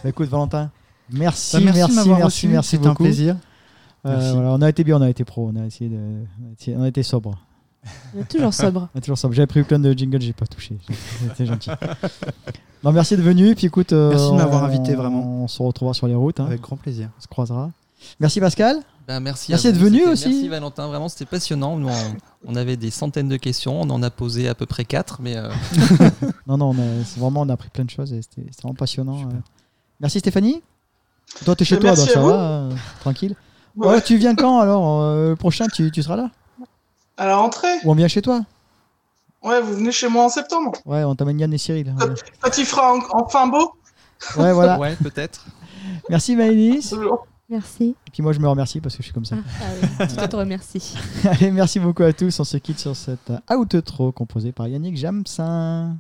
[0.06, 0.72] écoute, Valentin,
[1.12, 3.04] merci, Bah, merci, merci, m'avoir merci, reçu, c'était un beaucoup.
[3.04, 3.36] plaisir.
[4.06, 6.50] Euh, voilà, on a été bien, on a été pro, on a essayé de, on
[6.50, 7.38] a été- on a été sobre.
[8.16, 8.90] On est toujours sobre.
[8.96, 9.34] On a toujours sobre.
[9.34, 10.78] J'avais pris plein de jingles, j'ai pas touché.
[11.20, 11.70] C'était gentil.
[12.84, 13.56] non, merci de venu.
[13.56, 15.44] Puis écoute, euh, Merci de m'avoir invité, vraiment.
[15.44, 16.40] On se retrouvera sur les routes.
[16.40, 16.46] hein.
[16.46, 17.10] Avec grand plaisir.
[17.18, 17.72] On se croisera.
[18.20, 18.78] Merci Pascal.
[19.08, 20.28] Bah, merci Merci à d'être venu aussi.
[20.30, 21.76] Merci Valentin, vraiment c'était passionnant.
[21.78, 22.16] Nous, on,
[22.48, 25.36] on avait des centaines de questions, on en a posé à peu près 4, mais
[25.38, 25.50] euh,
[26.48, 28.76] Non, non, on a, c'est vraiment, on a appris plein de choses et c'était vraiment
[28.76, 29.22] passionnant.
[29.22, 29.34] euh.
[30.00, 30.62] Merci Stéphanie.
[31.46, 32.30] Toi, t'es chez toi, donc merci ça à vous.
[32.30, 32.72] va, euh,
[33.02, 33.36] tranquille.
[33.76, 33.88] Ouais.
[33.88, 36.30] Ouais, tu viens quand alors euh, Le prochain, tu, tu seras là?
[37.18, 38.42] À la rentrée, Ou on vient chez toi?
[39.44, 40.74] Ouais, vous venez chez moi en septembre.
[40.86, 41.94] Ouais, on t'amène Yann et Cyril.
[42.00, 42.06] Ouais,
[42.42, 43.74] Quand il fera en- enfin beau,
[44.38, 44.78] Ouais, voilà.
[44.80, 45.46] ouais, peut-être.
[46.10, 46.90] Merci Maëlys.
[46.90, 47.26] toujours.
[47.50, 47.96] Merci.
[48.08, 49.36] Et puis moi, je me remercie parce que je suis comme ça.
[49.40, 49.66] Ah, ah
[50.00, 50.96] oui, je te remercie.
[51.26, 52.40] Allez, merci beaucoup à tous.
[52.40, 55.96] On se quitte sur cette outro composée par Yannick Jamsin.